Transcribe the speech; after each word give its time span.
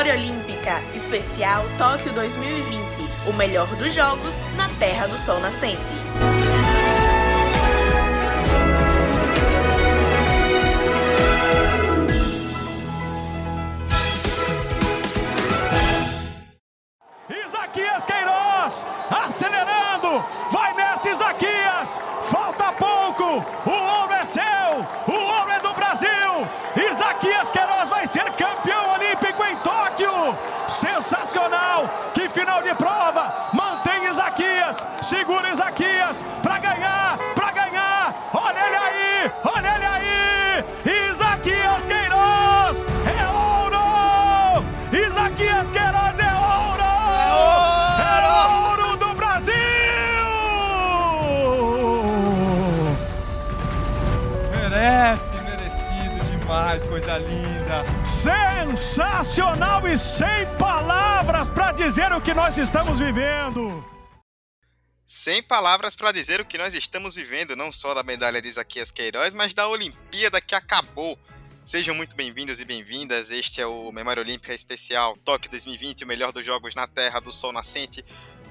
Memória 0.00 0.14
Olímpica, 0.14 0.80
especial 0.94 1.62
Tóquio 1.76 2.10
2020. 2.14 2.80
O 3.28 3.34
melhor 3.34 3.66
dos 3.76 3.92
jogos 3.92 4.40
na 4.56 4.66
Terra 4.78 5.06
do 5.06 5.18
Sol 5.18 5.38
Nascente. 5.40 6.29
Sensacional 59.00 59.88
e 59.88 59.96
sem 59.96 60.58
palavras 60.58 61.48
para 61.48 61.72
dizer 61.72 62.12
o 62.12 62.20
que 62.20 62.34
nós 62.34 62.58
estamos 62.58 62.98
vivendo. 62.98 63.82
Sem 65.06 65.42
palavras 65.42 65.96
para 65.96 66.12
dizer 66.12 66.38
o 66.38 66.44
que 66.44 66.58
nós 66.58 66.74
estamos 66.74 67.14
vivendo, 67.14 67.56
não 67.56 67.72
só 67.72 67.94
da 67.94 68.02
medalha 68.02 68.42
de 68.42 68.48
Isaquias 68.48 68.90
Queiroz, 68.90 69.32
mas 69.32 69.54
da 69.54 69.66
Olimpíada 69.68 70.38
que 70.38 70.54
acabou. 70.54 71.18
Sejam 71.64 71.94
muito 71.94 72.14
bem-vindos 72.14 72.60
e 72.60 72.64
bem-vindas. 72.66 73.30
Este 73.30 73.62
é 73.62 73.66
o 73.66 73.90
Memória 73.90 74.22
Olímpica 74.22 74.52
Especial 74.52 75.16
Tóquio 75.24 75.50
2020, 75.50 76.04
o 76.04 76.06
melhor 76.06 76.30
dos 76.30 76.44
jogos 76.44 76.74
na 76.74 76.86
Terra 76.86 77.20
do 77.20 77.32
Sol 77.32 77.52
Nascente. 77.52 78.04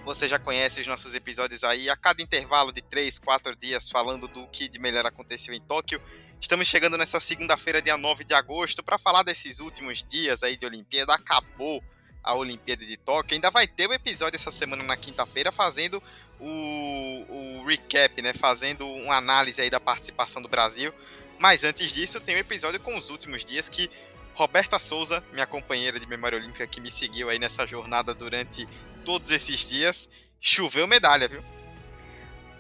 Você 0.04 0.28
já 0.28 0.40
conhece 0.40 0.82
os 0.82 0.88
nossos 0.88 1.14
episódios 1.14 1.64
aí, 1.64 1.92
a 1.92 1.96
cada 1.96 2.24
intervalo 2.24 2.72
de 2.72 2.82
3, 2.82 3.20
4 3.20 3.56
dias, 3.56 3.88
falando 3.88 4.28
do 4.28 4.48
que 4.48 4.68
de 4.68 4.80
melhor 4.80 5.06
aconteceu 5.06 5.54
em 5.54 5.62
Tóquio. 5.62 6.02
Estamos 6.42 6.70
chegando 6.70 6.98
nessa 6.98 7.20
segunda-feira, 7.20 7.82
dia 7.82 7.98
9 7.98 8.24
de 8.24 8.34
agosto, 8.34 8.82
para 8.82 8.98
falar 8.98 9.24
desses 9.24 9.60
últimos 9.60 10.04
dias 10.04 10.42
aí 10.42 10.56
de 10.56 10.66
Olimpíada. 10.66 11.14
Acabou 11.14 11.84
a 12.24 12.34
Olimpíada 12.34 12.86
de 12.86 12.96
Tóquio. 12.96 13.36
Ainda 13.36 13.52
vai 13.52 13.68
ter 13.68 13.90
um 13.90 13.94
episódio 13.94 14.38
essa 14.38 14.50
semana 14.50 14.82
na 14.84 14.96
quinta-feira 14.96 15.52
fazendo 15.52 16.02
o, 16.40 17.26
o 17.60 17.66
recap, 17.66 18.22
né? 18.22 18.34
Fazendo 18.34 18.88
uma 18.88 19.18
análise 19.18 19.62
aí 19.62 19.70
da 19.70 19.82
participação 19.82 20.42
do 20.42 20.48
Brasil. 20.48 20.94
Mas 21.38 21.66
antes 21.66 21.92
disso, 21.92 22.22
tem 22.22 22.36
um 22.38 22.40
episódio 22.40 22.80
com 22.80 22.98
os 22.98 23.10
últimos 23.10 23.44
dias 23.44 23.68
que 23.68 23.90
Roberta 24.34 24.80
Souza, 24.80 25.22
minha 25.34 25.46
companheira 25.46 26.00
de 26.00 26.08
memória 26.08 26.38
olímpica 26.38 26.66
que 26.66 26.80
me 26.80 26.90
seguiu 26.90 27.30
aí 27.30 27.38
nessa 27.38 27.68
jornada 27.68 28.14
durante 28.14 28.66
todos 29.04 29.30
esses 29.32 29.70
dias, 29.70 30.10
choveu 30.40 30.88
medalha, 30.88 31.28
viu? 31.28 31.42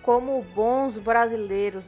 Como 0.09 0.41
bons 0.55 0.97
brasileiros, 0.97 1.83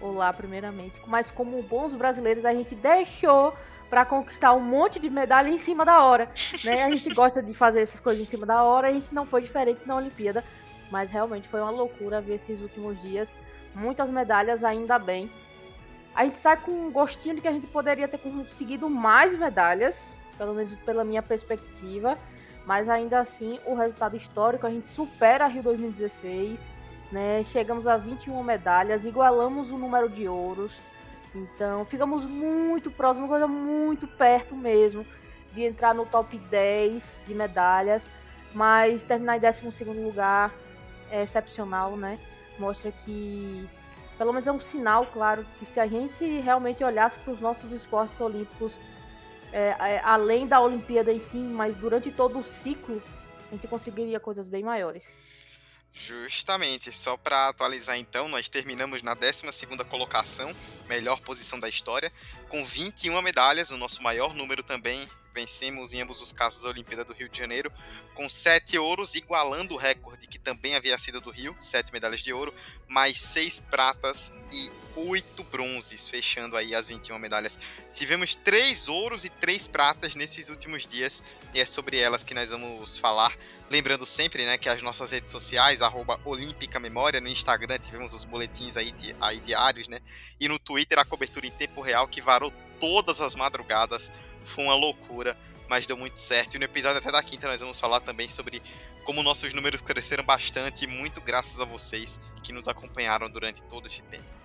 olá 0.00 0.32
primeiramente, 0.32 1.00
mas 1.06 1.30
como 1.30 1.62
bons 1.62 1.94
brasileiros 1.94 2.44
a 2.44 2.52
gente 2.52 2.74
deixou 2.74 3.54
para 3.88 4.04
conquistar 4.04 4.52
um 4.52 4.58
monte 4.58 4.98
de 4.98 5.08
medalha 5.08 5.48
em 5.48 5.58
cima 5.58 5.84
da 5.84 6.02
hora, 6.02 6.28
né? 6.64 6.82
A 6.82 6.90
gente 6.90 7.08
gosta 7.14 7.40
de 7.40 7.54
fazer 7.54 7.82
essas 7.82 8.00
coisas 8.00 8.20
em 8.20 8.26
cima 8.26 8.44
da 8.44 8.64
hora, 8.64 8.88
a 8.88 8.92
gente 8.92 9.14
não 9.14 9.24
foi 9.24 9.42
diferente 9.42 9.82
na 9.86 9.94
Olimpíada, 9.94 10.42
mas 10.90 11.08
realmente 11.08 11.48
foi 11.48 11.60
uma 11.60 11.70
loucura 11.70 12.20
ver 12.20 12.34
esses 12.34 12.60
últimos 12.60 13.00
dias, 13.00 13.32
muitas 13.76 14.10
medalhas 14.10 14.64
ainda 14.64 14.98
bem. 14.98 15.30
A 16.16 16.24
gente 16.24 16.38
sai 16.38 16.56
com 16.56 16.72
um 16.72 16.90
gostinho 16.90 17.36
de 17.36 17.42
que 17.42 17.46
a 17.46 17.52
gente 17.52 17.68
poderia 17.68 18.08
ter 18.08 18.18
conseguido 18.18 18.90
mais 18.90 19.38
medalhas, 19.38 20.16
pelo 20.36 20.52
menos 20.52 20.74
pela 20.84 21.04
minha 21.04 21.22
perspectiva, 21.22 22.18
mas 22.66 22.88
ainda 22.88 23.20
assim 23.20 23.60
o 23.64 23.76
resultado 23.76 24.16
histórico 24.16 24.66
a 24.66 24.70
gente 24.70 24.88
supera 24.88 25.44
a 25.44 25.46
Rio 25.46 25.62
2016 25.62 26.81
né? 27.12 27.44
Chegamos 27.44 27.86
a 27.86 27.96
21 27.96 28.42
medalhas, 28.42 29.04
igualamos 29.04 29.70
o 29.70 29.76
número 29.76 30.08
de 30.08 30.26
ouros. 30.26 30.80
Então, 31.34 31.84
ficamos 31.84 32.24
muito 32.24 32.90
próximos, 32.90 33.28
coisa 33.28 33.46
muito 33.46 34.08
perto 34.08 34.56
mesmo 34.56 35.06
de 35.54 35.62
entrar 35.62 35.94
no 35.94 36.06
top 36.06 36.38
10 36.38 37.20
de 37.26 37.34
medalhas, 37.34 38.06
mas 38.54 39.04
terminar 39.04 39.36
em 39.36 39.40
12 39.40 39.84
lugar 39.84 40.50
é 41.10 41.22
excepcional, 41.22 41.96
né? 41.96 42.18
Mostra 42.58 42.90
que 42.90 43.68
pelo 44.16 44.32
menos 44.32 44.46
é 44.46 44.52
um 44.52 44.60
sinal, 44.60 45.06
claro, 45.06 45.44
que 45.58 45.66
se 45.66 45.80
a 45.80 45.86
gente 45.86 46.24
realmente 46.40 46.84
olhasse 46.84 47.18
para 47.18 47.32
os 47.32 47.40
nossos 47.40 47.72
esportes 47.72 48.20
olímpicos, 48.20 48.78
é, 49.52 49.74
é, 49.78 50.00
além 50.04 50.46
da 50.46 50.60
Olimpíada 50.60 51.12
em 51.12 51.18
si, 51.18 51.36
mas 51.36 51.74
durante 51.76 52.10
todo 52.10 52.38
o 52.38 52.44
ciclo, 52.44 53.02
a 53.50 53.54
gente 53.54 53.66
conseguiria 53.66 54.20
coisas 54.20 54.46
bem 54.46 54.62
maiores. 54.62 55.12
Justamente, 55.94 56.92
só 56.92 57.16
para 57.16 57.48
atualizar 57.48 57.98
então, 57.98 58.26
nós 58.28 58.48
terminamos 58.48 59.02
na 59.02 59.14
12 59.14 59.42
colocação, 59.88 60.54
melhor 60.88 61.20
posição 61.20 61.60
da 61.60 61.68
história, 61.68 62.12
com 62.48 62.64
21 62.64 63.20
medalhas, 63.20 63.70
o 63.70 63.76
nosso 63.76 64.02
maior 64.02 64.34
número 64.34 64.62
também. 64.62 65.08
Vencemos 65.34 65.94
em 65.94 66.02
ambos 66.02 66.20
os 66.20 66.30
casos 66.30 66.66
a 66.66 66.68
Olimpíada 66.68 67.04
do 67.04 67.14
Rio 67.14 67.28
de 67.28 67.38
Janeiro, 67.38 67.72
com 68.14 68.28
7 68.28 68.76
ouros, 68.78 69.14
igualando 69.14 69.74
o 69.74 69.78
recorde 69.78 70.26
que 70.26 70.38
também 70.38 70.74
havia 70.74 70.98
sido 70.98 71.20
do 71.20 71.30
Rio, 71.30 71.56
7 71.60 71.90
medalhas 71.92 72.20
de 72.20 72.32
ouro, 72.32 72.54
mais 72.86 73.18
6 73.18 73.60
pratas 73.60 74.32
e 74.50 74.70
8 74.94 75.42
bronzes, 75.44 76.06
fechando 76.06 76.54
aí 76.54 76.74
as 76.74 76.88
21 76.88 77.18
medalhas. 77.18 77.58
Tivemos 77.92 78.34
3 78.34 78.88
ouros 78.88 79.24
e 79.24 79.30
3 79.30 79.66
pratas 79.68 80.14
nesses 80.14 80.50
últimos 80.50 80.86
dias, 80.86 81.22
e 81.54 81.60
é 81.60 81.64
sobre 81.64 81.98
elas 81.98 82.22
que 82.22 82.34
nós 82.34 82.50
vamos 82.50 82.98
falar 82.98 83.34
Lembrando 83.72 84.04
sempre, 84.04 84.44
né, 84.44 84.58
que 84.58 84.68
as 84.68 84.82
nossas 84.82 85.12
redes 85.12 85.32
sociais, 85.32 85.80
arroba 85.80 86.20
Olímpica 86.26 86.78
Memória, 86.78 87.22
no 87.22 87.28
Instagram 87.28 87.78
tivemos 87.78 88.12
os 88.12 88.22
boletins 88.22 88.76
aí, 88.76 88.92
di 88.92 89.16
aí 89.18 89.40
diários, 89.40 89.88
né? 89.88 89.98
E 90.38 90.46
no 90.46 90.58
Twitter 90.58 90.98
a 90.98 91.06
cobertura 91.06 91.46
em 91.46 91.50
tempo 91.50 91.80
real 91.80 92.06
que 92.06 92.20
varou 92.20 92.52
todas 92.78 93.22
as 93.22 93.34
madrugadas. 93.34 94.12
Foi 94.44 94.64
uma 94.64 94.74
loucura, 94.74 95.34
mas 95.70 95.86
deu 95.86 95.96
muito 95.96 96.20
certo. 96.20 96.54
E 96.54 96.58
no 96.58 96.66
episódio 96.66 96.98
até 96.98 97.10
da 97.10 97.22
quinta 97.22 97.48
nós 97.48 97.62
vamos 97.62 97.80
falar 97.80 98.00
também 98.00 98.28
sobre 98.28 98.60
como 99.04 99.22
nossos 99.22 99.54
números 99.54 99.80
cresceram 99.80 100.22
bastante, 100.22 100.86
muito 100.86 101.22
graças 101.22 101.58
a 101.58 101.64
vocês 101.64 102.20
que 102.42 102.52
nos 102.52 102.68
acompanharam 102.68 103.30
durante 103.30 103.62
todo 103.62 103.86
esse 103.86 104.02
tempo. 104.02 104.41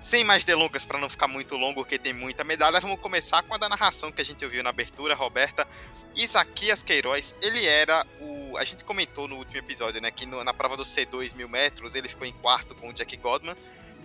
Sem 0.00 0.24
mais 0.24 0.44
delongas, 0.44 0.84
para 0.84 1.00
não 1.00 1.08
ficar 1.08 1.26
muito 1.26 1.56
longo, 1.56 1.76
porque 1.76 1.98
tem 1.98 2.12
muita 2.12 2.44
medalha, 2.44 2.80
vamos 2.80 3.00
começar 3.00 3.42
com 3.42 3.54
a 3.54 3.58
da 3.58 3.68
narração 3.68 4.12
que 4.12 4.20
a 4.20 4.24
gente 4.24 4.44
ouviu 4.44 4.62
na 4.62 4.70
abertura, 4.70 5.14
Roberta. 5.14 5.66
Isaquias 6.14 6.82
Queiroz, 6.82 7.34
ele 7.42 7.64
era 7.66 8.06
o. 8.20 8.56
A 8.56 8.64
gente 8.64 8.84
comentou 8.84 9.26
no 9.28 9.36
último 9.36 9.58
episódio, 9.58 10.00
né? 10.00 10.10
Que 10.10 10.24
no, 10.24 10.42
na 10.44 10.54
prova 10.54 10.76
dos 10.76 10.88
C2 10.88 11.34
mil 11.34 11.48
metros 11.48 11.94
ele 11.94 12.08
ficou 12.08 12.26
em 12.26 12.32
quarto 12.32 12.74
com 12.74 12.88
o 12.88 12.92
Jack 12.92 13.16
Godman, 13.16 13.56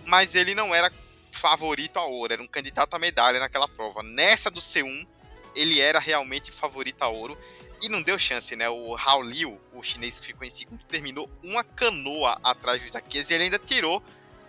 mas 0.06 0.34
ele 0.34 0.54
não 0.54 0.74
era 0.74 0.92
favorito 1.30 1.98
a 1.98 2.04
ouro, 2.04 2.32
era 2.32 2.42
um 2.42 2.46
candidato 2.46 2.94
a 2.94 2.98
medalha 2.98 3.40
naquela 3.40 3.66
prova. 3.66 4.02
Nessa 4.02 4.50
do 4.50 4.60
C1, 4.60 5.06
ele 5.54 5.80
era 5.80 5.98
realmente 5.98 6.52
favorito 6.52 7.02
a 7.02 7.08
ouro 7.08 7.38
e 7.82 7.88
não 7.88 8.02
deu 8.02 8.18
chance, 8.18 8.54
né? 8.54 8.68
O 8.68 8.96
Hao 8.96 9.22
Liu, 9.22 9.58
o 9.72 9.82
chinês 9.82 10.20
que 10.20 10.26
ficou 10.26 10.46
em 10.46 10.50
segundo, 10.50 10.84
terminou 10.84 11.30
uma 11.42 11.64
canoa 11.64 12.38
atrás 12.42 12.80
do 12.80 12.86
Isaquias 12.86 13.30
e 13.30 13.34
ele 13.34 13.44
ainda 13.44 13.58
tirou 13.58 14.02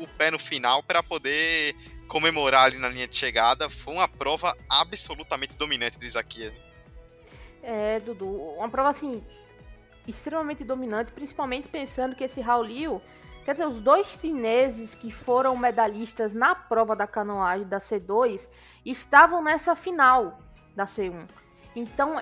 o 0.04 0.08
pé 0.08 0.32
no 0.32 0.40
final 0.40 0.84
para 0.84 1.02
poder 1.02 1.76
comemorar 2.08 2.66
ali 2.66 2.78
na 2.78 2.90
linha 2.90 3.08
de 3.08 3.16
chegada. 3.16 3.70
Foi 3.70 3.94
uma 3.94 4.08
prova 4.08 4.56
absolutamente 4.70 5.58
dominante 5.58 5.98
do 5.98 6.06
Isaquias. 6.06 6.54
É, 7.62 8.00
Dudu, 8.00 8.28
uma 8.28 8.70
prova 8.70 8.90
assim 8.90 9.24
extremamente 10.08 10.64
dominante, 10.64 11.14
principalmente 11.14 11.68
pensando 11.68 12.16
que 12.16 12.24
esse 12.24 12.42
Raul 12.42 12.64
Liu, 12.64 13.02
quer 13.46 13.54
dizer, 13.54 13.68
os 13.68 13.80
dois 13.80 14.08
chineses 14.08 14.96
que 14.96 15.12
foram 15.12 15.56
medalhistas 15.56 16.34
na 16.34 16.54
prova 16.54 16.96
da 16.96 17.08
canoagem 17.08 17.68
da 17.68 17.78
C2 17.78 18.50
estavam 18.86 19.42
nessa 19.42 19.76
final 19.76 20.38
da 20.76 20.86
C1. 20.86 21.28
Então, 21.76 22.22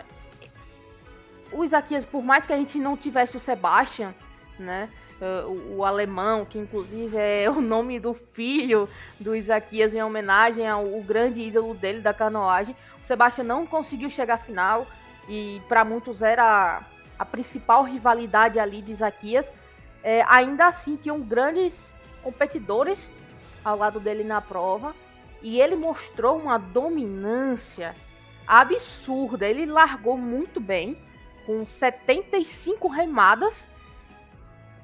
o 1.51 1.63
Isaquias, 1.63 2.05
por 2.05 2.23
mais 2.23 2.45
que 2.45 2.53
a 2.53 2.57
gente 2.57 2.77
não 2.77 2.95
tivesse 2.95 3.35
o 3.35 3.39
Sebastian, 3.39 4.13
né, 4.59 4.89
o, 5.47 5.77
o, 5.77 5.85
alemão, 5.85 6.45
que 6.45 6.57
inclusive 6.57 7.17
é 7.17 7.49
o 7.51 7.61
nome 7.61 7.99
do 7.99 8.13
filho 8.13 8.87
do 9.19 9.35
Isaquias 9.35 9.93
em 9.93 10.01
homenagem 10.01 10.67
ao 10.67 10.85
grande 11.01 11.41
ídolo 11.41 11.73
dele 11.73 12.01
da 12.01 12.13
canoagem. 12.13 12.75
O 13.01 13.05
Sebastião 13.05 13.45
não 13.45 13.65
conseguiu 13.65 14.09
chegar 14.09 14.35
à 14.35 14.37
final 14.37 14.87
e 15.27 15.61
para 15.67 15.85
muitos 15.85 16.21
era 16.21 16.81
a 17.17 17.25
principal 17.25 17.83
rivalidade 17.83 18.59
ali 18.59 18.81
de 18.81 18.91
Isaquias. 18.91 19.51
É, 20.03 20.23
ainda 20.27 20.67
assim, 20.67 20.95
tinham 20.95 21.19
grandes 21.21 21.99
competidores 22.23 23.11
ao 23.63 23.77
lado 23.77 23.99
dele 23.99 24.23
na 24.23 24.41
prova 24.41 24.95
e 25.41 25.59
ele 25.59 25.75
mostrou 25.75 26.37
uma 26.37 26.57
dominância 26.57 27.93
absurda. 28.47 29.47
Ele 29.47 29.65
largou 29.65 30.17
muito 30.17 30.59
bem, 30.59 30.97
com 31.45 31.65
75 31.65 32.87
remadas. 32.87 33.69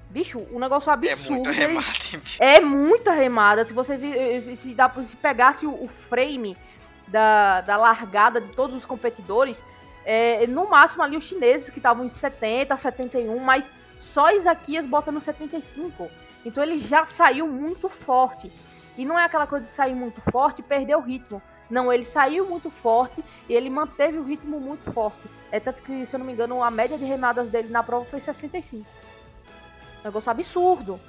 Bicho, 0.09 0.45
um 0.51 0.59
negócio 0.59 0.91
absurdo. 0.91 1.49
É 1.49 1.51
muita 1.51 1.51
remada, 1.51 1.87
hein, 2.13 2.19
bicho? 2.19 2.43
É 2.43 2.61
muita 2.61 3.11
remada. 3.11 3.65
Se 3.65 3.73
você 3.73 3.97
vi- 3.97 4.55
se, 4.55 4.73
dá, 4.73 4.89
se 5.03 5.15
pegasse 5.17 5.65
o, 5.65 5.83
o 5.83 5.87
frame 5.87 6.57
da, 7.07 7.61
da 7.61 7.77
largada 7.77 8.39
de 8.39 8.49
todos 8.55 8.75
os 8.75 8.85
competidores, 8.85 9.61
é, 10.05 10.47
no 10.47 10.69
máximo 10.69 11.03
ali 11.03 11.17
os 11.17 11.25
chineses 11.25 11.69
que 11.69 11.79
estavam 11.79 12.05
em 12.05 12.09
70, 12.09 12.75
71, 12.77 13.37
mas 13.39 13.69
só 13.99 14.31
Isaquias 14.31 14.85
bota 14.85 15.11
no 15.11 15.19
75. 15.19 16.09
Então 16.45 16.63
ele 16.63 16.77
já 16.79 17.05
saiu 17.05 17.47
muito 17.47 17.89
forte. 17.89 18.51
E 18.97 19.05
não 19.05 19.19
é 19.19 19.25
aquela 19.25 19.45
coisa 19.45 19.65
de 19.65 19.71
sair 19.71 19.93
muito 19.93 20.21
forte 20.31 20.59
e 20.59 20.63
perder 20.63 20.95
o 20.95 21.01
ritmo. 21.01 21.41
Não, 21.69 21.91
ele 21.91 22.05
saiu 22.05 22.47
muito 22.47 22.71
forte 22.71 23.23
e 23.49 23.53
ele 23.53 23.69
manteve 23.69 24.17
o 24.17 24.23
ritmo 24.23 24.57
muito 24.59 24.89
forte. 24.91 25.27
É 25.51 25.59
tanto 25.59 25.81
que, 25.81 26.05
se 26.05 26.15
eu 26.15 26.19
não 26.19 26.25
me 26.25 26.31
engano, 26.31 26.63
a 26.63 26.71
média 26.71 26.97
de 26.97 27.03
remadas 27.03 27.49
dele 27.49 27.67
na 27.67 27.83
prova 27.83 28.05
foi 28.05 28.21
65. 28.21 28.85
Negócio 30.07 30.31
absurdo. 30.31 30.99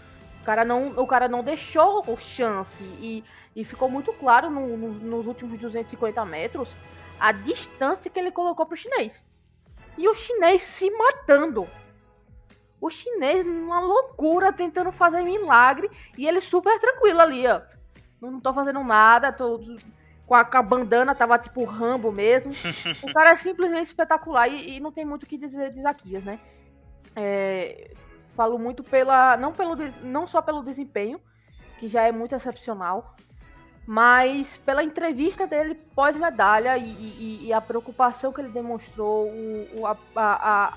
O 0.42 0.44
cara 0.44 0.64
não, 0.64 0.88
o 0.90 1.06
cara 1.06 1.28
não 1.28 1.42
deixou 1.42 2.04
chance. 2.18 2.82
E, 3.00 3.24
e 3.54 3.64
ficou 3.64 3.88
muito 3.88 4.12
claro 4.12 4.50
no- 4.50 4.76
no- 4.76 4.92
nos 4.92 5.26
últimos 5.26 5.58
250 5.58 6.24
metros 6.24 6.74
a 7.20 7.30
distância 7.32 8.10
que 8.10 8.18
ele 8.18 8.30
colocou 8.32 8.66
pro 8.66 8.76
chinês. 8.76 9.24
E 9.96 10.08
o 10.08 10.14
chinês 10.14 10.62
se 10.62 10.90
matando. 10.90 11.68
O 12.80 12.90
chinês 12.90 13.44
numa 13.44 13.80
loucura 13.80 14.52
tentando 14.52 14.90
fazer 14.92 15.22
milagre. 15.22 15.90
E 16.16 16.26
ele 16.26 16.40
super 16.40 16.78
tranquilo 16.80 17.20
ali, 17.20 17.46
ó. 17.46 17.60
Não, 18.20 18.32
não 18.32 18.40
tô 18.40 18.52
fazendo 18.52 18.82
nada, 18.82 19.32
tô 19.32 19.60
com 20.26 20.34
a, 20.34 20.44
com 20.44 20.56
a 20.58 20.62
bandana, 20.62 21.14
tava 21.14 21.38
tipo 21.38 21.62
Rambo 21.64 22.10
mesmo. 22.10 22.50
o 23.02 23.12
cara 23.12 23.30
é 23.30 23.36
simplesmente 23.36 23.86
espetacular 23.88 24.48
e, 24.48 24.76
e 24.76 24.80
não 24.80 24.90
tem 24.90 25.04
muito 25.04 25.22
o 25.22 25.26
que 25.26 25.38
dizer 25.38 25.70
de 25.70 25.82
Zaquias, 25.82 26.24
né? 26.24 26.38
É, 27.16 27.92
falo 28.38 28.56
muito 28.58 28.82
pela. 28.85 29.37
Não, 29.37 29.52
pelo, 29.52 29.75
não 30.02 30.25
só 30.29 30.40
pelo 30.40 30.62
desempenho, 30.62 31.20
que 31.79 31.88
já 31.88 32.02
é 32.05 32.12
muito 32.12 32.35
excepcional, 32.37 33.17
mas 33.87 34.56
pela 34.58 34.82
entrevista 34.85 35.44
dele 35.46 35.75
pós-medalha 35.75 36.76
e, 36.79 36.88
e- 36.90 37.38
e 37.46 37.52
a 37.52 37.61
preocupação 37.61 38.32
que 38.32 38.40
ele 38.40 38.50
demonstrou, 38.61 39.29
o, 39.29 39.81
o- 39.81 39.87
a, 39.87 39.96
a, 40.14 40.29
a- 40.67 40.73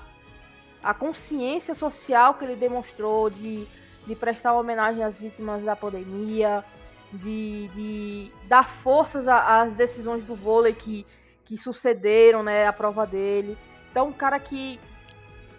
a 0.90 0.94
consciência 0.94 1.74
social 1.74 2.34
que 2.34 2.44
ele 2.44 2.56
demonstrou 2.56 3.30
de, 3.30 3.64
de 4.06 4.14
prestar 4.16 4.54
homenagem 4.54 5.04
às 5.04 5.20
vítimas 5.20 5.62
da 5.62 5.76
pandemia, 5.76 6.64
de, 7.12 7.68
de 7.68 8.32
dar 8.48 8.68
forças 8.68 9.28
a- 9.28 9.60
às 9.62 9.74
decisões 9.74 10.24
do 10.24 10.34
vôlei 10.34 10.72
que, 10.72 11.06
que 11.44 11.56
sucederam 11.56 12.42
né, 12.42 12.66
à 12.66 12.72
prova 12.72 13.06
dele. 13.06 13.56
Então, 13.90 14.08
um 14.08 14.12
cara 14.12 14.40
que 14.40 14.80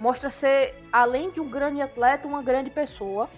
mostra 0.03 0.29
ser, 0.29 0.75
além 0.91 1.31
de 1.31 1.39
um 1.39 1.49
grande 1.49 1.81
atleta, 1.81 2.27
uma 2.27 2.43
grande 2.43 2.69
pessoa, 2.69 3.29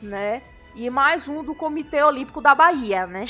né? 0.00 0.40
E 0.74 0.88
mais 0.88 1.28
um 1.28 1.44
do 1.44 1.54
Comitê 1.54 2.02
Olímpico 2.02 2.40
da 2.40 2.54
Bahia, 2.54 3.06
né? 3.06 3.24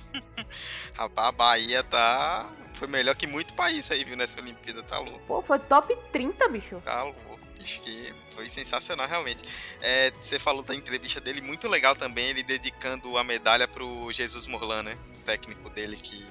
Rapaz, 0.96 1.28
a 1.28 1.32
Bahia 1.32 1.82
tá. 1.82 2.50
Foi 2.72 2.88
melhor 2.88 3.14
que 3.14 3.26
muito 3.26 3.52
país 3.52 3.90
aí, 3.90 4.04
viu, 4.04 4.16
nessa 4.16 4.40
Olimpíada, 4.40 4.82
tá 4.82 4.98
louco. 4.98 5.20
Pô, 5.26 5.42
foi 5.42 5.58
top 5.58 5.94
30, 6.10 6.48
bicho. 6.48 6.80
Tá 6.82 7.02
louco, 7.02 7.38
bicho, 7.58 7.78
que 7.82 8.14
foi 8.34 8.48
sensacional, 8.48 9.06
realmente. 9.06 9.42
É, 9.82 10.10
você 10.18 10.38
falou 10.38 10.62
da 10.62 10.74
entrevista 10.74 11.20
dele, 11.20 11.42
muito 11.42 11.68
legal 11.68 11.94
também, 11.94 12.28
ele 12.28 12.42
dedicando 12.42 13.18
a 13.18 13.22
medalha 13.22 13.68
pro 13.68 14.10
Jesus 14.14 14.46
Morlan, 14.46 14.82
né? 14.82 14.96
O 15.14 15.18
técnico 15.26 15.68
dele 15.68 15.96
que, 15.96 16.26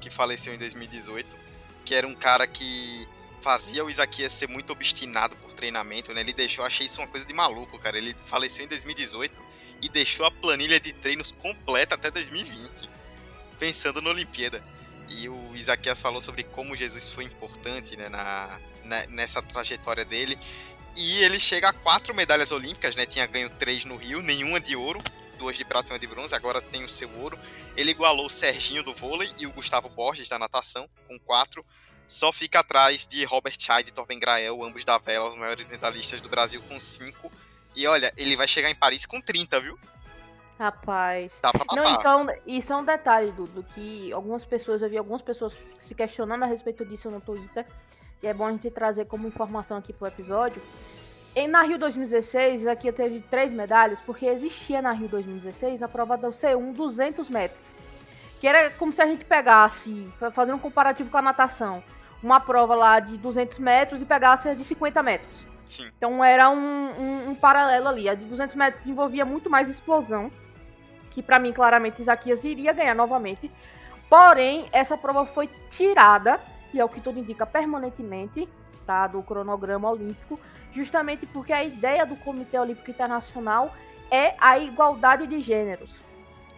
que 0.00 0.10
faleceu 0.10 0.52
em 0.52 0.58
2018. 0.58 1.28
Que 1.84 1.94
era 1.94 2.08
um 2.08 2.14
cara 2.14 2.44
que 2.44 3.08
fazia 3.42 3.84
o 3.84 3.90
Isaquias 3.90 4.32
ser 4.32 4.48
muito 4.48 4.72
obstinado 4.72 5.36
por 5.36 5.52
treinamento, 5.52 6.12
né? 6.14 6.20
Ele 6.20 6.32
deixou, 6.32 6.64
achei 6.64 6.86
isso 6.86 7.00
uma 7.00 7.08
coisa 7.08 7.26
de 7.26 7.34
maluco, 7.34 7.78
cara. 7.78 7.98
Ele 7.98 8.16
faleceu 8.26 8.64
em 8.64 8.68
2018 8.68 9.42
e 9.82 9.88
deixou 9.88 10.24
a 10.24 10.30
planilha 10.30 10.78
de 10.78 10.92
treinos 10.92 11.32
completa 11.32 11.96
até 11.96 12.10
2020, 12.10 12.88
pensando 13.58 14.00
na 14.00 14.10
Olimpíada. 14.10 14.62
E 15.10 15.28
o 15.28 15.54
Isaquias 15.56 16.00
falou 16.00 16.20
sobre 16.22 16.44
como 16.44 16.76
Jesus 16.76 17.10
foi 17.10 17.24
importante 17.24 17.96
né, 17.96 18.08
na, 18.08 18.58
na- 18.84 19.06
nessa 19.08 19.42
trajetória 19.42 20.04
dele. 20.04 20.38
E 20.96 21.18
ele 21.22 21.40
chega 21.40 21.68
a 21.68 21.72
quatro 21.72 22.14
medalhas 22.14 22.52
olímpicas, 22.52 22.94
né? 22.94 23.06
Tinha 23.06 23.26
ganho 23.26 23.50
três 23.50 23.84
no 23.84 23.96
Rio, 23.96 24.22
nenhuma 24.22 24.60
de 24.60 24.76
ouro, 24.76 25.02
duas 25.38 25.56
de 25.56 25.64
prata 25.64 25.88
e 25.88 25.92
uma 25.92 25.98
de 25.98 26.06
bronze, 26.06 26.34
agora 26.34 26.60
tem 26.60 26.84
o 26.84 26.88
seu 26.88 27.10
ouro. 27.18 27.38
Ele 27.76 27.90
igualou 27.90 28.26
o 28.26 28.30
Serginho 28.30 28.82
do 28.82 28.94
vôlei 28.94 29.30
e 29.38 29.46
o 29.46 29.52
Gustavo 29.52 29.88
Borges 29.88 30.28
da 30.28 30.38
natação, 30.38 30.86
com 31.08 31.18
quatro. 31.18 31.64
Só 32.12 32.32
fica 32.32 32.60
atrás 32.60 33.06
de 33.06 33.24
Robert 33.24 33.54
Scheid 33.58 33.88
e 33.88 33.92
Torben 33.92 34.18
Grael, 34.18 34.62
ambos 34.62 34.84
da 34.84 34.98
vela, 34.98 35.28
os 35.28 35.36
maiores 35.36 35.64
medalhistas 35.68 36.20
do 36.20 36.28
Brasil, 36.28 36.62
com 36.68 36.78
cinco. 36.78 37.30
E 37.74 37.86
olha, 37.86 38.12
ele 38.16 38.36
vai 38.36 38.46
chegar 38.46 38.70
em 38.70 38.74
Paris 38.74 39.06
com 39.06 39.20
30, 39.20 39.60
viu? 39.60 39.76
Rapaz. 40.58 41.38
Dá 41.42 41.50
pra 41.50 41.60
Não, 41.60 41.66
passar. 41.82 41.98
isso 41.98 42.06
é, 42.08 42.16
um, 42.16 42.26
isso 42.46 42.72
é 42.72 42.76
um 42.76 42.84
detalhe, 42.84 43.32
Dudu, 43.32 43.64
que 43.74 44.12
algumas 44.12 44.44
pessoas, 44.44 44.82
eu 44.82 44.88
vi 44.90 44.98
algumas 44.98 45.22
pessoas 45.22 45.54
se 45.78 45.94
questionando 45.94 46.42
a 46.42 46.46
respeito 46.46 46.84
disso 46.84 47.10
no 47.10 47.20
Twitter, 47.20 47.66
e 48.22 48.26
é 48.26 48.34
bom 48.34 48.46
a 48.46 48.52
gente 48.52 48.70
trazer 48.70 49.06
como 49.06 49.26
informação 49.26 49.76
aqui 49.78 49.92
pro 49.92 50.06
episódio. 50.06 50.62
Em, 51.34 51.48
na 51.48 51.62
Rio 51.62 51.78
2016, 51.78 52.66
aqui 52.66 52.92
teve 52.92 53.22
três 53.22 53.52
medalhas, 53.52 54.00
porque 54.02 54.26
existia 54.26 54.82
na 54.82 54.92
Rio 54.92 55.08
2016 55.08 55.82
a 55.82 55.88
prova 55.88 56.16
do 56.16 56.28
C1 56.28 56.74
200 56.74 57.28
metros. 57.30 57.74
Que 58.38 58.46
era 58.46 58.70
como 58.70 58.92
se 58.92 59.00
a 59.00 59.06
gente 59.06 59.24
pegasse, 59.24 60.08
fa- 60.18 60.30
fazendo 60.30 60.56
um 60.56 60.60
comparativo 60.60 61.08
com 61.10 61.16
a 61.16 61.22
natação, 61.22 61.82
uma 62.22 62.38
prova 62.40 62.74
lá 62.74 63.00
de 63.00 63.16
200 63.16 63.58
metros 63.58 64.00
e 64.00 64.04
pegasse 64.04 64.48
a 64.48 64.54
de 64.54 64.62
50 64.64 65.02
metros. 65.02 65.46
Sim. 65.68 65.88
Então 65.96 66.22
era 66.22 66.50
um, 66.50 66.56
um- 66.56 67.30
um 67.30 67.34
paralelo 67.34 67.88
ali. 67.88 68.08
A 68.08 68.14
de 68.14 68.26
200 68.26 68.54
metros 68.54 68.86
envolvia 68.86 69.24
muito 69.24 69.48
mais 69.50 69.68
explosão, 69.70 70.30
que 71.10 71.22
pra 71.22 71.38
mim 71.38 71.52
claramente 71.52 72.00
Isaquias 72.02 72.44
iria 72.44 72.72
ganhar 72.72 72.94
novamente. 72.94 73.50
Porém, 74.08 74.68
essa 74.72 74.96
prova 74.96 75.24
foi 75.24 75.48
tirada, 75.70 76.38
e 76.72 76.78
é 76.80 76.84
o 76.84 76.88
que 76.88 77.00
tudo 77.00 77.18
indica 77.18 77.46
permanentemente, 77.46 78.48
tá, 78.86 79.06
do 79.06 79.22
cronograma 79.22 79.90
olímpico, 79.90 80.38
justamente 80.72 81.24
porque 81.26 81.52
a 81.52 81.64
ideia 81.64 82.04
do 82.04 82.16
Comitê 82.16 82.58
Olímpico 82.58 82.90
Internacional 82.90 83.74
é 84.10 84.34
a 84.38 84.58
igualdade 84.58 85.26
de 85.26 85.40
gêneros. 85.40 85.98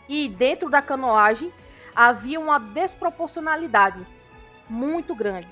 E 0.09 0.29
dentro 0.29 0.69
da 0.69 0.83
canoagem 0.83 1.53
havia 1.95 2.39
uma 2.41 2.59
desproporcionalidade 2.59 4.05
muito 4.69 5.15
grande. 5.15 5.49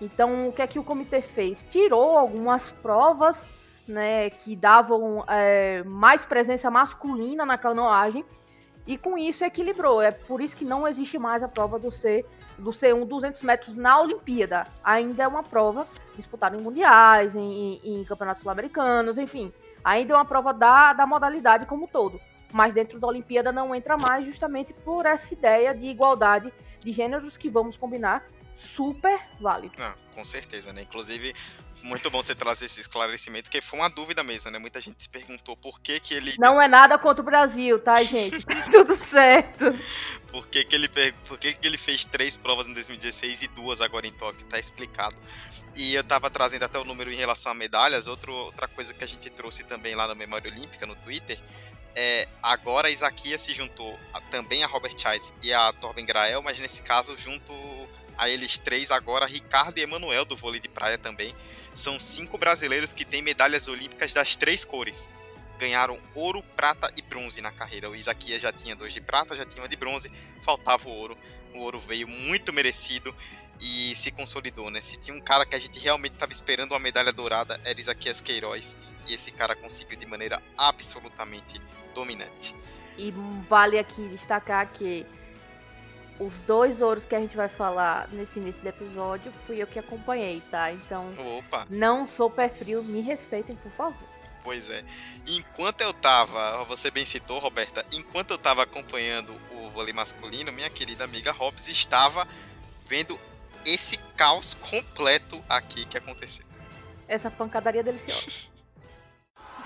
Então, 0.00 0.48
o 0.48 0.52
que 0.52 0.62
é 0.62 0.66
que 0.66 0.78
o 0.78 0.84
comitê 0.84 1.20
fez? 1.22 1.64
Tirou 1.64 2.18
algumas 2.18 2.70
provas 2.72 3.46
né, 3.86 4.30
que 4.30 4.56
davam 4.56 5.24
é, 5.28 5.82
mais 5.84 6.26
presença 6.26 6.70
masculina 6.70 7.44
na 7.46 7.56
canoagem 7.56 8.24
e 8.86 8.98
com 8.98 9.16
isso 9.16 9.44
equilibrou. 9.44 10.02
É 10.02 10.10
por 10.10 10.40
isso 10.40 10.56
que 10.56 10.64
não 10.64 10.88
existe 10.88 11.18
mais 11.18 11.42
a 11.42 11.48
prova 11.48 11.78
do 11.78 11.90
C 11.92 12.24
do 12.58 12.70
C1 12.70 13.04
200 13.06 13.42
metros 13.42 13.74
na 13.76 14.00
Olimpíada. 14.00 14.66
Ainda 14.84 15.22
é 15.22 15.28
uma 15.28 15.42
prova 15.42 15.86
disputada 16.16 16.56
em 16.56 16.60
mundiais, 16.60 17.34
em, 17.34 17.80
em- 17.84 18.00
em 18.00 18.04
campeonatos 18.04 18.42
sul-americanos, 18.42 19.18
enfim. 19.18 19.52
Ainda 19.84 20.14
é 20.14 20.16
uma 20.16 20.24
prova 20.24 20.52
da, 20.52 20.92
da 20.92 21.06
modalidade 21.06 21.64
como 21.66 21.84
um 21.84 21.88
todo. 21.88 22.20
Mas 22.52 22.74
dentro 22.74 23.00
da 23.00 23.06
Olimpíada 23.08 23.50
não 23.50 23.74
entra 23.74 23.96
mais 23.96 24.26
justamente 24.26 24.72
por 24.74 25.06
essa 25.06 25.32
ideia 25.32 25.74
de 25.74 25.86
igualdade 25.86 26.52
de 26.80 26.92
gêneros 26.92 27.36
que 27.36 27.48
vamos 27.48 27.76
combinar 27.76 28.22
super 28.62 29.20
válido. 29.40 29.74
Não, 29.78 29.94
com 30.14 30.24
certeza, 30.24 30.72
né? 30.72 30.82
Inclusive, 30.82 31.34
muito 31.82 32.08
bom 32.10 32.22
você 32.22 32.34
trazer 32.34 32.66
esse 32.66 32.80
esclarecimento, 32.80 33.50
que 33.50 33.60
foi 33.60 33.78
uma 33.80 33.90
dúvida 33.90 34.22
mesmo, 34.22 34.50
né? 34.50 34.58
Muita 34.58 34.80
gente 34.80 35.02
se 35.02 35.08
perguntou 35.08 35.56
por 35.56 35.80
que, 35.80 35.98
que 36.00 36.14
ele. 36.14 36.34
Não 36.38 36.60
é 36.62 36.68
nada 36.68 36.98
contra 36.98 37.22
o 37.22 37.24
Brasil, 37.24 37.78
tá, 37.78 38.00
gente? 38.04 38.44
Tá 38.44 38.62
tudo 38.70 38.96
certo. 38.96 39.66
Por 40.30 40.46
que, 40.46 40.64
que 40.64 40.74
ele, 40.74 40.88
por 41.26 41.38
que, 41.38 41.52
que 41.52 41.66
ele 41.66 41.76
fez 41.78 42.04
três 42.04 42.36
provas 42.36 42.66
em 42.66 42.72
2016 42.72 43.42
e 43.42 43.48
duas 43.48 43.80
agora 43.80 44.06
em 44.06 44.12
Tóquio? 44.12 44.46
Tá 44.46 44.58
explicado. 44.58 45.16
E 45.74 45.94
eu 45.94 46.04
tava 46.04 46.30
trazendo 46.30 46.64
até 46.64 46.78
o 46.78 46.84
número 46.84 47.10
em 47.10 47.16
relação 47.16 47.50
a 47.50 47.54
medalhas. 47.54 48.06
Outro, 48.06 48.32
outra 48.32 48.68
coisa 48.68 48.92
que 48.94 49.02
a 49.02 49.06
gente 49.06 49.28
trouxe 49.30 49.64
também 49.64 49.94
lá 49.94 50.06
na 50.06 50.14
Memória 50.14 50.50
Olímpica, 50.50 50.84
no 50.86 50.94
Twitter, 50.96 51.38
é 51.96 52.28
agora 52.42 52.88
a 52.88 52.90
Isaquias 52.90 53.40
se 53.40 53.54
juntou 53.54 53.98
a- 54.12 54.20
também 54.22 54.62
a 54.62 54.66
Robert 54.66 54.94
Childs 54.96 55.32
e 55.42 55.52
a 55.52 55.72
Torben 55.74 56.04
Grael, 56.06 56.42
mas 56.42 56.58
nesse 56.58 56.82
caso 56.82 57.16
junto 57.16 57.52
a 58.22 58.30
eles 58.30 58.56
três 58.56 58.92
agora, 58.92 59.26
Ricardo 59.26 59.78
e 59.78 59.82
Emanuel 59.82 60.24
do 60.24 60.36
vôlei 60.36 60.60
de 60.60 60.68
praia 60.68 60.96
também. 60.96 61.34
São 61.74 61.98
cinco 61.98 62.38
brasileiros 62.38 62.92
que 62.92 63.04
têm 63.04 63.20
medalhas 63.20 63.66
olímpicas 63.66 64.14
das 64.14 64.36
três 64.36 64.64
cores. 64.64 65.10
Ganharam 65.58 65.98
ouro, 66.14 66.40
prata 66.56 66.92
e 66.96 67.02
bronze 67.02 67.40
na 67.40 67.50
carreira. 67.50 67.90
O 67.90 67.96
Isaquias 67.96 68.40
já 68.40 68.52
tinha 68.52 68.76
dois 68.76 68.92
de 68.92 69.00
prata, 69.00 69.34
já 69.34 69.44
tinha 69.44 69.62
uma 69.62 69.68
de 69.68 69.76
bronze, 69.76 70.12
faltava 70.40 70.88
o 70.88 70.92
ouro. 70.92 71.18
O 71.52 71.58
ouro 71.58 71.80
veio 71.80 72.06
muito 72.06 72.52
merecido 72.52 73.14
e 73.60 73.94
se 73.96 74.12
consolidou, 74.12 74.70
né? 74.70 74.80
Se 74.80 74.96
tinha 74.96 75.16
um 75.16 75.20
cara 75.20 75.44
que 75.44 75.56
a 75.56 75.58
gente 75.58 75.80
realmente 75.80 76.14
estava 76.14 76.30
esperando 76.30 76.72
uma 76.72 76.80
medalha 76.80 77.12
dourada, 77.12 77.60
era 77.64 77.80
Isaquias 77.80 78.20
Queiroz. 78.20 78.76
E 79.08 79.14
esse 79.14 79.32
cara 79.32 79.56
conseguiu 79.56 79.98
de 79.98 80.06
maneira 80.06 80.40
absolutamente 80.56 81.60
dominante. 81.92 82.54
E 82.96 83.12
vale 83.48 83.78
aqui 83.78 84.06
destacar 84.08 84.68
que 84.72 85.04
os 86.26 86.34
dois 86.46 86.80
ouros 86.80 87.04
que 87.06 87.14
a 87.14 87.20
gente 87.20 87.36
vai 87.36 87.48
falar 87.48 88.08
nesse 88.12 88.38
início 88.38 88.62
do 88.62 88.68
episódio 88.68 89.32
fui 89.46 89.62
eu 89.62 89.66
que 89.66 89.78
acompanhei, 89.78 90.42
tá? 90.50 90.70
Então, 90.72 91.10
Opa, 91.38 91.66
não 91.70 92.06
sou 92.06 92.30
pé 92.30 92.48
frio, 92.48 92.82
me 92.82 93.00
respeitem, 93.00 93.56
por 93.56 93.72
favor. 93.72 94.08
pois 94.44 94.70
é. 94.70 94.84
Enquanto 95.26 95.80
eu 95.80 95.92
tava, 95.92 96.64
você 96.64 96.90
bem 96.90 97.04
citou, 97.04 97.38
Roberta, 97.38 97.84
enquanto 97.92 98.32
eu 98.32 98.38
tava 98.38 98.62
acompanhando 98.62 99.32
o 99.52 99.70
vôlei 99.70 99.92
masculino, 99.92 100.52
minha 100.52 100.70
querida 100.70 101.04
amiga 101.04 101.32
Hobbs 101.32 101.68
estava 101.68 102.26
vendo 102.86 103.18
esse 103.64 103.96
caos 104.16 104.54
completo 104.54 105.42
aqui 105.48 105.84
que 105.84 105.96
aconteceu. 105.96 106.44
Essa 107.06 107.30
pancadaria 107.30 107.82
deliciosa. 107.82 108.50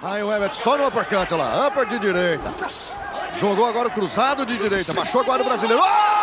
Aí 0.03 0.23
o 0.23 0.31
Everton 0.31 0.55
só 0.55 0.77
no 0.77 0.87
uppercut 0.87 1.33
lá, 1.33 1.69
upper 1.69 1.87
de 1.87 1.99
direita. 1.99 2.53
Jogou 3.41 3.65
agora 3.65 3.89
o 3.89 3.91
cruzado 3.91 4.45
de 4.45 4.59
direita, 4.59 4.93
baixou 4.93 5.23
agora 5.23 5.43
o 5.43 5.47
brasileiro. 5.47 5.83
Opa! 5.83 6.16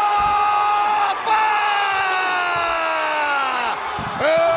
Entrou 4.24 4.52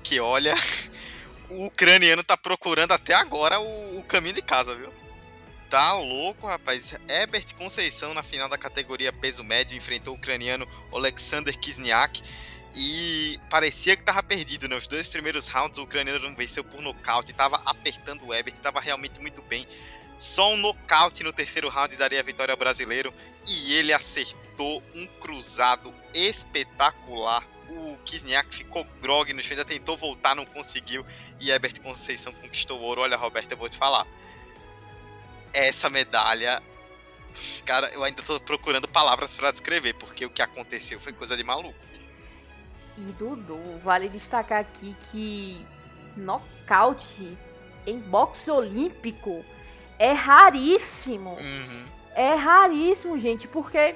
que, 0.00 0.20
olha, 0.20 0.54
o 1.48 1.66
ucraniano 1.66 2.22
tá 2.22 2.36
procurando 2.36 2.92
até 2.92 3.14
agora 3.14 3.60
o, 3.60 3.98
o 3.98 4.02
caminho 4.04 4.34
de 4.34 4.42
casa, 4.42 4.74
viu? 4.74 4.92
Tá 5.68 5.94
louco, 5.94 6.46
rapaz. 6.46 6.92
Herbert 7.08 7.54
Conceição 7.56 8.12
na 8.12 8.22
final 8.22 8.48
da 8.48 8.58
categoria 8.58 9.12
peso 9.12 9.42
médio 9.42 9.76
enfrentou 9.76 10.14
o 10.14 10.18
ucraniano 10.18 10.68
Alexander 10.92 11.58
Kisniak 11.58 12.22
e 12.74 13.38
parecia 13.48 13.96
que 13.96 14.02
tava 14.02 14.22
perdido, 14.22 14.68
né? 14.68 14.78
Dois 14.88 15.06
primeiros 15.06 15.48
rounds 15.48 15.78
o 15.78 15.82
ucraniano 15.82 16.34
venceu 16.36 16.62
por 16.62 16.82
nocaute, 16.82 17.32
tava 17.32 17.56
apertando 17.64 18.26
o 18.26 18.34
Herbert, 18.34 18.58
tava 18.60 18.80
realmente 18.80 19.18
muito 19.20 19.42
bem. 19.42 19.66
Só 20.18 20.52
um 20.52 20.56
nocaute 20.56 21.22
no 21.22 21.32
terceiro 21.32 21.68
round 21.68 21.96
daria 21.96 22.20
a 22.20 22.22
vitória 22.22 22.52
ao 22.52 22.58
brasileiro 22.58 23.12
e 23.46 23.74
ele 23.74 23.92
acertou 23.92 24.82
um 24.94 25.06
cruzado 25.20 25.92
espetacular. 26.14 27.44
O 27.74 27.96
Kisniak 28.04 28.54
ficou 28.54 28.84
grog 29.00 29.32
no 29.32 29.42
chão, 29.42 29.52
ainda 29.52 29.64
tentou 29.64 29.96
voltar, 29.96 30.36
não 30.36 30.44
conseguiu. 30.44 31.06
E 31.40 31.50
Herbert 31.50 31.80
Conceição 31.80 32.32
conquistou 32.34 32.78
o 32.78 32.82
ouro. 32.82 33.00
Olha, 33.00 33.16
Roberto, 33.16 33.52
eu 33.52 33.56
vou 33.56 33.68
te 33.68 33.76
falar. 33.76 34.06
Essa 35.54 35.88
medalha. 35.88 36.62
Cara, 37.64 37.88
eu 37.94 38.04
ainda 38.04 38.22
tô 38.22 38.38
procurando 38.40 38.86
palavras 38.86 39.34
para 39.34 39.50
descrever, 39.50 39.94
porque 39.94 40.26
o 40.26 40.30
que 40.30 40.42
aconteceu 40.42 41.00
foi 41.00 41.12
coisa 41.12 41.36
de 41.36 41.42
maluco. 41.42 41.74
E 42.98 43.00
Dudu, 43.12 43.78
vale 43.78 44.10
destacar 44.10 44.60
aqui 44.60 44.94
que 45.10 45.64
nocaute 46.14 47.36
em 47.86 47.98
boxe 47.98 48.50
olímpico 48.50 49.44
é 49.98 50.12
raríssimo. 50.12 51.30
Uhum. 51.30 51.86
É 52.14 52.34
raríssimo, 52.34 53.18
gente, 53.18 53.48
porque 53.48 53.94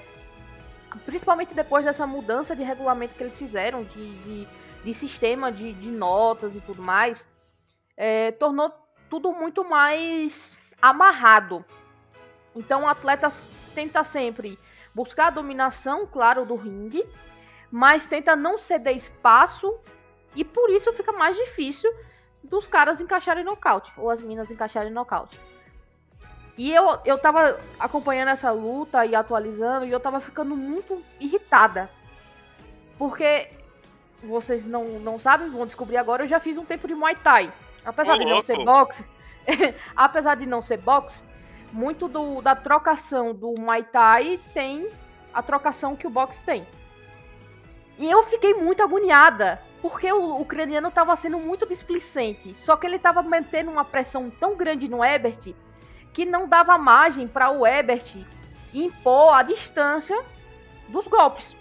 principalmente 1.04 1.54
depois 1.54 1.84
dessa 1.84 2.06
mudança 2.06 2.54
de 2.54 2.62
regulamento 2.62 3.14
que 3.14 3.22
eles 3.22 3.38
fizeram, 3.38 3.82
de, 3.84 4.14
de, 4.22 4.48
de 4.84 4.94
sistema 4.94 5.52
de, 5.52 5.72
de 5.72 5.90
notas 5.90 6.56
e 6.56 6.60
tudo 6.60 6.82
mais, 6.82 7.28
é, 7.96 8.32
tornou 8.32 8.72
tudo 9.08 9.32
muito 9.32 9.64
mais 9.64 10.56
amarrado. 10.80 11.64
Então 12.54 12.84
o 12.84 12.88
atleta 12.88 13.28
tenta 13.74 14.02
sempre 14.02 14.58
buscar 14.94 15.26
a 15.26 15.30
dominação, 15.30 16.06
claro, 16.06 16.46
do 16.46 16.56
ringue, 16.56 17.06
mas 17.70 18.06
tenta 18.06 18.34
não 18.34 18.56
ceder 18.56 18.96
espaço 18.96 19.78
e 20.34 20.44
por 20.44 20.70
isso 20.70 20.92
fica 20.92 21.12
mais 21.12 21.36
difícil 21.36 21.92
dos 22.42 22.66
caras 22.66 23.00
encaixarem 23.00 23.44
nocaute, 23.44 23.92
ou 23.96 24.08
as 24.08 24.22
minas 24.22 24.50
encaixarem 24.50 24.92
nocaute. 24.92 25.38
E 26.56 26.72
eu, 26.72 26.98
eu 27.04 27.18
tava 27.18 27.58
acompanhando 27.78 28.28
essa 28.28 28.50
luta 28.50 29.04
e 29.04 29.14
atualizando, 29.14 29.84
e 29.84 29.90
eu 29.90 30.00
tava 30.00 30.20
ficando 30.20 30.56
muito 30.56 31.02
irritada. 31.20 31.90
Porque 32.98 33.50
vocês 34.22 34.64
não, 34.64 34.98
não 35.00 35.18
sabem, 35.18 35.50
vão 35.50 35.66
descobrir 35.66 35.98
agora, 35.98 36.24
eu 36.24 36.28
já 36.28 36.40
fiz 36.40 36.56
um 36.56 36.64
tempo 36.64 36.88
de 36.88 36.94
Muay 36.94 37.14
Thai. 37.16 37.52
Apesar 37.84 38.14
Ô, 38.14 38.18
de 38.18 38.24
não 38.24 38.42
ser 38.42 38.54
louco! 38.54 38.72
boxe, 38.72 39.04
apesar 39.94 40.34
de 40.34 40.46
não 40.46 40.62
ser 40.62 40.78
boxe, 40.78 41.24
muito 41.72 42.08
do, 42.08 42.40
da 42.40 42.56
trocação 42.56 43.34
do 43.34 43.52
Muay 43.52 43.82
Thai 43.84 44.40
tem 44.54 44.88
a 45.32 45.42
trocação 45.42 45.94
que 45.94 46.06
o 46.06 46.10
boxe 46.10 46.42
tem. 46.42 46.66
E 47.98 48.10
eu 48.10 48.22
fiquei 48.22 48.54
muito 48.54 48.82
agoniada, 48.82 49.60
porque 49.82 50.10
o 50.10 50.40
ucraniano 50.40 50.90
tava 50.90 51.14
sendo 51.16 51.38
muito 51.38 51.66
displicente. 51.66 52.54
Só 52.54 52.76
que 52.76 52.86
ele 52.86 52.98
tava 52.98 53.22
mantendo 53.22 53.70
uma 53.70 53.84
pressão 53.84 54.30
tão 54.30 54.56
grande 54.56 54.88
no 54.88 55.04
Ebert 55.04 55.54
que 56.16 56.24
não 56.24 56.48
dava 56.48 56.78
margem 56.78 57.28
para 57.28 57.50
o 57.50 57.66
Ebert 57.66 58.24
impor 58.72 59.34
a 59.34 59.42
distância 59.42 60.18
dos 60.88 61.06
golpes. 61.06 61.54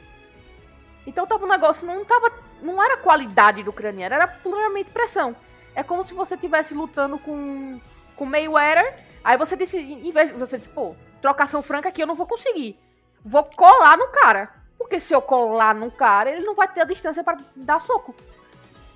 Então 1.05 1.27
tava 1.27 1.43
um 1.43 1.49
negócio, 1.49 1.85
não 1.85 2.05
tava. 2.05 2.31
Não 2.61 2.81
era 2.81 2.95
qualidade 2.95 3.63
do 3.63 3.71
ucraniano, 3.71 4.15
era 4.15 4.29
puramente 4.29 4.91
pressão. 4.91 5.35
É 5.75 5.83
como 5.83 6.05
se 6.05 6.13
você 6.13 6.35
estivesse 6.35 6.73
lutando 6.73 7.19
com, 7.19 7.81
com 8.15 8.25
Mayweather. 8.25 9.03
Aí 9.25 9.37
você 9.37 9.57
disse, 9.57 9.77
em 9.77 10.09
vez 10.09 10.31
você 10.31 10.57
disse, 10.57 10.69
pô, 10.69 10.95
trocação 11.21 11.61
franca 11.61 11.89
aqui 11.89 12.01
eu 12.01 12.07
não 12.07 12.15
vou 12.15 12.25
conseguir. 12.25 12.79
Vou 13.25 13.43
colar 13.43 13.97
no 13.97 14.07
cara. 14.07 14.53
Porque 14.77 15.01
se 15.01 15.13
eu 15.13 15.21
colar 15.21 15.75
no 15.75 15.91
cara, 15.91 16.29
ele 16.29 16.45
não 16.45 16.55
vai 16.55 16.69
ter 16.69 16.79
a 16.79 16.85
distância 16.85 17.21
para 17.25 17.37
dar 17.57 17.81
soco. 17.81 18.15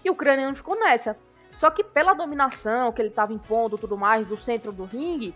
E 0.05 0.09
o 0.09 0.13
ucraniano 0.13 0.55
ficou 0.55 0.79
nessa. 0.79 1.17
Só 1.53 1.69
que 1.69 1.83
pela 1.83 2.13
dominação 2.13 2.93
que 2.93 3.01
ele 3.01 3.09
estava 3.09 3.33
impondo 3.33 3.77
tudo 3.77 3.97
mais 3.97 4.25
do 4.25 4.37
centro 4.37 4.71
do 4.71 4.85
ringue, 4.85 5.35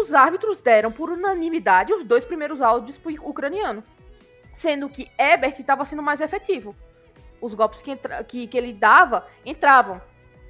os 0.00 0.14
árbitros 0.14 0.60
deram 0.60 0.90
por 0.90 1.10
unanimidade 1.10 1.92
os 1.92 2.04
dois 2.04 2.24
primeiros 2.24 2.60
áudios 2.60 2.96
pro 2.96 3.12
ucraniano. 3.28 3.82
Sendo 4.54 4.88
que 4.88 5.10
Ebert 5.18 5.58
estava 5.58 5.84
sendo 5.84 6.02
mais 6.02 6.20
efetivo. 6.20 6.76
Os 7.40 7.54
golpes 7.54 7.82
que, 7.82 7.90
entra- 7.90 8.22
que, 8.22 8.46
que 8.46 8.56
ele 8.56 8.72
dava 8.72 9.26
entravam. 9.44 10.00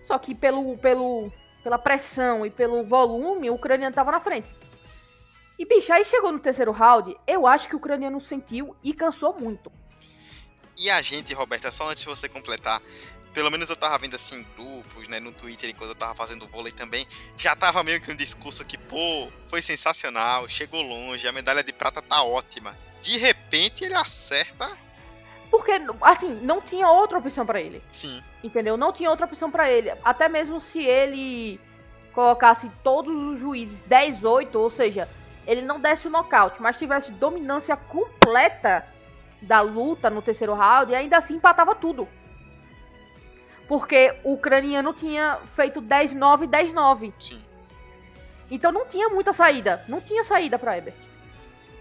Só 0.02 0.18
que 0.18 0.34
pelo, 0.34 0.76
pelo, 0.78 1.30
pela 1.62 1.78
pressão 1.78 2.44
e 2.44 2.50
pelo 2.50 2.82
volume, 2.82 3.48
o 3.50 3.54
ucraniano 3.54 3.90
estava 3.92 4.10
na 4.10 4.20
frente. 4.20 4.52
E, 5.58 5.64
bicho, 5.64 5.92
aí 5.92 6.04
chegou 6.04 6.32
no 6.32 6.40
terceiro 6.40 6.72
round, 6.72 7.16
eu 7.26 7.46
acho 7.46 7.68
que 7.68 7.74
o 7.74 7.78
ucraniano 7.78 8.20
sentiu 8.20 8.74
e 8.82 8.92
cansou 8.92 9.38
muito. 9.38 9.70
E 10.76 10.90
a 10.90 11.00
gente, 11.00 11.32
Roberta, 11.34 11.70
só 11.70 11.88
antes 11.88 12.02
de 12.02 12.08
você 12.08 12.28
completar, 12.28 12.82
pelo 13.32 13.50
menos 13.50 13.70
eu 13.70 13.76
tava 13.76 13.98
vendo 13.98 14.14
assim 14.14 14.40
em 14.40 14.46
grupos, 14.54 15.08
né, 15.08 15.18
no 15.18 15.32
Twitter, 15.32 15.70
enquanto 15.70 15.90
eu 15.90 15.94
tava 15.94 16.14
fazendo 16.14 16.46
vôlei 16.46 16.72
também, 16.72 17.06
já 17.36 17.56
tava 17.56 17.82
meio 17.82 18.00
que 18.00 18.10
um 18.10 18.16
discurso 18.16 18.64
que, 18.64 18.76
pô, 18.76 19.28
foi 19.48 19.62
sensacional, 19.62 20.48
chegou 20.48 20.82
longe, 20.82 21.26
a 21.26 21.32
medalha 21.32 21.62
de 21.62 21.72
prata 21.72 22.02
tá 22.02 22.22
ótima. 22.22 22.76
De 23.00 23.18
repente 23.18 23.84
ele 23.84 23.94
acerta, 23.94 24.76
Porque, 25.50 25.72
assim, 26.00 26.40
não 26.42 26.60
tinha 26.60 26.88
outra 26.88 27.18
opção 27.18 27.44
pra 27.44 27.60
ele. 27.60 27.82
sim, 27.90 28.22
Entendeu? 28.42 28.76
Não 28.76 28.92
tinha 28.92 29.10
outra 29.10 29.26
opção 29.26 29.50
pra 29.50 29.70
ele. 29.70 29.92
Até 30.04 30.28
mesmo 30.28 30.60
se 30.60 30.82
ele 30.82 31.60
colocasse 32.12 32.70
todos 32.82 33.14
os 33.14 33.38
juízes 33.38 33.84
10-8, 33.88 34.54
ou 34.54 34.70
seja, 34.70 35.08
ele 35.46 35.62
não 35.62 35.80
desse 35.80 36.06
o 36.06 36.10
nocaute, 36.10 36.60
mas 36.60 36.78
tivesse 36.78 37.12
dominância 37.12 37.76
completa 37.76 38.86
da 39.40 39.60
luta 39.60 40.08
no 40.08 40.22
terceiro 40.22 40.54
round, 40.54 40.92
e 40.92 40.94
ainda 40.94 41.16
assim 41.16 41.34
empatava 41.34 41.74
tudo. 41.74 42.08
Porque 43.72 44.14
o 44.22 44.34
ucraniano 44.34 44.92
tinha 44.92 45.38
feito 45.46 45.80
10-9, 45.80 46.46
10-9. 46.46 47.10
sim. 47.18 47.42
Então 48.50 48.70
não 48.70 48.84
tinha 48.84 49.08
muita 49.08 49.32
saída. 49.32 49.82
Não 49.88 49.98
tinha 49.98 50.22
saída 50.22 50.58
pra 50.58 50.76
Ebert. 50.76 50.94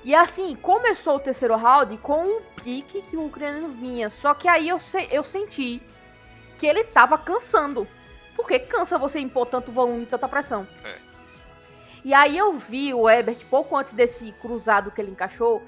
E 0.01 0.15
assim, 0.15 0.55
começou 0.55 1.17
o 1.17 1.19
terceiro 1.19 1.53
round 1.57 1.97
com 1.97 2.23
um 2.23 2.41
pique 2.63 3.01
que 3.01 3.17
o 3.17 3.25
ucraniano 3.25 3.67
vinha. 3.73 4.09
Só 4.09 4.33
que 4.33 4.47
aí 4.47 4.69
eu, 4.69 4.79
se- 4.79 5.09
eu 5.11 5.21
senti 5.21 5.81
que 6.57 6.65
ele 6.65 6.85
tava 6.85 7.17
cansando. 7.17 7.85
Porque 8.37 8.57
cansa 8.57 8.97
você 8.97 9.19
impor 9.19 9.47
tanto 9.47 9.69
volume 9.69 10.03
e 10.03 10.05
tanta 10.05 10.29
pressão. 10.29 10.65
É. 10.85 10.95
E 12.05 12.13
aí 12.13 12.37
eu 12.37 12.53
vi 12.53 12.93
o 12.93 13.09
Ebert, 13.09 13.39
pouco 13.49 13.75
antes 13.75 13.93
desse 13.93 14.31
cruzado 14.39 14.91
que 14.91 15.01
ele 15.01 15.11
encaixou, 15.11 15.61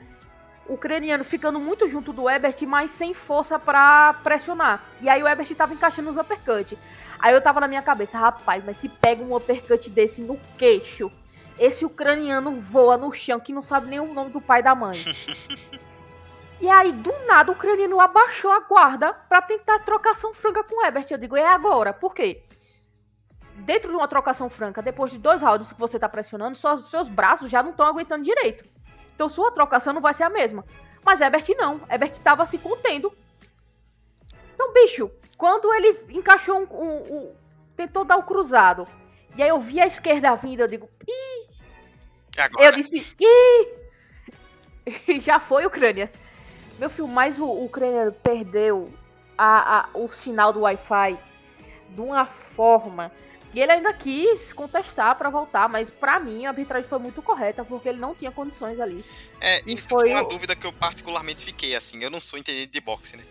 ucraniano 0.68 1.24
ficando 1.24 1.60
muito 1.60 1.88
junto 1.88 2.14
do 2.14 2.30
Ebert, 2.30 2.62
mas 2.66 2.92
sem 2.92 3.14
força 3.14 3.60
pra 3.60 4.14
pressionar. 4.24 4.84
E 5.02 5.10
aí 5.10 5.22
o 5.22 5.28
Ebert 5.28 5.54
tava 5.56 5.74
encaixando 5.74 6.10
os 6.10 6.18
uppercut. 6.18 6.78
Aí 7.20 7.34
eu 7.34 7.42
tava 7.42 7.60
na 7.60 7.68
minha 7.68 7.82
cabeça, 7.82 8.18
rapaz, 8.18 8.64
mas 8.66 8.78
se 8.78 8.90
pega 8.90 9.24
um 9.24 9.36
uppercut 9.36 9.90
desse 9.90 10.22
no 10.22 10.40
queixo 10.58 11.12
esse 11.58 11.86
ucraniano 11.86 12.56
voa 12.60 12.98
no 12.98 13.12
chão 13.12 13.40
que 13.40 13.54
não 13.54 13.62
sabe 13.62 13.88
nem 13.88 14.00
o 14.00 14.14
nome 14.14 14.32
do 14.32 14.42
pai 14.42 14.60
e 14.60 14.64
da 14.64 14.74
mãe. 14.74 14.96
e 16.60 16.70
aí, 16.70 16.92
do 16.92 17.14
nada, 17.26 17.52
o 17.52 17.54
ucraniano 17.54 18.00
abaixou 18.00 18.52
a 18.52 18.62
guarda 18.62 19.14
para 19.14 19.42
tentar 19.42 19.80
trocação 19.80 20.34
franca 20.34 20.64
com 20.64 20.82
o 20.82 20.86
Ebert. 20.86 21.10
Eu 21.12 21.18
digo, 21.18 21.36
é 21.36 21.48
agora. 21.48 21.94
Por 21.94 22.14
quê? 22.14 22.44
Dentro 23.56 23.90
de 23.90 23.96
uma 23.96 24.08
trocação 24.08 24.50
franca, 24.50 24.82
depois 24.82 25.12
de 25.12 25.20
dois 25.20 25.42
rounds 25.42 25.72
que 25.72 25.80
você 25.80 26.00
tá 26.00 26.10
pressionando, 26.10 26.58
seus, 26.58 26.90
seus 26.90 27.08
braços 27.08 27.50
já 27.50 27.62
não 27.62 27.70
estão 27.70 27.86
aguentando 27.86 28.24
direito. 28.24 28.68
Então 29.24 29.30
sua 29.30 29.52
trocação 29.52 29.94
não 29.94 30.02
vai 30.02 30.14
ser 30.14 30.24
a 30.24 30.30
mesma. 30.30 30.66
Mas 31.02 31.22
Ebert 31.22 31.48
não. 31.56 31.80
Ebert 31.90 32.20
tava 32.20 32.46
se 32.46 32.58
contendo. 32.58 33.16
Então, 34.54 34.74
bicho, 34.74 35.10
quando 35.38 35.74
ele 35.74 35.98
encaixou 36.10 36.60
um, 36.60 36.68
um, 36.70 37.16
um 37.16 37.34
tentou 37.74 38.04
dar 38.04 38.18
o 38.18 38.24
cruzado. 38.24 38.86
E 39.38 39.42
aí 39.42 39.48
eu 39.48 39.62
vi 39.62 39.80
a 39.80 39.88
esquerda 39.88 40.36
vindo, 40.36 40.60
eu 40.60 40.68
digo, 40.68 40.90
ih! 41.08 41.48
Agora. 42.38 42.66
Eu 42.66 42.72
disse, 42.74 43.16
ih! 43.18 43.68
Já 45.22 45.40
foi 45.40 45.66
Ucrânia. 45.66 46.12
Meu 46.78 46.90
filho, 46.90 47.08
mas 47.08 47.40
o, 47.40 47.46
o 47.46 47.64
Ucrânia 47.64 48.12
perdeu 48.12 48.92
a, 49.38 49.80
a, 49.80 49.90
o 49.94 50.10
sinal 50.10 50.52
do 50.52 50.60
Wi-Fi 50.60 51.18
de 51.92 52.02
uma 52.02 52.26
forma. 52.26 53.10
E 53.54 53.62
ele 53.62 53.72
ainda 53.72 53.94
quis 53.94 54.52
contestar 54.52 55.16
para 55.16 55.30
voltar, 55.30 55.70
mas 55.70 55.90
para 55.90 56.20
mim 56.20 56.46
a 56.46 56.50
arbitragem 56.50 56.90
foi 56.90 56.98
muito 56.98 57.22
correta, 57.22 57.64
porque 57.64 57.88
ele 57.88 58.00
não 58.00 58.16
tinha 58.16 58.32
condições 58.32 58.80
ali. 58.80 59.06
É, 59.40 59.62
E 59.66 59.76
isso 59.76 59.90
foi 59.90 60.10
uma 60.12 60.28
dúvida 60.28 60.56
que 60.56 60.66
eu 60.66 60.74
particularmente 60.74 61.46
fiquei, 61.46 61.76
assim, 61.76 62.04
eu 62.04 62.10
não 62.10 62.20
sou 62.20 62.40
entendido 62.40 62.72
de 62.72 62.82
boxe, 62.82 63.16
né? 63.16 63.24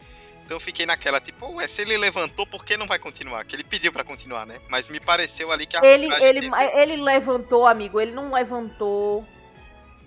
Então 0.45 0.57
eu 0.57 0.61
fiquei 0.61 0.87
naquela, 0.87 1.21
tipo, 1.21 1.51
ué, 1.55 1.67
se 1.67 1.83
ele 1.83 1.97
levantou, 1.97 2.47
por 2.47 2.65
que 2.65 2.77
não 2.77 2.87
vai 2.87 2.99
continuar? 2.99 3.45
Que 3.45 3.57
ele 3.57 3.65
pediu 3.65 3.93
pra 3.93 4.05
continuar, 4.05 4.47
né? 4.47 4.61
Mas 4.69 4.89
me 4.89 5.01
pareceu 5.01 5.51
ali 5.51 5.67
que 5.67 5.77
a 5.77 5.81
Ele, 5.85 6.07
ele, 6.21 6.41
dele 6.41 6.51
ele 6.75 6.97
levantou, 6.97 7.67
amigo, 7.67 8.01
ele 8.01 8.13
não 8.13 8.33
levantou, 8.33 9.27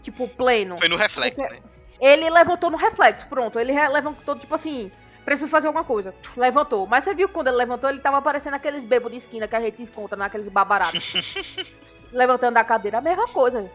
tipo, 0.01 0.27
pleno. 0.27 0.77
foi 0.77 0.87
no 0.87 0.95
reflexo, 0.95 1.41
né? 1.41 1.59
Ele 1.99 2.29
levantou 2.29 2.69
no 2.69 2.77
reflexo, 2.77 3.25
pronto. 3.27 3.57
Ele 3.59 3.73
levantou, 3.89 4.37
tipo 4.37 4.53
assim, 4.53 4.91
preciso 5.25 5.49
fazer 5.49 5.67
alguma 5.67 5.83
coisa. 5.83 6.13
Levantou. 6.37 6.85
Mas 6.87 7.03
você 7.03 7.13
viu 7.13 7.27
que 7.27 7.33
quando 7.33 7.47
ele 7.47 7.57
levantou, 7.57 7.89
ele 7.89 7.99
tava 7.99 8.21
parecendo 8.21 8.55
aqueles 8.55 8.85
bebos 8.85 9.11
de 9.11 9.17
esquina 9.17 9.47
que 9.47 9.55
a 9.55 9.59
gente 9.59 9.81
encontra 9.81 10.15
naqueles 10.15 10.47
babarados. 10.47 10.93
Levantando 12.13 12.57
a 12.57 12.63
cadeira, 12.63 12.99
a 12.99 13.01
mesma 13.01 13.27
coisa. 13.27 13.69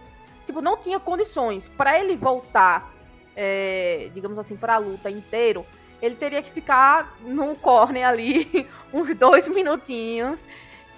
Tipo, 0.47 0.61
não 0.63 0.77
tinha 0.77 0.99
condições. 1.01 1.69
Pra 1.77 1.99
ele 1.99 2.17
voltar, 2.17 2.91
é, 3.37 4.11
digamos 4.15 4.39
assim, 4.39 4.57
pra 4.57 4.79
luta 4.79 5.11
inteiro, 5.11 5.67
ele 6.01 6.15
teria 6.15 6.41
que 6.43 6.51
ficar 6.51 7.15
num 7.21 7.55
corner 7.55 8.07
ali 8.07 8.69
uns 8.93 9.15
dois 9.17 9.47
minutinhos. 9.49 10.43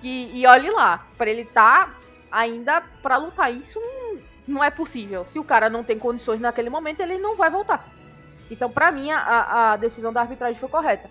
E, 0.02 0.40
e 0.40 0.46
olhe 0.46 0.70
lá, 0.70 1.06
pra 1.16 1.30
ele 1.30 1.44
tá 1.44 1.90
ainda 2.30 2.82
pra 3.02 3.16
lutar. 3.16 3.52
Isso 3.52 3.80
não- 3.80 4.18
não 4.46 4.64
é 4.64 4.70
possível. 4.70 5.24
Se 5.26 5.38
o 5.38 5.44
cara 5.44 5.70
não 5.70 5.82
tem 5.84 5.98
condições 5.98 6.40
naquele 6.40 6.68
momento, 6.68 7.00
ele 7.00 7.16
não 7.18 7.36
vai 7.36 7.48
voltar. 7.50 7.86
Então, 8.52 8.70
pra 8.70 8.92
mim, 8.92 9.10
a, 9.10 9.72
a 9.72 9.76
decisão 9.78 10.12
da 10.12 10.20
arbitragem 10.20 10.60
foi 10.60 10.68
correta, 10.68 11.08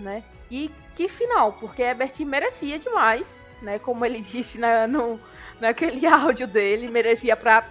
né? 0.00 0.24
E 0.50 0.68
que 0.96 1.08
final, 1.08 1.52
porque 1.52 1.80
Ebert 1.80 2.18
merecia 2.26 2.76
demais, 2.76 3.38
né? 3.62 3.78
Como 3.78 4.04
ele 4.04 4.20
disse 4.20 4.58
na, 4.58 4.88
no, 4.88 5.20
naquele 5.60 6.04
áudio 6.04 6.48
dele, 6.48 6.88
merecia 6.88 7.36
pra, 7.36 7.64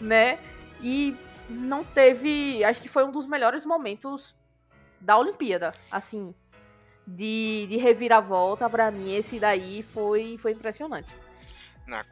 né? 0.00 0.38
E 0.80 1.16
não 1.48 1.82
teve, 1.82 2.62
acho 2.62 2.80
que 2.80 2.88
foi 2.88 3.02
um 3.04 3.10
dos 3.10 3.26
melhores 3.26 3.66
momentos 3.66 4.36
da 5.00 5.18
Olimpíada, 5.18 5.72
assim, 5.90 6.32
de, 7.04 7.66
de 7.68 7.78
reviravolta 7.78 8.70
pra 8.70 8.92
mim, 8.92 9.12
esse 9.12 9.40
daí 9.40 9.82
foi, 9.82 10.38
foi 10.38 10.52
impressionante. 10.52 11.12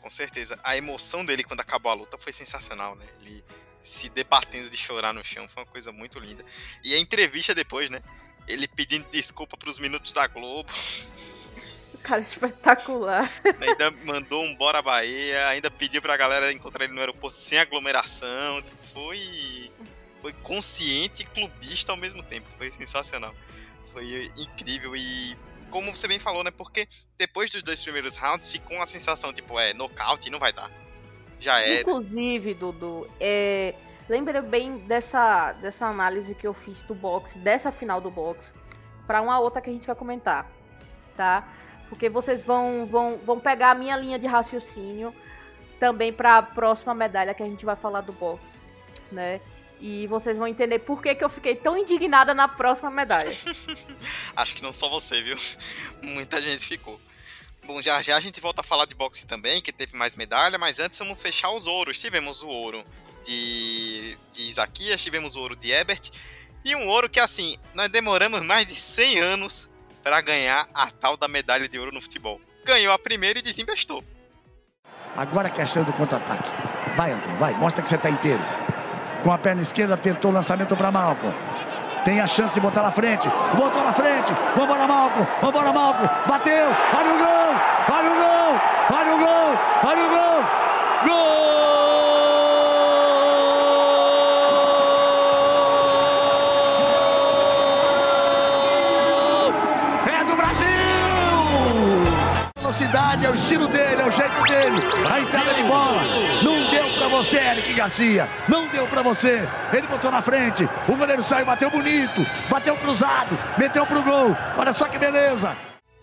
Com 0.03 0.11
certeza. 0.11 0.59
A 0.65 0.77
emoção 0.77 1.25
dele 1.25 1.45
quando 1.45 1.61
acabou 1.61 1.93
a 1.93 1.95
luta 1.95 2.19
foi 2.19 2.33
sensacional, 2.33 2.97
né? 2.97 3.07
Ele 3.21 3.45
se 3.83 4.09
debatendo 4.09 4.69
de 4.69 4.77
chorar 4.77 5.13
no 5.13 5.25
chão 5.25 5.49
foi 5.49 5.63
uma 5.63 5.71
coisa 5.71 5.93
muito 5.93 6.19
linda. 6.19 6.45
E 6.85 6.95
a 6.95 6.99
entrevista 6.99 7.55
depois, 7.55 7.91
né? 7.91 8.01
Ele 8.47 8.67
pedindo 8.67 9.07
desculpa 9.11 9.57
pros 9.57 9.79
minutos 9.79 10.13
da 10.13 10.27
Globo, 10.27 10.71
Cara, 12.03 12.23
espetacular. 12.23 13.31
ainda 13.61 13.91
mandou 14.05 14.43
um 14.43 14.55
Bora 14.55 14.81
Bahia, 14.81 15.47
ainda 15.49 15.71
pediu 15.71 16.01
pra 16.01 16.17
galera 16.17 16.51
encontrar 16.53 16.85
ele 16.85 16.95
no 16.95 17.01
aeroporto 17.01 17.37
sem 17.37 17.59
aglomeração. 17.59 18.63
Tipo, 18.63 18.87
foi, 18.95 19.71
foi 20.23 20.33
consciente 20.35 21.23
e 21.23 21.27
clubista 21.27 21.93
ao 21.93 21.99
mesmo 21.99 22.23
tempo. 22.23 22.49
Foi 22.57 22.71
sensacional. 22.71 23.35
Foi 23.93 24.31
incrível 24.37 24.97
e 24.97 25.37
como 25.71 25.95
você 25.95 26.09
bem 26.09 26.19
falou, 26.19 26.43
né? 26.43 26.51
Porque 26.51 26.89
depois 27.19 27.51
dos 27.51 27.63
dois 27.63 27.83
primeiros 27.83 28.17
rounds 28.17 28.49
ficou 28.51 28.77
uma 28.77 28.87
sensação, 28.87 29.33
tipo, 29.33 29.59
é, 29.59 29.75
nocaute 29.75 30.31
não 30.31 30.39
vai 30.39 30.53
dar. 30.53 30.71
Já 31.39 31.61
era. 31.61 31.81
Inclusive, 31.81 32.55
Dudu, 32.55 33.09
é, 33.21 33.75
lembra 34.09 34.43
bem 34.43 34.79
dessa, 34.79 35.53
dessa 35.53 35.87
análise 35.87 36.35
que 36.35 36.47
eu 36.47 36.55
fiz 36.55 36.83
do 36.83 36.95
boxe, 36.95 37.39
dessa 37.39 37.71
final 37.71 38.01
do 38.01 38.11
boxe, 38.11 38.53
pra 39.07 39.23
uma 39.23 39.39
outra 39.39 39.61
que 39.61 39.71
a 39.71 39.73
gente 39.73 39.87
vai 39.87 39.97
comentar, 39.97 40.51
tá? 41.17 41.47
Porque 41.89 42.09
vocês 42.09 42.43
vão, 42.43 42.85
vão, 42.87 43.19
vão 43.25 43.41
pegar 43.41 43.71
a 43.71 43.75
minha 43.75 43.97
linha 43.97 44.19
de 44.19 44.27
raciocínio 44.27 45.15
também 45.79 46.13
pra 46.13 46.43
próxima 46.43 46.95
medalha 46.95 47.33
que 47.33 47.43
a 47.43 47.47
gente 47.47 47.65
vai 47.65 47.77
falar 47.77 48.01
do 48.01 48.13
boxe, 48.13 48.57
né? 49.11 49.41
E 49.81 50.09
vocês 50.09 50.37
vão 50.37 50.49
entender 50.49 50.81
por 50.81 51.01
que, 51.01 51.15
que 51.15 51.23
eu 51.23 51.29
fiquei 51.29 51.55
tão 51.55 51.79
indignada 51.79 52.35
na 52.35 52.49
próxima 52.49 52.91
medalha. 52.91 53.31
Acho 54.35 54.55
que 54.57 54.63
não 54.63 54.73
só 54.73 54.89
você, 54.89 55.23
viu? 55.23 55.37
Muita 56.03 56.43
gente 56.43 56.67
ficou. 56.67 57.01
Bom, 57.69 57.83
já 57.83 58.01
já 58.01 58.17
a 58.17 58.21
gente 58.21 58.41
volta 58.41 58.63
a 58.63 58.65
falar 58.65 58.87
de 58.87 58.95
boxe 58.95 59.27
também, 59.27 59.61
que 59.61 59.71
teve 59.71 59.95
mais 59.95 60.17
medalha, 60.17 60.57
mas 60.57 60.79
antes 60.79 60.99
vamos 60.99 61.21
fechar 61.21 61.51
os 61.51 61.67
ouros. 61.67 62.01
Tivemos 62.01 62.41
o 62.41 62.49
ouro 62.49 62.83
de, 63.23 64.17
de 64.33 64.49
Isaquias, 64.49 65.03
tivemos 65.03 65.35
o 65.35 65.41
ouro 65.41 65.55
de 65.55 65.71
Ebert, 65.71 66.11
e 66.65 66.75
um 66.75 66.89
ouro 66.89 67.11
que, 67.11 67.21
assim, 67.21 67.59
nós 67.75 67.91
demoramos 67.91 68.43
mais 68.43 68.67
de 68.67 68.75
100 68.75 69.19
anos 69.19 69.69
para 70.03 70.19
ganhar 70.23 70.67
a 70.73 70.91
tal 70.91 71.15
da 71.15 71.29
medalha 71.29 71.69
de 71.69 71.79
ouro 71.79 71.93
no 71.93 72.01
futebol. 72.01 72.41
Ganhou 72.65 72.91
a 72.91 72.99
primeira 72.99 73.39
e 73.39 73.43
desinvestou. 73.43 74.03
Agora 75.15 75.51
que 75.51 75.61
é 75.61 75.65
a 75.65 75.67
chance 75.67 75.85
do 75.85 75.93
contra-ataque. 75.93 76.49
Vai, 76.97 77.13
Antônio, 77.13 77.37
vai. 77.37 77.53
Mostra 77.53 77.83
que 77.83 77.91
você 77.91 77.97
está 77.97 78.09
inteiro. 78.09 78.43
Com 79.23 79.31
a 79.31 79.37
perna 79.37 79.61
esquerda, 79.61 79.95
tentou 79.95 80.31
o 80.31 80.35
lançamento 80.35 80.75
para 80.75 80.91
Malcolm. 80.91 81.37
Tem 82.09 82.21
a 82.21 82.27
chance 82.27 82.55
de 82.55 82.61
botar 82.61 82.81
na 82.81 82.91
frente. 82.91 83.29
Botou 83.55 83.85
na 83.85 83.93
frente. 83.93 84.33
Vambora, 84.57 84.87
Malcolm. 84.87 85.27
Vambora, 85.43 85.75
Malcolm. 85.75 86.09
Bateu. 86.27 86.75
Olha 86.97 87.13
o 87.13 87.19
gol. 87.19 87.55
Olha 87.93 88.11
o 88.11 88.15
gol. 88.15 88.59
Olha 88.99 89.15
o 89.15 89.19
gol. 89.19 89.59
Olha 89.85 90.07
o 90.07 90.09
gol. 90.09 90.43
Gol! 91.05 91.29
É! 100.07 100.19
Velocidade 102.59 103.27
é 103.27 103.31
o 103.31 103.35
estilo 103.35 103.69
dele, 103.69 104.01
é 104.01 104.07
o 104.07 104.11
jeito 104.11 104.43
dele. 104.45 104.83
A 105.13 105.21
entrada 105.21 105.53
de 105.53 105.63
bola. 105.65 106.01
Pra 106.41 106.58
você, 107.19 107.37
Eric 107.39 107.75
Garcia. 107.75 108.29
Não 108.49 108.69
deu 108.69 108.87
pra 108.87 109.03
você. 109.03 109.41
Ele 109.73 109.89
botou 109.89 110.09
na 110.09 110.23
frente. 110.23 110.63
O 110.87 110.95
goleiro 110.95 111.21
saiu, 111.21 111.45
bateu 111.45 111.69
bonito. 111.69 112.25
Bateu 112.49 112.77
cruzado. 112.77 113.37
Meteu 113.59 113.85
pro 113.85 114.05
gol. 114.05 114.37
Olha 114.57 114.73
só 114.73 114.87
que 114.87 114.99
beleza. 114.99 115.57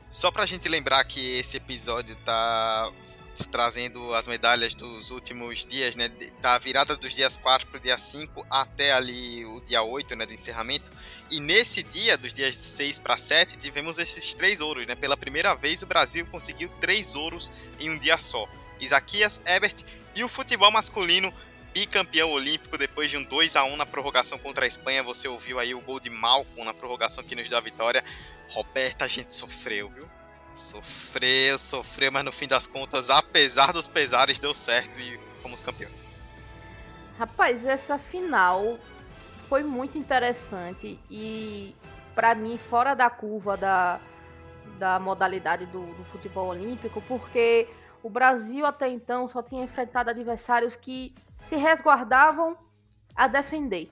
Só 0.10 0.30
pra 0.30 0.46
gente 0.46 0.68
lembrar 0.68 1.02
que 1.06 1.40
esse 1.40 1.56
episódio 1.56 2.18
tá 2.26 2.92
trazendo 3.50 4.14
as 4.14 4.28
medalhas 4.28 4.74
dos 4.74 5.10
últimos 5.10 5.66
dias, 5.66 5.96
né? 5.96 6.12
Da 6.42 6.58
virada 6.58 6.98
dos 6.98 7.14
dias 7.14 7.38
4 7.38 7.66
pro 7.68 7.80
dia 7.80 7.98
5 7.98 8.46
até 8.50 8.92
ali 8.92 9.46
o 9.46 9.62
dia 9.62 9.84
8, 9.84 10.18
né? 10.18 10.26
Do 10.26 10.34
encerramento. 10.34 10.92
E 11.32 11.40
nesse 11.40 11.82
dia, 11.82 12.18
dos 12.18 12.34
dias 12.34 12.58
6 12.58 13.00
para 13.00 13.16
7, 13.16 13.56
tivemos 13.56 13.98
esses 14.00 14.34
três 14.34 14.60
ouros, 14.60 14.86
né? 14.86 14.96
Pela 14.96 15.16
primeira 15.16 15.56
vez 15.56 15.82
o 15.82 15.86
Brasil 15.86 16.28
conseguiu 16.30 16.70
três 16.82 17.16
ouros 17.16 17.50
em 17.80 17.90
um 17.90 17.98
dia 17.98 18.18
só. 18.18 18.50
Isaquias, 18.82 19.42
Ebert 19.46 19.86
e 20.16 20.24
o 20.24 20.30
futebol 20.30 20.72
masculino 20.72 21.34
bicampeão 21.74 22.32
olímpico 22.32 22.78
depois 22.78 23.12
de 23.12 23.18
um 23.18 23.24
2 23.24 23.58
a 23.58 23.66
1 23.66 23.76
na 23.76 23.86
prorrogação 23.86 24.38
contra 24.38 24.64
a 24.64 24.68
Espanha. 24.68 25.04
Você 25.04 25.28
ouviu 25.28 25.60
aí 25.60 25.76
o 25.76 25.82
gol 25.82 26.00
de 26.00 26.10
Malcolm 26.10 26.64
na 26.64 26.74
prorrogação 26.74 27.22
que 27.22 27.36
nos 27.36 27.50
deu 27.50 27.58
a 27.58 27.62
vitória. 27.62 28.04
Roberta, 28.50 29.04
a 29.04 29.08
gente 29.10 29.34
sofreu, 29.34 29.90
viu? 29.90 30.10
Sofreu, 30.54 31.60
sofreu, 31.60 32.14
mas 32.14 32.24
no 32.24 32.32
fim 32.32 32.48
das 32.48 32.66
contas, 32.66 33.10
apesar 33.10 33.74
dos 33.74 33.90
pesares, 33.90 34.40
deu 34.40 34.56
certo 34.56 34.98
e 34.98 35.20
fomos 35.42 35.60
campeões. 35.60 35.94
Rapaz, 37.20 37.66
essa 37.66 37.98
final 37.98 38.80
foi 39.50 39.64
muito 39.64 39.98
interessante 39.98 40.98
e 41.12 41.76
pra 42.14 42.34
mim 42.34 42.58
fora 42.58 42.94
da 42.94 43.10
curva 43.10 43.58
da, 43.58 44.00
da 44.80 44.98
modalidade 44.98 45.66
do, 45.66 45.86
do 45.94 46.06
futebol 46.06 46.48
olímpico, 46.48 47.02
porque 47.02 47.68
o 48.06 48.10
Brasil 48.10 48.68
até 48.68 48.88
então 48.88 49.28
só 49.28 49.42
tinha 49.42 49.64
enfrentado 49.64 50.12
adversários 50.12 50.76
que 50.76 51.12
se 51.42 51.56
resguardavam 51.56 52.56
a 53.16 53.28
defender. 53.28 53.90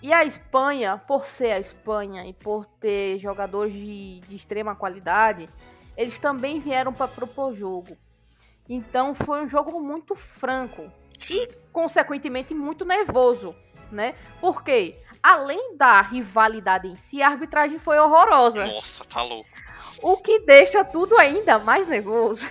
E 0.00 0.12
a 0.12 0.24
Espanha, 0.24 0.96
por 0.96 1.26
ser 1.26 1.50
a 1.50 1.58
Espanha 1.58 2.24
e 2.24 2.32
por 2.32 2.64
ter 2.64 3.18
jogadores 3.18 3.72
de, 3.72 4.20
de 4.20 4.36
extrema 4.36 4.76
qualidade, 4.76 5.50
eles 5.96 6.20
também 6.20 6.60
vieram 6.60 6.92
para 6.92 7.08
propor 7.08 7.52
jogo. 7.54 7.98
Então 8.68 9.14
foi 9.14 9.42
um 9.42 9.48
jogo 9.48 9.80
muito 9.80 10.14
franco 10.14 10.88
e, 11.28 11.48
consequentemente, 11.72 12.54
muito 12.54 12.84
nervoso, 12.84 13.50
né? 13.90 14.14
Porque, 14.40 14.96
além 15.20 15.76
da 15.76 16.00
rivalidade 16.02 16.86
em 16.86 16.94
si, 16.94 17.20
a 17.20 17.30
arbitragem 17.30 17.78
foi 17.78 17.98
horrorosa. 17.98 18.64
Nossa, 18.64 19.04
tá 19.04 19.24
louco. 19.24 19.50
O 20.04 20.18
que 20.18 20.38
deixa 20.38 20.84
tudo 20.84 21.18
ainda 21.18 21.58
mais 21.58 21.88
nervoso. 21.88 22.48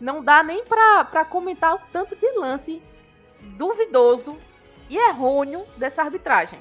Não 0.00 0.22
dá 0.22 0.42
nem 0.42 0.64
pra 0.64 1.24
comentar 1.24 1.74
o 1.74 1.80
tanto 1.92 2.16
de 2.16 2.26
lance 2.38 2.82
duvidoso 3.40 4.38
e 4.88 4.96
errôneo 4.96 5.64
dessa 5.76 6.02
arbitragem, 6.02 6.58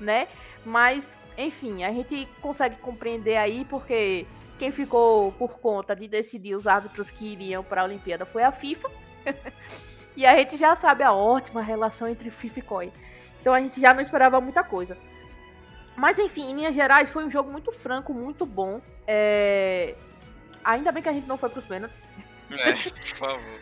né? 0.00 0.28
Mas, 0.64 1.16
enfim, 1.36 1.84
a 1.84 1.92
gente 1.92 2.28
consegue 2.40 2.76
compreender 2.76 3.36
aí 3.36 3.64
porque 3.64 4.26
quem 4.58 4.70
ficou 4.70 5.32
por 5.32 5.58
conta 5.58 5.94
de 5.94 6.08
decidir 6.08 6.54
os 6.54 6.66
árbitros 6.66 7.10
que 7.10 7.32
iriam 7.32 7.62
para 7.62 7.82
a 7.82 7.84
Olimpíada 7.84 8.26
foi 8.26 8.42
a 8.42 8.52
FIFA. 8.52 8.90
e 10.16 10.26
a 10.26 10.36
gente 10.36 10.56
já 10.56 10.74
sabe 10.74 11.02
a 11.02 11.12
ótima 11.12 11.62
relação 11.62 12.08
entre 12.08 12.30
FIFA 12.30 12.58
e 12.58 12.62
COI. 12.62 12.92
Então 13.40 13.54
a 13.54 13.60
gente 13.60 13.80
já 13.80 13.94
não 13.94 14.00
esperava 14.00 14.40
muita 14.40 14.64
coisa. 14.64 14.96
Mas 15.96 16.18
enfim, 16.18 16.50
em 16.50 16.56
linhas 16.56 16.74
gerais, 16.74 17.10
foi 17.10 17.24
um 17.24 17.30
jogo 17.30 17.50
muito 17.50 17.72
franco, 17.72 18.12
muito 18.12 18.44
bom. 18.44 18.80
É... 19.06 19.94
Ainda 20.64 20.92
bem 20.92 21.02
que 21.02 21.08
a 21.08 21.12
gente 21.12 21.26
não 21.26 21.38
foi 21.38 21.48
para 21.48 21.60
os 21.60 21.64
pênaltis. 21.64 22.02
É, 22.50 22.72
por 22.72 23.16
favor. 23.16 23.60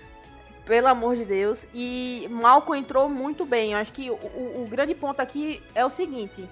Pelo 0.64 0.88
amor 0.88 1.16
de 1.16 1.24
Deus. 1.24 1.66
E 1.72 2.26
Malco 2.30 2.74
entrou 2.74 3.08
muito 3.08 3.44
bem. 3.44 3.72
Eu 3.72 3.78
acho 3.78 3.92
que 3.92 4.10
o, 4.10 4.14
o, 4.14 4.66
grande 4.68 4.94
ponto 4.94 5.20
aqui 5.20 5.62
é 5.74 5.84
o 5.84 5.90
seguinte: 5.90 6.48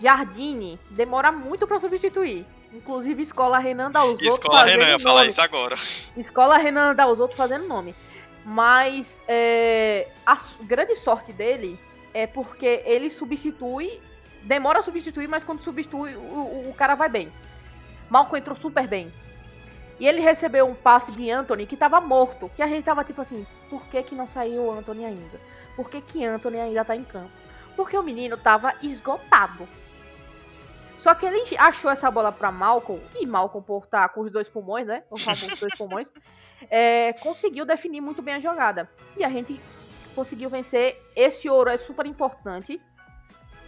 Jardine 0.00 0.78
demora 0.90 1.32
muito 1.32 1.66
para 1.66 1.80
substituir. 1.80 2.46
Inclusive, 2.72 3.22
Escola 3.22 3.58
Renan 3.58 3.90
dá 3.90 4.04
os 4.04 4.20
Escola 4.20 4.60
outros. 4.60 4.74
Renan, 4.74 4.90
ia 4.90 4.98
falar 4.98 5.26
isso 5.26 5.40
agora. 5.40 5.76
Escola 6.16 6.58
Renan 6.58 6.94
dá 6.94 7.06
os 7.06 7.18
outros 7.18 7.38
fazendo 7.38 7.66
nome. 7.66 7.94
Mas 8.44 9.20
é, 9.26 10.08
a 10.24 10.38
grande 10.62 10.94
sorte 10.94 11.32
dele 11.32 11.78
é 12.14 12.26
porque 12.26 12.82
ele 12.84 13.10
substitui. 13.10 14.00
Demora 14.42 14.78
a 14.78 14.82
substituir, 14.82 15.26
mas 15.26 15.42
quando 15.42 15.60
substitui, 15.60 16.14
o, 16.14 16.70
o 16.70 16.74
cara 16.76 16.94
vai 16.94 17.08
bem. 17.08 17.32
Malco 18.08 18.36
entrou 18.36 18.54
super 18.54 18.86
bem. 18.86 19.12
E 19.98 20.06
ele 20.06 20.20
recebeu 20.20 20.66
um 20.66 20.74
passe 20.74 21.12
de 21.12 21.30
Anthony 21.30 21.66
que 21.66 21.76
tava 21.76 22.00
morto. 22.00 22.50
Que 22.54 22.62
a 22.62 22.66
gente 22.66 22.84
tava 22.84 23.04
tipo 23.04 23.20
assim, 23.20 23.46
por 23.70 23.82
que, 23.86 24.02
que 24.02 24.14
não 24.14 24.26
saiu 24.26 24.64
o 24.64 24.72
Anthony 24.72 25.04
ainda? 25.04 25.40
Por 25.74 25.90
que, 25.90 26.00
que 26.00 26.24
Anthony 26.24 26.60
ainda 26.60 26.84
tá 26.84 26.94
em 26.94 27.04
campo? 27.04 27.30
Porque 27.74 27.96
o 27.96 28.02
menino 28.02 28.36
tava 28.36 28.74
esgotado. 28.82 29.68
Só 30.98 31.14
que 31.14 31.26
ele 31.26 31.44
achou 31.58 31.90
essa 31.90 32.10
bola 32.10 32.32
pra 32.32 32.50
Malcolm, 32.50 33.02
e 33.14 33.26
Malcolm 33.26 33.64
por 33.64 33.84
estar 33.84 34.08
com 34.08 34.22
os 34.22 34.32
dois 34.32 34.48
pulmões, 34.48 34.86
né? 34.86 35.02
O 35.10 35.18
famoso 35.18 35.60
dois 35.60 35.74
pulmões, 35.76 36.12
é, 36.70 37.12
conseguiu 37.14 37.66
definir 37.66 38.00
muito 38.00 38.22
bem 38.22 38.34
a 38.34 38.40
jogada. 38.40 38.90
E 39.16 39.22
a 39.22 39.28
gente 39.28 39.60
conseguiu 40.14 40.48
vencer. 40.48 41.00
Esse 41.14 41.48
ouro 41.48 41.68
é 41.68 41.76
super 41.76 42.06
importante, 42.06 42.80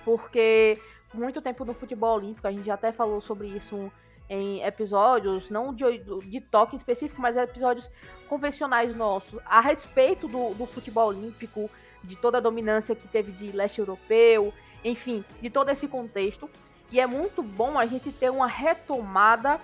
porque 0.04 0.78
por 1.10 1.20
muito 1.20 1.40
tempo 1.40 1.64
no 1.64 1.74
futebol 1.74 2.16
olímpico, 2.16 2.46
a 2.46 2.50
gente 2.50 2.64
já 2.64 2.74
até 2.74 2.92
falou 2.92 3.20
sobre 3.20 3.48
isso 3.48 3.92
em 4.28 4.62
episódios, 4.62 5.50
não 5.50 5.74
de, 5.74 5.84
de 6.24 6.40
toque 6.40 6.76
específico, 6.76 7.20
mas 7.20 7.36
episódios 7.36 7.90
convencionais 8.28 8.94
nossos, 8.94 9.40
a 9.46 9.60
respeito 9.60 10.28
do, 10.28 10.54
do 10.54 10.66
futebol 10.66 11.08
olímpico, 11.08 11.70
de 12.04 12.16
toda 12.16 12.38
a 12.38 12.40
dominância 12.40 12.94
que 12.94 13.08
teve 13.08 13.32
de 13.32 13.50
leste 13.52 13.78
europeu, 13.78 14.52
enfim, 14.84 15.24
de 15.40 15.50
todo 15.50 15.70
esse 15.70 15.88
contexto. 15.88 16.48
E 16.90 17.00
é 17.00 17.06
muito 17.06 17.42
bom 17.42 17.78
a 17.78 17.86
gente 17.86 18.12
ter 18.12 18.30
uma 18.30 18.46
retomada 18.46 19.60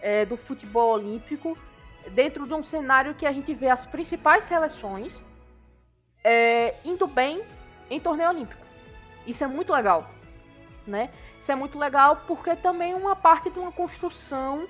é, 0.00 0.24
do 0.24 0.36
futebol 0.36 0.92
olímpico 0.92 1.56
dentro 2.12 2.46
de 2.46 2.54
um 2.54 2.62
cenário 2.62 3.14
que 3.14 3.26
a 3.26 3.32
gente 3.32 3.52
vê 3.54 3.68
as 3.68 3.84
principais 3.84 4.44
seleções 4.44 5.20
é, 6.24 6.74
indo 6.84 7.06
bem 7.06 7.42
em 7.90 8.00
torneio 8.00 8.30
olímpico. 8.30 8.64
Isso 9.26 9.42
é 9.42 9.46
muito 9.46 9.72
legal, 9.72 10.08
né? 10.86 11.10
Isso 11.46 11.52
é 11.52 11.54
muito 11.54 11.78
legal 11.78 12.24
porque 12.26 12.56
também 12.56 12.90
é 12.90 12.96
uma 12.96 13.14
parte 13.14 13.48
de 13.50 13.56
uma 13.56 13.70
construção 13.70 14.66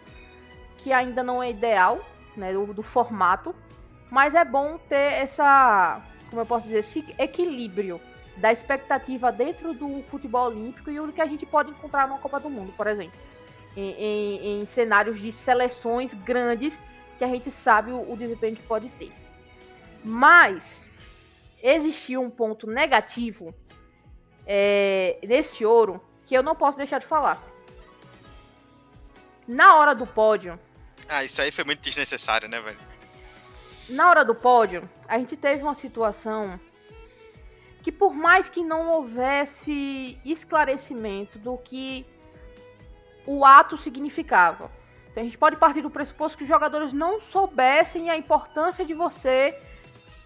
que 0.76 0.92
ainda 0.92 1.22
não 1.22 1.42
é 1.42 1.48
ideal, 1.48 2.04
né, 2.36 2.52
do, 2.52 2.66
do 2.74 2.82
formato, 2.82 3.54
mas 4.10 4.34
é 4.34 4.44
bom 4.44 4.76
ter 4.86 5.14
essa, 5.14 6.02
como 6.28 6.42
eu 6.42 6.44
posso 6.44 6.66
dizer, 6.66 6.80
esse 6.80 7.02
equilíbrio 7.18 7.98
da 8.36 8.52
expectativa 8.52 9.32
dentro 9.32 9.72
do 9.72 10.02
futebol 10.02 10.48
olímpico 10.48 10.90
e 10.90 11.00
o 11.00 11.10
que 11.10 11.22
a 11.22 11.26
gente 11.26 11.46
pode 11.46 11.70
encontrar 11.70 12.06
numa 12.06 12.18
Copa 12.18 12.38
do 12.38 12.50
Mundo, 12.50 12.74
por 12.76 12.86
exemplo. 12.88 13.18
Em, 13.74 13.92
em, 13.92 14.60
em 14.60 14.66
cenários 14.66 15.18
de 15.18 15.32
seleções 15.32 16.12
grandes 16.12 16.78
que 17.16 17.24
a 17.24 17.28
gente 17.28 17.50
sabe 17.50 17.90
o, 17.90 18.12
o 18.12 18.14
desempenho 18.18 18.54
que 18.54 18.62
pode 18.64 18.90
ter. 18.98 19.08
Mas 20.04 20.86
existiu 21.62 22.20
um 22.20 22.28
ponto 22.28 22.66
negativo 22.66 23.54
é, 24.46 25.18
nesse 25.26 25.64
ouro 25.64 26.02
que 26.26 26.36
eu 26.36 26.42
não 26.42 26.54
posso 26.54 26.76
deixar 26.76 26.98
de 26.98 27.06
falar. 27.06 27.40
Na 29.46 29.76
hora 29.76 29.94
do 29.94 30.06
pódio. 30.06 30.58
Ah, 31.08 31.24
isso 31.24 31.40
aí 31.40 31.52
foi 31.52 31.64
muito 31.64 31.80
desnecessário, 31.80 32.48
né, 32.48 32.60
velho? 32.60 32.78
Na 33.88 34.10
hora 34.10 34.24
do 34.24 34.34
pódio, 34.34 34.88
a 35.06 35.16
gente 35.16 35.36
teve 35.36 35.62
uma 35.62 35.74
situação 35.74 36.58
que 37.80 37.92
por 37.92 38.12
mais 38.12 38.48
que 38.48 38.64
não 38.64 38.88
houvesse 38.90 40.18
esclarecimento 40.24 41.38
do 41.38 41.56
que 41.56 42.04
o 43.24 43.44
ato 43.44 43.78
significava. 43.78 44.68
Então 45.10 45.22
a 45.22 45.24
gente 45.24 45.38
pode 45.38 45.56
partir 45.56 45.82
do 45.82 45.90
pressuposto 45.90 46.36
que 46.36 46.42
os 46.42 46.48
jogadores 46.48 46.92
não 46.92 47.20
soubessem 47.20 48.10
a 48.10 48.16
importância 48.16 48.84
de 48.84 48.92
você 48.92 49.56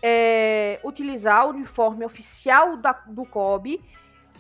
é, 0.02 0.80
utilizar 0.82 1.46
o 1.46 1.50
uniforme 1.50 2.02
oficial 2.02 2.78
da, 2.78 2.92
do 2.92 3.26
COB 3.26 3.78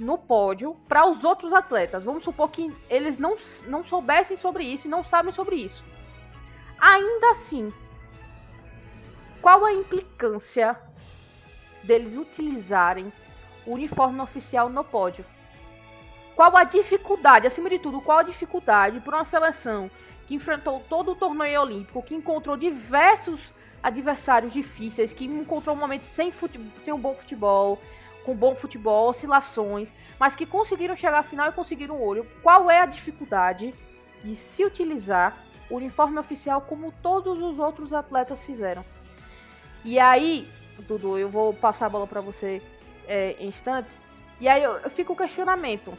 no 0.00 0.16
pódio 0.16 0.74
para 0.88 1.06
os 1.06 1.24
outros 1.24 1.52
atletas. 1.52 2.02
Vamos 2.02 2.24
supor 2.24 2.50
que 2.50 2.74
eles 2.88 3.18
não, 3.18 3.36
não 3.66 3.84
soubessem 3.84 4.36
sobre 4.36 4.64
isso 4.64 4.86
e 4.86 4.90
não 4.90 5.04
sabem 5.04 5.30
sobre 5.30 5.56
isso. 5.56 5.84
Ainda 6.80 7.30
assim, 7.30 7.72
qual 9.42 9.64
a 9.64 9.72
implicância 9.72 10.76
deles 11.82 12.16
utilizarem 12.16 13.12
o 13.66 13.74
uniforme 13.74 14.20
oficial 14.20 14.70
no 14.70 14.82
pódio? 14.82 15.24
Qual 16.34 16.56
a 16.56 16.64
dificuldade, 16.64 17.46
acima 17.46 17.68
de 17.68 17.78
tudo, 17.78 18.00
qual 18.00 18.18
a 18.18 18.22
dificuldade 18.22 19.00
para 19.00 19.18
uma 19.18 19.24
seleção 19.24 19.90
que 20.26 20.34
enfrentou 20.34 20.82
todo 20.88 21.12
o 21.12 21.14
torneio 21.14 21.60
olímpico, 21.60 22.02
que 22.02 22.14
encontrou 22.14 22.56
diversos 22.56 23.52
adversários 23.82 24.52
difíceis, 24.52 25.12
que 25.12 25.26
encontrou 25.26 25.76
momentos 25.76 26.06
sem, 26.06 26.32
sem 26.32 26.94
um 26.94 26.98
bom 26.98 27.14
futebol, 27.14 27.78
com 28.24 28.34
bom 28.34 28.54
futebol, 28.54 29.08
oscilações, 29.08 29.92
mas 30.18 30.34
que 30.34 30.46
conseguiram 30.46 30.96
chegar 30.96 31.18
à 31.18 31.22
final 31.22 31.48
e 31.48 31.52
conseguiram 31.52 31.96
o 31.96 32.04
olho. 32.04 32.26
Qual 32.42 32.70
é 32.70 32.80
a 32.80 32.86
dificuldade 32.86 33.74
de 34.22 34.36
se 34.36 34.64
utilizar 34.64 35.36
o 35.68 35.76
uniforme 35.76 36.18
oficial 36.18 36.60
como 36.62 36.92
todos 37.02 37.40
os 37.40 37.58
outros 37.58 37.92
atletas 37.92 38.44
fizeram? 38.44 38.84
E 39.84 39.98
aí, 39.98 40.48
Dudu, 40.80 41.18
eu 41.18 41.28
vou 41.28 41.54
passar 41.54 41.86
a 41.86 41.88
bola 41.88 42.06
para 42.06 42.20
você 42.20 42.62
é, 43.06 43.36
em 43.38 43.48
instantes. 43.48 44.00
E 44.40 44.48
aí 44.48 44.62
eu, 44.62 44.72
eu 44.72 44.90
fico 44.90 45.12
o 45.12 45.16
questionamento. 45.16 45.96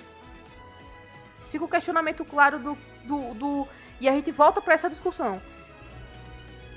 Fica 1.51 1.65
o 1.65 1.69
questionamento 1.69 2.23
claro 2.23 2.59
do, 2.59 2.77
do, 3.03 3.33
do. 3.33 3.67
E 3.99 4.07
a 4.07 4.11
gente 4.11 4.31
volta 4.31 4.61
para 4.61 4.73
essa 4.73 4.89
discussão. 4.89 5.41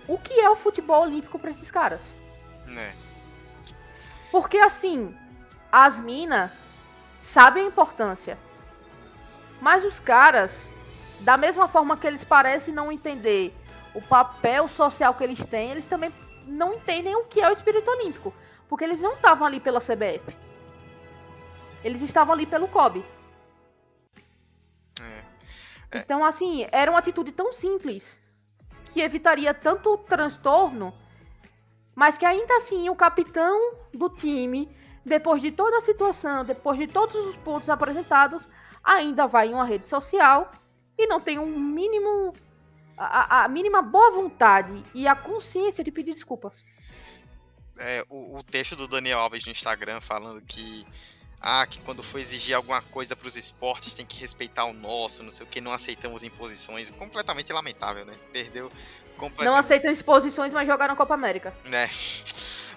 O 0.06 0.18
que 0.18 0.34
é 0.34 0.50
o 0.50 0.56
futebol 0.56 1.02
olímpico 1.02 1.38
para 1.38 1.50
esses 1.50 1.70
caras? 1.70 2.12
É. 2.68 2.92
Porque 4.30 4.58
assim, 4.58 5.16
as 5.76 6.00
minas 6.00 6.52
sabem 7.20 7.64
a 7.64 7.66
importância. 7.66 8.38
Mas 9.60 9.84
os 9.84 9.98
caras, 9.98 10.70
da 11.18 11.36
mesma 11.36 11.66
forma 11.66 11.96
que 11.96 12.06
eles 12.06 12.22
parecem 12.22 12.72
não 12.72 12.92
entender 12.92 13.52
o 13.92 14.00
papel 14.00 14.68
social 14.68 15.14
que 15.14 15.24
eles 15.24 15.44
têm, 15.44 15.72
eles 15.72 15.84
também 15.84 16.14
não 16.46 16.74
entendem 16.74 17.16
o 17.16 17.24
que 17.24 17.40
é 17.40 17.50
o 17.50 17.52
espírito 17.52 17.90
olímpico. 17.90 18.32
Porque 18.68 18.84
eles 18.84 19.00
não 19.00 19.14
estavam 19.14 19.44
ali 19.44 19.58
pela 19.58 19.80
CBF. 19.80 20.36
Eles 21.82 22.02
estavam 22.02 22.34
ali 22.34 22.46
pelo 22.46 22.68
COB. 22.68 23.04
É. 25.00 25.24
É. 25.90 25.98
Então, 25.98 26.24
assim, 26.24 26.68
era 26.70 26.88
uma 26.88 27.00
atitude 27.00 27.32
tão 27.32 27.52
simples 27.52 28.16
que 28.92 29.00
evitaria 29.00 29.52
tanto 29.52 29.98
transtorno, 29.98 30.94
mas 31.96 32.16
que 32.16 32.24
ainda 32.24 32.58
assim 32.58 32.88
o 32.88 32.94
capitão 32.94 33.74
do 33.92 34.08
time, 34.08 34.72
depois 35.04 35.42
de 35.42 35.50
toda 35.52 35.78
a 35.78 35.80
situação, 35.80 36.44
depois 36.44 36.78
de 36.78 36.86
todos 36.86 37.14
os 37.14 37.36
pontos 37.36 37.68
apresentados, 37.68 38.48
ainda 38.82 39.26
vai 39.26 39.48
em 39.48 39.54
uma 39.54 39.64
rede 39.64 39.88
social 39.88 40.50
e 40.98 41.06
não 41.06 41.20
tem 41.20 41.38
um 41.38 41.58
mínimo. 41.58 42.32
A, 42.96 43.44
a 43.44 43.48
mínima 43.48 43.82
boa 43.82 44.12
vontade 44.12 44.80
e 44.94 45.08
a 45.08 45.16
consciência 45.16 45.82
de 45.82 45.90
pedir 45.90 46.12
desculpas. 46.12 46.64
É, 47.76 48.04
o, 48.08 48.38
o 48.38 48.42
texto 48.44 48.76
do 48.76 48.86
Daniel 48.86 49.18
Alves 49.18 49.44
no 49.44 49.50
Instagram 49.50 50.00
falando 50.00 50.40
que 50.42 50.86
ah, 51.40 51.66
que 51.66 51.78
quando 51.80 52.02
for 52.02 52.18
exigir 52.18 52.54
alguma 52.54 52.80
coisa 52.80 53.14
para 53.14 53.28
os 53.28 53.36
esportes 53.36 53.92
tem 53.92 54.06
que 54.06 54.18
respeitar 54.18 54.64
o 54.64 54.72
nosso, 54.72 55.22
não 55.22 55.30
sei 55.30 55.44
o 55.44 55.48
que, 55.48 55.60
não 55.60 55.72
aceitamos 55.72 56.22
imposições. 56.22 56.88
Completamente 56.88 57.52
lamentável, 57.52 58.06
né? 58.06 58.14
Perdeu 58.32 58.70
Não 59.40 59.54
aceitam 59.54 59.90
exposições, 59.90 60.54
mas 60.54 60.66
jogaram 60.66 60.96
Copa 60.96 61.12
América. 61.12 61.52
É. 61.70 61.86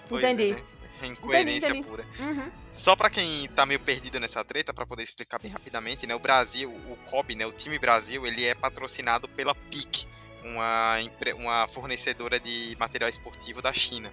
Pois 0.08 0.22
Entendi. 0.22 0.50
É, 0.50 0.54
né? 0.54 0.62
Incoerência 1.06 1.68
Entendi, 1.68 1.86
pura. 1.86 2.06
Uhum. 2.18 2.50
Só 2.72 2.94
pra 2.96 3.10
quem 3.10 3.48
tá 3.48 3.64
meio 3.64 3.80
perdido 3.80 4.18
nessa 4.20 4.44
treta, 4.44 4.72
pra 4.74 4.86
poder 4.86 5.02
explicar 5.02 5.38
bem 5.38 5.50
rapidamente, 5.50 6.06
né? 6.06 6.14
O 6.14 6.18
Brasil, 6.18 6.70
o 6.70 6.96
COB, 7.10 7.34
né? 7.34 7.46
O 7.46 7.52
time 7.52 7.78
Brasil, 7.78 8.26
ele 8.26 8.44
é 8.44 8.54
patrocinado 8.54 9.28
pela 9.28 9.54
PIC, 9.54 10.06
uma, 10.44 10.96
uma 11.36 11.68
fornecedora 11.68 12.38
de 12.38 12.76
material 12.78 13.08
esportivo 13.08 13.60
da 13.62 13.72
China. 13.72 14.12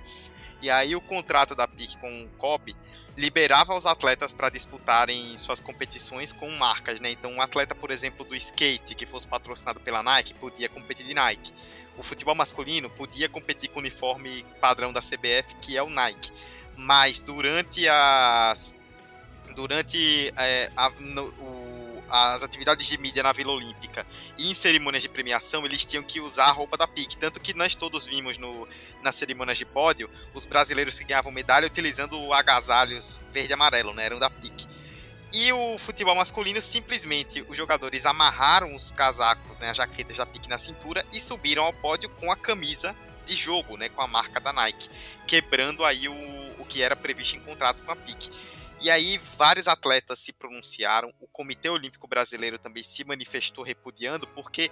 E 0.61 0.69
aí 0.69 0.95
o 0.95 1.01
contrato 1.01 1.53
da 1.53 1.67
PIC 1.67 1.97
com 1.97 2.23
o 2.23 2.27
COB 2.37 2.75
liberava 3.17 3.75
os 3.75 3.85
atletas 3.85 4.33
para 4.33 4.49
disputarem 4.49 5.35
suas 5.37 5.59
competições 5.59 6.33
com 6.33 6.49
marcas, 6.51 6.99
né? 6.99 7.11
Então 7.11 7.31
um 7.31 7.41
atleta, 7.41 7.75
por 7.75 7.91
exemplo, 7.91 8.25
do 8.25 8.35
skate 8.35 8.95
que 8.95 9.05
fosse 9.05 9.27
patrocinado 9.27 9.79
pela 9.79 10.01
Nike 10.01 10.33
podia 10.33 10.67
competir 10.67 11.05
de 11.05 11.13
Nike. 11.13 11.53
O 11.97 12.03
futebol 12.03 12.35
masculino 12.35 12.89
podia 12.89 13.29
competir 13.29 13.69
com 13.69 13.77
o 13.77 13.79
uniforme 13.79 14.45
padrão 14.59 14.91
da 14.91 15.01
CBF, 15.01 15.55
que 15.61 15.77
é 15.77 15.83
o 15.83 15.89
Nike. 15.89 16.31
Mas 16.77 17.19
durante 17.19 17.87
as 17.87 18.75
durante 19.55 20.33
é, 20.37 20.71
a- 20.75 20.91
no- 20.99 21.27
o- 21.39 22.03
as 22.09 22.43
atividades 22.43 22.85
de 22.87 22.97
mídia 22.97 23.23
na 23.23 23.31
Vila 23.31 23.51
Olímpica 23.53 24.05
e 24.37 24.49
em 24.49 24.53
cerimônias 24.53 25.01
de 25.03 25.09
premiação, 25.09 25.65
eles 25.65 25.85
tinham 25.85 26.03
que 26.03 26.19
usar 26.19 26.45
a 26.45 26.51
roupa 26.51 26.77
da 26.77 26.87
PIC. 26.87 27.17
Tanto 27.17 27.39
que 27.39 27.53
nós 27.53 27.73
todos 27.75 28.05
vimos 28.05 28.37
no, 28.37 28.67
nas 29.01 29.15
cerimônias 29.15 29.57
de 29.57 29.65
pódio 29.65 30.09
os 30.33 30.45
brasileiros 30.45 30.97
que 30.99 31.05
ganhavam 31.05 31.31
medalha 31.31 31.65
utilizando 31.65 32.31
agasalhos 32.33 33.21
verde 33.31 33.51
e 33.51 33.53
amarelo, 33.53 33.93
né? 33.93 34.05
Eram 34.05 34.19
da 34.19 34.29
PIC. 34.29 34.67
E 35.33 35.51
o 35.51 35.77
futebol 35.77 36.15
masculino, 36.15 36.61
simplesmente, 36.61 37.43
os 37.49 37.57
jogadores 37.57 38.05
amarraram 38.05 38.73
os 38.75 38.91
casacos, 38.91 39.57
né, 39.59 39.69
as 39.71 39.77
jaquetas 39.77 40.17
da 40.17 40.25
PIC 40.25 40.47
na 40.47 40.57
cintura 40.57 41.05
e 41.11 41.19
subiram 41.19 41.63
ao 41.63 41.73
pódio 41.73 42.07
com 42.09 42.31
a 42.31 42.37
camisa 42.37 42.95
de 43.25 43.35
jogo, 43.35 43.75
né, 43.75 43.89
com 43.89 44.01
a 44.01 44.07
marca 44.07 44.39
da 44.39 44.53
Nike, 44.53 44.87
quebrando 45.27 45.83
aí 45.83 46.07
o, 46.07 46.13
o 46.65 46.67
que 46.67 46.81
era 46.81 46.95
previsto 46.95 47.37
em 47.37 47.41
contrato 47.41 47.81
com 47.83 47.91
a 47.91 47.95
PIC. 47.95 48.29
E 48.81 48.89
aí 48.89 49.17
vários 49.37 49.67
atletas 49.67 50.19
se 50.19 50.33
pronunciaram, 50.33 51.13
o 51.19 51.27
Comitê 51.27 51.69
Olímpico 51.69 52.07
Brasileiro 52.07 52.59
também 52.59 52.83
se 52.83 53.03
manifestou 53.05 53.63
repudiando, 53.63 54.27
porque 54.27 54.69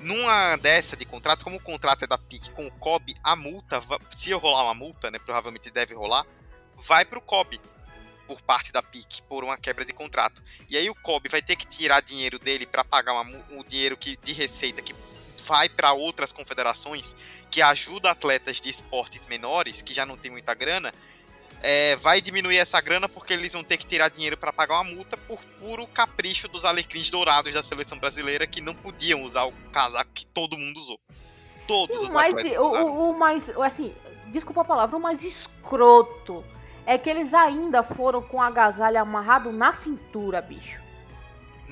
numa 0.00 0.56
dessa 0.56 0.96
de 0.96 1.04
contrato, 1.04 1.44
como 1.44 1.56
o 1.56 1.60
contrato 1.60 2.04
é 2.04 2.06
da 2.06 2.18
PIC 2.18 2.50
com 2.50 2.66
o 2.66 2.70
COB, 2.72 3.14
a 3.22 3.36
multa, 3.36 3.82
se 4.10 4.32
rolar 4.32 4.64
uma 4.64 4.74
multa, 4.74 5.10
né, 5.10 5.18
provavelmente 5.18 5.70
deve 5.70 5.94
rolar, 5.94 6.26
vai 6.74 7.04
para 7.04 7.18
o 7.18 7.22
COB 7.22 7.60
por 8.26 8.42
parte 8.42 8.72
da 8.72 8.82
PIC 8.82 9.22
por 9.22 9.44
uma 9.44 9.56
quebra 9.56 9.84
de 9.84 9.92
contrato. 9.92 10.42
E 10.68 10.76
aí 10.76 10.90
o 10.90 10.94
COB 10.94 11.28
vai 11.28 11.40
ter 11.40 11.56
que 11.56 11.66
tirar 11.66 12.00
dinheiro 12.02 12.38
dele 12.38 12.66
para 12.66 12.84
pagar 12.84 13.12
uma 13.12 13.64
dinheiro 13.64 13.96
que, 13.96 14.16
de 14.16 14.32
receita 14.32 14.82
que 14.82 14.94
vai 15.46 15.68
para 15.68 15.92
outras 15.92 16.32
confederações 16.32 17.14
que 17.50 17.62
ajuda 17.62 18.10
atletas 18.10 18.60
de 18.60 18.68
esportes 18.68 19.26
menores 19.26 19.80
que 19.80 19.94
já 19.94 20.04
não 20.04 20.16
tem 20.16 20.30
muita 20.30 20.54
grana. 20.54 20.92
É, 21.62 21.96
vai 21.96 22.20
diminuir 22.20 22.58
essa 22.58 22.80
grana 22.80 23.08
porque 23.08 23.32
eles 23.32 23.52
vão 23.52 23.64
ter 23.64 23.76
que 23.76 23.86
tirar 23.86 24.08
dinheiro 24.08 24.36
para 24.36 24.52
pagar 24.52 24.74
uma 24.80 24.84
multa 24.94 25.16
por 25.16 25.38
puro 25.58 25.86
capricho 25.88 26.48
dos 26.48 26.64
alecrins 26.64 27.10
dourados 27.10 27.54
da 27.54 27.62
seleção 27.62 27.98
brasileira 27.98 28.46
que 28.46 28.60
não 28.60 28.74
podiam 28.74 29.22
usar 29.22 29.44
o 29.44 29.52
casaco 29.72 30.10
que 30.14 30.26
todo 30.26 30.56
mundo 30.58 30.76
usou. 30.78 31.00
Todos 31.66 32.02
os 32.04 32.08
o 32.08 32.12
mais, 32.12 32.34
atletas 32.34 32.60
o, 32.60 32.66
usaram. 32.66 32.86
o- 32.86 33.10
o 33.10 33.18
mais, 33.18 33.50
assim, 33.58 33.94
desculpa 34.28 34.60
a 34.60 34.64
palavra, 34.64 34.96
o 34.96 35.00
mais 35.00 35.22
escroto 35.24 36.44
é 36.86 36.96
que 36.96 37.10
eles 37.10 37.34
ainda 37.34 37.82
foram 37.82 38.22
com 38.22 38.36
o 38.36 38.42
agasalho 38.42 39.00
amarrado 39.00 39.50
na 39.50 39.72
cintura, 39.72 40.40
bicho. 40.40 40.80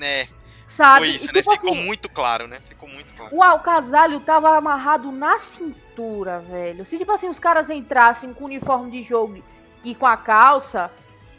É, 0.01 0.27
Sabe? 0.65 1.05
foi 1.05 1.15
isso, 1.15 1.29
E, 1.29 1.33
né? 1.33 1.41
tipo 1.41 1.51
Ficou 1.51 1.71
assim, 1.71 1.85
muito 1.85 2.09
claro, 2.09 2.47
né? 2.47 2.59
Ficou 2.67 2.89
muito 2.89 3.13
claro. 3.13 3.33
o 3.33 3.41
alcasalho 3.41 4.19
tava 4.19 4.57
amarrado 4.57 5.11
na 5.11 5.37
cintura, 5.37 6.39
velho. 6.39 6.85
Se, 6.85 6.97
tipo 6.97 7.11
assim, 7.11 7.29
os 7.29 7.39
caras 7.39 7.69
entrassem 7.69 8.33
com 8.33 8.45
uniforme 8.45 8.91
de 8.91 9.01
jogo 9.01 9.41
e 9.85 9.93
com 9.95 10.07
a 10.07 10.17
calça, 10.17 10.91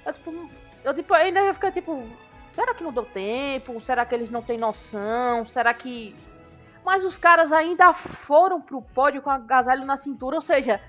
eu, 0.05 0.13
tipo, 0.13 0.51
eu 0.85 0.95
tipo, 0.95 1.13
ainda 1.13 1.41
ia 1.43 1.53
ficar, 1.53 1.73
tipo, 1.73 2.09
será 2.53 2.73
que 2.73 2.85
não 2.85 2.93
deu 2.93 3.05
tempo? 3.05 3.81
Será 3.81 4.07
que 4.07 4.15
eles 4.15 4.31
não 4.31 4.41
têm 4.41 4.57
noção? 4.57 5.45
Será 5.45 5.75
que... 5.75 6.15
Mas 6.85 7.05
os 7.05 7.19
caras 7.19 7.51
ainda 7.53 7.93
foram 7.93 8.61
pro 8.61 8.81
pódio 8.81 9.21
com 9.21 9.29
agasalho 9.29 9.85
na 9.85 9.97
cintura, 9.97 10.37
ou 10.37 10.43
seja... 10.43 10.81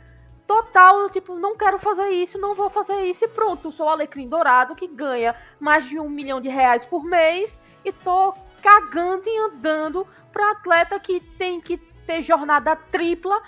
Total, 0.46 1.10
tipo, 1.10 1.36
não 1.36 1.58
quero 1.58 1.78
fazer 1.78 2.08
isso, 2.12 2.40
não 2.40 2.56
vou 2.56 2.70
fazer 2.70 3.04
isso 3.04 3.26
e 3.26 3.28
pronto. 3.28 3.70
Sou 3.70 3.86
o 3.86 3.90
Alecrim 3.90 4.30
Dourado 4.30 4.78
que 4.78 4.88
ganha 4.88 5.36
mais 5.60 5.86
de 5.90 6.00
um 6.00 6.08
milhão 6.08 6.40
de 6.40 6.48
reais 6.48 6.86
por 6.86 7.04
mês 7.04 7.60
e 7.84 7.92
tô 7.92 8.34
cagando 8.62 9.28
e 9.28 9.38
andando 9.40 10.08
pra 10.32 10.52
atleta 10.52 10.98
que 11.02 11.20
tem 11.20 11.60
que 11.60 11.76
ter 11.78 12.22
jornada 12.22 12.78
tripla 12.78 13.42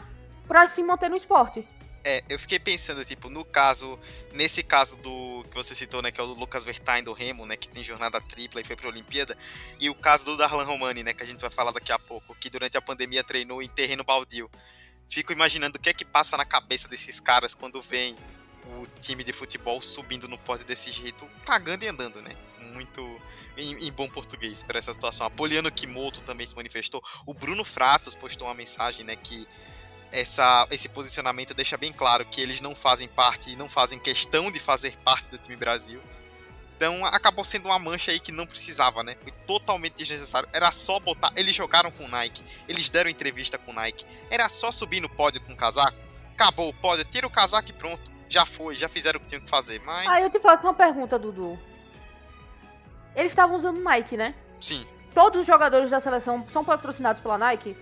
pra 0.45 0.67
se 0.67 0.83
manter 0.83 1.09
no 1.09 1.15
esporte. 1.15 1.65
É, 2.03 2.23
eu 2.29 2.39
fiquei 2.39 2.59
pensando, 2.59 3.03
tipo, 3.03 3.29
no 3.29 3.43
caso, 3.43 3.99
nesse 4.33 4.63
caso 4.63 4.97
do 4.97 5.43
que 5.49 5.55
você 5.55 5.75
citou, 5.75 6.01
né, 6.01 6.11
que 6.11 6.19
é 6.19 6.23
o 6.23 6.27
Lucas 6.27 6.63
Vertain 6.63 7.03
do 7.03 7.11
Remo, 7.11 7.45
né, 7.45 7.57
que 7.57 7.67
tem 7.67 7.83
jornada 7.83 8.21
tripla 8.21 8.61
e 8.61 8.63
foi 8.63 8.75
pra 8.75 8.87
Olimpíada, 8.87 9.37
e 9.79 9.89
o 9.89 9.95
caso 9.95 10.25
do 10.25 10.37
Darlan 10.37 10.63
Romani, 10.63 11.03
né, 11.03 11.13
que 11.13 11.23
a 11.23 11.25
gente 11.25 11.41
vai 11.41 11.49
falar 11.49 11.71
daqui 11.71 11.91
a 11.91 11.99
pouco, 11.99 12.33
que 12.35 12.49
durante 12.49 12.77
a 12.77 12.81
pandemia 12.81 13.23
treinou 13.23 13.61
em 13.61 13.67
terreno 13.67 14.03
baldio. 14.03 14.49
Fico 15.09 15.33
imaginando 15.33 15.77
o 15.77 15.81
que 15.81 15.89
é 15.89 15.93
que 15.93 16.05
passa 16.05 16.37
na 16.37 16.45
cabeça 16.45 16.87
desses 16.87 17.19
caras 17.19 17.53
quando 17.53 17.81
vem 17.81 18.15
o 18.77 18.85
time 19.01 19.23
de 19.23 19.33
futebol 19.33 19.81
subindo 19.81 20.27
no 20.27 20.37
pódio 20.37 20.65
desse 20.65 20.91
jeito, 20.91 21.27
cagando 21.45 21.83
e 21.83 21.87
andando, 21.87 22.21
né? 22.21 22.35
Muito 22.73 23.19
em, 23.57 23.87
em 23.87 23.91
bom 23.91 24.07
português 24.07 24.61
para 24.61 24.77
essa 24.77 24.93
situação. 24.93 25.25
A 25.25 25.29
Poliano 25.29 25.71
Kimoto 25.71 26.21
também 26.21 26.45
se 26.45 26.55
manifestou. 26.55 27.03
O 27.25 27.33
Bruno 27.33 27.63
Fratos 27.63 28.13
postou 28.13 28.47
uma 28.47 28.53
mensagem, 28.53 29.03
né, 29.03 29.15
que 29.15 29.47
essa, 30.11 30.67
esse 30.71 30.89
posicionamento 30.89 31.53
deixa 31.53 31.77
bem 31.77 31.93
claro 31.93 32.25
que 32.25 32.41
eles 32.41 32.61
não 32.61 32.75
fazem 32.75 33.07
parte 33.07 33.51
e 33.51 33.55
não 33.55 33.69
fazem 33.69 33.99
questão 33.99 34.51
de 34.51 34.59
fazer 34.59 34.95
parte 34.97 35.29
do 35.29 35.37
time 35.37 35.55
Brasil. 35.55 36.01
Então 36.77 37.05
acabou 37.05 37.43
sendo 37.43 37.65
uma 37.65 37.77
mancha 37.77 38.11
aí 38.11 38.19
que 38.19 38.31
não 38.31 38.47
precisava, 38.47 39.03
né? 39.03 39.15
Foi 39.19 39.33
totalmente 39.45 39.95
desnecessário. 39.95 40.47
Era 40.53 40.71
só 40.71 40.97
botar. 40.99 41.31
Eles 41.35 41.53
jogaram 41.53 41.91
com 41.91 42.05
o 42.05 42.07
Nike, 42.07 42.41
eles 42.69 42.87
deram 42.89 43.09
entrevista 43.09 43.57
com 43.57 43.71
o 43.71 43.73
Nike. 43.73 44.05
Era 44.29 44.47
só 44.47 44.71
subir 44.71 45.01
no 45.01 45.09
pódio 45.09 45.41
com 45.41 45.51
o 45.51 45.57
casaco. 45.57 45.97
Acabou 46.33 46.69
o 46.69 46.73
pódio, 46.73 47.03
tira 47.03 47.27
o 47.27 47.29
casaco 47.29 47.69
e 47.69 47.73
pronto. 47.73 48.01
Já 48.29 48.45
foi, 48.45 48.77
já 48.77 48.87
fizeram 48.87 49.17
o 49.17 49.21
que 49.21 49.27
tinham 49.27 49.41
que 49.41 49.49
fazer. 49.49 49.81
Mas, 49.83 50.07
Aí 50.07 50.23
eu 50.23 50.29
te 50.29 50.39
faço 50.39 50.65
uma 50.65 50.73
pergunta, 50.73 51.19
Dudu. 51.19 51.59
Eles 53.15 53.31
estavam 53.31 53.57
usando 53.57 53.81
Nike, 53.81 54.15
né? 54.15 54.33
sim, 54.61 54.87
Todos 55.13 55.41
os 55.41 55.47
jogadores 55.47 55.89
da 55.91 55.99
seleção 55.99 56.45
são 56.53 56.63
patrocinados 56.63 57.21
pela 57.21 57.37
Nike? 57.37 57.75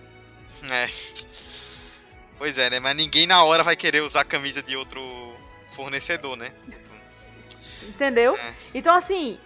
é. 0.70 0.88
Pois 2.38 2.56
é, 2.56 2.70
né? 2.70 2.80
Mas 2.80 2.96
ninguém 2.96 3.26
na 3.26 3.42
hora 3.42 3.64
vai 3.64 3.74
querer 3.74 4.00
usar 4.00 4.20
a 4.20 4.24
camisa 4.24 4.62
de 4.62 4.76
outro 4.76 5.02
fornecedor, 5.70 6.36
né? 6.36 6.52
Entendeu? 7.82 8.36
É. 8.36 8.54
Então, 8.74 8.94
assim, 8.94 9.38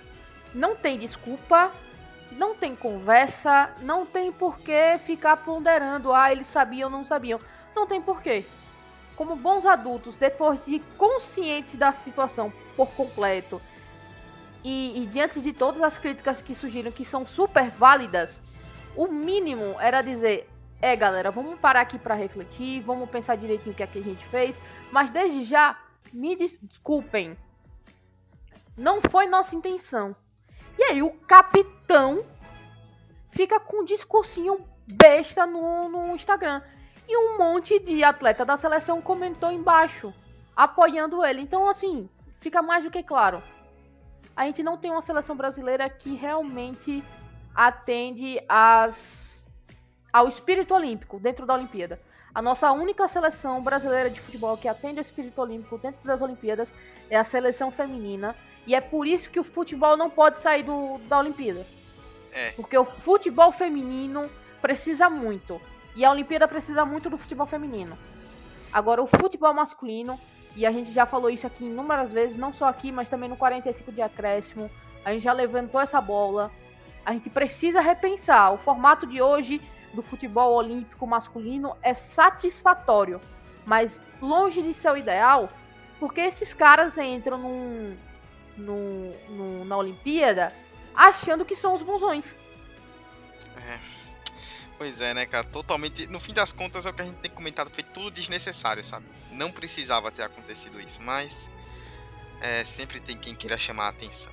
não 0.55 0.77
tem 0.77 0.99
desculpa, 0.99 1.73
não 2.33 2.55
tem 2.55 2.77
conversa, 2.77 3.71
não 3.81 4.05
tem 4.05 4.31
por 4.31 4.59
que 4.59 4.99
ficar 5.05 5.39
ponderando, 5.39 6.13
ah, 6.13 6.31
eles 6.31 6.47
sabiam 6.47 6.91
ou 6.91 6.97
não 6.97 7.05
sabiam. 7.05 7.41
Não 7.75 7.87
tem 7.87 8.01
porquê. 8.01 8.45
Como 9.17 9.37
bons 9.37 9.65
adultos, 9.65 10.15
depois 10.15 10.65
de 10.67 10.79
conscientes 10.99 11.77
da 11.77 11.93
situação 11.93 12.53
por 12.77 12.91
completo, 12.91 13.61
e, 14.65 15.03
e 15.03 15.07
diante 15.07 15.41
de 15.41 15.53
todas 15.53 15.83
as 15.83 15.99
críticas 15.99 16.41
que 16.41 16.55
surgiram, 16.55 16.93
que 16.93 17.05
são 17.05 17.27
super 17.27 17.69
válidas, 17.71 18.43
o 18.95 19.07
mínimo 19.09 19.77
era 19.81 20.03
dizer: 20.03 20.49
é 20.83 20.95
galera, 20.97 21.31
vamos 21.31 21.59
parar 21.59 21.81
aqui 21.81 21.99
para 21.99 22.15
refletir, 22.15 22.83
vamos 22.83 23.09
pensar 23.09 23.37
direitinho 23.37 23.73
o 23.73 23.77
que 23.77 23.83
é 23.83 23.87
que 23.87 24.01
a 24.01 24.03
gente 24.03 24.27
fez, 24.27 24.59
mas 24.91 25.11
desde 25.11 25.45
já, 25.45 25.79
me 26.13 26.37
des- 26.37 26.59
desculpem, 26.61 27.39
não 28.77 29.01
foi 29.01 29.27
nossa 29.27 29.55
intenção. 29.55 30.15
E 30.77 30.83
aí 30.83 31.03
o 31.03 31.11
capitão 31.11 32.25
fica 33.31 33.61
com 33.61 33.83
um 33.83 33.85
discursinho 33.85 34.67
besta 34.95 35.47
no, 35.47 35.89
no 35.89 36.15
Instagram. 36.15 36.63
E 37.09 37.17
um 37.17 37.39
monte 37.39 37.79
de 37.79 38.03
atleta 38.03 38.45
da 38.45 38.57
seleção 38.57 39.03
comentou 39.03 39.51
embaixo, 39.51 40.13
apoiando 40.57 41.25
ele. 41.25 41.43
Então, 41.43 41.69
assim, 41.69 42.09
fica 42.41 42.63
mais 42.63 42.85
do 42.85 42.91
que 42.91 43.03
claro. 43.03 43.43
A 44.35 44.47
gente 44.47 44.63
não 44.63 44.79
tem 44.79 44.91
uma 44.91 45.03
seleção 45.03 45.37
brasileira 45.37 45.89
que 45.91 46.15
realmente 46.15 47.05
atende 47.55 48.43
às, 48.49 49.42
ao 50.13 50.29
espírito 50.29 50.75
olímpico 50.75 51.19
dentro 51.19 51.47
da 51.47 51.55
Olimpíada. 51.55 52.01
A 52.35 52.41
nossa 52.41 52.71
única 52.73 53.07
seleção 53.09 53.63
brasileira 53.63 54.11
de 54.11 54.21
futebol 54.21 54.57
que 54.57 54.69
atende 54.69 54.99
ao 54.99 55.03
espírito 55.03 55.41
olímpico 55.41 55.79
dentro 55.79 56.07
das 56.07 56.23
Olimpíadas 56.23 56.73
é 57.11 57.17
a 57.17 57.25
seleção 57.25 57.71
feminina. 57.71 58.35
E 58.67 58.75
é 58.75 58.81
por 58.81 59.07
isso 59.07 59.31
que 59.31 59.41
o 59.41 59.45
futebol 59.45 59.97
não 59.97 60.09
pode 60.09 60.41
sair 60.41 60.63
do, 60.63 60.99
da 61.09 61.19
Olimpíada. 61.19 61.67
É. 62.33 62.53
Porque 62.53 62.77
o 62.77 62.85
futebol 62.85 63.53
feminino 63.53 64.31
precisa 64.61 65.11
muito. 65.11 65.61
E 65.95 66.05
a 66.05 66.11
Olimpíada 66.11 66.49
precisa 66.49 66.85
muito 66.85 67.11
do 67.11 67.19
futebol 67.19 67.47
feminino. 67.47 67.99
Agora, 68.73 69.03
o 69.03 69.07
futebol 69.07 69.53
masculino, 69.53 70.19
e 70.57 70.65
a 70.65 70.71
gente 70.71 70.91
já 70.91 71.05
falou 71.05 71.29
isso 71.29 71.47
aqui 71.47 71.67
inúmeras 71.67 72.13
vezes, 72.13 72.39
não 72.39 72.53
só 72.53 72.67
aqui, 72.67 72.91
mas 72.91 73.11
também 73.11 73.29
no 73.29 73.37
45 73.37 73.93
de 73.93 74.01
acréscimo. 74.01 74.71
A 75.05 75.13
gente 75.13 75.23
já 75.23 75.33
levantou 75.33 75.81
essa 75.81 76.01
bola. 76.01 76.51
A 77.05 77.13
gente 77.13 77.29
precisa 77.29 77.81
repensar. 77.81 78.55
O 78.55 78.57
formato 78.57 79.07
de 79.07 79.21
hoje 79.21 79.61
do 79.93 80.03
futebol 80.03 80.55
olímpico 80.55 81.07
masculino 81.07 81.77
é 81.83 81.95
satisfatório, 81.95 83.21
mas 83.67 84.03
longe 84.21 84.63
de 84.63 84.73
ser 84.73 84.91
o 84.91 84.97
ideal, 84.97 85.49
porque 86.01 86.21
esses 86.21 86.53
caras 86.55 86.99
entram 86.99 87.39
num, 87.39 87.97
num, 88.57 89.13
num, 89.29 89.65
na 89.65 89.77
Olimpíada 89.77 90.53
achando 90.95 91.45
que 91.45 91.57
são 91.57 91.75
os 91.75 91.83
bonzões. 91.83 92.37
É. 93.57 94.03
Pois 94.79 95.01
é, 95.01 95.15
né, 95.15 95.27
cara? 95.27 95.45
Totalmente. 95.45 96.09
No 96.09 96.19
fim 96.19 96.33
das 96.33 96.51
contas, 96.51 96.87
é 96.87 96.91
o 96.91 96.93
que 96.93 97.03
a 97.03 97.05
gente 97.05 97.19
tem 97.19 97.31
comentado. 97.31 97.71
Foi 97.71 97.85
tudo 97.85 98.11
desnecessário, 98.11 98.83
sabe? 98.83 99.07
Não 99.31 99.53
precisava 99.53 100.11
ter 100.11 100.25
acontecido 100.25 100.81
isso, 100.81 101.01
mas. 101.01 101.49
É, 102.41 102.65
sempre 102.65 102.99
tem 102.99 103.17
quem 103.17 103.37
queira 103.37 103.57
chamar 103.57 103.85
a 103.85 103.89
atenção. 103.91 104.33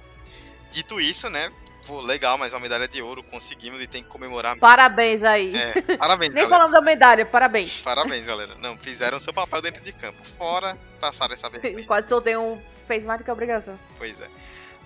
Dito 0.72 1.00
isso, 1.00 1.30
né? 1.30 1.52
Pô, 1.90 2.02
legal, 2.02 2.38
mas 2.38 2.54
uma 2.54 2.60
medalha 2.60 2.88
de 2.88 3.02
ouro 3.02 3.24
conseguimos 3.24 3.82
e 3.82 3.88
tem 3.88 4.04
que 4.04 4.10
comemorar. 4.10 4.56
Parabéns 4.60 5.24
aí. 5.24 5.52
É, 5.56 5.98
parabéns, 5.98 6.30
Nem 6.36 6.44
galera. 6.44 6.50
falando 6.50 6.72
da 6.72 6.82
medalha, 6.82 7.26
parabéns. 7.26 7.82
Parabéns, 7.82 8.28
galera. 8.28 8.54
Não, 8.60 8.78
fizeram 8.78 9.20
seu 9.20 9.34
papel 9.34 9.60
dentro 9.60 9.84
de 9.84 9.92
campo. 9.92 10.24
Fora, 10.24 10.78
passaram 11.02 11.34
essa 11.34 11.50
vergonha. 11.50 11.84
Quase 11.88 12.08
soltei 12.08 12.38
um. 12.38 12.62
Fez 12.88 13.04
mais 13.04 13.20
do 13.20 13.24
que 13.24 13.32
obrigação. 13.32 13.74
Pois 13.98 14.22
é. 14.22 14.28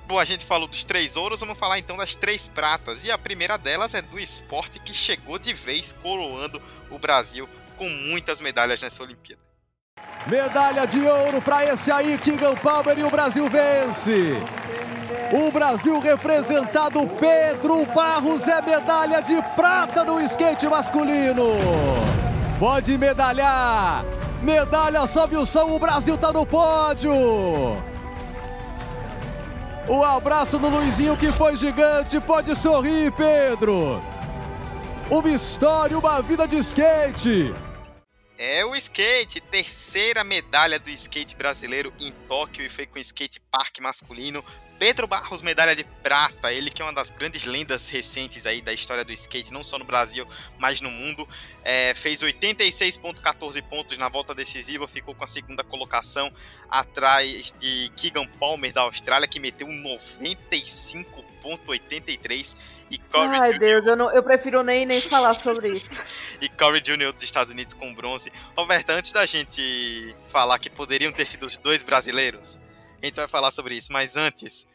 Bom, 0.08 0.18
a 0.18 0.24
gente 0.24 0.46
falou 0.46 0.66
dos 0.66 0.86
três 0.86 1.18
ouros, 1.18 1.42
vamos 1.42 1.60
falar 1.60 1.78
então 1.78 1.98
das 1.98 2.16
três 2.16 2.48
pratas. 2.48 3.04
E 3.04 3.12
a 3.12 3.18
primeira 3.18 3.58
delas 3.58 3.94
é 3.94 4.02
do 4.02 4.18
esporte 4.18 4.80
que 4.80 4.94
chegou 4.94 5.38
de 5.38 5.54
vez 5.54 5.92
coroando 5.92 6.62
o 6.90 6.98
Brasil 6.98 7.50
com 7.76 7.90
muitas 7.90 8.40
medalhas 8.40 8.80
nessa 8.82 9.04
Olimpíada. 9.04 9.42
Medalha 10.26 10.88
de 10.88 11.02
ouro 11.02 11.42
para 11.42 11.66
esse 11.66 11.92
aí, 11.92 12.18
Keegan 12.18 12.56
Palmer, 12.56 12.98
e 12.98 13.04
o 13.04 13.10
Brasil 13.10 13.50
vence. 13.50 14.38
O 15.36 15.50
Brasil 15.50 15.98
representado 15.98 17.08
Pedro 17.20 17.84
Barros 17.88 18.48
é 18.48 18.62
medalha 18.62 19.20
de 19.20 19.42
prata 19.56 20.04
no 20.04 20.22
skate 20.22 20.68
masculino. 20.68 21.56
Pode 22.60 22.96
medalhar. 23.00 24.06
Medalha 24.44 25.08
sobe 25.08 25.36
o 25.36 25.44
som, 25.44 25.72
o 25.72 25.80
Brasil 25.80 26.16
tá 26.20 26.32
no 26.32 26.46
pódio. 26.46 27.16
O 29.88 30.04
abraço 30.04 30.60
do 30.60 30.70
Luizinho 30.70 31.18
que 31.18 31.32
foi 31.32 31.56
gigante, 31.56 32.20
pode 32.20 32.56
sorrir, 32.56 33.12
Pedro. 33.14 34.00
Uma 35.10 35.30
história, 35.30 35.98
uma 35.98 36.22
vida 36.22 36.48
de 36.48 36.58
skate. 36.58 37.52
É 38.38 38.64
o 38.66 38.76
skate, 38.76 39.42
terceira 39.42 40.24
medalha 40.24 40.78
do 40.78 40.92
skate 40.92 41.36
brasileiro 41.36 41.92
em 42.00 42.12
Tóquio 42.28 42.64
e 42.64 42.70
foi 42.70 42.86
com 42.86 43.00
o 43.00 43.02
skate 43.02 43.40
park 43.52 43.80
masculino. 43.80 44.44
Pedro 44.80 45.08
Barros, 45.08 45.42
medalha 45.42 45.76
de 45.76 45.84
prata, 45.84 46.52
ele 46.52 46.70
que 46.70 46.82
é 46.82 46.86
uma 46.86 46.94
das 46.94 47.12
grandes 47.12 47.46
lendas 47.46 47.88
recentes 47.88 48.46
aí 48.46 48.62
da 48.62 48.74
história 48.74 49.06
do 49.06 49.14
skate, 49.14 49.54
não 49.54 49.64
só 49.64 49.80
no 49.80 49.86
Brasil, 49.86 50.28
mas 50.58 50.82
no 50.82 50.92
mundo. 50.92 51.26
É, 51.64 51.94
fez 51.94 52.22
86,14 52.22 53.62
pontos 53.64 53.98
na 53.98 54.10
volta 54.10 54.36
decisiva, 54.36 54.86
ficou 54.88 55.16
com 55.16 55.24
a 55.24 55.28
segunda 55.28 55.64
colocação 55.64 56.30
atrás 56.70 57.54
de 57.58 57.90
Keegan 57.96 58.28
Palmer 58.28 58.74
da 58.74 58.82
Austrália, 58.82 59.28
que 59.28 59.40
meteu 59.40 59.68
um 59.68 59.84
95,83 59.84 62.58
e 62.94 62.98
Corey 62.98 63.40
Ai, 63.40 63.54
Jr. 63.54 63.60
Deus, 63.60 63.88
eu, 63.88 63.96
não, 63.96 64.12
eu 64.12 64.22
prefiro 64.22 64.62
nem, 64.62 64.86
nem 64.86 65.02
falar 65.02 65.34
sobre 65.34 65.70
isso. 65.70 66.04
e 66.40 66.48
Corey 66.50 66.80
Jr. 66.80 67.12
dos 67.12 67.24
Estados 67.24 67.52
Unidos 67.52 67.74
com 67.74 67.94
bronze. 67.94 68.32
Roberta, 68.56 68.94
antes 68.94 69.12
da 69.12 69.26
gente 69.26 70.16
falar 70.28 70.60
que 70.60 70.70
poderiam 70.70 71.12
ter 71.12 71.26
sido 71.26 71.46
os 71.46 71.58
dois 71.58 71.82
brasileiros, 71.82 72.60
a 73.04 73.06
gente 73.08 73.16
vai 73.18 73.28
falar 73.28 73.52
sobre 73.52 73.76
isso, 73.76 73.92
mas 73.92 74.16
antes, 74.16 74.68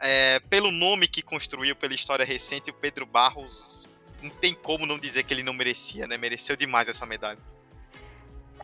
é, 0.00 0.40
pelo 0.40 0.72
nome 0.72 1.06
que 1.06 1.22
construiu, 1.22 1.76
pela 1.76 1.94
história 1.94 2.24
recente, 2.24 2.70
o 2.70 2.74
Pedro 2.74 3.06
Barros 3.06 3.88
não 4.20 4.30
tem 4.30 4.54
como 4.54 4.86
não 4.86 4.98
dizer 4.98 5.22
que 5.22 5.32
ele 5.32 5.44
não 5.44 5.52
merecia, 5.52 6.06
né? 6.06 6.16
Mereceu 6.16 6.56
demais 6.56 6.88
essa 6.88 7.06
medalha. 7.06 7.38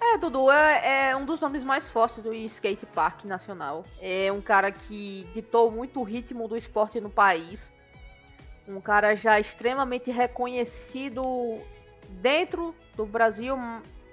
É, 0.00 0.18
Dudu 0.18 0.50
é, 0.50 1.10
é 1.10 1.16
um 1.16 1.24
dos 1.24 1.40
nomes 1.40 1.62
mais 1.62 1.88
fortes 1.88 2.18
do 2.18 2.34
skate 2.34 2.84
park 2.86 3.24
nacional. 3.24 3.84
É 4.00 4.32
um 4.32 4.40
cara 4.40 4.72
que 4.72 5.28
ditou 5.32 5.70
muito 5.70 6.00
o 6.00 6.02
ritmo 6.02 6.48
do 6.48 6.56
esporte 6.56 7.00
no 7.00 7.08
país. 7.08 7.70
Um 8.66 8.80
cara 8.80 9.14
já 9.14 9.38
extremamente 9.38 10.10
reconhecido 10.10 11.22
dentro 12.20 12.74
do 12.96 13.06
Brasil 13.06 13.56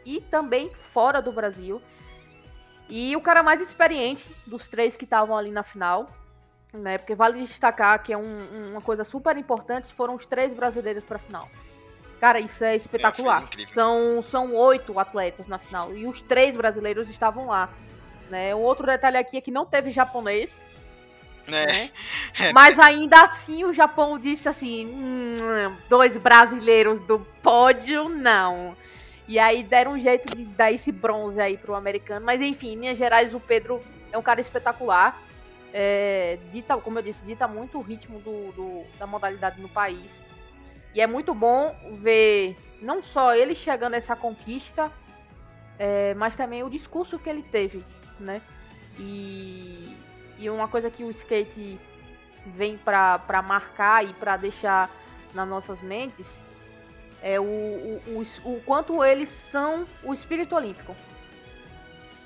e 0.05 0.21
também 0.21 0.71
fora 0.71 1.19
do 1.19 1.31
Brasil. 1.31 1.81
E 2.89 3.15
o 3.15 3.21
cara 3.21 3.43
mais 3.43 3.61
experiente 3.61 4.29
dos 4.45 4.67
três 4.67 4.97
que 4.97 5.03
estavam 5.03 5.37
ali 5.37 5.51
na 5.51 5.63
final. 5.63 6.09
Né, 6.71 6.99
porque 6.99 7.15
vale 7.15 7.39
destacar 7.39 8.03
que 8.03 8.13
é 8.13 8.17
um, 8.17 8.69
uma 8.69 8.81
coisa 8.81 9.03
super 9.03 9.35
importante, 9.35 9.91
foram 9.91 10.13
os 10.13 10.27
três 10.27 10.53
brasileiros 10.53 11.03
para 11.03 11.15
a 11.15 11.19
final. 11.19 11.49
Cara, 12.19 12.39
isso 12.39 12.63
é 12.63 12.75
espetacular. 12.75 13.43
É, 13.57 13.65
são, 13.65 14.21
são 14.21 14.53
oito 14.53 14.99
atletas 14.99 15.47
na 15.47 15.57
final. 15.57 15.95
E 15.95 16.05
os 16.05 16.21
três 16.21 16.55
brasileiros 16.55 17.09
estavam 17.09 17.47
lá. 17.47 17.69
Né? 18.29 18.53
Um 18.53 18.59
outro 18.59 18.85
detalhe 18.85 19.17
aqui 19.17 19.37
é 19.37 19.41
que 19.41 19.49
não 19.49 19.65
teve 19.65 19.89
japonês. 19.89 20.61
É. 21.47 21.51
Né? 21.51 21.89
Mas 22.53 22.77
ainda 22.77 23.21
assim 23.21 23.63
o 23.63 23.73
Japão 23.73 24.19
disse 24.19 24.49
assim: 24.49 24.85
hum, 24.85 25.75
dois 25.89 26.17
brasileiros 26.17 26.99
do 27.01 27.19
pódio, 27.41 28.09
não. 28.09 28.75
E 29.29 29.37
aí 29.37 29.61
deram 29.61 29.91
um 29.91 29.99
jeito 29.99 30.35
de 30.35 30.43
dar 30.43 30.71
esse 30.71 30.91
bronze 30.91 31.39
aí 31.39 31.55
pro 31.55 31.75
americano. 31.75 32.25
Mas 32.25 32.41
enfim, 32.41 32.69
em 32.69 32.77
Minas 32.77 32.97
Gerais, 32.97 33.35
o 33.35 33.39
Pedro 33.39 33.79
é 34.11 34.17
um 34.17 34.23
cara 34.23 34.41
espetacular. 34.41 35.21
É, 35.71 36.39
dita, 36.51 36.75
como 36.77 36.97
eu 36.97 37.03
disse, 37.03 37.23
dita 37.27 37.47
muito 37.47 37.77
o 37.77 37.81
ritmo 37.83 38.19
do, 38.21 38.51
do, 38.53 38.83
da 38.97 39.05
modalidade 39.05 39.61
no 39.61 39.69
país. 39.69 40.23
E 40.95 40.99
é 40.99 41.05
muito 41.05 41.35
bom 41.35 41.75
ver 42.01 42.57
não 42.81 43.03
só 43.03 43.35
ele 43.35 43.53
chegando 43.53 43.93
a 43.93 43.97
essa 43.97 44.15
conquista, 44.15 44.91
é, 45.77 46.15
mas 46.15 46.35
também 46.35 46.63
o 46.63 46.69
discurso 46.69 47.19
que 47.19 47.29
ele 47.29 47.43
teve, 47.43 47.85
né? 48.19 48.41
E, 48.97 49.95
e 50.39 50.49
uma 50.49 50.67
coisa 50.67 50.89
que 50.89 51.03
o 51.03 51.11
skate 51.11 51.79
vem 52.47 52.79
para 52.79 53.43
marcar 53.47 54.03
e 54.03 54.11
para 54.11 54.37
deixar 54.37 54.89
nas 55.35 55.47
nossas 55.47 55.83
mentes 55.83 56.35
é 57.21 57.39
o, 57.39 57.43
o, 57.43 58.25
o, 58.43 58.53
o, 58.53 58.61
quanto 58.65 59.03
eles 59.03 59.29
são 59.29 59.85
o 60.03 60.13
espírito 60.13 60.55
olímpico. 60.55 60.95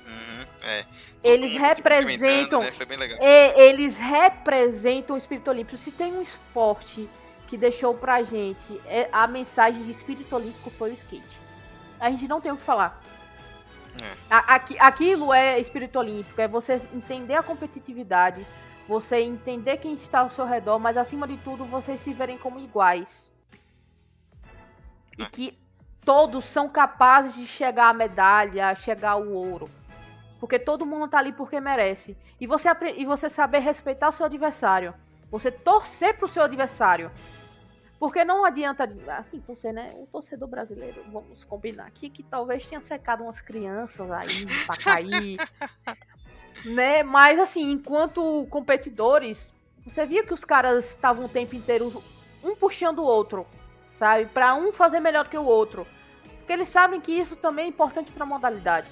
Uhum, 0.06 0.44
é. 0.62 0.84
Eles 1.22 1.56
representam. 1.56 2.60
Né? 2.60 2.70
É, 3.18 3.68
eles 3.68 3.96
representam 3.96 5.16
o 5.16 5.18
espírito 5.18 5.50
olímpico. 5.50 5.78
Se 5.78 5.90
tem 5.90 6.12
um 6.12 6.22
esporte 6.22 7.08
que 7.46 7.56
deixou 7.56 7.94
pra 7.94 8.22
gente 8.22 8.80
é, 8.86 9.08
a 9.12 9.26
mensagem 9.26 9.82
de 9.82 9.90
espírito 9.90 10.34
olímpico 10.36 10.70
foi 10.70 10.90
o 10.90 10.94
skate. 10.94 11.40
A 11.98 12.10
gente 12.10 12.28
não 12.28 12.40
tem 12.40 12.52
o 12.52 12.56
que 12.56 12.62
falar. 12.62 13.02
É. 14.02 14.12
Aqui, 14.28 14.76
aquilo 14.78 15.32
é 15.32 15.58
espírito 15.60 15.98
olímpico, 15.98 16.40
é 16.40 16.48
você 16.48 16.74
entender 16.92 17.34
a 17.34 17.42
competitividade, 17.42 18.44
você 18.88 19.20
entender 19.20 19.76
quem 19.76 19.94
está 19.94 20.20
ao 20.20 20.30
seu 20.30 20.44
redor, 20.44 20.78
mas 20.78 20.96
acima 20.96 21.28
de 21.28 21.36
tudo 21.38 21.64
vocês 21.64 22.00
se 22.00 22.12
verem 22.12 22.36
como 22.36 22.58
iguais. 22.58 23.32
E 25.18 25.26
que 25.26 25.58
todos 26.04 26.44
são 26.44 26.68
capazes 26.68 27.34
de 27.34 27.46
chegar 27.46 27.88
à 27.88 27.94
medalha, 27.94 28.74
chegar 28.74 29.12
ao 29.12 29.26
ouro. 29.26 29.70
Porque 30.38 30.58
todo 30.58 30.84
mundo 30.84 31.08
tá 31.08 31.18
ali 31.18 31.32
porque 31.32 31.60
merece. 31.60 32.16
E 32.40 32.46
você, 32.46 32.68
e 32.96 33.04
você 33.04 33.28
saber 33.28 33.60
respeitar 33.60 34.08
o 34.08 34.12
seu 34.12 34.26
adversário. 34.26 34.94
Você 35.30 35.50
torcer 35.50 36.16
pro 36.16 36.28
seu 36.28 36.42
adversário. 36.42 37.10
Porque 37.98 38.24
não 38.24 38.44
adianta, 38.44 38.88
assim, 39.16 39.42
você, 39.46 39.72
né? 39.72 39.90
O 39.94 40.06
torcedor 40.06 40.48
brasileiro, 40.48 41.02
vamos 41.10 41.42
combinar 41.44 41.86
aqui, 41.86 42.10
que 42.10 42.22
talvez 42.22 42.66
tenha 42.66 42.80
secado 42.80 43.22
umas 43.22 43.40
crianças 43.40 44.10
aí 44.10 44.46
pra 44.66 44.76
cair. 44.76 45.38
né? 46.66 47.02
Mas, 47.02 47.38
assim, 47.38 47.72
enquanto 47.72 48.46
competidores, 48.50 49.52
você 49.86 50.04
via 50.04 50.24
que 50.24 50.34
os 50.34 50.44
caras 50.44 50.90
estavam 50.90 51.24
o 51.24 51.28
tempo 51.28 51.54
inteiro 51.54 52.02
um 52.42 52.54
puxando 52.54 52.98
o 52.98 53.04
outro, 53.04 53.46
sabe? 53.94 54.26
Pra 54.26 54.54
um 54.54 54.72
fazer 54.72 54.98
melhor 55.00 55.28
que 55.28 55.38
o 55.38 55.44
outro. 55.44 55.86
Porque 56.38 56.52
eles 56.52 56.68
sabem 56.68 57.00
que 57.00 57.12
isso 57.12 57.36
também 57.36 57.66
é 57.66 57.68
importante 57.68 58.10
pra 58.12 58.26
modalidade. 58.26 58.88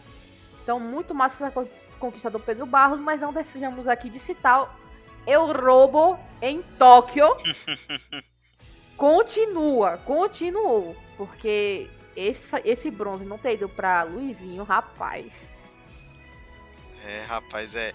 Então, 0.63 0.79
muito 0.79 1.13
massa 1.15 1.45
essa 1.47 1.53
con- 1.53 1.67
conquista 1.99 2.31
do 2.31 2.39
Pedro 2.39 2.65
Barros, 2.65 3.01
mas 3.01 3.21
não 3.21 3.33
deixamos 3.33 3.89
aqui 3.89 4.09
de 4.09 4.19
citar 4.21 4.75
Eu 5.27 5.53
Robo 5.53 6.19
em 6.41 6.63
Tóquio. 6.79 7.27
Continua, 8.97 9.99
continuou. 9.99 10.97
Porque 11.17 11.91
esse, 12.15 12.55
esse 12.65 12.91
bronze 12.91 13.25
não 13.25 13.37
ter 13.39 13.55
ido 13.55 13.69
pra 13.69 14.05
Luizinho, 14.05 14.63
rapaz. 14.63 15.49
É, 17.05 17.25
rapaz, 17.25 17.75
é. 17.75 17.93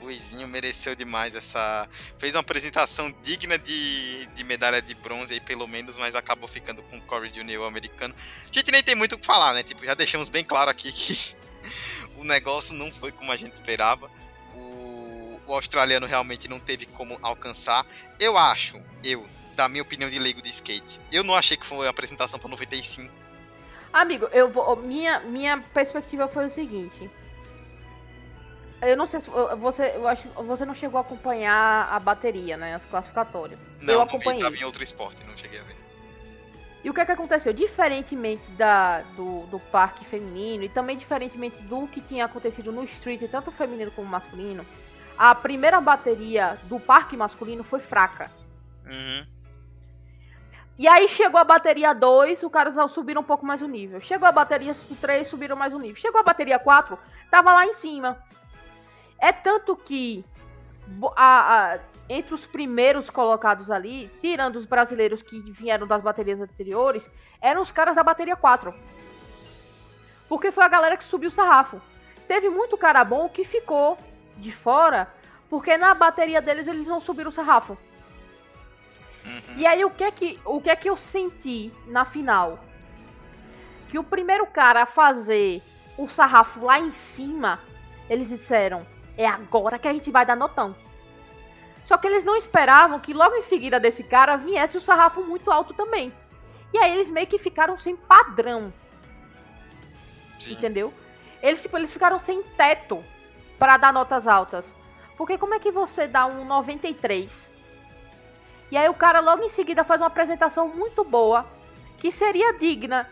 Luizinho 0.00 0.48
mereceu 0.48 0.94
demais 0.94 1.34
essa. 1.34 1.88
Fez 2.18 2.34
uma 2.34 2.40
apresentação 2.40 3.14
digna 3.22 3.58
de, 3.58 4.26
de 4.26 4.44
medalha 4.44 4.80
de 4.80 4.94
bronze 4.94 5.34
aí, 5.34 5.40
pelo 5.40 5.66
menos, 5.66 5.96
mas 5.96 6.14
acabou 6.14 6.48
ficando 6.48 6.82
com 6.82 6.98
o 6.98 7.02
Corey 7.02 7.30
Jr. 7.30 7.62
americano. 7.66 8.14
A 8.44 8.52
gente 8.52 8.70
nem 8.70 8.82
tem 8.82 8.94
muito 8.94 9.14
o 9.14 9.18
que 9.18 9.26
falar, 9.26 9.54
né? 9.54 9.62
Tipo, 9.62 9.84
já 9.84 9.94
deixamos 9.94 10.28
bem 10.28 10.44
claro 10.44 10.70
aqui 10.70 10.90
que 10.92 11.36
o 12.16 12.24
negócio 12.24 12.74
não 12.74 12.90
foi 12.90 13.12
como 13.12 13.30
a 13.30 13.36
gente 13.36 13.54
esperava. 13.54 14.10
O, 14.54 15.40
o 15.46 15.54
australiano 15.54 16.06
realmente 16.06 16.48
não 16.48 16.58
teve 16.58 16.86
como 16.86 17.18
alcançar. 17.22 17.86
Eu 18.18 18.36
acho, 18.36 18.80
eu, 19.04 19.28
dar 19.54 19.68
minha 19.68 19.82
opinião 19.82 20.08
de 20.08 20.18
leigo 20.18 20.40
de 20.40 20.48
skate. 20.48 21.00
Eu 21.12 21.22
não 21.22 21.34
achei 21.34 21.56
que 21.56 21.66
foi 21.66 21.78
uma 21.78 21.90
apresentação 21.90 22.38
para 22.40 22.48
95. 22.48 23.12
Amigo, 23.92 24.26
eu 24.32 24.50
vou. 24.50 24.76
Minha, 24.76 25.20
minha 25.20 25.58
perspectiva 25.74 26.28
foi 26.28 26.46
o 26.46 26.50
seguinte. 26.50 27.10
Eu 28.82 28.96
não 28.96 29.06
sei 29.06 29.20
se 29.20 29.30
você, 29.58 29.92
eu 29.94 30.08
acho, 30.08 30.28
você 30.28 30.64
não 30.64 30.74
chegou 30.74 30.98
a 30.98 31.02
acompanhar 31.02 31.88
a 31.92 32.00
bateria, 32.00 32.56
né? 32.56 32.74
As 32.74 32.86
classificatórias. 32.86 33.60
Não, 33.82 33.92
eu 33.92 33.98
não 33.98 34.06
acompanhei. 34.06 34.38
vi, 34.38 34.44
tava 34.44 34.56
em 34.56 34.64
outro 34.64 34.82
esporte, 34.82 35.24
não 35.26 35.36
cheguei 35.36 35.60
a 35.60 35.62
ver. 35.62 35.76
E 36.82 36.88
o 36.88 36.94
que 36.94 37.00
é 37.00 37.04
que 37.04 37.12
aconteceu? 37.12 37.52
Diferentemente 37.52 38.50
da, 38.52 39.02
do, 39.14 39.46
do 39.46 39.60
parque 39.60 40.02
feminino 40.04 40.64
e 40.64 40.68
também 40.68 40.96
diferentemente 40.96 41.60
do 41.62 41.86
que 41.86 42.00
tinha 42.00 42.24
acontecido 42.24 42.72
no 42.72 42.82
street, 42.84 43.30
tanto 43.30 43.50
feminino 43.50 43.90
como 43.90 44.08
masculino, 44.08 44.64
a 45.18 45.34
primeira 45.34 45.78
bateria 45.78 46.56
do 46.64 46.80
parque 46.80 47.18
masculino 47.18 47.62
foi 47.62 47.80
fraca. 47.80 48.30
Uhum. 48.86 49.26
E 50.78 50.88
aí 50.88 51.06
chegou 51.06 51.38
a 51.38 51.44
bateria 51.44 51.92
2, 51.92 52.42
os 52.42 52.50
caras 52.50 52.74
subiram 52.90 53.20
um 53.20 53.24
pouco 53.24 53.44
mais 53.44 53.60
o 53.60 53.68
nível. 53.68 54.00
Chegou 54.00 54.26
a 54.26 54.32
bateria 54.32 54.72
3, 54.74 55.28
subiram 55.28 55.54
mais 55.54 55.74
o 55.74 55.78
nível. 55.78 56.00
Chegou 56.00 56.18
a 56.18 56.24
bateria 56.24 56.58
4, 56.58 56.98
tava 57.30 57.52
lá 57.52 57.66
em 57.66 57.74
cima. 57.74 58.16
É 59.20 59.32
tanto 59.32 59.76
que 59.76 60.24
a, 61.16 61.74
a, 61.74 61.78
entre 62.08 62.34
os 62.34 62.46
primeiros 62.46 63.10
colocados 63.10 63.70
ali, 63.70 64.10
tirando 64.20 64.56
os 64.56 64.64
brasileiros 64.64 65.22
que 65.22 65.40
vieram 65.52 65.86
das 65.86 66.02
baterias 66.02 66.40
anteriores, 66.40 67.08
eram 67.40 67.62
os 67.62 67.70
caras 67.70 67.96
da 67.96 68.02
bateria 68.02 68.34
4. 68.34 68.74
Porque 70.28 70.50
foi 70.50 70.64
a 70.64 70.68
galera 70.68 70.96
que 70.96 71.04
subiu 71.04 71.28
o 71.28 71.32
sarrafo. 71.32 71.80
Teve 72.26 72.48
muito 72.48 72.78
cara 72.78 73.04
bom 73.04 73.28
que 73.28 73.44
ficou 73.44 73.98
de 74.36 74.50
fora, 74.50 75.12
porque 75.48 75.76
na 75.76 75.94
bateria 75.94 76.40
deles 76.40 76.66
eles 76.66 76.86
não 76.86 77.00
subiram 77.00 77.28
o 77.28 77.32
sarrafo. 77.32 77.76
Uhum. 79.24 79.56
E 79.56 79.66
aí 79.66 79.84
o 79.84 79.90
que 79.90 80.04
é 80.04 80.10
que, 80.10 80.40
o 80.44 80.60
que 80.60 80.70
é 80.70 80.76
que 80.76 80.88
eu 80.88 80.96
senti 80.96 81.72
na 81.86 82.04
final? 82.04 82.58
Que 83.90 83.98
o 83.98 84.04
primeiro 84.04 84.46
cara 84.46 84.82
a 84.82 84.86
fazer 84.86 85.60
o 85.98 86.08
sarrafo 86.08 86.64
lá 86.64 86.78
em 86.78 86.90
cima, 86.90 87.58
eles 88.08 88.28
disseram: 88.28 88.86
"É 89.22 89.26
agora 89.26 89.78
que 89.78 89.88
a 89.88 89.92
gente 89.92 90.10
vai 90.10 90.24
dar 90.24 90.36
notão". 90.36 90.74
Só 91.84 91.96
que 91.96 92.06
eles 92.06 92.24
não 92.24 92.36
esperavam 92.36 93.00
que 93.00 93.12
logo 93.12 93.36
em 93.36 93.42
seguida 93.42 93.80
desse 93.80 94.04
cara 94.04 94.36
viesse 94.36 94.76
o 94.76 94.80
sarrafo 94.80 95.22
muito 95.22 95.50
alto 95.50 95.74
também. 95.74 96.12
E 96.72 96.78
aí 96.78 96.92
eles 96.92 97.10
meio 97.10 97.26
que 97.26 97.38
ficaram 97.38 97.76
sem 97.76 97.96
padrão, 97.96 98.72
Sim. 100.38 100.52
entendeu? 100.52 100.94
Eles 101.42 101.60
tipo, 101.62 101.76
eles 101.76 101.92
ficaram 101.92 102.18
sem 102.18 102.42
teto 102.42 103.04
para 103.58 103.76
dar 103.76 103.92
notas 103.92 104.28
altas. 104.28 104.74
Porque 105.16 105.36
como 105.36 105.54
é 105.54 105.58
que 105.58 105.72
você 105.72 106.06
dá 106.06 106.26
um 106.26 106.44
93 106.44 107.50
e 108.70 108.76
aí 108.76 108.88
o 108.88 108.94
cara 108.94 109.20
logo 109.20 109.42
em 109.42 109.48
seguida 109.48 109.82
faz 109.82 110.00
uma 110.00 110.06
apresentação 110.06 110.68
muito 110.68 111.02
boa, 111.02 111.44
que 111.98 112.12
seria 112.12 112.56
digna 112.56 113.08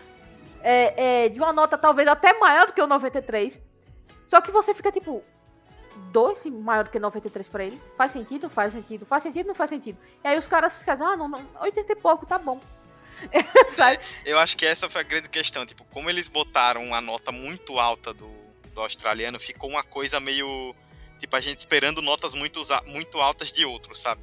é, 0.62 1.24
é, 1.24 1.28
de 1.28 1.38
uma 1.38 1.52
nota 1.52 1.76
talvez 1.76 2.06
até 2.06 2.32
maior 2.38 2.68
do 2.68 2.72
que 2.72 2.80
o 2.80 2.86
93. 2.86 3.60
Só 4.26 4.40
que 4.40 4.52
você 4.52 4.72
fica 4.72 4.92
tipo, 4.92 5.22
dois 6.18 6.44
maior 6.46 6.84
do 6.84 6.90
que 6.90 6.98
93 6.98 7.48
pra 7.48 7.64
ele? 7.64 7.80
Faz 7.96 8.10
sentido? 8.10 8.50
Faz 8.50 8.72
sentido. 8.72 9.06
Faz 9.06 9.22
sentido? 9.22 9.46
Não 9.46 9.54
faz 9.54 9.70
sentido. 9.70 9.96
E 10.24 10.28
aí 10.28 10.36
os 10.36 10.48
caras 10.48 10.76
ficam, 10.76 10.94
ah, 11.06 11.16
não, 11.16 11.28
não 11.28 11.46
80 11.60 11.92
e 11.92 11.96
pouco, 11.96 12.26
tá 12.26 12.38
bom. 12.38 12.60
Sabe? 13.74 13.98
Eu 14.24 14.38
acho 14.38 14.56
que 14.56 14.66
essa 14.66 14.90
foi 14.90 15.00
a 15.00 15.04
grande 15.04 15.28
questão. 15.28 15.64
Tipo, 15.64 15.84
como 15.84 16.10
eles 16.10 16.26
botaram 16.26 16.92
a 16.92 17.00
nota 17.00 17.30
muito 17.30 17.78
alta 17.78 18.12
do, 18.12 18.28
do 18.74 18.80
australiano, 18.80 19.38
ficou 19.38 19.70
uma 19.70 19.84
coisa 19.84 20.18
meio. 20.18 20.74
Tipo, 21.18 21.36
a 21.36 21.40
gente 21.40 21.58
esperando 21.58 22.02
notas 22.02 22.34
muito, 22.34 22.60
muito 22.86 23.20
altas 23.20 23.52
de 23.52 23.64
outros, 23.64 24.00
sabe? 24.00 24.22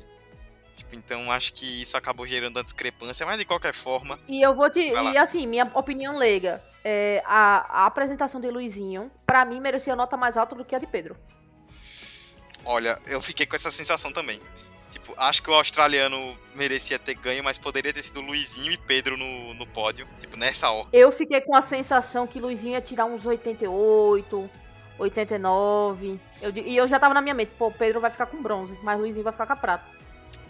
Tipo, 0.76 0.96
então 0.96 1.32
acho 1.32 1.54
que 1.54 1.82
isso 1.82 1.96
acabou 1.96 2.28
gerando 2.28 2.60
a 2.60 2.64
discrepância, 2.64 3.26
mas 3.26 3.38
de 3.38 3.46
qualquer 3.46 3.74
forma. 3.74 4.20
E 4.28 4.42
eu 4.42 4.54
vou 4.54 4.70
te. 4.70 4.80
E 4.80 5.18
assim, 5.18 5.48
minha 5.48 5.70
opinião 5.74 6.18
leiga. 6.18 6.62
É, 6.84 7.24
a, 7.26 7.82
a 7.82 7.86
apresentação 7.88 8.40
de 8.40 8.48
Luizinho, 8.52 9.10
pra 9.26 9.44
mim, 9.44 9.60
merecia 9.60 9.96
nota 9.96 10.16
mais 10.16 10.38
alta 10.38 10.54
do 10.54 10.64
que 10.64 10.76
a 10.76 10.80
de 10.80 10.86
Pedro. 10.86 11.18
Olha, 12.66 12.98
eu 13.08 13.22
fiquei 13.22 13.46
com 13.46 13.56
essa 13.56 13.70
sensação 13.70 14.12
também. 14.12 14.40
Tipo, 14.90 15.14
acho 15.18 15.44
que 15.44 15.50
o 15.50 15.54
australiano 15.54 16.38
merecia 16.56 16.98
ter 16.98 17.14
ganho, 17.16 17.44
mas 17.44 17.58
poderia 17.58 17.94
ter 17.94 18.02
sido 18.02 18.22
Luizinho 18.22 18.72
e 18.72 18.78
Pedro 18.78 19.18
no, 19.18 19.54
no 19.54 19.68
pódio. 19.68 20.08
Tipo, 20.20 20.36
nessa 20.36 20.70
ordem. 20.72 21.00
Eu 21.00 21.12
fiquei 21.12 21.42
com 21.42 21.56
a 21.56 21.62
sensação 21.62 22.26
que 22.26 22.40
Luizinho 22.40 22.74
ia 22.74 22.82
tirar 22.82 23.06
uns 23.06 23.26
88, 23.26 24.50
89. 24.98 26.20
Eu, 26.42 26.52
e 26.52 26.76
eu 26.76 26.88
já 26.88 27.00
tava 27.00 27.14
na 27.14 27.22
minha 27.22 27.36
mente, 27.36 27.52
pô, 27.58 27.70
Pedro 27.70 28.00
vai 28.00 28.10
ficar 28.10 28.26
com 28.26 28.42
bronze, 28.42 28.78
mas 28.82 29.00
Luizinho 29.00 29.24
vai 29.24 29.34
ficar 29.34 29.46
com 29.46 29.54
a 29.54 29.58
prata. 29.58 29.86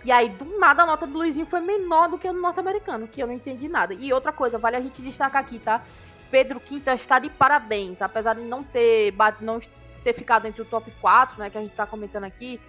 E 0.05 0.11
aí, 0.11 0.29
do 0.29 0.59
nada, 0.59 0.83
a 0.83 0.85
nota 0.85 1.07
do 1.07 1.17
Luizinho 1.17 1.47
foi 1.47 1.59
menor 1.59 2.07
do 2.07 2.17
que 2.17 2.27
a 2.27 2.31
do 2.31 2.39
norte-americano, 2.39 3.07
que 3.07 3.21
eu 3.21 3.27
não 3.27 3.33
entendi 3.33 3.67
nada. 3.67 3.95
E 3.95 4.13
outra 4.13 4.31
coisa, 4.31 4.59
vale 4.59 4.75
a 4.75 4.81
gente 4.81 5.01
destacar 5.01 5.41
aqui, 5.41 5.57
tá? 5.57 5.83
Pedro 6.29 6.59
Quinta 6.59 6.93
está 6.93 7.17
de 7.17 7.29
parabéns, 7.29 8.01
apesar 8.01 8.35
de 8.35 8.41
não 8.41 8.63
ter, 8.63 9.13
não 9.41 9.59
ter 10.05 10.13
ficado 10.13 10.45
entre 10.45 10.61
o 10.61 10.65
top 10.65 10.89
4, 11.01 11.39
né, 11.39 11.49
que 11.49 11.57
a 11.57 11.61
gente 11.61 11.75
tá 11.75 11.87
comentando 11.87 12.25
aqui. 12.25 12.61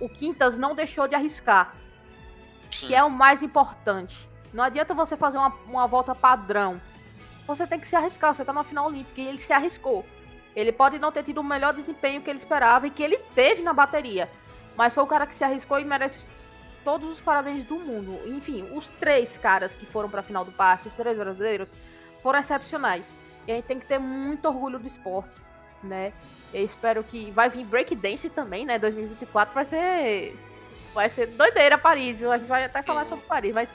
O 0.00 0.08
Quintas 0.08 0.58
não 0.58 0.74
deixou 0.74 1.06
de 1.06 1.14
arriscar 1.14 1.76
Sim. 2.72 2.88
que 2.88 2.94
é 2.94 3.04
o 3.04 3.08
mais 3.08 3.40
importante. 3.40 4.28
Não 4.52 4.64
adianta 4.64 4.92
você 4.92 5.16
fazer 5.16 5.38
uma, 5.38 5.54
uma 5.64 5.86
volta 5.86 6.12
padrão. 6.12 6.80
Você 7.46 7.66
tem 7.68 7.78
que 7.78 7.86
se 7.86 7.94
arriscar. 7.94 8.34
Você 8.34 8.44
tá 8.44 8.52
na 8.52 8.64
final 8.64 8.88
olímpica 8.88 9.20
e 9.20 9.28
ele 9.28 9.38
se 9.38 9.52
arriscou. 9.52 10.04
Ele 10.56 10.72
pode 10.72 10.98
não 10.98 11.12
ter 11.12 11.22
tido 11.22 11.38
o 11.38 11.44
melhor 11.44 11.72
desempenho 11.72 12.20
que 12.20 12.28
ele 12.28 12.40
esperava 12.40 12.86
e 12.86 12.90
que 12.90 13.02
ele 13.02 13.16
teve 13.34 13.62
na 13.62 13.72
bateria. 13.72 14.28
Mas 14.76 14.92
foi 14.92 15.04
o 15.04 15.06
cara 15.06 15.26
que 15.26 15.34
se 15.34 15.44
arriscou 15.44 15.78
e 15.78 15.84
merece 15.84 16.26
todos 16.84 17.10
os 17.10 17.20
parabéns 17.20 17.64
do 17.64 17.76
mundo. 17.76 18.18
Enfim, 18.26 18.68
os 18.76 18.90
três 18.90 19.38
caras 19.38 19.72
que 19.72 19.86
foram 19.86 20.10
pra 20.10 20.20
final 20.20 20.44
do 20.44 20.52
parque, 20.52 20.88
os 20.88 20.96
três 20.96 21.16
brasileiros, 21.16 21.72
foram 22.22 22.40
excepcionais. 22.40 23.16
E 23.46 23.52
a 23.52 23.54
gente 23.54 23.66
tem 23.66 23.78
que 23.78 23.86
ter 23.86 23.98
muito 23.98 24.46
orgulho 24.46 24.78
do 24.78 24.86
esporte, 24.86 25.34
né? 25.82 26.12
Eu 26.52 26.64
espero 26.64 27.02
que 27.02 27.30
vai 27.30 27.48
vir 27.48 27.64
breakdance 27.64 28.28
também, 28.30 28.64
né? 28.64 28.78
2024 28.78 29.54
vai 29.54 29.64
ser 29.64 30.36
vai 30.94 31.08
ser 31.08 31.26
doideira 31.28 31.78
Paris, 31.78 32.18
viu? 32.18 32.30
A 32.30 32.38
gente 32.38 32.48
vai 32.48 32.64
até 32.64 32.82
falar 32.82 33.06
sobre 33.06 33.24
Paris, 33.24 33.54
mas 33.54 33.70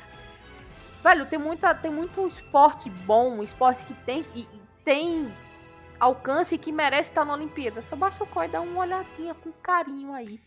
velho, 1.04 1.26
tem 1.26 1.40
muita 1.40 1.74
tem 1.74 1.92
muito 1.92 2.28
esporte 2.28 2.90
bom, 2.90 3.42
esporte 3.44 3.84
que 3.86 3.94
tem 3.94 4.26
e 4.36 4.48
tem 4.84 5.32
alcance 6.00 6.56
e 6.56 6.58
que 6.58 6.72
merece 6.72 7.10
estar 7.10 7.26
na 7.26 7.34
Olimpíada. 7.34 7.82
Só 7.82 7.96
basta 7.96 8.24
o 8.24 8.28
Coi 8.28 8.48
dar 8.48 8.62
uma 8.62 8.82
olhadinha 8.82 9.34
com 9.34 9.52
carinho 9.52 10.14
aí, 10.14 10.40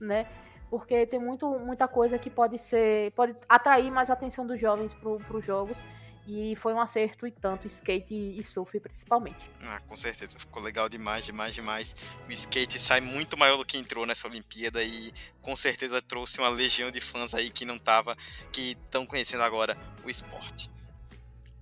né? 0.00 0.26
Porque 0.70 1.04
tem 1.06 1.18
muito, 1.18 1.58
muita 1.58 1.88
coisa 1.88 2.16
que 2.18 2.30
pode 2.30 2.56
ser. 2.58 3.10
pode 3.12 3.34
atrair 3.48 3.90
mais 3.90 4.08
atenção 4.08 4.46
dos 4.46 4.60
jovens 4.60 4.94
para 4.94 5.36
os 5.36 5.44
jogos. 5.44 5.82
E 6.26 6.54
foi 6.56 6.72
um 6.72 6.80
acerto 6.80 7.26
e 7.26 7.30
tanto, 7.30 7.66
skate 7.66 8.14
e, 8.14 8.42
surf 8.42 8.78
principalmente. 8.78 9.50
Ah, 9.62 9.80
com 9.88 9.96
certeza, 9.96 10.38
ficou 10.38 10.62
legal 10.62 10.88
demais, 10.88 11.24
demais, 11.24 11.54
demais. 11.54 11.96
O 12.28 12.32
skate 12.32 12.78
sai 12.78 13.00
muito 13.00 13.36
maior 13.36 13.56
do 13.56 13.64
que 13.64 13.76
entrou 13.76 14.06
nessa 14.06 14.28
Olimpíada 14.28 14.82
e 14.82 15.12
com 15.40 15.56
certeza 15.56 16.00
trouxe 16.00 16.38
uma 16.38 16.48
legião 16.48 16.90
de 16.90 17.00
fãs 17.00 17.34
aí 17.34 17.50
que 17.50 17.64
não 17.64 17.78
tava, 17.78 18.16
que 18.52 18.72
estão 18.72 19.06
conhecendo 19.06 19.42
agora 19.42 19.76
o 20.04 20.10
esporte. 20.10 20.70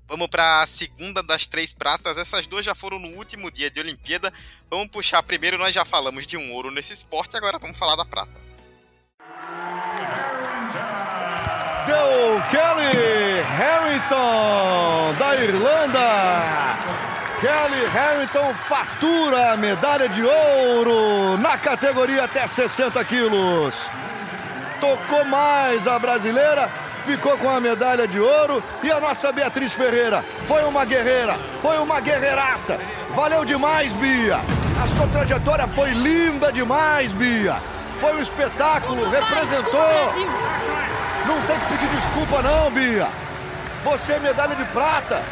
Vamos 0.09 0.29
para 0.29 0.63
a 0.63 0.67
segunda 0.67 1.23
das 1.23 1.47
três 1.47 1.73
pratas. 1.73 2.17
Essas 2.17 2.47
duas 2.47 2.65
já 2.65 2.75
foram 2.75 2.99
no 2.99 3.09
último 3.09 3.51
dia 3.51 3.71
de 3.71 3.79
Olimpíada. 3.79 4.33
Vamos 4.71 4.89
puxar 4.89 5.23
primeiro, 5.23 5.59
nós 5.59 5.75
já 5.75 5.85
falamos 5.85 6.27
de 6.27 6.37
um 6.37 6.53
ouro 6.53 6.71
nesse 6.71 6.95
esporte, 6.95 7.37
agora 7.37 7.59
vamos 7.59 7.77
falar 7.77 7.95
da 7.95 8.07
prata. 8.07 8.33
Deu 11.87 12.43
Kelly 12.51 13.28
Harrington, 13.59 15.15
da 15.19 15.35
Irlanda. 15.35 16.79
Kelly 17.41 17.87
Harrington 17.93 18.55
fatura 18.69 19.53
a 19.53 19.57
medalha 19.57 20.09
de 20.09 20.23
ouro 20.23 21.37
na 21.39 21.59
categoria 21.59 22.23
até 22.23 22.47
60 22.47 23.05
quilos. 23.05 23.91
Tocou 24.81 25.25
mais 25.25 25.89
a 25.89 25.99
brasileira, 25.99 26.71
ficou 27.05 27.37
com 27.37 27.51
a 27.51 27.61
medalha 27.61 28.07
de 28.07 28.21
ouro. 28.21 28.63
E 28.81 28.93
a 28.93 29.01
nossa 29.01 29.33
Beatriz 29.33 29.73
Ferreira 29.73 30.25
foi 30.47 30.63
uma 30.63 30.85
guerreira, 30.85 31.37
foi 31.61 31.79
uma 31.79 31.99
guerreiraça. 31.99 32.79
Valeu 33.11 33.45
demais, 33.45 33.93
Bia. 33.95 34.39
A 34.81 34.87
sua 34.97 35.09
trajetória 35.09 35.67
foi 35.67 35.91
linda 35.91 36.53
demais, 36.53 37.13
Bia. 37.13 37.57
Foi 38.01 38.15
um 38.15 38.21
espetáculo, 38.21 39.11
representou. 39.11 40.13
Não 41.27 41.43
tem 41.43 41.59
que 41.59 41.67
pedir 41.73 41.89
desculpa 41.97 42.41
não, 42.41 42.71
Bia. 42.71 43.09
Você 43.89 44.13
é 44.13 44.19
medalha 44.19 44.55
de 44.55 44.67
prata. 44.67 45.25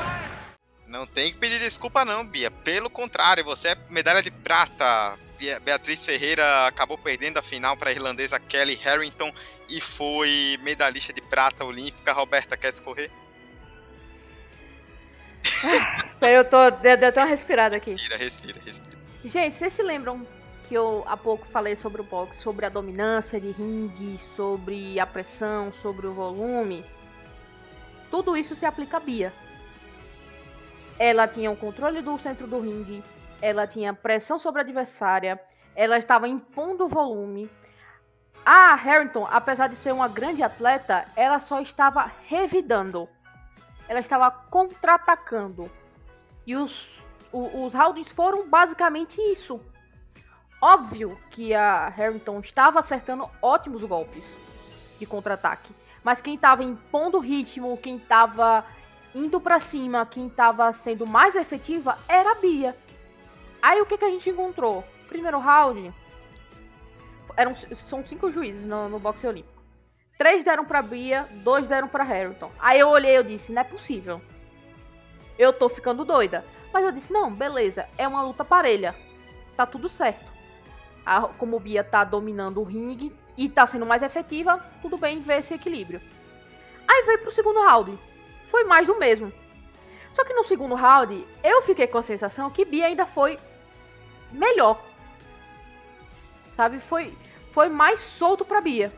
Não 0.86 1.04
tem 1.04 1.30
que 1.30 1.36
pedir 1.36 1.58
desculpa 1.58 2.06
não, 2.06 2.26
Bia. 2.26 2.50
Pelo 2.50 2.88
contrário, 2.88 3.44
você 3.44 3.68
é 3.68 3.76
medalha 3.90 4.22
de 4.22 4.30
prata. 4.30 5.18
Beatriz 5.62 6.06
Ferreira 6.06 6.66
acabou 6.66 6.96
perdendo 6.96 7.36
a 7.36 7.42
final 7.42 7.76
para 7.76 7.90
a 7.90 7.92
irlandesa 7.92 8.40
Kelly 8.40 8.74
Harrington 8.76 9.30
e 9.68 9.78
foi 9.78 10.58
medalhista 10.62 11.12
de 11.12 11.20
prata 11.20 11.66
olímpica. 11.66 12.14
Roberta, 12.14 12.56
quer 12.56 12.72
discorrer? 12.72 13.10
Peraí, 16.18 16.36
eu 16.36 16.44
tô. 16.48 16.70
Deu 16.70 16.96
deu 16.96 17.10
até 17.10 17.20
uma 17.20 17.28
respirada 17.28 17.76
aqui. 17.76 17.90
Respira, 17.90 18.16
respira, 18.16 18.60
respira. 18.64 18.98
Gente, 19.22 19.58
vocês 19.58 19.74
se 19.74 19.82
lembram 19.82 20.26
que 20.66 20.74
eu 20.74 21.04
há 21.06 21.16
pouco 21.16 21.46
falei 21.48 21.76
sobre 21.76 22.00
o 22.00 22.04
boxe, 22.04 22.40
sobre 22.40 22.64
a 22.64 22.70
dominância 22.70 23.38
de 23.38 23.50
ringue, 23.50 24.18
sobre 24.34 24.98
a 24.98 25.06
pressão, 25.06 25.74
sobre 25.74 26.06
o 26.06 26.12
volume, 26.12 26.82
tudo 28.16 28.34
isso 28.34 28.54
se 28.54 28.64
aplica 28.64 28.96
a 28.96 29.00
Bia. 29.00 29.30
Ela 30.98 31.28
tinha 31.28 31.50
o 31.50 31.56
controle 31.56 32.00
do 32.00 32.18
centro 32.18 32.46
do 32.46 32.58
ringue, 32.58 33.04
ela 33.42 33.66
tinha 33.66 33.92
pressão 33.92 34.38
sobre 34.38 34.62
a 34.62 34.64
adversária, 34.64 35.38
ela 35.74 35.98
estava 35.98 36.26
impondo 36.26 36.86
o 36.86 36.88
volume. 36.88 37.50
A 38.42 38.74
Harrington, 38.74 39.28
apesar 39.30 39.66
de 39.66 39.76
ser 39.76 39.92
uma 39.92 40.08
grande 40.08 40.42
atleta, 40.42 41.04
ela 41.14 41.40
só 41.40 41.60
estava 41.60 42.10
revidando. 42.26 43.06
Ela 43.86 44.00
estava 44.00 44.30
contra-atacando. 44.30 45.70
E 46.46 46.56
os, 46.56 46.98
os, 47.30 47.50
os 47.52 47.74
rounds 47.74 48.10
foram 48.10 48.48
basicamente 48.48 49.20
isso. 49.30 49.60
Óbvio 50.58 51.20
que 51.30 51.52
a 51.52 51.90
Harrington 51.90 52.40
estava 52.40 52.78
acertando 52.78 53.28
ótimos 53.42 53.84
golpes 53.84 54.26
de 54.98 55.04
contra-ataque. 55.04 55.74
Mas 56.06 56.20
quem 56.20 56.36
estava 56.36 56.62
impondo 56.62 57.18
ritmo, 57.18 57.76
quem 57.78 57.96
estava 57.96 58.64
indo 59.12 59.40
para 59.40 59.58
cima, 59.58 60.06
quem 60.06 60.28
estava 60.28 60.72
sendo 60.72 61.04
mais 61.04 61.34
efetiva 61.34 61.98
era 62.06 62.30
a 62.30 62.34
Bia. 62.36 62.76
Aí 63.60 63.80
o 63.80 63.86
que, 63.86 63.98
que 63.98 64.04
a 64.04 64.08
gente 64.08 64.30
encontrou? 64.30 64.84
Primeiro 65.08 65.40
round, 65.40 65.92
eram, 67.36 67.56
são 67.56 68.06
cinco 68.06 68.30
juízes 68.30 68.66
no, 68.66 68.88
no 68.88 69.00
boxe 69.00 69.26
olímpico. 69.26 69.60
Três 70.16 70.44
deram 70.44 70.64
pra 70.64 70.80
Bia, 70.80 71.28
dois 71.42 71.66
deram 71.66 71.88
pra 71.88 72.04
Harrington. 72.04 72.52
Aí 72.60 72.78
eu 72.78 72.88
olhei 72.88 73.18
e 73.18 73.24
disse, 73.24 73.52
não 73.52 73.62
é 73.62 73.64
possível. 73.64 74.22
Eu 75.36 75.52
tô 75.52 75.68
ficando 75.68 76.04
doida. 76.04 76.44
Mas 76.72 76.84
eu 76.84 76.92
disse, 76.92 77.12
não, 77.12 77.34
beleza, 77.34 77.88
é 77.98 78.06
uma 78.06 78.22
luta 78.22 78.44
parelha. 78.44 78.94
Tá 79.56 79.66
tudo 79.66 79.88
certo. 79.88 80.24
A, 81.04 81.22
como 81.22 81.58
Bia 81.58 81.82
tá 81.82 82.04
dominando 82.04 82.60
o 82.60 82.64
ringue 82.64 83.12
e 83.36 83.48
tá 83.48 83.66
sendo 83.66 83.86
mais 83.86 84.02
efetiva, 84.02 84.58
tudo 84.80 84.96
bem 84.96 85.20
ver 85.20 85.40
esse 85.40 85.54
equilíbrio. 85.54 86.00
Aí 86.88 87.04
veio 87.04 87.18
pro 87.18 87.32
segundo 87.32 87.60
round. 87.60 87.98
Foi 88.46 88.64
mais 88.64 88.86
do 88.86 88.98
mesmo. 88.98 89.32
Só 90.14 90.24
que 90.24 90.32
no 90.32 90.44
segundo 90.44 90.74
round, 90.74 91.26
eu 91.44 91.60
fiquei 91.62 91.86
com 91.86 91.98
a 91.98 92.02
sensação 92.02 92.50
que 92.50 92.64
Bia 92.64 92.86
ainda 92.86 93.04
foi 93.04 93.38
melhor. 94.32 94.82
Sabe? 96.54 96.80
Foi, 96.80 97.16
foi 97.50 97.68
mais 97.68 98.00
solto 98.00 98.44
pra 98.44 98.60
Bia. 98.60 98.92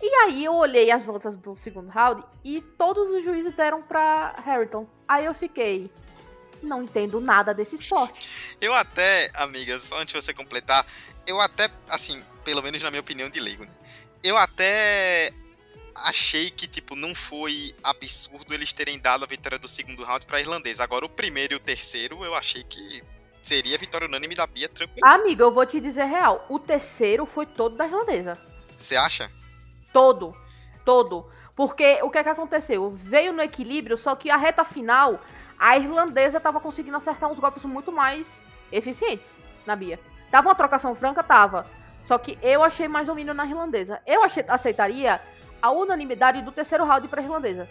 E 0.00 0.14
aí 0.16 0.44
eu 0.44 0.54
olhei 0.54 0.90
as 0.90 1.06
notas 1.06 1.36
do 1.36 1.56
segundo 1.56 1.88
round 1.88 2.22
e 2.44 2.60
todos 2.60 3.10
os 3.10 3.24
juízes 3.24 3.54
deram 3.54 3.82
pra 3.82 4.34
Harrington. 4.44 4.86
Aí 5.08 5.24
eu 5.24 5.34
fiquei. 5.34 5.90
Não 6.62 6.82
entendo 6.82 7.20
nada 7.20 7.52
desse 7.52 7.76
esporte. 7.76 8.56
Eu 8.60 8.72
até, 8.74 9.30
amigas, 9.34 9.82
só 9.82 9.96
antes 9.96 10.14
de 10.14 10.22
você 10.22 10.32
completar, 10.32 10.86
eu 11.26 11.38
até, 11.40 11.70
assim, 11.88 12.22
pelo 12.44 12.62
menos 12.62 12.82
na 12.82 12.90
minha 12.90 13.00
opinião 13.00 13.28
de 13.28 13.40
leigo, 13.40 13.64
né? 13.64 13.70
eu 14.24 14.38
até 14.38 15.30
achei 15.94 16.50
que, 16.50 16.66
tipo, 16.66 16.96
não 16.96 17.14
foi 17.14 17.74
absurdo 17.82 18.52
eles 18.52 18.72
terem 18.72 18.98
dado 18.98 19.24
a 19.24 19.28
vitória 19.28 19.58
do 19.58 19.68
segundo 19.68 20.02
round 20.02 20.26
pra 20.26 20.40
irlandesa. 20.40 20.82
Agora, 20.82 21.04
o 21.04 21.08
primeiro 21.08 21.54
e 21.54 21.56
o 21.56 21.60
terceiro, 21.60 22.24
eu 22.24 22.34
achei 22.34 22.64
que 22.64 23.02
seria 23.42 23.78
vitória 23.78 24.08
unânime 24.08 24.34
da 24.34 24.46
Bia 24.46 24.68
tranquilo. 24.68 25.06
Amiga, 25.06 25.44
eu 25.44 25.52
vou 25.52 25.66
te 25.66 25.78
dizer 25.78 26.04
real. 26.04 26.44
O 26.48 26.58
terceiro 26.58 27.26
foi 27.26 27.46
todo 27.46 27.76
da 27.76 27.86
irlandesa. 27.86 28.38
Você 28.76 28.96
acha? 28.96 29.30
Todo. 29.92 30.34
Todo. 30.84 31.30
Porque 31.54 32.00
o 32.02 32.10
que 32.10 32.18
é 32.18 32.24
que 32.24 32.30
aconteceu? 32.30 32.90
Veio 32.90 33.32
no 33.32 33.42
equilíbrio, 33.42 33.96
só 33.96 34.16
que 34.16 34.30
a 34.30 34.36
reta 34.36 34.64
final, 34.64 35.20
a 35.58 35.76
irlandesa 35.76 36.40
tava 36.40 36.60
conseguindo 36.60 36.96
acertar 36.96 37.30
uns 37.30 37.38
golpes 37.38 37.62
muito 37.64 37.92
mais 37.92 38.42
eficientes 38.72 39.38
na 39.64 39.76
Bia. 39.76 40.00
Tava 40.30 40.48
uma 40.48 40.54
trocação 40.54 40.94
franca? 40.96 41.22
Tava. 41.22 41.66
Só 42.04 42.18
que 42.18 42.38
eu 42.42 42.62
achei 42.62 42.86
mais 42.86 43.06
domínio 43.06 43.34
na 43.34 43.46
irlandesa. 43.46 44.00
Eu 44.06 44.22
achei, 44.22 44.44
aceitaria 44.46 45.20
a 45.60 45.70
unanimidade 45.70 46.42
do 46.42 46.52
terceiro 46.52 46.84
round 46.84 47.08
pra 47.08 47.22
irlandesa. 47.22 47.68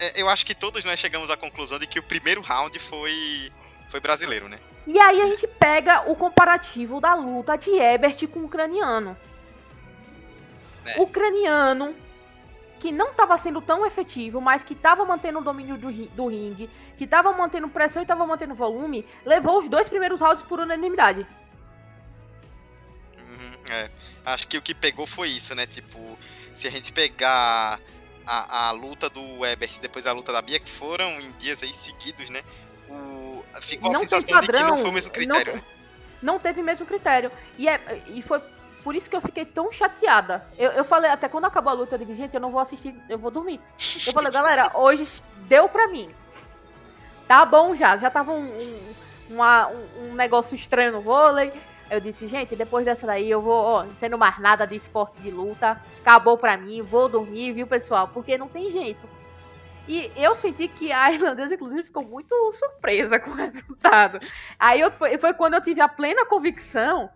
É, 0.00 0.22
eu 0.22 0.28
acho 0.28 0.46
que 0.46 0.54
todos 0.54 0.82
nós 0.84 0.98
chegamos 0.98 1.30
à 1.30 1.36
conclusão 1.36 1.78
de 1.78 1.86
que 1.86 1.98
o 1.98 2.02
primeiro 2.02 2.40
round 2.40 2.78
foi, 2.78 3.52
foi 3.88 4.00
brasileiro, 4.00 4.48
né? 4.48 4.58
E 4.86 4.98
aí 4.98 5.20
a 5.20 5.26
gente 5.26 5.46
pega 5.46 6.10
o 6.10 6.16
comparativo 6.16 7.00
da 7.00 7.14
luta 7.14 7.56
de 7.56 7.70
Ebert 7.78 8.26
com 8.28 8.40
o 8.40 8.44
ucraniano. 8.46 9.14
É. 10.86 10.98
O 10.98 11.02
ucraniano, 11.02 11.94
que 12.78 12.90
não 12.90 13.10
estava 13.10 13.36
sendo 13.36 13.60
tão 13.60 13.84
efetivo, 13.84 14.40
mas 14.40 14.64
que 14.64 14.72
estava 14.72 15.04
mantendo 15.04 15.40
o 15.40 15.42
domínio 15.42 15.76
do, 15.76 15.92
do 15.92 16.26
ringue, 16.28 16.70
que 16.96 17.04
estava 17.04 17.30
mantendo 17.32 17.68
pressão 17.68 18.00
e 18.00 18.04
estava 18.04 18.26
mantendo 18.26 18.54
volume, 18.54 19.06
levou 19.26 19.58
os 19.58 19.68
dois 19.68 19.88
primeiros 19.88 20.20
rounds 20.20 20.42
por 20.44 20.58
unanimidade. 20.58 21.26
É. 23.70 23.90
Acho 24.24 24.48
que 24.48 24.58
o 24.58 24.62
que 24.62 24.74
pegou 24.74 25.06
foi 25.06 25.28
isso, 25.28 25.54
né? 25.54 25.66
Tipo, 25.66 26.18
se 26.54 26.66
a 26.66 26.70
gente 26.70 26.92
pegar 26.92 27.80
a, 28.26 28.68
a 28.68 28.70
luta 28.72 29.08
do 29.08 29.44
Ebert 29.46 29.76
e 29.76 29.80
depois 29.80 30.06
a 30.06 30.12
luta 30.12 30.32
da 30.32 30.42
Bia, 30.42 30.58
que 30.60 30.70
foram 30.70 31.08
em 31.20 31.30
dias 31.32 31.62
aí 31.62 31.72
seguidos, 31.72 32.28
né? 32.30 32.42
O, 32.88 33.44
ficou 33.62 33.90
Não 33.92 33.98
a 33.98 34.00
sensação 34.02 34.40
de 34.40 34.46
que 34.46 34.52
não 34.52 34.60
padrão, 34.60 34.76
foi 34.78 34.90
o 34.90 34.92
mesmo 34.92 35.12
critério, 35.12 35.52
não- 35.54 35.58
né? 35.60 35.66
Não 36.22 36.38
teve 36.38 36.60
mesmo 36.62 36.84
critério. 36.84 37.30
E, 37.56 37.66
é, 37.68 38.02
e 38.08 38.20
foi 38.20 38.40
por 38.84 38.94
isso 38.94 39.08
que 39.08 39.16
eu 39.16 39.20
fiquei 39.22 39.44
tão 39.44 39.70
chateada. 39.72 40.46
Eu, 40.58 40.70
eu 40.72 40.84
falei, 40.84 41.10
até 41.10 41.28
quando 41.28 41.46
acabou 41.46 41.70
a 41.70 41.74
luta, 41.74 41.94
eu 41.94 41.98
digo, 41.98 42.14
gente, 42.14 42.34
eu 42.34 42.40
não 42.40 42.50
vou 42.50 42.60
assistir, 42.60 42.94
eu 43.08 43.18
vou 43.18 43.30
dormir. 43.30 43.58
Eu 44.06 44.12
falei, 44.12 44.30
galera, 44.30 44.70
hoje 44.76 45.06
deu 45.48 45.68
pra 45.68 45.88
mim. 45.88 46.12
Tá 47.26 47.44
bom 47.46 47.74
já, 47.76 47.96
já 47.96 48.10
tava 48.10 48.32
um, 48.32 48.52
um, 48.54 48.94
uma- 49.30 49.68
um- 49.68 50.10
um 50.10 50.14
negócio 50.14 50.54
estranho 50.54 50.92
no 50.92 51.00
vôlei. 51.00 51.52
Eu 51.90 52.00
disse, 52.00 52.26
gente, 52.28 52.54
depois 52.54 52.84
dessa 52.84 53.06
daí 53.06 53.28
eu 53.28 53.42
vou, 53.42 53.52
ó, 53.62 53.82
não 53.84 53.94
tendo 53.94 54.16
mais 54.16 54.38
nada 54.38 54.64
de 54.66 54.76
esporte 54.76 55.20
de 55.20 55.30
luta. 55.30 55.80
Acabou 56.00 56.38
pra 56.38 56.56
mim, 56.56 56.82
vou 56.82 57.08
dormir, 57.08 57.52
viu, 57.52 57.66
pessoal? 57.66 58.06
Porque 58.08 58.38
não 58.38 58.48
tem 58.48 58.70
jeito. 58.70 59.08
E 59.88 60.12
eu 60.16 60.36
senti 60.36 60.68
que 60.68 60.92
a 60.92 61.10
irlandesa, 61.12 61.54
inclusive, 61.54 61.82
ficou 61.82 62.04
muito 62.04 62.34
surpresa 62.52 63.18
com 63.18 63.30
o 63.30 63.34
resultado. 63.34 64.18
Aí 64.58 64.80
eu- 64.80 64.92
foi, 64.92 65.18
foi 65.18 65.34
quando 65.34 65.54
eu 65.54 65.60
tive 65.60 65.80
a 65.80 65.88
plena 65.88 66.24
convicção 66.26 67.10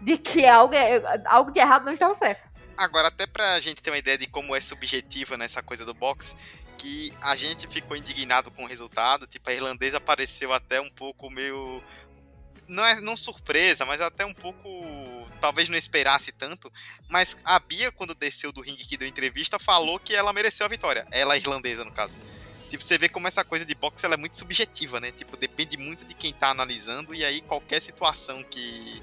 de 0.00 0.18
que 0.18 0.46
algo, 0.46 0.74
é- 0.74 1.02
algo 1.24 1.50
de 1.50 1.58
errado 1.58 1.84
não 1.86 1.92
estava 1.92 2.14
certo. 2.14 2.46
Agora, 2.76 3.08
até 3.08 3.26
pra 3.26 3.58
gente 3.60 3.82
ter 3.82 3.90
uma 3.90 3.98
ideia 3.98 4.18
de 4.18 4.28
como 4.28 4.54
é 4.54 4.60
subjetiva 4.60 5.36
nessa 5.36 5.62
coisa 5.62 5.84
do 5.84 5.94
boxe, 5.94 6.36
que 6.76 7.12
a 7.20 7.34
gente 7.34 7.66
ficou 7.66 7.96
indignado 7.96 8.52
com 8.52 8.62
o 8.62 8.66
resultado, 8.68 9.26
tipo, 9.26 9.50
a 9.50 9.52
irlandesa 9.52 9.96
apareceu 9.96 10.52
até 10.52 10.80
um 10.80 10.88
pouco 10.90 11.28
meio. 11.28 11.82
Não 12.68 12.84
é 12.84 13.00
não 13.00 13.16
surpresa, 13.16 13.84
mas 13.84 14.00
até 14.00 14.24
um 14.24 14.34
pouco. 14.34 14.68
Talvez 15.40 15.68
não 15.68 15.78
esperasse 15.78 16.32
tanto. 16.32 16.70
Mas 17.08 17.38
a 17.44 17.58
Bia, 17.58 17.90
quando 17.90 18.14
desceu 18.14 18.52
do 18.52 18.60
ringue 18.60 18.84
que 18.84 18.96
deu 18.96 19.08
entrevista, 19.08 19.58
falou 19.58 19.98
que 19.98 20.14
ela 20.14 20.32
mereceu 20.32 20.66
a 20.66 20.68
vitória. 20.68 21.06
Ela, 21.10 21.34
a 21.34 21.36
irlandesa, 21.38 21.84
no 21.84 21.92
caso. 21.92 22.16
Tipo, 22.68 22.84
você 22.84 22.98
vê 22.98 23.08
como 23.08 23.26
essa 23.26 23.44
coisa 23.44 23.64
de 23.64 23.74
boxe 23.74 24.04
ela 24.04 24.14
é 24.14 24.18
muito 24.18 24.36
subjetiva, 24.36 25.00
né? 25.00 25.10
Tipo, 25.10 25.36
depende 25.36 25.78
muito 25.78 26.04
de 26.04 26.12
quem 26.12 26.32
tá 26.32 26.50
analisando, 26.50 27.14
e 27.14 27.24
aí 27.24 27.40
qualquer 27.40 27.80
situação 27.80 28.42
que. 28.42 29.02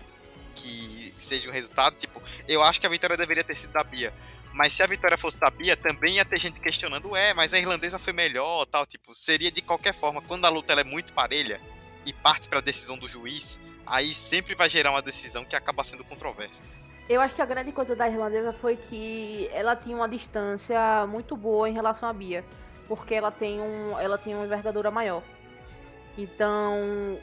que 0.53 1.13
seja 1.18 1.49
o 1.49 1.51
resultado, 1.51 1.95
tipo, 1.95 2.22
eu 2.47 2.61
acho 2.61 2.80
que 2.80 2.86
a 2.86 2.89
vitória 2.89 3.18
deveria 3.18 3.43
ter 3.43 3.55
sido 3.55 3.72
da 3.72 3.84
Bia. 3.84 4.13
Mas 4.53 4.74
se 4.74 4.84
a 4.84 4.88
vitória 4.88 5.18
fosse 5.18 5.38
da 5.38 5.49
Bia, 5.49 5.76
também 5.76 6.16
ia 6.16 6.26
ter 6.26 6.39
gente 6.39 6.59
questionando, 6.59 7.09
ué, 7.09 7.34
mas 7.34 7.53
a 7.53 7.57
irlandesa 7.57 7.97
foi 7.97 8.13
melhor, 8.13 8.66
tal, 8.66 8.86
tipo, 8.86 9.13
seria 9.13 9.51
de 9.51 9.61
qualquer 9.61 9.93
forma, 9.93 10.22
quando 10.22 10.45
a 10.45 10.49
luta 10.49 10.74
é 10.74 10.84
muito 10.84 11.11
parelha 11.11 11.59
e 12.06 12.14
parte 12.14 12.47
pra 12.47 12.62
decisão 12.62 12.97
do 12.97 13.08
juiz, 13.08 13.60
aí 13.86 14.14
sempre 14.14 14.56
vai 14.56 14.70
gerar 14.70 14.91
uma 14.91 15.01
decisão 15.01 15.43
que 15.43 15.56
acaba 15.56 15.84
sendo 15.84 16.03
controversa. 16.03 16.62
Eu 17.08 17.22
acho 17.22 17.36
que 17.36 17.41
a 17.41 17.45
grande 17.45 17.72
coisa 17.72 17.95
da 17.95 18.08
irlandesa 18.10 18.51
foi 18.51 18.76
que 18.76 19.47
ela 19.53 19.76
tinha 19.76 19.95
uma 19.95 20.10
distância 20.10 21.06
muito 21.08 21.38
boa 21.38 21.70
em 21.70 21.74
relação 21.74 22.10
à 22.10 22.14
Bia. 22.14 22.43
Porque 22.88 23.14
ela 23.14 23.32
tem, 23.32 23.62
um, 23.62 23.99
ela 23.99 24.18
tem 24.18 24.34
uma 24.36 24.45
envergadura 24.45 24.89
maior. 24.89 25.22
Então, 26.18 27.20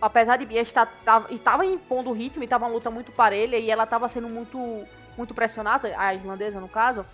apesar 0.00 0.36
de 0.36 0.46
Bia 0.46 0.62
estar 0.62 0.86
tava, 1.04 1.32
estava 1.32 1.66
impondo 1.66 2.10
o 2.10 2.12
ritmo 2.12 2.44
estava 2.44 2.66
uma 2.66 2.72
luta 2.72 2.90
muito 2.90 3.12
parelha 3.12 3.56
e 3.56 3.70
ela 3.70 3.84
estava 3.84 4.08
sendo 4.08 4.28
muito, 4.28 4.86
muito 5.16 5.34
pressionada, 5.34 5.92
a 5.98 6.14
irlandesa 6.14 6.60
no 6.60 6.68
caso, 6.68 7.04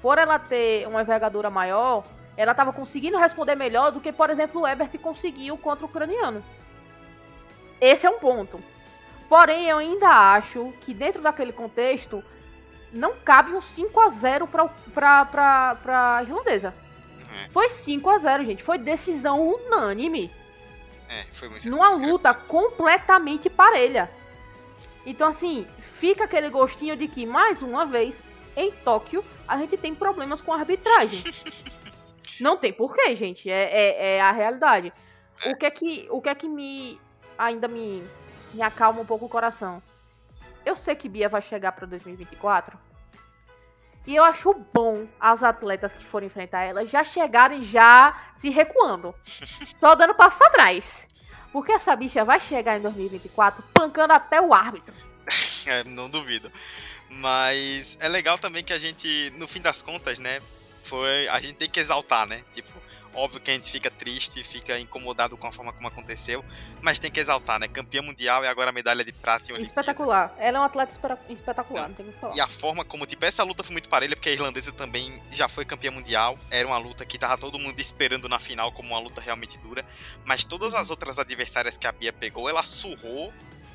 por 0.00 0.18
ela 0.18 0.38
ter 0.38 0.86
uma 0.86 1.02
envergadura 1.02 1.50
maior, 1.50 2.04
ela 2.38 2.52
estava 2.52 2.72
conseguindo 2.72 3.18
responder 3.18 3.56
melhor 3.56 3.90
do 3.90 4.00
que, 4.00 4.12
por 4.12 4.30
exemplo, 4.30 4.60
o 4.60 4.66
Ebert 4.66 4.96
conseguiu 5.00 5.58
contra 5.58 5.84
o 5.84 5.88
ucraniano. 5.88 6.42
Esse 7.80 8.06
é 8.06 8.10
um 8.10 8.20
ponto. 8.20 8.62
Porém, 9.28 9.66
eu 9.66 9.78
ainda 9.78 10.08
acho 10.08 10.72
que 10.82 10.94
dentro 10.94 11.20
daquele 11.20 11.52
contexto 11.52 12.22
não 12.92 13.16
cabe 13.16 13.52
um 13.52 13.60
5 13.60 14.00
a 14.00 14.08
0 14.08 14.46
para 14.46 15.24
pra 15.24 16.22
irlandesa. 16.22 16.72
É, 17.44 17.50
Foi 17.50 17.68
5 17.68 18.08
a 18.08 18.18
0 18.18 18.44
gente. 18.44 18.62
Foi 18.62 18.78
decisão 18.78 19.44
unânime. 19.44 20.30
é 21.08 21.24
foi 21.32 21.48
muito 21.48 21.68
Numa 21.68 21.90
luta 21.90 22.32
completamente 22.32 23.50
parelha. 23.50 24.08
Então, 25.04 25.28
assim, 25.30 25.66
fica 25.80 26.22
aquele 26.22 26.50
gostinho 26.50 26.96
de 26.96 27.08
que, 27.08 27.26
mais 27.26 27.62
uma 27.62 27.84
vez, 27.84 28.22
em 28.56 28.70
Tóquio, 28.70 29.24
a 29.46 29.58
gente 29.58 29.76
tem 29.76 29.92
problemas 29.92 30.40
com 30.40 30.52
a 30.52 30.58
arbitragem. 30.58 31.24
Não 32.40 32.56
tem 32.56 32.72
porquê, 32.72 33.14
gente. 33.14 33.50
É, 33.50 33.64
é, 33.70 34.16
é 34.16 34.20
a 34.20 34.32
realidade. 34.32 34.92
O 35.46 35.56
que 35.56 35.66
é 35.66 35.70
que, 35.70 36.06
o 36.10 36.20
que, 36.20 36.28
é 36.28 36.34
que 36.34 36.48
me 36.48 37.00
ainda 37.36 37.68
me, 37.68 38.02
me 38.52 38.62
acalma 38.62 39.00
um 39.00 39.06
pouco 39.06 39.26
o 39.26 39.28
coração? 39.28 39.82
eu 40.68 40.76
sei 40.76 40.94
que 40.94 41.08
Bia 41.08 41.28
vai 41.28 41.40
chegar 41.40 41.72
para 41.72 41.86
2024. 41.86 42.78
E 44.06 44.14
eu 44.14 44.24
acho 44.24 44.54
bom 44.72 45.06
as 45.20 45.42
atletas 45.42 45.92
que 45.92 46.04
forem 46.04 46.28
enfrentar 46.28 46.62
ela 46.62 46.84
já 46.86 47.04
chegarem 47.04 47.62
já 47.62 48.32
se 48.34 48.48
recuando. 48.48 49.14
só 49.24 49.94
dando 49.94 50.14
passo 50.14 50.38
pra 50.38 50.50
trás. 50.50 51.06
Porque 51.52 51.72
essa 51.72 51.96
bicha 51.96 52.24
vai 52.24 52.38
chegar 52.38 52.78
em 52.78 52.82
2024 52.82 53.62
pancando 53.72 54.12
até 54.12 54.40
o 54.40 54.54
árbitro. 54.54 54.94
É, 55.66 55.84
não 55.84 56.08
duvido. 56.08 56.50
Mas 57.10 57.98
é 58.00 58.08
legal 58.08 58.38
também 58.38 58.64
que 58.64 58.72
a 58.72 58.78
gente, 58.78 59.30
no 59.36 59.46
fim 59.46 59.60
das 59.60 59.82
contas, 59.82 60.18
né? 60.18 60.40
Foi. 60.88 61.28
A 61.28 61.40
gente 61.40 61.54
tem 61.54 61.68
que 61.68 61.80
exaltar, 61.80 62.26
né? 62.26 62.42
Tipo, 62.52 62.72
Óbvio 63.14 63.40
que 63.40 63.50
a 63.50 63.54
gente 63.54 63.70
fica 63.70 63.90
triste, 63.90 64.44
fica 64.44 64.78
incomodado 64.78 65.36
com 65.36 65.46
a 65.46 65.52
forma 65.52 65.72
como 65.72 65.88
aconteceu, 65.88 66.44
mas 66.82 66.98
tem 66.98 67.10
que 67.10 67.18
exaltar, 67.18 67.58
né? 67.58 67.66
Campeã 67.66 68.02
mundial 68.02 68.44
e 68.44 68.46
agora 68.46 68.70
medalha 68.70 69.04
de 69.04 69.12
prata 69.12 69.50
em 69.50 69.54
Olimpíada. 69.54 69.80
Espetacular. 69.80 70.36
Ela 70.38 70.58
é 70.58 70.60
um 70.60 70.64
atleta 70.64 70.94
espetacular, 71.28 71.82
não, 71.82 71.88
não 71.88 71.94
tem 71.94 72.08
o 72.08 72.12
que 72.12 72.20
falar. 72.20 72.36
E 72.36 72.40
a 72.40 72.46
forma 72.46 72.84
como, 72.84 73.06
tipo, 73.06 73.24
essa 73.24 73.42
luta 73.42 73.64
foi 73.64 73.72
muito 73.72 73.88
parelha, 73.88 74.14
porque 74.14 74.28
a 74.28 74.32
irlandesa 74.32 74.72
também 74.72 75.20
já 75.30 75.48
foi 75.48 75.64
campeã 75.64 75.90
mundial. 75.90 76.38
Era 76.50 76.68
uma 76.68 76.78
luta 76.78 77.04
que 77.04 77.18
tava 77.18 77.36
todo 77.38 77.58
mundo 77.58 77.80
esperando 77.80 78.28
na 78.28 78.38
final 78.38 78.70
como 78.70 78.90
uma 78.90 79.00
luta 79.00 79.20
realmente 79.20 79.58
dura. 79.58 79.84
Mas 80.24 80.44
todas 80.44 80.72
as 80.74 80.88
outras 80.88 81.18
adversárias 81.18 81.76
que 81.76 81.88
a 81.88 81.92
Bia 81.92 82.12
pegou, 82.12 82.48
ela 82.48 82.62
surrou 82.62 83.32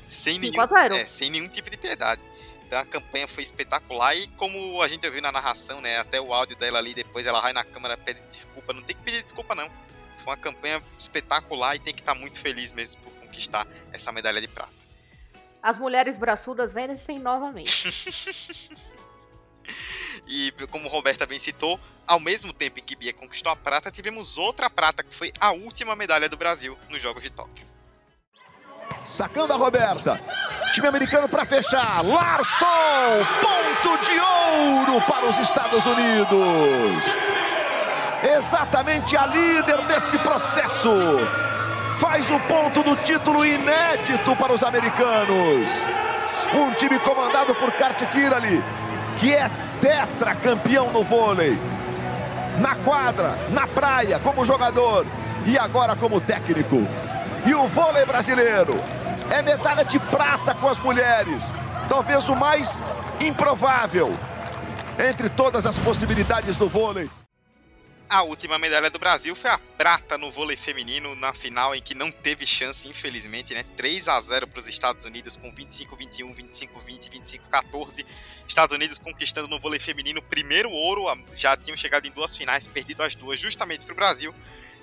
sem, 0.08 0.38
nenhum, 0.38 0.62
é, 0.90 1.06
sem 1.06 1.28
nenhum 1.28 1.48
tipo 1.48 1.68
de 1.68 1.76
piedade. 1.76 2.22
Então 2.66 2.78
a 2.78 2.84
campanha 2.84 3.28
foi 3.28 3.42
espetacular 3.42 4.16
e 4.16 4.26
como 4.28 4.82
a 4.82 4.88
gente 4.88 5.06
ouviu 5.06 5.22
na 5.22 5.30
narração, 5.30 5.80
né, 5.80 5.98
até 5.98 6.20
o 6.20 6.32
áudio 6.32 6.56
dela 6.56 6.78
ali, 6.78 6.94
depois 6.94 7.26
ela 7.26 7.40
vai 7.40 7.52
na 7.52 7.64
câmera 7.64 7.96
pede 7.96 8.20
desculpa, 8.28 8.72
não 8.72 8.82
tem 8.82 8.96
que 8.96 9.02
pedir 9.02 9.22
desculpa 9.22 9.54
não. 9.54 9.70
Foi 10.18 10.32
uma 10.32 10.36
campanha 10.36 10.82
espetacular 10.98 11.76
e 11.76 11.78
tem 11.78 11.94
que 11.94 12.00
estar 12.00 12.14
muito 12.14 12.40
feliz 12.40 12.72
mesmo 12.72 13.00
por 13.02 13.12
conquistar 13.12 13.66
essa 13.92 14.10
medalha 14.10 14.40
de 14.40 14.48
prata. 14.48 14.72
As 15.62 15.78
mulheres 15.78 16.16
braçudas 16.16 16.72
vencem 16.72 17.18
novamente. 17.18 17.88
e 20.26 20.52
como 20.70 20.88
Roberta 20.88 21.26
bem 21.26 21.38
citou, 21.38 21.80
ao 22.06 22.20
mesmo 22.20 22.52
tempo 22.52 22.78
em 22.78 22.82
que 22.82 22.96
Bia 22.96 23.12
conquistou 23.12 23.50
a 23.50 23.56
prata, 23.56 23.90
tivemos 23.90 24.36
outra 24.36 24.68
prata, 24.68 25.02
que 25.02 25.14
foi 25.14 25.32
a 25.40 25.52
última 25.52 25.96
medalha 25.96 26.28
do 26.28 26.36
Brasil 26.36 26.78
nos 26.90 27.00
Jogos 27.00 27.22
de 27.22 27.30
Tóquio. 27.30 27.73
Sacando 29.04 29.52
a 29.52 29.56
Roberta. 29.56 30.18
Time 30.72 30.88
americano 30.88 31.28
para 31.28 31.44
fechar. 31.44 32.02
Larson, 32.02 32.66
ponto 33.40 34.04
de 34.04 34.18
ouro 34.18 35.00
para 35.02 35.26
os 35.26 35.38
Estados 35.40 35.84
Unidos. 35.84 37.16
Exatamente 38.22 39.16
a 39.16 39.26
líder 39.26 39.82
desse 39.82 40.18
processo. 40.18 40.90
Faz 41.98 42.30
o 42.30 42.40
ponto 42.40 42.82
do 42.82 42.96
título 42.96 43.44
inédito 43.44 44.34
para 44.36 44.54
os 44.54 44.62
americanos. 44.62 45.86
Um 46.54 46.72
time 46.72 46.98
comandado 46.98 47.54
por 47.54 47.70
Kart 47.72 48.02
Kirali, 48.10 48.64
que 49.18 49.34
é 49.34 49.50
tetracampeão 49.80 50.90
no 50.90 51.04
vôlei. 51.04 51.58
Na 52.58 52.74
quadra, 52.76 53.38
na 53.50 53.66
praia, 53.66 54.18
como 54.18 54.46
jogador 54.46 55.06
e 55.44 55.58
agora 55.58 55.94
como 55.94 56.20
técnico. 56.20 56.88
E 57.46 57.54
o 57.54 57.68
vôlei 57.68 58.06
brasileiro 58.06 58.72
é 59.30 59.42
medalha 59.42 59.84
de 59.84 59.98
prata 59.98 60.54
com 60.54 60.66
as 60.66 60.78
mulheres. 60.78 61.52
Talvez 61.88 62.26
o 62.28 62.34
mais 62.34 62.78
improvável 63.20 64.10
entre 64.98 65.28
todas 65.28 65.66
as 65.66 65.78
possibilidades 65.78 66.56
do 66.56 66.68
vôlei. 66.68 67.10
A 68.08 68.22
última 68.22 68.58
medalha 68.58 68.88
do 68.88 68.98
Brasil 68.98 69.34
foi 69.34 69.50
a 69.50 69.58
prata 69.58 70.16
no 70.16 70.30
vôlei 70.30 70.56
feminino 70.56 71.14
na 71.16 71.34
final 71.34 71.74
em 71.74 71.82
que 71.82 71.94
não 71.94 72.10
teve 72.10 72.46
chance, 72.46 72.86
infelizmente, 72.88 73.52
né? 73.52 73.64
3 73.76 74.08
a 74.08 74.20
0 74.20 74.46
para 74.46 74.60
os 74.60 74.68
Estados 74.68 75.04
Unidos 75.04 75.36
com 75.36 75.52
25-21, 75.52 76.34
25-20, 76.34 77.10
25-14. 77.52 78.06
Estados 78.46 78.74
Unidos 78.74 78.98
conquistando 78.98 79.48
no 79.48 79.58
vôlei 79.58 79.80
feminino 79.80 80.22
primeiro 80.22 80.70
ouro, 80.70 81.04
já 81.34 81.56
tinham 81.56 81.76
chegado 81.76 82.06
em 82.06 82.10
duas 82.10 82.36
finais, 82.36 82.66
perdido 82.66 83.02
as 83.02 83.14
duas 83.14 83.40
justamente 83.40 83.84
para 83.84 83.92
o 83.92 83.96
Brasil. 83.96 84.34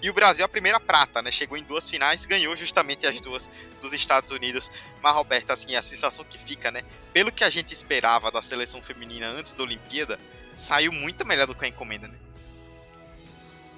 E 0.02 0.10
o 0.10 0.14
Brasil 0.14 0.44
a 0.44 0.48
primeira 0.48 0.80
prata, 0.80 1.22
né? 1.22 1.32
Chegou 1.32 1.58
em 1.58 1.64
duas 1.64 1.90
finais, 1.90 2.26
ganhou 2.26 2.56
justamente 2.56 3.06
as 3.06 3.22
duas 3.22 3.50
dos 3.82 3.94
Estados 3.94 4.32
Unidos. 4.32 4.72
Mas, 5.02 5.14
Roberto, 5.14 5.52
assim, 5.52 5.76
a 5.76 5.84
sensação 5.84 6.26
que 6.26 6.40
fica, 6.40 6.72
né? 6.72 6.82
Pelo 7.14 7.32
que 7.32 7.44
a 7.44 7.50
gente 7.50 7.72
esperava 7.72 8.32
da 8.32 8.42
seleção 8.42 8.82
feminina 8.82 9.28
antes 9.28 9.54
da 9.54 9.62
Olimpíada, 9.64 10.20
saiu 10.56 10.92
muito 10.92 11.26
melhor 11.26 11.46
do 11.46 11.54
que 11.54 11.66
a 11.66 11.68
encomenda, 11.68 12.08
né? 12.08 12.16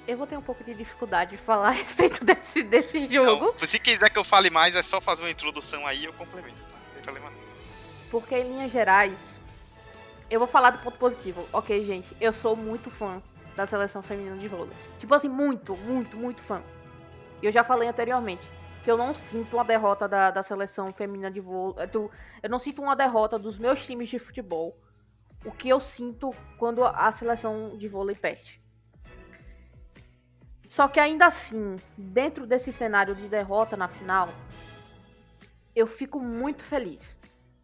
Eu 0.07 0.17
vou 0.17 0.28
ter 0.28 0.38
um 0.38 0.41
pouco 0.41 0.63
de 0.63 0.74
dificuldade 0.74 1.32
de 1.32 1.38
falar 1.38 1.69
a 1.69 1.71
respeito 1.71 2.24
desse, 2.26 2.63
desse 2.63 3.11
jogo. 3.11 3.53
Então, 3.55 3.67
se 3.67 3.80
quiser 3.80 4.09
que 4.09 4.19
eu 4.19 4.24
fale 4.24 4.49
mais, 4.49 4.76
é 4.76 4.82
só 4.82 5.01
fazer 5.01 5.24
uma 5.24 5.32
introdução 5.32 5.86
aí 5.86 6.03
e 6.03 6.05
eu 6.05 6.13
complemento, 6.13 6.61
tá? 6.61 6.78
Não 6.88 6.93
tem 6.93 7.03
problema 7.03 7.30
não. 7.30 7.38
Porque 8.09 8.36
em 8.36 8.49
linhas 8.49 8.71
gerais, 8.71 9.39
eu 10.30 10.39
vou 10.39 10.47
falar 10.47 10.71
do 10.71 10.80
ponto 10.80 10.97
positivo. 10.97 11.47
Ok, 11.51 11.84
gente, 11.84 12.15
eu 12.19 12.34
sou 12.34 12.55
muito 12.55 12.89
fã 12.89 13.21
da 13.56 13.66
seleção 13.66 14.01
feminina 14.01 14.38
de 14.38 14.47
vôlei. 14.47 14.74
Tipo 14.97 15.14
assim, 15.14 15.30
muito, 15.30 15.76
muito, 15.78 16.18
muito 16.18 16.41
fã. 16.41 16.62
E 17.41 17.45
eu 17.45 17.51
já 17.51 17.64
falei 17.64 17.88
anteriormente 17.88 18.45
que 18.84 18.91
eu 18.91 18.97
não 18.97 19.14
sinto 19.14 19.56
uma 19.56 19.64
derrota 19.64 20.08
da, 20.08 20.30
da 20.30 20.43
seleção 20.43 20.91
feminina 20.91 21.32
de 21.32 21.39
vôlei. 21.39 21.89
Eu 22.41 22.49
não 22.49 22.60
sinto 22.60 22.82
uma 22.82 22.95
derrota 22.95 23.39
dos 23.39 23.58
meus 23.58 23.86
times 23.86 24.10
de 24.10 24.20
futebol. 24.20 24.78
O 25.45 25.51
que 25.51 25.70
eu 25.70 25.80
sinto 25.80 26.32
quando 26.58 26.84
a 26.84 27.12
seleção 27.12 27.78
de 27.78 27.88
vôlei 27.88 28.16
perde. 28.16 28.62
Só 30.70 30.88
que 30.88 30.99
ainda 30.99 31.28
assim, 31.28 31.76
dentro 31.97 32.47
desse 32.47 32.74
cenário 32.74 33.16
de 33.16 33.30
derrota 33.30 33.78
na 33.78 33.88
final, 33.88 34.30
eu 35.76 35.86
fico 35.86 36.20
muito 36.20 36.64
feliz. 36.64 37.16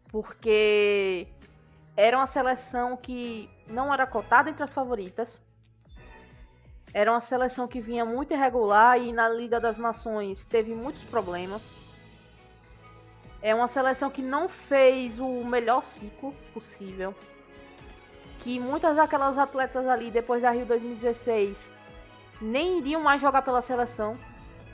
Porque 0.08 1.26
era 1.96 2.16
uma 2.16 2.26
seleção 2.26 2.96
que 2.96 3.50
não 3.66 3.92
era 3.92 4.06
cotada 4.06 4.48
entre 4.48 4.62
as 4.62 4.72
favoritas. 4.72 5.40
Era 6.92 7.10
uma 7.12 7.20
seleção 7.20 7.68
que 7.68 7.80
vinha 7.80 8.04
muito 8.04 8.34
irregular 8.34 8.98
e 8.98 9.12
na 9.12 9.28
Liga 9.28 9.60
das 9.60 9.78
Nações 9.78 10.44
teve 10.44 10.74
muitos 10.74 11.04
problemas. 11.04 11.62
É 13.40 13.54
uma 13.54 13.68
seleção 13.68 14.10
que 14.10 14.20
não 14.20 14.48
fez 14.48 15.18
o 15.18 15.44
melhor 15.44 15.82
ciclo 15.82 16.34
possível. 16.52 17.14
Que 18.40 18.58
muitas 18.58 18.96
daquelas 18.96 19.38
atletas 19.38 19.86
ali, 19.86 20.10
depois 20.10 20.42
da 20.42 20.50
Rio 20.50 20.66
2016, 20.66 21.70
nem 22.40 22.78
iriam 22.78 23.02
mais 23.02 23.20
jogar 23.20 23.42
pela 23.42 23.62
seleção. 23.62 24.16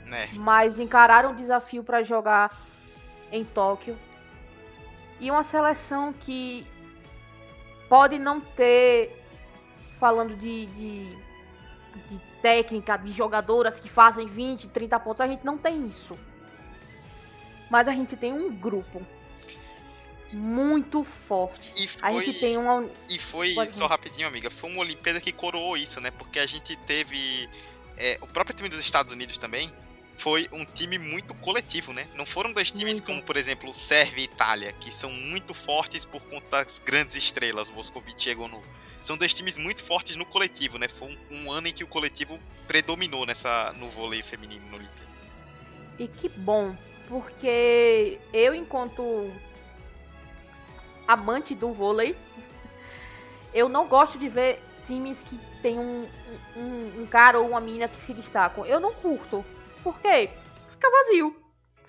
Né? 0.05 0.29
Mas 0.37 0.79
encararam 0.79 1.31
o 1.31 1.35
desafio 1.35 1.83
para 1.83 2.01
jogar 2.01 2.51
em 3.31 3.45
Tóquio. 3.45 3.97
E 5.19 5.29
uma 5.29 5.43
seleção 5.43 6.13
que 6.13 6.65
pode 7.87 8.17
não 8.17 8.39
ter, 8.39 9.23
falando 9.99 10.35
de, 10.35 10.65
de 10.67 11.26
de 12.09 12.19
técnica, 12.41 12.97
de 12.97 13.11
jogadoras 13.11 13.79
que 13.79 13.89
fazem 13.89 14.27
20, 14.27 14.67
30 14.69 14.99
pontos. 14.99 15.21
A 15.21 15.27
gente 15.27 15.45
não 15.45 15.57
tem 15.57 15.87
isso. 15.87 16.17
Mas 17.69 17.87
a 17.87 17.91
gente 17.91 18.15
tem 18.15 18.33
um 18.33 18.53
grupo 18.55 19.05
muito 20.35 21.03
forte. 21.03 21.83
E 21.83 21.87
foi, 21.87 22.01
a 22.01 22.11
gente 22.11 22.39
tem 22.39 22.57
uma. 22.57 22.89
E 23.09 23.19
foi, 23.19 23.53
Pode 23.53 23.71
só 23.71 23.87
rapidinho, 23.87 24.27
amiga, 24.27 24.49
foi 24.49 24.69
uma 24.69 24.81
Olimpíada 24.81 25.21
que 25.21 25.31
coroou 25.31 25.77
isso, 25.77 26.01
né? 26.01 26.11
Porque 26.11 26.39
a 26.39 26.45
gente 26.45 26.75
teve. 26.77 27.49
É, 27.97 28.17
o 28.21 28.27
próprio 28.27 28.55
time 28.55 28.69
dos 28.69 28.79
Estados 28.79 29.11
Unidos 29.11 29.37
também 29.37 29.71
foi 30.17 30.47
um 30.51 30.65
time 30.65 30.97
muito 30.97 31.33
coletivo, 31.35 31.93
né? 31.93 32.07
Não 32.15 32.25
foram 32.25 32.51
dois 32.51 32.71
times 32.71 32.97
muito. 32.97 33.05
como, 33.05 33.23
por 33.23 33.37
exemplo, 33.37 33.71
Sérvia 33.71 34.21
e 34.21 34.25
Itália, 34.25 34.71
que 34.73 34.91
são 34.91 35.11
muito 35.11 35.53
fortes 35.53 36.05
por 36.05 36.21
conta 36.23 36.63
das 36.63 36.79
grandes 36.79 37.15
estrelas. 37.15 37.69
Moscovite 37.69 38.23
chegou 38.23 38.47
no, 38.47 38.61
são 39.01 39.17
dois 39.17 39.33
times 39.33 39.57
muito 39.57 39.83
fortes 39.83 40.15
no 40.15 40.25
coletivo, 40.25 40.77
né? 40.77 40.87
Foi 40.87 41.09
um, 41.09 41.43
um 41.43 41.51
ano 41.51 41.67
em 41.67 41.73
que 41.73 41.83
o 41.83 41.87
coletivo 41.87 42.39
predominou 42.67 43.25
nessa, 43.25 43.73
no 43.73 43.89
vôlei 43.89 44.21
feminino 44.21 44.65
no 44.67 44.75
Olimpíada. 44.75 45.07
E 45.97 46.07
que 46.07 46.29
bom, 46.29 46.75
porque 47.07 48.19
eu, 48.33 48.53
enquanto 48.53 49.31
amante 51.07 51.55
do 51.55 51.71
vôlei, 51.71 52.15
eu 53.53 53.69
não 53.69 53.87
gosto 53.87 54.17
de 54.17 54.27
ver 54.27 54.61
times 54.85 55.23
que 55.23 55.39
tem 55.61 55.79
um, 55.79 56.07
um, 56.55 57.01
um 57.01 57.07
cara 57.07 57.39
ou 57.39 57.49
uma 57.49 57.59
mina 57.59 57.87
que 57.87 57.97
se 57.97 58.13
destacam. 58.13 58.65
Eu 58.65 58.79
não 58.79 58.93
curto. 58.93 59.43
Por 59.83 59.99
quê? 59.99 60.29
Fica 60.67 60.89
vazio. 60.89 61.46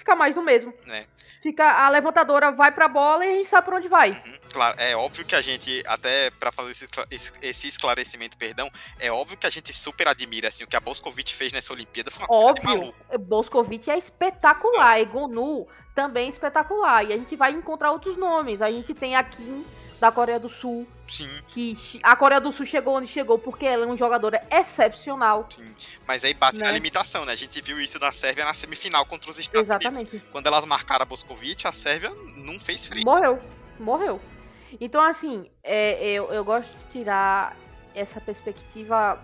Fica 0.08 0.16
mais 0.16 0.34
do 0.34 0.42
mesmo. 0.42 0.72
É. 0.88 1.04
Fica 1.42 1.84
a 1.84 1.88
levantadora 1.90 2.50
vai 2.50 2.72
pra 2.72 2.88
bola 2.88 3.26
e 3.26 3.30
a 3.30 3.36
gente 3.36 3.48
sabe 3.48 3.66
por 3.66 3.74
onde 3.74 3.88
vai. 3.88 4.12
Uhum, 4.12 4.38
claro, 4.50 4.80
é 4.80 4.96
óbvio 4.96 5.22
que 5.22 5.34
a 5.34 5.40
gente, 5.42 5.82
até 5.86 6.30
para 6.30 6.50
fazer 6.50 6.70
esse, 7.10 7.32
esse, 7.42 7.68
esclarecimento, 7.68 8.38
perdão, 8.38 8.70
é 8.98 9.12
óbvio 9.12 9.36
que 9.36 9.46
a 9.46 9.50
gente 9.50 9.70
super 9.70 10.08
admira, 10.08 10.48
assim, 10.48 10.64
o 10.64 10.66
que 10.66 10.74
a 10.74 10.80
Boscovich 10.80 11.34
fez 11.34 11.52
nessa 11.52 11.74
Olimpíada 11.74 12.10
foi 12.10 12.24
uma 12.24 12.34
Óbvio, 12.34 12.94
Boscovich 13.20 13.90
é 13.90 13.98
espetacular, 13.98 14.98
Egonu 14.98 15.68
também 15.94 16.30
espetacular, 16.30 17.04
e 17.04 17.12
a 17.12 17.18
gente 17.18 17.36
vai 17.36 17.52
encontrar 17.52 17.92
outros 17.92 18.16
nomes, 18.16 18.62
a 18.62 18.70
gente 18.70 18.94
tem 18.94 19.14
a 19.14 19.22
Kim 19.22 19.62
da 20.00 20.12
Coreia 20.12 20.38
do 20.38 20.48
Sul. 20.48 20.86
Sim. 21.06 21.28
Que 21.48 21.74
a 22.02 22.14
Coreia 22.14 22.40
do 22.40 22.52
Sul 22.52 22.66
chegou 22.66 22.96
onde 22.96 23.06
chegou 23.06 23.38
porque 23.38 23.66
ela 23.66 23.84
é 23.84 23.86
uma 23.86 23.96
jogadora 23.96 24.40
excepcional. 24.50 25.46
Sim. 25.50 25.74
Mas 26.06 26.24
aí 26.24 26.34
bate 26.34 26.58
né? 26.58 26.66
na 26.66 26.72
limitação, 26.72 27.24
né? 27.24 27.32
A 27.32 27.36
gente 27.36 27.60
viu 27.62 27.80
isso 27.80 27.98
da 27.98 28.12
Sérvia 28.12 28.44
na 28.44 28.54
semifinal 28.54 29.04
contra 29.06 29.30
os 29.30 29.38
Estados 29.38 29.62
Exatamente. 29.62 30.10
Unidos. 30.10 30.28
Quando 30.30 30.46
elas 30.46 30.64
marcaram 30.64 31.02
a 31.02 31.06
Boscovite, 31.06 31.66
a 31.66 31.72
Sérvia 31.72 32.10
não 32.36 32.60
fez 32.60 32.86
frio. 32.86 33.04
Morreu. 33.04 33.40
morreu. 33.78 34.20
Então, 34.80 35.02
assim, 35.02 35.50
é, 35.62 36.12
eu, 36.12 36.30
eu 36.32 36.44
gosto 36.44 36.76
de 36.76 36.84
tirar 36.92 37.56
essa 37.94 38.20
perspectiva 38.20 39.20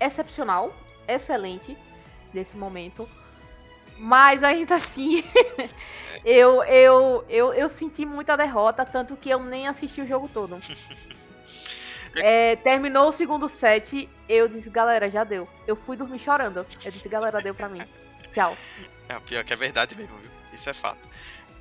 excepcional, 0.00 0.74
excelente 1.08 1.76
desse 2.32 2.56
momento. 2.56 3.08
Mas 3.98 4.42
ainda 4.42 4.74
assim, 4.76 5.22
eu, 6.24 6.62
eu, 6.64 7.24
eu, 7.28 7.54
eu 7.54 7.68
senti 7.68 8.04
muita 8.04 8.36
derrota, 8.36 8.84
tanto 8.84 9.16
que 9.16 9.30
eu 9.30 9.42
nem 9.42 9.66
assisti 9.66 10.00
o 10.00 10.06
jogo 10.06 10.28
todo. 10.32 10.58
É, 12.22 12.54
terminou 12.56 13.08
o 13.08 13.12
segundo 13.12 13.48
set, 13.48 14.08
eu 14.28 14.46
disse, 14.46 14.70
galera, 14.70 15.10
já 15.10 15.24
deu. 15.24 15.48
Eu 15.66 15.74
fui 15.74 15.96
dormir 15.96 16.18
chorando. 16.18 16.58
Eu 16.58 16.90
disse, 16.92 17.08
galera, 17.08 17.40
deu 17.40 17.54
pra 17.54 17.68
mim. 17.68 17.82
Tchau. 18.32 18.56
É, 19.08 19.18
pior 19.20 19.44
que 19.44 19.52
é 19.52 19.56
verdade 19.56 19.96
mesmo, 19.96 20.16
viu? 20.18 20.30
Isso 20.52 20.70
é 20.70 20.72
fato. 20.72 21.08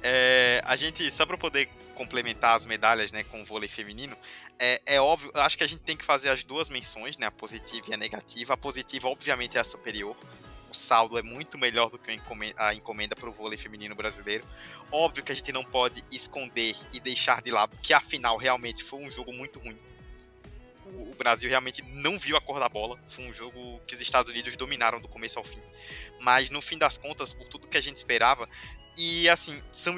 É, 0.04 0.62
a 0.66 0.76
gente, 0.76 1.10
só 1.10 1.26
pra 1.26 1.38
poder 1.38 1.68
complementar 1.96 2.56
as 2.56 2.66
medalhas, 2.66 3.12
né, 3.12 3.24
com 3.24 3.42
o 3.42 3.46
vôlei 3.46 3.70
feminino, 3.70 4.16
é, 4.60 4.82
é 4.86 5.02
óbvio, 5.02 5.32
acho 5.36 5.58
que 5.58 5.64
a 5.64 5.68
gente 5.68 5.82
tem 5.82 5.96
que 5.96 6.04
fazer 6.04 6.30
as 6.30 6.44
duas 6.44 6.70
menções, 6.70 7.18
né, 7.18 7.26
a 7.26 7.32
positiva 7.32 7.88
e 7.90 7.94
a 7.94 7.98
negativa. 7.98 8.54
A 8.54 8.58
positiva, 8.58 9.08
obviamente, 9.08 9.58
é 9.58 9.62
a 9.62 9.64
superior. 9.64 10.16
O 10.74 10.76
saldo 10.76 11.20
é 11.20 11.22
muito 11.22 11.56
melhor 11.56 11.92
do 11.92 12.00
que 12.00 12.20
a 12.58 12.74
encomenda 12.74 13.16
para 13.16 13.30
o 13.30 13.32
vôlei 13.32 13.60
feminino 13.60 13.94
brasileiro. 13.94 14.44
Óbvio 14.92 15.24
que 15.24 15.32
a 15.32 15.36
gente 15.36 15.52
não 15.52 15.64
pode 15.64 16.04
esconder 16.12 16.76
e 16.92 17.00
deixar 17.00 17.44
de 17.44 17.52
lado 17.52 17.78
que 17.80 17.94
a 17.94 18.02
final 18.02 18.38
realmente 18.38 18.84
foi 18.84 19.00
um 19.00 19.12
jogo 19.12 19.32
muito 19.32 19.60
ruim 19.60 19.78
o 20.86 21.16
Brasil 21.16 21.50
realmente 21.50 21.82
não 21.82 22.20
viu 22.20 22.38
a 22.38 22.42
cor 22.42 22.60
da 22.60 22.70
bola. 22.70 23.00
Foi 23.08 23.26
um 23.26 23.34
jogo 23.34 23.80
que 23.88 23.96
os 23.96 24.02
Estados 24.02 24.30
Unidos 24.30 24.56
dominaram 24.56 25.00
do 25.00 25.08
começo 25.08 25.40
ao 25.40 25.46
fim. 25.46 25.62
Mas 26.22 26.50
no 26.50 26.62
fim 26.62 26.78
das 26.78 26.98
contas, 26.98 27.34
por 27.34 27.48
tudo 27.48 27.68
que 27.68 27.78
a 27.78 27.82
gente 27.82 27.98
esperava, 27.98 28.48
e 28.98 29.30
assim, 29.30 29.62
são 29.72 29.96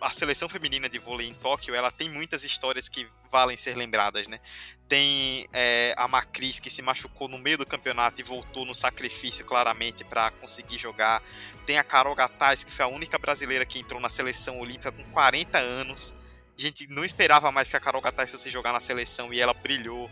a 0.00 0.10
seleção 0.10 0.48
feminina 0.48 0.88
de 0.88 0.98
vôlei 0.98 1.28
em 1.28 1.34
Tóquio, 1.34 1.74
ela 1.74 1.90
tem 1.90 2.08
muitas 2.08 2.44
histórias 2.44 2.88
que 2.88 3.08
valem 3.30 3.56
ser 3.56 3.76
lembradas, 3.76 4.26
né? 4.26 4.40
Tem 4.88 5.48
é, 5.52 5.94
a 5.96 6.08
Macris 6.08 6.58
que 6.58 6.68
se 6.68 6.82
machucou 6.82 7.28
no 7.28 7.38
meio 7.38 7.58
do 7.58 7.66
campeonato 7.66 8.20
e 8.20 8.24
voltou 8.24 8.64
no 8.64 8.74
sacrifício 8.74 9.44
claramente 9.44 10.04
para 10.04 10.30
conseguir 10.32 10.78
jogar. 10.78 11.22
Tem 11.64 11.78
a 11.78 11.84
Carol 11.84 12.14
Gataz, 12.14 12.64
que 12.64 12.72
foi 12.72 12.84
a 12.84 12.88
única 12.88 13.18
brasileira 13.18 13.64
que 13.64 13.78
entrou 13.78 14.00
na 14.00 14.08
seleção 14.08 14.58
olímpica 14.58 14.90
com 14.90 15.04
40 15.12 15.58
anos 15.58 16.12
a 16.60 16.66
gente 16.66 16.86
não 16.88 17.02
esperava 17.04 17.50
mais 17.50 17.70
que 17.70 17.76
a 17.76 17.80
Carol 17.80 18.02
Gattai 18.02 18.26
fosse 18.26 18.50
jogar 18.50 18.72
na 18.72 18.80
seleção 18.80 19.32
e 19.32 19.40
ela 19.40 19.54
brilhou. 19.54 20.10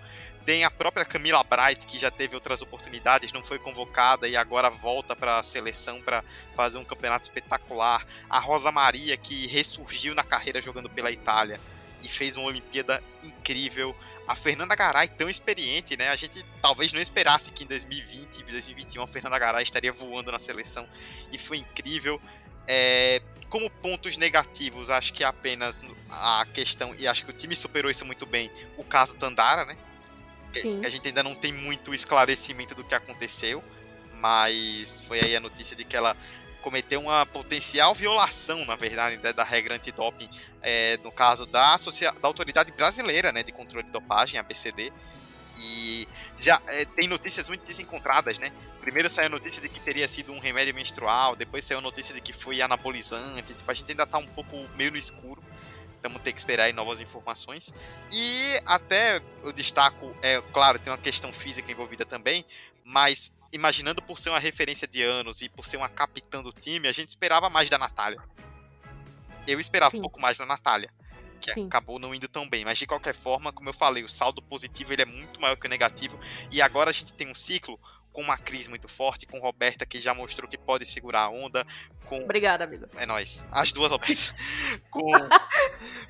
Tem 0.49 0.65
a 0.65 0.71
própria 0.71 1.05
Camila 1.05 1.45
Bright, 1.45 1.87
que 1.87 1.99
já 1.99 2.11
teve 2.11 2.35
outras 2.35 2.63
oportunidades, 2.63 3.33
não 3.33 3.45
foi 3.45 3.59
convocada 3.59 4.27
e 4.27 4.35
agora 4.35 4.71
volta 4.71 5.15
para 5.15 5.39
a 5.39 5.43
seleção 5.43 6.01
para 6.01 6.25
fazer 6.57 6.79
um 6.79 6.85
campeonato 6.85 7.25
espetacular. 7.25 8.07
A 8.31 8.39
Rosa 8.39 8.73
Maria, 8.73 9.15
que 9.19 9.47
ressurgiu 9.47 10.15
na 10.15 10.25
carreira 10.25 10.63
jogando 10.63 10.89
pela 10.89 11.11
Itália 11.11 11.61
e 12.03 12.09
fez 12.09 12.35
uma 12.39 12.47
Olimpíada 12.47 13.05
incrível. 13.23 13.95
A 14.27 14.35
Fernanda 14.35 14.75
Garay, 14.75 15.09
tão 15.09 15.29
experiente, 15.29 15.99
né? 15.99 16.09
A 16.09 16.17
gente 16.17 16.43
talvez 16.63 16.95
não 16.95 17.01
esperasse 17.03 17.53
que 17.53 17.65
em 17.65 17.67
2020, 17.67 18.43
2021, 18.43 19.03
a 19.03 19.07
Fernanda 19.07 19.39
Garay 19.39 19.65
estaria 19.65 19.93
voando 19.93 20.33
na 20.33 20.39
seleção 20.39 20.89
e 21.31 21.39
foi 21.39 21.59
incrível. 21.59 22.19
É, 22.67 23.21
como 23.51 23.69
pontos 23.69 24.17
negativos, 24.17 24.89
acho 24.89 25.13
que 25.13 25.23
apenas 25.23 25.79
a 26.09 26.47
questão, 26.55 26.95
e 26.95 27.07
acho 27.07 27.23
que 27.23 27.31
o 27.31 27.35
time 27.35 27.55
superou 27.55 27.91
isso 27.91 28.07
muito 28.07 28.25
bem, 28.25 28.51
o 28.79 28.85
caso 28.85 29.15
Tandara, 29.15 29.67
né? 29.67 29.77
Que 30.53 30.87
a 30.87 30.89
gente 30.89 31.09
ainda 31.09 31.23
não 31.23 31.35
tem 31.35 31.53
muito 31.53 31.95
esclarecimento 31.95 32.75
do 32.75 32.85
que 32.85 32.95
aconteceu, 32.95 33.63
mas 34.15 35.01
foi 35.07 35.21
aí 35.21 35.37
a 35.37 35.41
notícia 35.41 35.77
de 35.77 35.85
que 35.85 35.97
ela 35.97 36.17
cometeu 36.61 37.01
uma 37.01 37.25
potencial 37.25 37.95
violação, 37.95 38.65
na 38.65 38.75
verdade, 38.75 39.17
né, 39.19 39.33
da 39.33 39.45
regra 39.45 39.77
antidoping, 39.77 40.29
é, 40.61 40.99
no 41.05 41.13
caso 41.13 41.47
da, 41.47 41.77
da 41.77 42.29
Autoridade 42.29 42.73
Brasileira 42.73 43.31
né, 43.31 43.43
de 43.43 43.53
Controle 43.53 43.87
de 43.87 43.93
Dopagem, 43.93 44.39
a 44.41 44.43
BCD, 44.43 44.93
e 45.61 46.09
já 46.37 46.61
é, 46.69 46.85
tem 46.85 47.09
notícias 47.09 47.49
muito 47.49 47.67
desencontradas, 47.67 48.39
né? 48.39 48.53
Primeiro 48.81 49.11
saiu 49.11 49.27
a 49.27 49.31
notícia 49.31 49.61
de 49.61 49.69
que 49.69 49.81
teria 49.81 50.07
sido 50.07 50.33
um 50.33 50.39
remédio 50.39 50.75
menstrual, 50.75 51.35
depois 51.35 51.65
saiu 51.65 51.79
a 51.79 51.83
notícia 51.83 52.15
de 52.15 52.21
que 52.21 52.33
foi 52.33 52.63
anabolizante. 52.63 53.53
Tipo, 53.55 53.71
a 53.71 53.75
gente 53.75 53.91
ainda 53.91 54.07
tá 54.07 54.19
um 54.19 54.27
pouco 54.27 54.57
meio 54.77 54.93
no 54.93 54.97
escuro. 54.97 55.43
Então 55.99 56.11
vamos 56.11 56.23
ter 56.23 56.33
que 56.33 56.39
esperar 56.39 56.65
aí 56.65 56.73
novas 56.73 57.01
informações. 57.01 57.75
E 58.13 58.61
até 58.65 59.21
eu 59.43 59.53
destaco, 59.53 60.15
é 60.23 60.41
claro, 60.53 60.79
tem 60.79 60.93
uma 60.93 60.99
questão 60.99 61.33
física 61.33 61.71
envolvida 61.71 62.05
também, 62.05 62.45
mas 62.85 63.33
imaginando 63.53 64.03
por 64.03 64.19
ser 64.19 64.31
uma 64.31 64.39
referência 64.39 64.87
de 64.87 65.03
anos 65.03 65.43
e 65.43 65.49
por 65.49 65.65
ser 65.65 65.77
uma 65.77 65.89
capitã 65.89 66.43
do 66.43 66.53
time, 66.53 66.87
a 66.89 66.93
gente 66.93 67.09
esperava 67.09 67.51
mais 67.51 67.69
da 67.69 67.79
Natália. 67.79 68.23
Eu 69.47 69.59
esperava 69.59 69.91
Sim. 69.91 69.99
um 69.99 70.03
pouco 70.03 70.21
mais 70.21 70.37
da 70.39 70.47
Natália 70.47 70.91
que 71.39 71.53
Sim. 71.53 71.67
acabou 71.67 71.99
não 71.99 72.15
indo 72.15 72.29
tão 72.29 72.49
bem. 72.49 72.65
Mas 72.65 72.79
de 72.79 72.87
qualquer 72.87 73.15
forma, 73.15 73.53
como 73.53 73.69
eu 73.69 73.73
falei, 73.73 74.05
o 74.05 74.09
saldo 74.09 74.43
positivo 74.43 74.93
ele 74.93 75.03
é 75.03 75.07
muito 75.07 75.41
maior 75.41 75.57
que 75.57 75.67
o 75.67 75.71
negativo. 75.71 76.19
E 76.51 76.61
agora 76.61 76.91
a 76.91 76.93
gente 76.93 77.13
tem 77.13 77.31
um 77.31 77.35
ciclo 77.35 77.79
com 78.13 78.23
uma 78.23 78.37
crise 78.37 78.69
muito 78.69 78.89
forte, 78.89 79.27
com 79.27 79.39
Roberta 79.39 79.87
que 79.87 80.01
já 80.01 80.13
mostrou 80.13 80.49
que 80.49 80.59
pode 80.59 80.85
segurar 80.85 81.23
a 81.23 81.31
onda. 81.31 81.65
Com... 82.05 82.19
Obrigada, 82.19 82.65
amigo. 82.65 82.87
É 82.97 83.07
nós. 83.07 83.45
As 83.51 83.71
duas 83.71 83.91
Robertas. 83.91 84.35
com, 84.91 85.07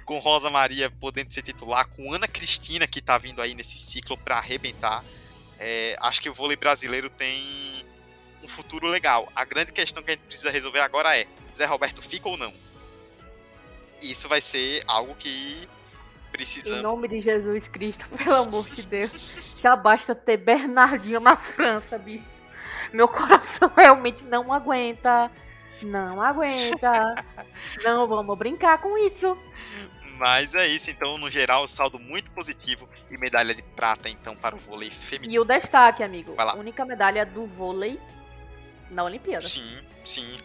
com 0.05 0.19
Rosa 0.19 0.51
Maria 0.51 0.91
podendo 0.91 1.33
ser 1.33 1.43
titular, 1.43 1.87
com 1.89 2.13
Ana 2.13 2.29
Cristina 2.29 2.87
que 2.87 3.01
tá 3.01 3.19
vindo 3.19 3.43
aí 3.43 3.55
nesse 3.55 3.79
ciclo 3.79 4.17
para 4.17 4.37
arrebentar. 4.37 5.05
É, 5.59 5.97
acho 6.01 6.21
que 6.21 6.31
o 6.31 6.35
vôlei 6.35 6.57
brasileiro 6.57 7.11
tem 7.11 7.41
um 8.43 8.49
futuro 8.49 8.87
legal. 8.87 9.31
A 9.35 9.45
grande 9.45 9.73
questão 9.73 10.03
que 10.03 10.11
a 10.11 10.15
gente 10.15 10.25
precisa 10.25 10.51
resolver 10.51 10.81
agora 10.81 11.17
é: 11.17 11.27
Zé 11.55 11.67
Roberto 11.67 12.01
fica 12.01 12.29
ou 12.29 12.37
não? 12.37 12.53
isso 14.03 14.29
vai 14.29 14.41
ser 14.41 14.83
algo 14.87 15.15
que 15.15 15.69
precisa. 16.31 16.77
Em 16.77 16.83
nome 16.83 17.09
de 17.09 17.21
Jesus 17.21 17.69
Cristo, 17.69 18.07
pelo 18.17 18.37
amor 18.37 18.69
de 18.69 18.87
Deus. 18.87 19.55
Já 19.57 19.75
basta 19.75 20.15
ter 20.15 20.37
Bernardinho 20.37 21.21
na 21.21 21.37
França, 21.37 21.99
bicho. 21.99 22.25
Meu 22.93 23.09
coração 23.09 23.71
realmente 23.77 24.25
não 24.25 24.53
aguenta. 24.53 25.31
Não 25.83 26.20
aguenta. 26.20 27.14
não 27.85 28.07
vamos 28.07 28.37
brincar 28.39 28.79
com 28.79 28.97
isso. 28.99 29.37
Mas 30.18 30.55
é 30.55 30.66
isso, 30.66 30.91
então, 30.91 31.16
no 31.16 31.31
geral, 31.31 31.68
saldo 31.68 31.99
muito 31.99 32.31
positivo 32.33 32.89
e 33.09 33.16
medalha 33.16 33.55
de 33.55 33.62
prata, 33.62 34.09
então, 34.09 34.35
para 34.35 34.57
o 34.57 34.59
vôlei 34.59 34.91
feminino. 34.91 35.33
E 35.33 35.39
o 35.39 35.45
destaque, 35.45 36.03
amigo. 36.03 36.35
Única 36.57 36.85
medalha 36.85 37.24
do 37.24 37.47
vôlei 37.47 38.01
na 38.91 39.05
Olimpíada. 39.05 39.49
Sim, 39.49 39.79
sim. 40.05 40.37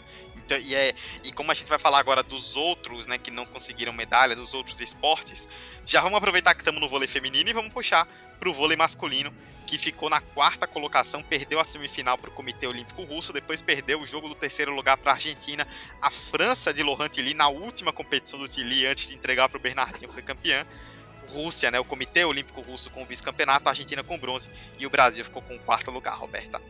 Então, 0.46 0.58
e, 0.58 0.76
é, 0.76 0.94
e 1.24 1.32
como 1.32 1.52
a 1.52 1.54
gente 1.54 1.68
vai 1.68 1.80
falar 1.80 2.00
agora 2.00 2.22
dos 2.22 2.56
outros, 2.56 3.08
né, 3.08 3.18
que 3.18 3.32
não 3.32 3.46
conseguiram 3.46 3.94
medalha, 3.94 4.36
dos 4.36 4.54
outros 4.54 4.82
esportes, 4.82 5.48
já 5.86 6.02
vamos 6.02 6.18
aproveitar 6.18 6.54
que 6.54 6.62
estamos 6.62 6.82
no 6.82 6.90
vôlei 6.90 7.08
feminino 7.08 7.50
e 7.50 7.54
vamos 7.54 7.74
puxar 7.74 8.08
para 8.40 8.50
o 8.50 8.54
vôlei 8.54 8.76
masculino, 8.76 9.34
que 9.66 9.78
ficou 9.78 10.10
na 10.10 10.20
quarta 10.20 10.68
colocação, 10.68 11.24
perdeu 11.24 11.60
a 11.60 11.64
semifinal 11.66 12.18
para 12.18 12.30
o 12.30 12.34
Comitê 12.34 12.68
Olímpico 12.68 13.04
Russo, 13.04 13.32
depois 13.32 13.62
perdeu 13.62 14.02
o 14.02 14.06
jogo 14.06 14.28
do 14.28 14.36
terceiro 14.36 14.76
lugar 14.76 14.98
para 14.98 15.14
a 15.14 15.16
Argentina. 15.16 15.66
A 16.02 16.12
França 16.12 16.74
de 16.74 16.84
Laurent 16.84 17.10
Tilly, 17.10 17.34
na 17.34 17.48
última 17.48 17.94
competição 17.94 18.38
do 18.38 18.50
Tilly, 18.50 18.86
antes 18.86 19.08
de 19.08 19.16
entregar 19.16 19.48
para 19.48 19.58
o 19.58 19.62
Bernardinho 19.62 20.14
ser 20.14 20.24
campeã. 20.24 20.66
Rússia, 21.30 21.72
né, 21.72 21.80
o 21.80 21.86
Comitê 21.86 22.26
Olímpico 22.26 22.60
Russo 22.60 22.90
com 22.90 23.04
o 23.04 23.06
vice-campeonato, 23.06 23.70
a 23.70 23.72
Argentina 23.72 24.04
com 24.04 24.20
bronze 24.20 24.50
e 24.78 24.86
o 24.86 24.90
Brasil 24.90 25.24
ficou 25.24 25.42
com 25.42 25.56
o 25.56 25.60
quarto 25.60 25.90
lugar, 25.90 26.16
Roberta. 26.18 26.62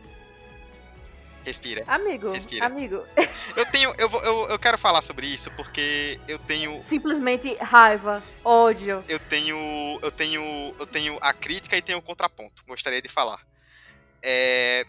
Respira. 1.44 1.84
Amigo, 1.86 2.32
Respira. 2.32 2.66
amigo. 2.66 3.04
Eu 3.54 3.66
tenho. 3.66 3.94
Eu, 3.98 4.10
eu, 4.10 4.48
eu 4.48 4.58
quero 4.58 4.78
falar 4.78 5.02
sobre 5.02 5.26
isso 5.26 5.50
porque 5.52 6.18
eu 6.26 6.38
tenho. 6.38 6.80
Simplesmente 6.82 7.54
raiva, 7.56 8.22
ódio. 8.42 9.04
Eu 9.06 9.18
tenho. 9.18 9.98
Eu 10.02 10.10
tenho. 10.10 10.74
Eu 10.78 10.86
tenho 10.86 11.18
a 11.20 11.32
crítica 11.32 11.76
e 11.76 11.82
tenho 11.82 11.98
o 11.98 12.02
contraponto. 12.02 12.64
Gostaria 12.66 13.02
de 13.02 13.08
falar. 13.08 13.40
É, 14.22 14.86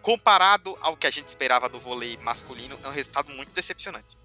comparado 0.00 0.76
ao 0.80 0.96
que 0.96 1.06
a 1.06 1.10
gente 1.10 1.28
esperava 1.28 1.68
do 1.68 1.78
vôlei 1.78 2.18
masculino, 2.22 2.78
é 2.82 2.88
um 2.88 2.92
resultado 2.92 3.30
muito 3.32 3.52
decepcionante. 3.52 4.16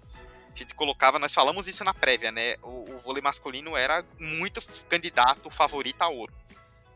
A 0.52 0.58
gente 0.58 0.74
colocava, 0.74 1.18
nós 1.18 1.34
falamos 1.34 1.68
isso 1.68 1.84
na 1.84 1.92
prévia, 1.92 2.32
né? 2.32 2.56
O, 2.62 2.94
o 2.94 2.98
vôlei 2.98 3.22
masculino 3.22 3.76
era 3.76 4.02
muito 4.18 4.62
candidato 4.88 5.50
favorito 5.50 6.00
a 6.00 6.08
ouro 6.08 6.32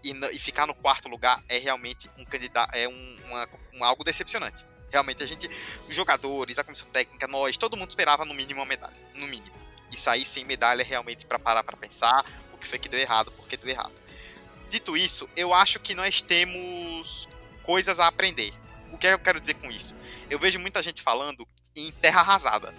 e, 0.02 0.12
e, 0.34 0.38
ficar 0.38 0.66
no 0.66 0.74
quarto 0.74 1.08
lugar 1.08 1.42
é 1.48 1.58
realmente 1.58 2.10
um 2.18 2.24
candidato, 2.24 2.74
é 2.74 2.88
um, 2.88 3.18
uma, 3.26 3.48
um, 3.74 3.84
algo 3.84 4.04
decepcionante. 4.04 4.64
Realmente 4.90 5.22
a 5.22 5.26
gente, 5.26 5.48
os 5.88 5.94
jogadores, 5.94 6.58
a 6.58 6.64
comissão 6.64 6.88
técnica, 6.88 7.26
nós, 7.28 7.56
todo 7.56 7.76
mundo 7.76 7.90
esperava 7.90 8.24
no 8.24 8.34
mínimo 8.34 8.60
uma 8.60 8.66
medalha, 8.66 8.96
no 9.14 9.26
mínimo. 9.26 9.54
E 9.90 9.96
sair 9.96 10.24
sem 10.24 10.44
medalha 10.44 10.84
realmente 10.84 11.26
para 11.26 11.38
parar 11.38 11.62
para 11.62 11.76
pensar 11.76 12.24
o 12.52 12.58
que 12.58 12.66
foi 12.66 12.78
que 12.78 12.88
deu 12.88 12.98
errado, 12.98 13.30
por 13.32 13.46
que 13.46 13.56
deu 13.56 13.68
errado. 13.68 13.92
Dito 14.68 14.96
isso, 14.96 15.28
eu 15.36 15.52
acho 15.52 15.78
que 15.80 15.94
nós 15.94 16.20
temos 16.20 17.28
coisas 17.62 18.00
a 18.00 18.06
aprender. 18.06 18.52
O 18.90 18.98
que 18.98 19.06
é 19.06 19.12
eu 19.12 19.18
quero 19.18 19.40
dizer 19.40 19.54
com 19.54 19.70
isso? 19.70 19.94
Eu 20.28 20.38
vejo 20.38 20.58
muita 20.58 20.82
gente 20.82 21.02
falando 21.02 21.46
em 21.76 21.90
terra 21.92 22.20
arrasada, 22.20 22.74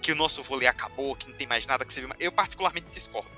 que 0.00 0.12
o 0.12 0.14
nosso 0.14 0.42
vôlei 0.42 0.68
acabou, 0.68 1.16
que 1.16 1.28
não 1.28 1.36
tem 1.36 1.46
mais 1.46 1.66
nada 1.66 1.84
que 1.84 1.92
se. 1.92 2.06
Eu 2.18 2.32
particularmente 2.32 2.86
discordo 2.90 3.30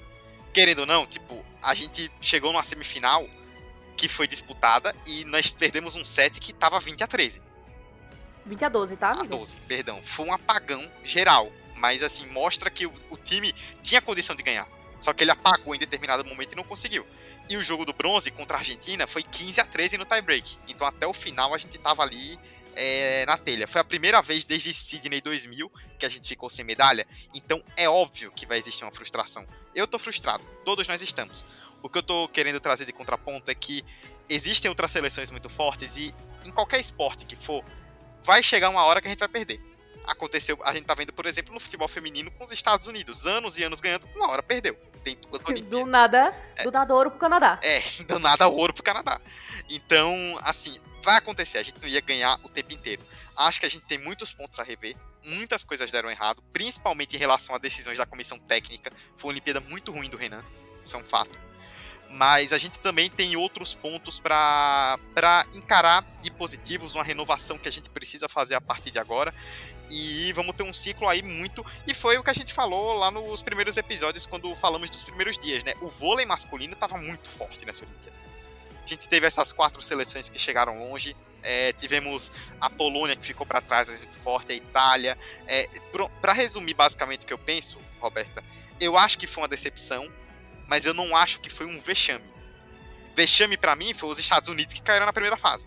querendo 0.53 0.81
ou 0.81 0.87
não, 0.87 1.07
tipo, 1.07 1.45
a 1.63 1.75
gente 1.75 2.11
chegou 2.21 2.53
numa 2.53 2.65
semifinal 2.65 3.29
que 3.97 4.09
foi 4.09 4.29
disputada 4.29 4.95
e 5.07 5.25
nós 5.25 5.53
perdemos 5.53 5.95
um 5.97 6.05
set 6.05 6.41
que 6.41 6.53
tava 6.53 6.79
20 6.79 7.03
a 7.03 7.07
13. 7.07 7.43
20 8.47 8.65
a 8.65 8.69
12, 8.69 8.97
tá, 8.97 9.11
amigo? 9.11 9.35
A 9.35 9.39
12, 9.39 9.57
perdão. 9.69 10.01
Foi 10.05 10.27
um 10.27 10.33
apagão 10.33 10.83
geral. 11.05 11.53
mas 11.77 12.03
assim, 12.03 12.27
mostra 12.27 12.71
que 12.71 12.87
o, 12.87 12.93
o 13.11 13.17
time 13.17 13.53
tinha 13.83 14.03
condição 14.03 14.35
de 14.35 14.43
ganhar. 14.43 14.69
Só 15.01 15.13
que 15.13 15.23
ele 15.23 15.31
apagou 15.31 15.75
em 15.75 15.79
determinado 15.79 16.25
momento 16.25 16.53
e 16.53 16.57
não 16.57 16.65
conseguiu. 16.65 17.07
E 17.49 17.57
o 17.57 17.63
jogo 17.63 17.85
do 17.85 17.93
bronze 17.93 18.31
contra 18.31 18.57
a 18.57 18.61
Argentina 18.61 19.07
foi 19.07 19.23
15 19.23 19.61
a 19.61 19.65
13 19.65 19.97
no 19.97 20.05
tie-break. 20.05 20.59
Então 20.69 20.87
até 20.87 21.07
o 21.07 21.13
final 21.13 21.55
a 21.55 21.59
gente 21.59 21.79
tava 21.79 22.03
ali 22.03 22.39
é, 22.75 23.25
na 23.27 23.37
telha. 23.37 23.67
Foi 23.67 23.81
a 23.81 23.85
primeira 23.85 24.21
vez 24.21 24.45
desde 24.45 24.75
Sydney 24.75 25.21
2000 25.21 25.71
que 25.99 26.05
a 26.07 26.09
gente 26.09 26.29
ficou 26.29 26.51
sem 26.51 26.65
medalha. 26.65 27.07
Então 27.35 27.63
é 27.77 27.89
óbvio 27.89 28.31
que 28.33 28.45
vai 28.45 28.59
existir 28.59 28.85
uma 28.85 28.93
frustração. 28.93 29.47
Eu 29.79 29.87
tô 29.87 29.97
frustrado, 29.97 30.43
todos 30.65 30.89
nós 30.89 31.01
estamos. 31.01 31.47
O 31.81 31.89
que 31.89 31.99
eu 31.99 32.03
tô 32.03 32.29
querendo 32.29 32.59
trazer 32.59 32.85
de 32.85 32.93
contraponto 32.93 33.49
é 33.49 33.55
que 33.55 33.85
existem 34.29 34.69
outras 34.69 34.91
seleções 34.91 35.31
muito 35.31 35.49
fortes 35.49 35.97
e 35.97 36.13
em 36.45 36.51
qualquer 36.51 36.81
esporte 36.81 37.25
que 37.25 37.37
for, 37.37 37.65
vai 38.21 38.43
chegar 38.43 38.71
uma 38.71 38.83
hora 38.83 39.01
que 39.01 39.07
a 39.07 39.11
gente 39.11 39.21
vai 39.21 39.29
perder. 39.29 39.61
Aconteceu, 40.05 40.59
a 40.65 40.75
gente 40.75 40.85
tá 40.85 40.95
vendo, 40.95 41.13
por 41.13 41.27
exemplo, 41.27 41.55
no 41.55 41.61
futebol 41.61 41.87
feminino 41.87 42.29
com 42.33 42.43
os 42.43 42.51
Estados 42.51 42.89
Unidos, 42.89 43.25
anos 43.25 43.57
e 43.57 43.63
anos 43.63 43.81
ganhando, 43.81 44.09
uma 44.17 44.29
hora 44.31 44.43
perdeu. 44.43 44.77
Tem 45.05 45.17
duas 45.17 45.45
Do 45.45 45.87
nada, 45.87 46.35
do 46.65 46.73
nada 46.73 46.93
ouro 46.93 47.11
pro 47.13 47.21
Canadá. 47.21 47.61
É, 47.63 47.81
do 48.03 48.19
nada 48.19 48.49
ouro 48.49 48.75
pro 48.75 48.83
Canadá. 48.83 49.21
Então, 49.71 50.13
assim, 50.43 50.81
vai 51.05 51.19
acontecer, 51.19 51.59
a 51.59 51.63
gente 51.63 51.81
não 51.81 51.89
ia 51.89 52.01
ganhar 52.01 52.37
o 52.43 52.49
tempo 52.49 52.73
inteiro. 52.73 53.03
Acho 53.37 53.61
que 53.61 53.67
a 53.67 53.69
gente 53.71 53.85
tem 53.85 53.99
muitos 53.99 54.33
pontos 54.35 54.59
a 54.59 54.65
rever, 54.65 54.97
muitas 55.25 55.65
coisas 55.65 55.91
deram 55.91 56.11
errado, 56.11 56.43
principalmente 56.53 57.17
em 57.17 57.19
relação 57.19 57.55
a 57.55 57.59
decisões 57.59 57.99
da 57.99 58.07
comissão 58.07 58.39
técnica. 58.39 58.91
Foi 59.17 59.29
uma 59.29 59.33
Olimpíada 59.35 59.61
muito 59.61 59.93
ruim 59.93 60.09
do 60.09 60.17
Renan, 60.17 60.43
isso 60.85 60.97
é 60.97 61.01
um 61.01 61.05
fato. 61.05 61.39
Mas 62.11 62.55
a 62.55 62.59
gente 62.59 62.81
também 62.81 63.11
tem 63.11 63.37
outros 63.37 63.75
pontos 63.75 64.19
para 64.19 64.99
encarar 65.53 66.03
de 66.23 66.31
positivos, 66.31 66.95
uma 66.95 67.05
renovação 67.05 67.59
que 67.59 67.69
a 67.69 67.73
gente 67.73 67.91
precisa 67.91 68.29
fazer 68.29 68.55
a 68.55 68.61
partir 68.61 68.91
de 68.91 68.99
agora. 68.99 69.35
E 69.91 70.33
vamos 70.33 70.57
ter 70.57 70.63
um 70.63 70.73
ciclo 70.73 71.07
aí 71.07 71.23
muito. 71.23 71.65
E 71.87 71.93
foi 71.93 72.17
o 72.17 72.23
que 72.23 72.31
a 72.31 72.35
gente 72.35 72.53
falou 72.55 72.95
lá 72.95 73.11
nos 73.11 73.43
primeiros 73.43 73.77
episódios, 73.77 74.25
quando 74.25 74.55
falamos 74.55 74.89
dos 74.89 75.03
primeiros 75.03 75.37
dias, 75.39 75.63
né? 75.65 75.75
O 75.83 75.89
vôlei 75.89 76.25
masculino 76.25 76.73
estava 76.73 76.97
muito 76.97 77.29
forte 77.29 77.67
nessa 77.67 77.85
Olimpíada. 77.85 78.17
A 78.83 78.87
gente 78.89 79.07
teve 79.07 79.27
essas 79.27 79.53
quatro 79.53 79.83
seleções 79.83 80.31
que 80.31 80.39
chegaram 80.39 80.79
longe. 80.79 81.15
É, 81.43 81.73
tivemos 81.73 82.33
a 82.61 82.69
Polônia 82.69 83.17
que 83.17 83.27
ficou 83.27 83.47
para 83.47 83.61
trás, 83.61 83.89
muito 83.89 84.19
forte, 84.19 84.53
a 84.53 84.55
Itália. 84.55 85.19
É, 85.47 85.69
para 86.21 86.33
resumir 86.33 86.75
basicamente 86.75 87.25
o 87.25 87.27
que 87.27 87.33
eu 87.33 87.39
penso, 87.39 87.79
Roberta, 88.01 88.43
eu 88.81 88.97
acho 88.97 89.19
que 89.19 89.27
foi 89.27 89.43
uma 89.43 89.49
decepção, 89.49 90.11
mas 90.67 90.85
eu 90.85 90.95
não 90.95 91.17
acho 91.17 91.41
que 91.41 91.51
foi 91.51 91.67
um 91.67 91.81
vexame. 91.81 92.25
Vexame 93.15 93.57
para 93.57 93.75
mim 93.75 93.95
foi 93.95 94.09
os 94.09 94.19
Estados 94.19 94.49
Unidos 94.49 94.75
que 94.75 94.83
caíram 94.83 95.07
na 95.07 95.13
primeira 95.13 95.37
fase. 95.37 95.67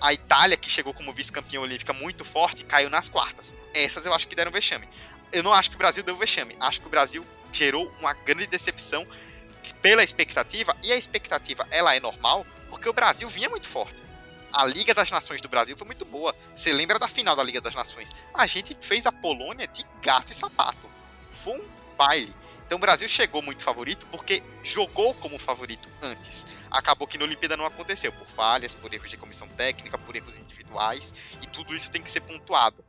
A 0.00 0.12
Itália, 0.12 0.56
que 0.56 0.70
chegou 0.70 0.94
como 0.94 1.12
vice-campeã 1.12 1.60
olímpica 1.60 1.92
muito 1.92 2.24
forte, 2.24 2.64
caiu 2.64 2.88
nas 2.88 3.08
quartas. 3.08 3.54
Essas 3.74 4.06
eu 4.06 4.14
acho 4.14 4.26
que 4.26 4.34
deram 4.34 4.50
vexame. 4.50 4.88
Eu 5.32 5.42
não 5.42 5.52
acho 5.52 5.68
que 5.68 5.76
o 5.76 5.78
Brasil 5.78 6.02
deu 6.02 6.16
vexame. 6.16 6.56
Acho 6.58 6.80
que 6.80 6.86
o 6.86 6.90
Brasil 6.90 7.24
gerou 7.52 7.92
uma 7.98 8.12
grande 8.12 8.46
decepção 8.46 9.06
pela 9.82 10.02
expectativa, 10.02 10.74
e 10.82 10.92
a 10.92 10.96
expectativa 10.96 11.66
ela 11.70 11.94
é 11.94 12.00
normal, 12.00 12.46
porque 12.70 12.88
o 12.88 12.92
Brasil 12.92 13.28
vinha 13.28 13.48
muito 13.48 13.68
forte. 13.68 14.02
A 14.52 14.66
Liga 14.66 14.94
das 14.94 15.10
Nações 15.10 15.40
do 15.40 15.48
Brasil 15.48 15.76
foi 15.76 15.86
muito 15.86 16.04
boa. 16.04 16.34
Você 16.54 16.72
lembra 16.72 16.98
da 16.98 17.08
final 17.08 17.36
da 17.36 17.42
Liga 17.42 17.60
das 17.60 17.74
Nações? 17.74 18.14
A 18.34 18.46
gente 18.46 18.76
fez 18.80 19.06
a 19.06 19.12
Polônia 19.12 19.66
de 19.66 19.84
gato 20.02 20.32
e 20.32 20.34
sapato. 20.34 20.90
Foi 21.30 21.58
um 21.58 21.64
baile. 21.96 22.34
Então 22.66 22.78
o 22.78 22.80
Brasil 22.80 23.08
chegou 23.08 23.42
muito 23.42 23.64
favorito 23.64 24.06
porque 24.06 24.42
jogou 24.62 25.12
como 25.14 25.38
favorito 25.38 25.88
antes. 26.00 26.46
Acabou 26.70 27.06
que 27.06 27.18
na 27.18 27.24
Olimpíada 27.24 27.56
não 27.56 27.66
aconteceu, 27.66 28.12
por 28.12 28.28
falhas, 28.28 28.74
por 28.76 28.94
erros 28.94 29.10
de 29.10 29.16
comissão 29.16 29.48
técnica, 29.48 29.98
por 29.98 30.14
erros 30.14 30.38
individuais, 30.38 31.12
e 31.42 31.48
tudo 31.48 31.74
isso 31.74 31.90
tem 31.90 32.00
que 32.00 32.08
ser 32.08 32.20
pontuado. 32.20 32.84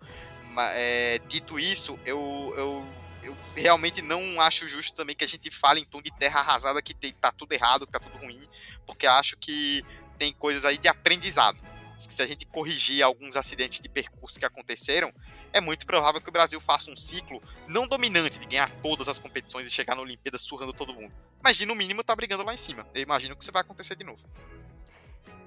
É, 0.73 1.19
dito 1.27 1.57
isso, 1.57 1.99
eu, 2.05 2.53
eu 2.55 2.85
eu 3.23 3.37
realmente 3.55 4.01
não 4.01 4.41
acho 4.41 4.67
justo 4.67 4.93
também 4.93 5.15
que 5.15 5.23
a 5.23 5.27
gente 5.27 5.51
fale 5.51 5.79
em 5.79 5.83
tom 5.83 6.01
de 6.01 6.11
terra 6.11 6.39
arrasada 6.39 6.81
que 6.81 6.93
tá 7.13 7.31
tudo 7.31 7.53
errado, 7.53 7.85
que 7.85 7.91
tá 7.91 7.99
tudo 7.99 8.17
ruim, 8.17 8.41
porque 8.85 9.05
acho 9.05 9.37
que 9.37 9.85
tem 10.21 10.31
coisas 10.31 10.65
aí 10.65 10.77
de 10.77 10.87
aprendizado. 10.87 11.57
Que 11.97 12.13
se 12.13 12.21
a 12.21 12.27
gente 12.27 12.45
corrigir 12.45 13.01
alguns 13.01 13.35
acidentes 13.35 13.79
de 13.79 13.89
percurso 13.89 14.37
que 14.37 14.45
aconteceram, 14.45 15.11
é 15.51 15.59
muito 15.59 15.83
provável 15.83 16.21
que 16.21 16.29
o 16.29 16.31
Brasil 16.31 16.61
faça 16.61 16.91
um 16.91 16.95
ciclo 16.95 17.41
não 17.67 17.87
dominante 17.87 18.39
de 18.39 18.45
ganhar 18.45 18.69
todas 18.83 19.07
as 19.07 19.17
competições 19.17 19.65
e 19.65 19.69
chegar 19.71 19.95
na 19.95 20.01
Olimpíada 20.03 20.37
surrando 20.37 20.73
todo 20.73 20.93
mundo. 20.93 21.11
Mas 21.41 21.57
de 21.57 21.65
no 21.65 21.73
mínimo 21.73 22.03
tá 22.03 22.15
brigando 22.15 22.43
lá 22.43 22.53
em 22.53 22.57
cima. 22.57 22.87
Eu 22.93 23.01
imagino 23.01 23.35
que 23.35 23.41
isso 23.41 23.51
vai 23.51 23.61
acontecer 23.61 23.95
de 23.95 24.03
novo. 24.03 24.21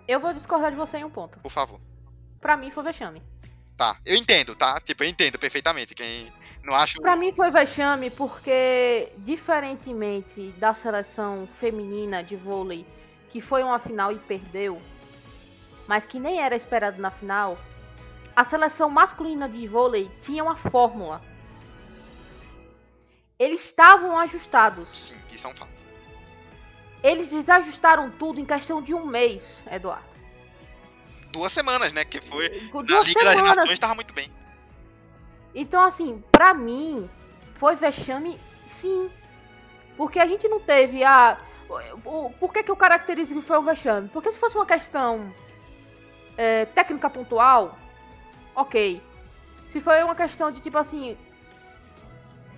Eu 0.08 0.18
vou 0.18 0.34
discordar 0.34 0.72
de 0.72 0.76
você 0.76 0.98
em 0.98 1.04
um 1.04 1.10
ponto. 1.10 1.38
Por 1.38 1.52
favor. 1.52 1.80
Pra 2.40 2.56
mim 2.56 2.72
foi 2.72 2.82
vexame. 2.82 3.22
Tá, 3.76 4.00
eu 4.04 4.16
entendo, 4.16 4.56
tá? 4.56 4.80
Tipo, 4.80 5.04
eu 5.04 5.08
entendo 5.08 5.38
perfeitamente. 5.38 5.94
Quem 5.94 6.32
não 6.64 6.74
acho. 6.74 7.00
Pra 7.00 7.14
mim 7.16 7.32
foi 7.32 7.50
vexame 7.50 8.10
porque, 8.10 9.12
diferentemente 9.18 10.52
da 10.58 10.74
seleção 10.74 11.46
feminina 11.46 12.22
de 12.22 12.36
vôlei, 12.36 12.84
que 13.34 13.40
foi 13.40 13.64
uma 13.64 13.80
final 13.80 14.12
e 14.12 14.18
perdeu, 14.20 14.80
mas 15.88 16.06
que 16.06 16.20
nem 16.20 16.40
era 16.40 16.54
esperado 16.54 17.02
na 17.02 17.10
final, 17.10 17.58
a 18.36 18.44
seleção 18.44 18.88
masculina 18.88 19.48
de 19.48 19.66
vôlei 19.66 20.08
tinha 20.20 20.44
uma 20.44 20.54
fórmula. 20.54 21.20
Eles 23.36 23.64
estavam 23.64 24.16
ajustados. 24.20 24.88
Sim, 24.96 25.20
isso 25.32 25.48
é 25.48 25.50
um 25.50 25.56
fato. 25.56 25.84
Eles 27.02 27.30
desajustaram 27.30 28.08
tudo 28.08 28.38
em 28.38 28.44
questão 28.44 28.80
de 28.80 28.94
um 28.94 29.04
mês, 29.04 29.58
Eduardo. 29.68 30.06
Duas 31.32 31.50
semanas, 31.50 31.92
né? 31.92 32.04
Que 32.04 32.20
foi. 32.20 32.48
Duas 32.70 32.88
na 32.88 33.00
Liga 33.00 33.20
semanas. 33.20 33.48
das 33.48 33.56
Nações 33.56 33.78
tava 33.80 33.96
muito 33.96 34.14
bem. 34.14 34.30
Então, 35.52 35.82
assim, 35.82 36.22
pra 36.30 36.54
mim, 36.54 37.10
foi 37.54 37.74
vexame, 37.74 38.38
sim. 38.68 39.10
Porque 39.96 40.20
a 40.20 40.26
gente 40.28 40.46
não 40.46 40.60
teve 40.60 41.02
a. 41.02 41.36
Por 42.38 42.52
que, 42.52 42.62
que 42.62 42.70
eu 42.70 42.76
caracterizo 42.76 43.34
que 43.34 43.42
foi 43.42 43.58
um 43.58 43.64
vexame? 43.64 44.08
Porque 44.08 44.30
se 44.30 44.38
fosse 44.38 44.54
uma 44.54 44.66
questão 44.66 45.32
é, 46.36 46.66
técnica 46.66 47.08
pontual, 47.10 47.78
ok. 48.54 49.02
Se 49.68 49.80
foi 49.80 50.02
uma 50.02 50.14
questão 50.14 50.50
de 50.50 50.60
tipo 50.60 50.78
assim. 50.78 51.16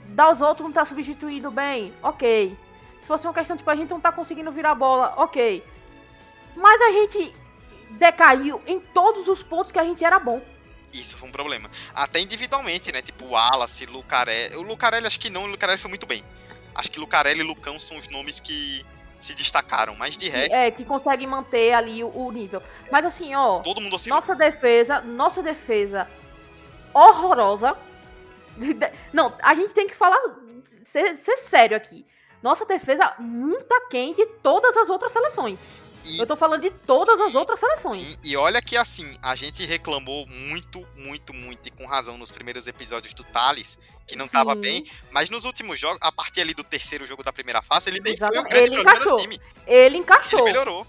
Dar 0.08 0.30
os 0.30 0.40
outros 0.40 0.64
não 0.64 0.72
tá 0.72 0.84
substituindo 0.84 1.50
bem, 1.50 1.92
ok. 2.02 2.56
Se 3.00 3.08
fosse 3.08 3.26
uma 3.26 3.34
questão 3.34 3.56
tipo 3.56 3.70
a 3.70 3.76
gente 3.76 3.90
não 3.90 4.00
tá 4.00 4.12
conseguindo 4.12 4.52
virar 4.52 4.72
a 4.72 4.74
bola, 4.74 5.14
ok. 5.16 5.64
Mas 6.54 6.80
a 6.80 6.90
gente 6.90 7.34
decaiu 7.90 8.62
em 8.66 8.80
todos 8.80 9.28
os 9.28 9.42
pontos 9.42 9.72
que 9.72 9.78
a 9.78 9.84
gente 9.84 10.04
era 10.04 10.18
bom. 10.18 10.40
Isso 10.92 11.16
foi 11.16 11.28
um 11.28 11.32
problema. 11.32 11.70
Até 11.94 12.20
individualmente, 12.20 12.92
né? 12.92 13.02
Tipo 13.02 13.26
Wallace, 13.26 13.86
Lucarelli. 13.86 14.56
O 14.56 14.62
Lucarelli 14.62 15.06
acho 15.06 15.20
que 15.20 15.28
não, 15.28 15.44
o 15.44 15.46
Lucarelli 15.46 15.78
foi 15.78 15.88
muito 15.88 16.06
bem. 16.06 16.24
Acho 16.74 16.90
que 16.90 17.00
Lucarelli 17.00 17.40
e 17.40 17.42
Lucão 17.42 17.80
são 17.80 17.98
os 17.98 18.08
nomes 18.08 18.40
que 18.40 18.84
se 19.26 19.34
destacaram, 19.34 19.94
mas 19.96 20.16
de 20.16 20.28
resto, 20.28 20.52
É, 20.54 20.70
que 20.70 20.84
consegue 20.84 21.26
manter 21.26 21.72
ali 21.74 22.02
o, 22.04 22.08
o 22.08 22.30
nível. 22.32 22.62
Mas 22.90 23.04
assim, 23.04 23.34
ó, 23.34 23.60
todo 23.60 23.80
mundo 23.80 23.96
oscilou. 23.96 24.16
nossa 24.18 24.34
defesa, 24.34 25.00
nossa 25.00 25.42
defesa 25.42 26.08
horrorosa. 26.94 27.76
Não, 29.12 29.34
a 29.42 29.54
gente 29.54 29.72
tem 29.74 29.86
que 29.86 29.94
falar, 29.94 30.18
ser, 30.62 31.14
ser 31.14 31.36
sério 31.36 31.76
aqui. 31.76 32.06
Nossa 32.42 32.64
defesa 32.64 33.14
muito 33.18 33.72
aquém 33.74 34.14
de 34.14 34.24
todas 34.42 34.76
as 34.76 34.88
outras 34.88 35.12
seleções. 35.12 35.66
E- 36.04 36.18
Eu 36.20 36.26
tô 36.26 36.36
falando 36.36 36.62
de 36.62 36.70
todas 36.70 37.20
as 37.20 37.34
outras 37.34 37.58
seleções. 37.58 37.94
Sim, 38.02 38.16
e 38.24 38.36
olha 38.36 38.62
que 38.62 38.76
assim, 38.76 39.16
a 39.22 39.34
gente 39.34 39.64
reclamou 39.66 40.26
muito, 40.28 40.86
muito, 40.96 41.34
muito, 41.34 41.66
e 41.66 41.70
com 41.70 41.84
razão 41.86 42.16
nos 42.16 42.30
primeiros 42.30 42.68
episódios 42.68 43.12
do 43.12 43.24
Thales, 43.24 43.78
que 44.06 44.16
não 44.16 44.28
tava 44.28 44.54
Sim. 44.54 44.60
bem, 44.60 44.84
mas 45.10 45.28
nos 45.28 45.44
últimos 45.44 45.78
jogos, 45.78 45.98
a 46.00 46.12
partir 46.12 46.40
ali 46.42 46.54
do 46.54 46.62
terceiro 46.62 47.04
jogo 47.06 47.22
da 47.22 47.32
primeira 47.32 47.60
fase, 47.62 47.90
ele 47.90 48.00
nem 48.00 48.16
foi 48.16 48.28
o 48.38 48.42
grande 48.44 48.56
Ele 48.72 48.80
encaixou. 48.80 49.16
time. 49.18 49.40
Ele 49.66 49.86
Ele 49.86 49.96
encaixou. 49.98 50.44
melhorou. 50.44 50.86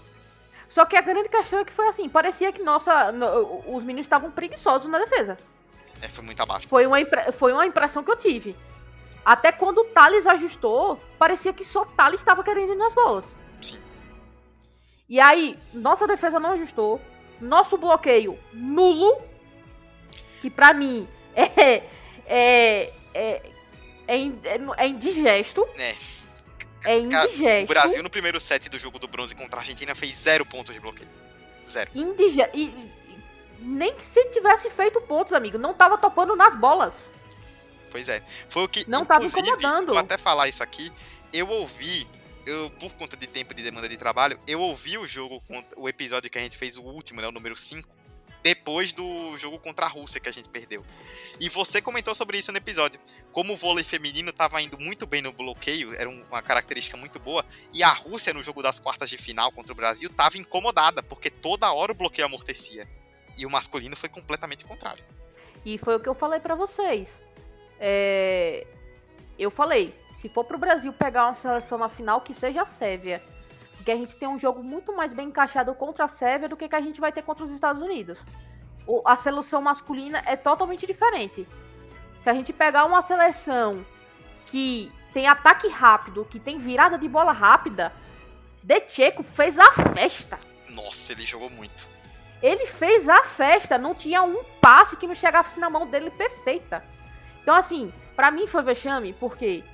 Só 0.70 0.84
que 0.84 0.96
a 0.96 1.00
grande 1.00 1.28
questão 1.28 1.58
é 1.58 1.64
que 1.64 1.72
foi 1.72 1.88
assim, 1.88 2.08
parecia 2.08 2.52
que 2.52 2.62
nossa, 2.62 3.10
no- 3.10 3.64
os 3.74 3.82
meninos 3.82 4.06
estavam 4.06 4.30
preguiçosos 4.30 4.88
na 4.88 4.98
defesa. 4.98 5.36
É, 6.00 6.06
foi 6.08 6.22
muito 6.24 6.40
abaixo. 6.42 6.68
Foi 6.68 6.86
uma, 6.86 6.98
foi 7.32 7.52
uma 7.52 7.66
impressão 7.66 8.04
que 8.04 8.10
eu 8.10 8.16
tive. 8.16 8.54
Até 9.24 9.50
quando 9.50 9.78
o 9.78 9.84
Thales 9.86 10.26
ajustou, 10.26 10.96
parecia 11.18 11.52
que 11.52 11.64
só 11.64 11.82
o 11.82 11.86
Thales 11.86 12.20
estava 12.20 12.44
querendo 12.44 12.72
ir 12.74 12.76
nas 12.76 12.94
bolas. 12.94 13.34
Sim. 13.60 13.80
E 15.08 15.18
aí, 15.18 15.58
nossa 15.74 16.06
defesa 16.06 16.38
não 16.38 16.52
ajustou. 16.52 17.00
Nosso 17.40 17.76
bloqueio 17.76 18.38
nulo. 18.52 19.20
Que 20.40 20.48
pra 20.50 20.72
mim 20.72 21.08
é. 21.34 21.82
É. 22.26 22.92
É, 23.14 23.42
é, 24.06 24.16
in- 24.16 24.40
é 24.76 24.86
indigesto. 24.86 25.66
É. 25.76 25.94
É 26.84 26.98
indigesto. 26.98 27.64
O 27.64 27.66
Brasil 27.66 28.02
no 28.02 28.10
primeiro 28.10 28.38
set 28.40 28.68
do 28.68 28.78
jogo 28.78 28.98
do 28.98 29.08
bronze 29.08 29.34
contra 29.34 29.56
a 29.58 29.60
Argentina 29.60 29.94
fez 29.94 30.14
zero 30.14 30.46
pontos 30.46 30.72
de 30.72 30.80
bloqueio. 30.80 31.08
Zero. 31.66 31.90
Indige... 31.94 32.40
E, 32.54 32.64
e- 32.64 32.98
nem 33.60 33.98
se 33.98 34.24
tivesse 34.26 34.70
feito 34.70 35.00
pontos, 35.00 35.32
amigo. 35.32 35.58
Não 35.58 35.74
tava 35.74 35.98
topando 35.98 36.36
nas 36.36 36.54
bolas. 36.54 37.10
Pois 37.90 38.08
é. 38.08 38.22
Foi 38.48 38.62
o 38.62 38.68
que. 38.68 38.88
Não 38.88 39.04
tava 39.04 39.24
incomodando. 39.24 39.88
Vou 39.88 39.98
até 39.98 40.16
falar 40.16 40.48
isso 40.48 40.62
aqui. 40.62 40.92
Eu 41.32 41.48
ouvi. 41.48 42.06
Eu, 42.46 42.70
por 42.70 42.92
conta 42.92 43.16
de 43.16 43.26
tempo 43.26 43.52
e 43.52 43.56
de 43.56 43.62
demanda 43.62 43.88
de 43.88 43.96
trabalho, 43.96 44.38
eu 44.46 44.60
ouvi 44.60 44.96
o 44.96 45.06
jogo, 45.06 45.42
o 45.76 45.86
episódio 45.88 46.30
que 46.30 46.38
a 46.38 46.40
gente 46.40 46.56
fez, 46.56 46.78
o 46.78 46.82
último, 46.82 47.20
né? 47.20 47.28
O 47.28 47.32
número 47.32 47.54
5. 47.56 47.86
Depois 48.48 48.94
do 48.94 49.36
jogo 49.36 49.58
contra 49.58 49.84
a 49.84 49.88
Rússia 49.90 50.18
que 50.18 50.28
a 50.28 50.32
gente 50.32 50.48
perdeu. 50.48 50.82
E 51.38 51.50
você 51.50 51.82
comentou 51.82 52.14
sobre 52.14 52.38
isso 52.38 52.50
no 52.50 52.56
episódio. 52.56 52.98
Como 53.30 53.52
o 53.52 53.56
vôlei 53.56 53.84
feminino 53.84 54.30
estava 54.30 54.62
indo 54.62 54.78
muito 54.80 55.06
bem 55.06 55.20
no 55.20 55.30
bloqueio, 55.30 55.94
era 55.94 56.08
uma 56.08 56.40
característica 56.40 56.96
muito 56.96 57.18
boa, 57.18 57.44
e 57.74 57.82
a 57.82 57.90
Rússia 57.90 58.32
no 58.32 58.42
jogo 58.42 58.62
das 58.62 58.80
quartas 58.80 59.10
de 59.10 59.18
final 59.18 59.52
contra 59.52 59.70
o 59.70 59.76
Brasil 59.76 60.08
estava 60.08 60.38
incomodada, 60.38 61.02
porque 61.02 61.28
toda 61.28 61.70
hora 61.70 61.92
o 61.92 61.94
bloqueio 61.94 62.24
amortecia. 62.24 62.88
E 63.36 63.44
o 63.44 63.50
masculino 63.50 63.94
foi 63.94 64.08
completamente 64.08 64.64
contrário. 64.64 65.04
E 65.62 65.76
foi 65.76 65.96
o 65.96 66.00
que 66.00 66.08
eu 66.08 66.14
falei 66.14 66.40
para 66.40 66.54
vocês. 66.54 67.22
É... 67.78 68.66
Eu 69.38 69.50
falei, 69.50 69.94
se 70.16 70.26
for 70.30 70.42
pro 70.42 70.56
Brasil 70.56 70.90
pegar 70.90 71.26
uma 71.26 71.34
seleção 71.34 71.76
na 71.76 71.90
final, 71.90 72.22
que 72.22 72.32
seja 72.32 72.62
a 72.62 72.64
Sérvia. 72.64 73.22
Porque 73.88 73.96
a 73.96 74.02
gente 74.02 74.18
tem 74.18 74.28
um 74.28 74.38
jogo 74.38 74.62
muito 74.62 74.94
mais 74.94 75.14
bem 75.14 75.28
encaixado 75.28 75.74
contra 75.74 76.04
a 76.04 76.08
Sérvia 76.08 76.46
do 76.46 76.58
que, 76.58 76.68
que 76.68 76.76
a 76.76 76.80
gente 76.80 77.00
vai 77.00 77.10
ter 77.10 77.22
contra 77.22 77.42
os 77.42 77.50
Estados 77.50 77.80
Unidos. 77.80 78.22
O, 78.86 79.00
a 79.02 79.16
seleção 79.16 79.62
masculina 79.62 80.22
é 80.26 80.36
totalmente 80.36 80.86
diferente. 80.86 81.48
Se 82.20 82.28
a 82.28 82.34
gente 82.34 82.52
pegar 82.52 82.84
uma 82.84 83.00
seleção 83.00 83.82
que 84.44 84.92
tem 85.10 85.26
ataque 85.26 85.68
rápido, 85.68 86.26
que 86.26 86.38
tem 86.38 86.58
virada 86.58 86.98
de 86.98 87.08
bola 87.08 87.32
rápida, 87.32 87.90
Decheco 88.62 89.22
fez 89.22 89.58
a 89.58 89.72
festa. 89.72 90.36
Nossa, 90.74 91.12
ele 91.12 91.24
jogou 91.24 91.48
muito. 91.48 91.88
Ele 92.42 92.66
fez 92.66 93.08
a 93.08 93.24
festa, 93.24 93.78
não 93.78 93.94
tinha 93.94 94.22
um 94.22 94.44
passe 94.60 94.98
que 94.98 95.06
não 95.06 95.14
chegasse 95.14 95.58
na 95.58 95.70
mão 95.70 95.86
dele 95.86 96.10
perfeita. 96.10 96.84
Então, 97.40 97.54
assim, 97.54 97.90
para 98.14 98.30
mim 98.30 98.46
foi 98.46 98.62
vexame, 98.62 99.14
porque 99.14 99.64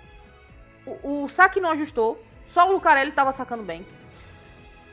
o, 0.87 1.25
o 1.25 1.29
saque 1.29 1.59
não 1.59 1.73
ajustou. 1.73 2.25
Só 2.45 2.69
o 2.69 2.73
Lucarelli 2.73 3.11
tava 3.11 3.33
sacando 3.33 3.65
bem. 3.65 3.85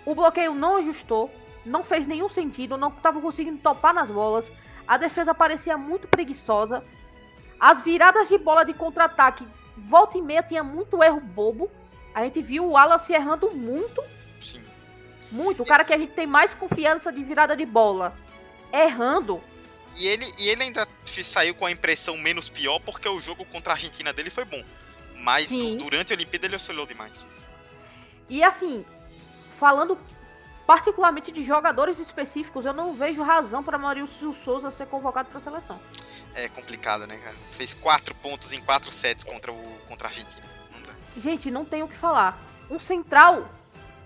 O 0.06 0.16
bloqueio 0.16 0.54
não 0.54 0.78
ajustou. 0.78 1.32
Não 1.66 1.84
fez 1.84 2.08
nenhum 2.08 2.30
sentido. 2.30 2.78
Não 2.78 2.91
tava 2.91 3.22
conseguindo 3.22 3.60
topar 3.60 3.93
nas 3.93 4.10
bolas. 4.10 4.52
A 4.88 4.97
defesa 4.97 5.34
parecia 5.34 5.78
muito 5.78 6.08
preguiçosa. 6.08 6.84
As 7.60 7.82
viradas 7.82 8.28
de 8.28 8.38
bola 8.38 8.64
de 8.64 8.74
contra-ataque, 8.74 9.47
volta 9.78 10.18
e 10.18 10.22
meia, 10.22 10.41
tinha 10.41 10.64
muito 10.64 11.04
erro 11.04 11.20
bobo. 11.20 11.70
A 12.14 12.24
gente 12.24 12.41
viu 12.41 12.66
o 12.66 12.72
Wallace 12.72 13.14
errando 13.14 13.52
muito. 13.52 14.04
Sim. 14.41 14.64
Muito. 15.32 15.62
O 15.64 15.66
cara 15.66 15.84
que 15.84 15.93
a 15.93 15.97
gente 15.97 16.14
tem 16.14 16.26
mais 16.26 16.54
confiança 16.54 17.12
de 17.12 17.24
virada 17.24 17.56
de 17.56 17.66
bola. 17.66 18.16
Errando. 18.74 19.41
E 19.97 20.08
ele, 20.08 20.26
e 20.39 20.49
ele 20.49 20.64
ainda 20.64 20.88
saiu 21.24 21.54
com 21.54 21.66
a 21.66 21.72
impressão 21.72 22.18
menos 22.18 22.49
pior 22.49 22.80
porque 22.80 23.08
o 23.08 23.22
jogo 23.22 23.45
contra 23.45 23.74
a 23.74 23.76
Argentina 23.76 24.12
dele 24.12 24.30
foi 24.30 24.45
bom. 24.45 24.62
Mas 25.18 25.49
Sim. 25.49 25.78
durante 25.78 26.14
a 26.14 26.16
Olimpíada 26.16 26.47
ele 26.47 26.56
oscilou 26.56 26.86
demais. 26.86 27.28
E 28.30 28.43
assim, 28.43 28.86
falando 29.62 29.95
particularmente 30.66 31.32
de 31.32 31.43
jogadores 31.43 31.99
específicos, 31.99 32.66
eu 32.66 32.74
não 32.74 32.93
vejo 32.93 33.22
razão 33.22 33.62
para 33.64 33.78
Maurício 33.78 34.34
Souza 34.34 34.72
ser 34.72 34.88
convocado 34.88 35.30
para 35.30 35.38
a 35.38 35.41
seleção. 35.41 35.80
É 36.34 36.47
complicado, 36.49 37.05
né, 37.05 37.16
cara? 37.18 37.36
Fez 37.51 37.76
quatro 37.76 38.16
pontos 38.16 38.51
em 38.53 38.62
quatro 38.62 38.91
sets 38.91 39.24
contra, 39.24 39.51
o, 39.51 39.64
contra 39.88 40.07
a 40.07 40.09
Argentina. 40.09 40.43
Não 40.74 40.82
dá. 40.82 40.93
Gente, 41.16 41.51
não 41.51 41.64
tem 41.64 41.84
o 41.84 41.88
que 41.88 41.95
falar. 41.95 42.39
Um 42.72 42.80
central. 42.80 43.47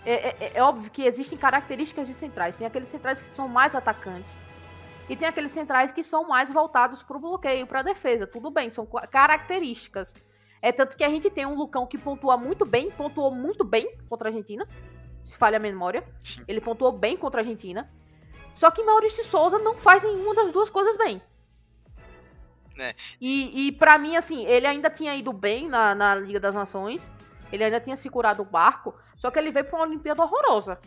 É, 0.06 0.30
é- 0.46 0.52
é 0.56 0.62
óbvio 0.62 0.92
que 0.92 1.04
existem 1.04 1.38
características 1.38 2.06
de 2.08 2.14
centrais. 2.14 2.58
Tem 2.58 2.68
aqueles 2.68 2.90
centrais 2.90 3.22
que 3.22 3.30
são 3.34 3.48
mais 3.48 3.74
atacantes. 3.76 4.38
E 5.08 5.16
tem 5.16 5.28
aqueles 5.28 5.52
centrais 5.54 5.92
que 5.94 6.04
são 6.04 6.28
mais 6.28 6.50
voltados 6.50 7.02
para 7.02 7.16
o 7.16 7.20
bloqueio, 7.20 7.66
para 7.66 7.80
a 7.80 7.84
defesa. 7.84 8.28
Tudo 8.28 8.52
bem, 8.52 8.70
são 8.70 8.86
ca- 8.86 9.08
características. 9.08 10.14
É 10.62 10.72
tanto 10.72 10.98
que 10.98 11.04
a 11.04 11.10
gente 11.10 11.30
tem 11.30 11.46
um 11.46 11.56
Lucão 11.56 11.86
que 11.88 11.98
pontua 11.98 12.36
muito 12.38 12.66
bem, 12.66 12.92
pontuou 12.92 13.32
muito 13.34 13.64
bem 13.64 13.96
contra 14.10 14.28
a 14.28 14.32
Argentina. 14.32 14.68
Se 15.26 15.36
falha 15.36 15.58
a 15.58 15.60
memória. 15.60 16.04
Sim. 16.18 16.44
Ele 16.48 16.62
pontuou 16.62 16.92
bem 16.92 17.18
contra 17.18 17.42
a 17.42 17.44
Argentina. 17.44 17.90
Só 18.56 18.72
que 18.72 18.84
Maurício 18.84 19.24
Souza 19.26 19.60
não 19.60 19.76
faz 19.76 20.04
nenhuma 20.04 20.34
das 20.34 20.52
duas 20.52 20.70
coisas 20.70 20.96
bem. 20.98 21.22
É. 22.80 22.94
E, 23.20 23.68
e 23.68 23.72
para 23.72 23.98
mim, 23.98 24.16
assim, 24.16 24.46
ele 24.46 24.68
ainda 24.68 24.90
tinha 24.90 25.16
ido 25.16 25.34
bem 25.34 25.68
na, 25.68 25.96
na 25.96 26.16
Liga 26.16 26.40
das 26.40 26.56
Nações. 26.56 27.10
Ele 27.52 27.64
ainda 27.64 27.80
tinha 27.80 27.96
segurado 27.96 28.42
o 28.42 28.46
barco. 28.46 28.94
Só 29.18 29.32
que 29.32 29.40
ele 29.40 29.52
veio 29.52 29.66
pra 29.66 29.78
uma 29.78 29.86
Olimpíada 29.86 30.22
horrorosa. 30.22 30.80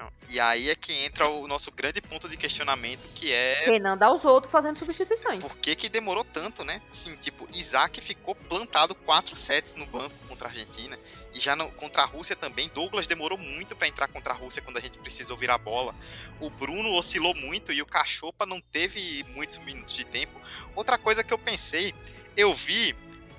Não. 0.00 0.10
E 0.30 0.40
aí 0.40 0.70
é 0.70 0.74
que 0.74 0.92
entra 1.04 1.28
o 1.28 1.46
nosso 1.46 1.70
grande 1.70 2.00
ponto 2.00 2.28
de 2.28 2.36
questionamento, 2.36 3.06
que 3.14 3.32
é 3.32 3.64
Renan 3.66 3.96
dá 3.96 4.10
os 4.12 4.24
outros 4.24 4.50
fazendo 4.50 4.78
substituições. 4.78 5.42
por 5.42 5.56
que, 5.58 5.74
que 5.74 5.88
demorou 5.88 6.24
tanto, 6.24 6.64
né? 6.64 6.80
Assim, 6.90 7.14
tipo, 7.16 7.46
Isaac 7.54 8.00
ficou 8.00 8.34
plantado 8.34 8.94
quatro 8.94 9.36
sets 9.36 9.74
no 9.74 9.84
banco 9.86 10.14
contra 10.28 10.48
a 10.48 10.50
Argentina. 10.50 10.98
E 11.34 11.38
já 11.38 11.54
no- 11.54 11.70
contra 11.72 12.02
a 12.02 12.06
Rússia 12.06 12.34
também. 12.34 12.68
Douglas 12.74 13.06
demorou 13.06 13.38
muito 13.38 13.76
pra 13.76 13.86
entrar 13.86 14.08
contra 14.08 14.32
a 14.32 14.36
Rússia 14.36 14.60
quando 14.62 14.78
a 14.78 14.80
gente 14.80 14.98
precisou 14.98 15.36
virar 15.36 15.54
a 15.54 15.58
bola. 15.58 15.94
O 16.40 16.48
Bruno 16.50 16.92
oscilou 16.94 17.34
muito 17.34 17.72
e 17.72 17.80
o 17.82 17.86
Cachopa 17.86 18.44
não 18.46 18.60
teve 18.60 19.24
muitos 19.34 19.58
minutos 19.58 19.94
de 19.94 20.04
tempo. 20.04 20.40
Outra 20.74 20.98
coisa 20.98 21.22
que 21.22 21.32
eu 21.32 21.38
pensei, 21.38 21.94
eu 22.36 22.52
vi 22.54 22.96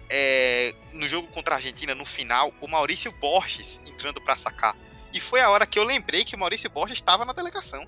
é, 0.09 0.74
no 0.93 1.07
jogo 1.07 1.28
contra 1.30 1.55
a 1.55 1.57
Argentina, 1.57 1.95
no 1.95 2.05
final, 2.05 2.53
o 2.62 2.68
Maurício 2.68 3.12
Borges 3.14 3.80
entrando 3.86 4.22
pra 4.22 4.38
sacar. 4.38 4.76
E 5.14 5.20
foi 5.20 5.41
a 5.41 5.49
hora 5.49 5.66
que 5.66 5.78
eu 5.78 5.84
lembrei 5.84 6.24
que 6.24 6.36
o 6.36 6.39
Maurício 6.39 6.70
Borges 6.70 6.97
estava 6.97 7.26
na 7.26 7.34
delegação. 7.34 7.84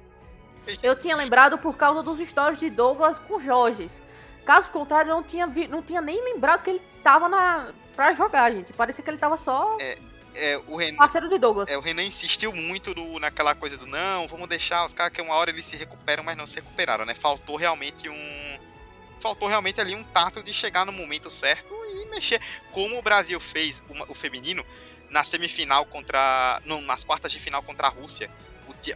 Eu 0.81 0.95
tinha 0.99 1.15
lembrado 1.15 1.57
por 1.57 1.75
causa 1.75 2.01
dos 2.01 2.25
stories 2.27 2.59
de 2.59 2.69
Douglas 2.69 3.17
com 3.19 3.39
Jorges. 3.39 4.01
Caso 4.45 4.69
contrário, 4.71 5.09
eu 5.11 5.15
não 5.15 5.23
tinha, 5.23 5.45
vi- 5.47 5.67
não 5.67 5.81
tinha 5.81 6.01
nem 6.01 6.21
lembrado 6.23 6.63
que 6.63 6.69
ele 6.69 6.81
tava 7.03 7.27
na 7.29 7.71
pra 7.95 8.13
jogar, 8.13 8.51
gente. 8.51 8.73
Parecia 8.73 9.03
que 9.03 9.09
ele 9.09 9.17
tava 9.17 9.37
só 9.37 9.77
É, 10.35 10.57
o 10.67 10.75
Renan, 10.75 10.97
parceiro 10.97 11.29
de 11.29 11.37
Douglas. 11.37 11.69
É, 11.69 11.77
o 11.77 11.81
Renan 11.81 12.03
insistiu 12.03 12.51
muito 12.53 12.93
no- 12.95 13.19
naquela 13.19 13.53
coisa 13.53 13.77
do 13.77 13.85
não, 13.85 14.27
vamos 14.27 14.47
deixar 14.49 14.85
os 14.85 14.91
caras 14.93 15.13
que 15.13 15.21
uma 15.21 15.35
hora 15.35 15.49
eles 15.51 15.63
se 15.65 15.75
recuperam, 15.75 16.23
mas 16.23 16.35
não 16.37 16.47
se 16.47 16.55
recuperaram, 16.55 17.05
né? 17.05 17.13
Faltou 17.13 17.55
realmente 17.55 18.09
um. 18.09 18.57
Faltou 19.19 19.47
realmente 19.47 19.79
ali 19.79 19.95
um 19.95 20.03
tato 20.03 20.41
de 20.43 20.51
chegar 20.53 20.85
no 20.85 20.91
momento 20.91 21.29
certo 21.29 21.73
e 21.91 22.05
mexer. 22.07 22.41
Como 22.71 22.97
o 22.97 23.01
Brasil 23.01 23.39
fez 23.39 23.83
o 24.09 24.13
feminino 24.13 24.65
na 25.13 25.23
semifinal 25.23 25.85
contra. 25.85 26.59
nas 26.85 27.03
quartas 27.03 27.31
de 27.31 27.39
final 27.39 27.61
contra 27.63 27.87
a 27.87 27.89
Rússia. 27.89 28.29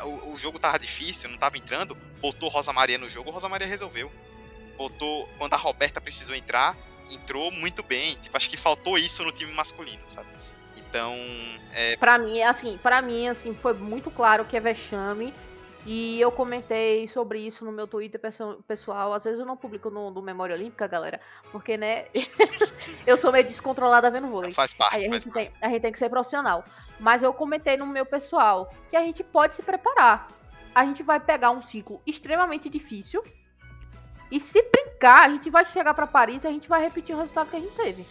O- 0.03 0.33
o 0.33 0.37
jogo 0.37 0.59
tava 0.59 0.77
difícil, 0.77 1.29
não 1.29 1.37
tava 1.37 1.57
entrando. 1.57 1.95
Botou 2.19 2.49
Rosa 2.49 2.73
Maria 2.73 2.97
no 2.97 3.09
jogo, 3.09 3.29
Rosa 3.31 3.47
Maria 3.47 3.67
resolveu. 3.67 4.11
Botou. 4.75 5.29
Quando 5.37 5.53
a 5.53 5.57
Roberta 5.57 6.01
precisou 6.01 6.35
entrar, 6.35 6.75
entrou 7.09 7.51
muito 7.51 7.83
bem. 7.83 8.15
Tipo, 8.15 8.35
acho 8.35 8.49
que 8.49 8.57
faltou 8.57 8.97
isso 8.97 9.23
no 9.23 9.31
time 9.31 9.51
masculino, 9.53 10.01
sabe? 10.07 10.27
Então, 10.75 11.13
é, 11.73 11.95
Pra 11.97 12.17
mim, 12.17 12.41
assim, 12.41 12.77
para 12.81 13.01
mim, 13.01 13.27
assim, 13.27 13.53
foi 13.53 13.73
muito 13.73 14.09
claro 14.09 14.45
que 14.45 14.57
é 14.57 14.59
vexame. 14.59 15.33
E 15.89 16.19
eu 16.19 16.29
comentei 16.33 17.07
sobre 17.07 17.39
isso 17.39 17.63
no 17.63 17.71
meu 17.71 17.87
Twitter 17.87 18.19
pesso- 18.19 18.61
pessoal. 18.67 19.13
Às 19.13 19.23
vezes 19.23 19.39
eu 19.39 19.45
não 19.45 19.55
publico 19.55 19.89
no, 19.89 20.11
no 20.11 20.21
Memória 20.21 20.53
Olímpica, 20.53 20.85
galera. 20.85 21.21
Porque, 21.49 21.77
né, 21.77 22.07
eu 23.07 23.17
sou 23.17 23.31
meio 23.31 23.45
descontrolada 23.45 24.11
vendo 24.11 24.27
vôlei. 24.27 24.51
faz 24.51 24.73
parte. 24.73 24.97
Aí 24.97 25.07
a 25.07 25.09
faz 25.09 25.23
gente, 25.23 25.33
parte. 25.33 25.49
tem, 25.49 25.57
a 25.61 25.69
gente 25.69 25.81
tem 25.81 25.91
que 25.93 25.97
ser 25.97 26.09
profissional. 26.09 26.65
Mas 26.99 27.23
eu 27.23 27.33
comentei 27.33 27.77
no 27.77 27.87
meu 27.87 28.05
pessoal 28.05 28.69
que 28.89 28.97
a 28.97 29.01
gente 29.01 29.23
pode 29.23 29.53
se 29.53 29.63
preparar. 29.63 30.27
A 30.75 30.83
gente 30.83 31.03
vai 31.03 31.21
pegar 31.21 31.51
um 31.51 31.61
ciclo 31.61 32.01
extremamente 32.05 32.67
difícil. 32.67 33.23
E 34.29 34.41
se 34.41 34.61
brincar, 34.63 35.25
a 35.25 35.29
gente 35.29 35.49
vai 35.49 35.63
chegar 35.63 35.93
pra 35.93 36.05
Paris 36.05 36.43
e 36.43 36.47
a 36.47 36.51
gente 36.51 36.67
vai 36.67 36.81
repetir 36.81 37.15
o 37.15 37.17
resultado 37.17 37.49
que 37.49 37.55
a 37.55 37.59
gente 37.61 37.73
teve. 37.75 38.05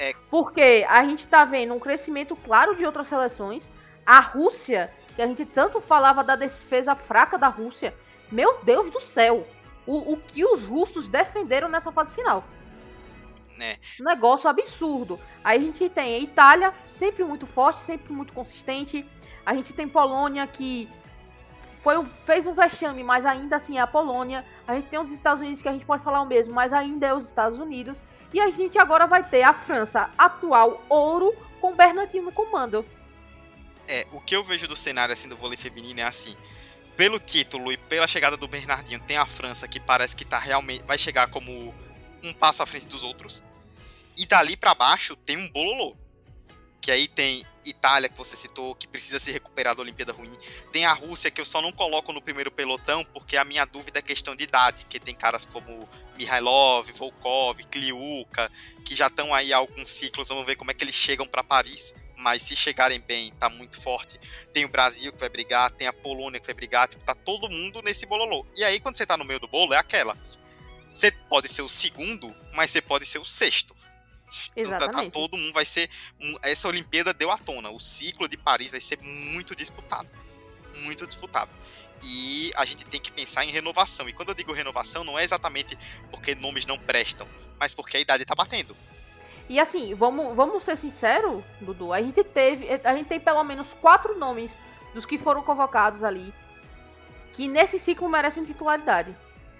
É. 0.00 0.12
Porque 0.30 0.86
a 0.88 1.04
gente 1.04 1.26
tá 1.26 1.44
vendo 1.44 1.74
um 1.74 1.78
crescimento 1.78 2.34
claro 2.34 2.74
de 2.74 2.86
outras 2.86 3.06
seleções. 3.06 3.68
A 4.06 4.18
Rússia, 4.18 4.90
que 5.20 5.24
a 5.24 5.26
gente 5.26 5.44
tanto 5.44 5.82
falava 5.82 6.24
da 6.24 6.34
defesa 6.34 6.94
fraca 6.94 7.36
da 7.36 7.48
Rússia. 7.48 7.94
Meu 8.32 8.58
Deus 8.62 8.90
do 8.90 9.00
céu! 9.00 9.46
O, 9.86 10.14
o 10.14 10.16
que 10.16 10.42
os 10.42 10.64
russos 10.64 11.08
defenderam 11.08 11.68
nessa 11.68 11.92
fase 11.92 12.12
final? 12.14 12.42
né? 13.58 13.76
Um 14.00 14.04
negócio 14.04 14.48
absurdo. 14.48 15.20
Aí 15.44 15.58
a 15.58 15.60
gente 15.62 15.86
tem 15.90 16.14
a 16.14 16.18
Itália, 16.20 16.72
sempre 16.86 17.22
muito 17.22 17.46
forte, 17.46 17.80
sempre 17.80 18.10
muito 18.14 18.32
consistente. 18.32 19.06
A 19.44 19.52
gente 19.52 19.74
tem 19.74 19.86
Polônia, 19.86 20.46
que 20.46 20.88
foi 21.82 21.98
um- 21.98 22.06
fez 22.06 22.46
um 22.46 22.54
vexame, 22.54 23.04
mas 23.04 23.26
ainda 23.26 23.56
assim 23.56 23.76
é 23.76 23.82
a 23.82 23.86
Polônia. 23.86 24.42
A 24.66 24.74
gente 24.74 24.86
tem 24.86 24.98
os 24.98 25.12
Estados 25.12 25.42
Unidos, 25.42 25.60
que 25.60 25.68
a 25.68 25.72
gente 25.72 25.84
pode 25.84 26.02
falar 26.02 26.22
o 26.22 26.26
mesmo, 26.26 26.54
mas 26.54 26.72
ainda 26.72 27.06
é 27.08 27.12
os 27.12 27.26
Estados 27.28 27.58
Unidos. 27.58 28.02
E 28.32 28.40
a 28.40 28.48
gente 28.48 28.78
agora 28.78 29.06
vai 29.06 29.22
ter 29.22 29.42
a 29.42 29.52
França, 29.52 30.08
atual 30.16 30.80
ouro, 30.88 31.34
com 31.60 31.74
Bernardino 31.74 32.26
no 32.26 32.32
comando. 32.32 32.86
É, 33.90 34.06
o 34.12 34.20
que 34.20 34.36
eu 34.36 34.44
vejo 34.44 34.68
do 34.68 34.76
cenário 34.76 35.12
assim 35.12 35.28
do 35.28 35.36
vôlei 35.36 35.58
feminino 35.58 35.98
é 35.98 36.04
assim. 36.04 36.36
Pelo 36.96 37.18
título 37.18 37.72
e 37.72 37.76
pela 37.76 38.06
chegada 38.06 38.36
do 38.36 38.46
Bernardinho, 38.46 39.00
tem 39.00 39.16
a 39.16 39.26
França 39.26 39.66
que 39.66 39.80
parece 39.80 40.14
que 40.14 40.24
tá 40.24 40.38
realmente 40.38 40.84
vai 40.84 40.96
chegar 40.96 41.28
como 41.28 41.74
um 42.22 42.32
passo 42.32 42.62
à 42.62 42.66
frente 42.66 42.86
dos 42.86 43.02
outros. 43.02 43.42
E 44.16 44.26
dali 44.26 44.56
pra 44.56 44.76
baixo 44.76 45.16
tem 45.16 45.36
um 45.36 45.48
bololô. 45.50 45.96
Que 46.80 46.92
aí 46.92 47.08
tem 47.08 47.44
Itália 47.64 48.08
que 48.08 48.16
você 48.16 48.36
citou, 48.36 48.74
que 48.74 48.86
precisa 48.86 49.18
se 49.18 49.32
recuperar 49.32 49.74
da 49.74 49.82
Olimpíada 49.82 50.12
ruim. 50.12 50.30
Tem 50.72 50.84
a 50.84 50.92
Rússia 50.92 51.30
que 51.30 51.40
eu 51.40 51.44
só 51.44 51.60
não 51.60 51.72
coloco 51.72 52.12
no 52.12 52.22
primeiro 52.22 52.50
pelotão, 52.50 53.04
porque 53.04 53.36
a 53.36 53.44
minha 53.44 53.64
dúvida 53.64 53.98
é 53.98 54.02
questão 54.02 54.36
de 54.36 54.44
idade, 54.44 54.86
que 54.88 55.00
tem 55.00 55.14
caras 55.14 55.44
como 55.44 55.88
Mihailov, 56.16 56.90
Volkov, 56.92 57.58
Kliuka, 57.64 58.50
que 58.84 58.94
já 58.94 59.08
estão 59.08 59.34
aí 59.34 59.52
há 59.52 59.58
alguns 59.58 59.90
ciclos, 59.90 60.28
vamos 60.28 60.46
ver 60.46 60.56
como 60.56 60.70
é 60.70 60.74
que 60.74 60.84
eles 60.84 60.94
chegam 60.94 61.26
pra 61.26 61.42
Paris. 61.42 61.94
Mas 62.20 62.42
se 62.42 62.54
chegarem 62.54 63.00
bem, 63.00 63.32
tá 63.32 63.48
muito 63.48 63.80
forte. 63.80 64.20
Tem 64.52 64.64
o 64.64 64.68
Brasil 64.68 65.12
que 65.12 65.18
vai 65.18 65.28
brigar, 65.28 65.70
tem 65.70 65.86
a 65.86 65.92
Polônia 65.92 66.38
que 66.38 66.46
vai 66.46 66.54
brigar, 66.54 66.86
tipo, 66.86 67.02
tá 67.04 67.14
todo 67.14 67.50
mundo 67.50 67.82
nesse 67.82 68.06
bololô. 68.06 68.46
E 68.56 68.62
aí, 68.62 68.78
quando 68.78 68.96
você 68.96 69.06
tá 69.06 69.16
no 69.16 69.24
meio 69.24 69.40
do 69.40 69.48
bolo, 69.48 69.72
é 69.72 69.78
aquela. 69.78 70.16
Você 70.92 71.10
pode 71.28 71.48
ser 71.48 71.62
o 71.62 71.68
segundo, 71.68 72.34
mas 72.54 72.70
você 72.70 72.82
pode 72.82 73.06
ser 73.06 73.18
o 73.18 73.24
sexto. 73.24 73.74
Exatamente. 74.54 74.60
Então, 74.60 74.78
tá, 74.78 75.04
tá, 75.04 75.10
todo 75.10 75.36
mundo 75.36 75.52
vai 75.52 75.64
ser. 75.64 75.88
Essa 76.42 76.68
Olimpíada 76.68 77.12
deu 77.12 77.30
à 77.30 77.38
tona. 77.38 77.70
O 77.70 77.80
ciclo 77.80 78.28
de 78.28 78.36
Paris 78.36 78.70
vai 78.70 78.80
ser 78.80 78.98
muito 79.00 79.54
disputado. 79.54 80.08
Muito 80.82 81.06
disputado. 81.06 81.50
E 82.02 82.52
a 82.56 82.64
gente 82.64 82.84
tem 82.84 83.00
que 83.00 83.12
pensar 83.12 83.44
em 83.44 83.50
renovação. 83.50 84.08
E 84.08 84.12
quando 84.12 84.30
eu 84.30 84.34
digo 84.34 84.52
renovação, 84.52 85.04
não 85.04 85.18
é 85.18 85.24
exatamente 85.24 85.76
porque 86.10 86.34
nomes 86.34 86.64
não 86.64 86.78
prestam, 86.78 87.28
mas 87.58 87.74
porque 87.74 87.96
a 87.96 88.00
idade 88.00 88.24
tá 88.24 88.34
batendo. 88.34 88.76
E 89.50 89.58
assim, 89.58 89.94
vamos, 89.94 90.34
vamos 90.36 90.62
ser 90.62 90.76
sinceros, 90.76 91.42
Dudu, 91.60 91.92
a 91.92 92.00
gente 92.00 92.22
teve, 92.22 92.68
a 92.84 92.94
gente 92.94 93.08
tem 93.08 93.18
pelo 93.18 93.42
menos 93.42 93.74
quatro 93.80 94.16
nomes 94.16 94.56
dos 94.94 95.04
que 95.04 95.18
foram 95.18 95.42
convocados 95.42 96.04
ali 96.04 96.32
que 97.32 97.48
nesse 97.48 97.76
ciclo 97.76 98.08
merecem 98.08 98.44
titularidade. 98.44 99.12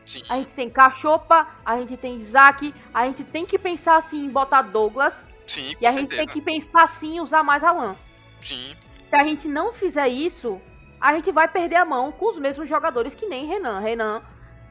Sim. 0.06 0.22
A 0.28 0.36
gente 0.36 0.54
tem 0.54 0.70
Cachopa, 0.70 1.48
a 1.64 1.76
gente 1.78 1.96
tem 1.96 2.14
Isaac, 2.14 2.72
a 2.94 3.04
gente 3.06 3.24
tem 3.24 3.44
que 3.44 3.58
pensar 3.58 3.96
assim 3.96 4.26
em 4.26 4.28
botar 4.28 4.62
Douglas. 4.62 5.28
Sim, 5.44 5.74
e 5.80 5.86
a 5.86 5.90
gente 5.90 6.16
tem 6.16 6.26
que 6.26 6.40
pensar 6.40 6.84
assim 6.84 7.16
em 7.16 7.20
usar 7.20 7.42
mais 7.42 7.64
Alan. 7.64 7.96
Sim. 8.40 8.76
Se 9.08 9.16
a 9.16 9.24
gente 9.24 9.48
não 9.48 9.72
fizer 9.72 10.06
isso, 10.06 10.60
a 11.00 11.12
gente 11.14 11.32
vai 11.32 11.48
perder 11.48 11.76
a 11.76 11.84
mão 11.84 12.12
com 12.12 12.28
os 12.28 12.38
mesmos 12.38 12.68
jogadores 12.68 13.12
que 13.12 13.26
nem 13.26 13.46
Renan. 13.46 13.80
Renan 13.80 14.22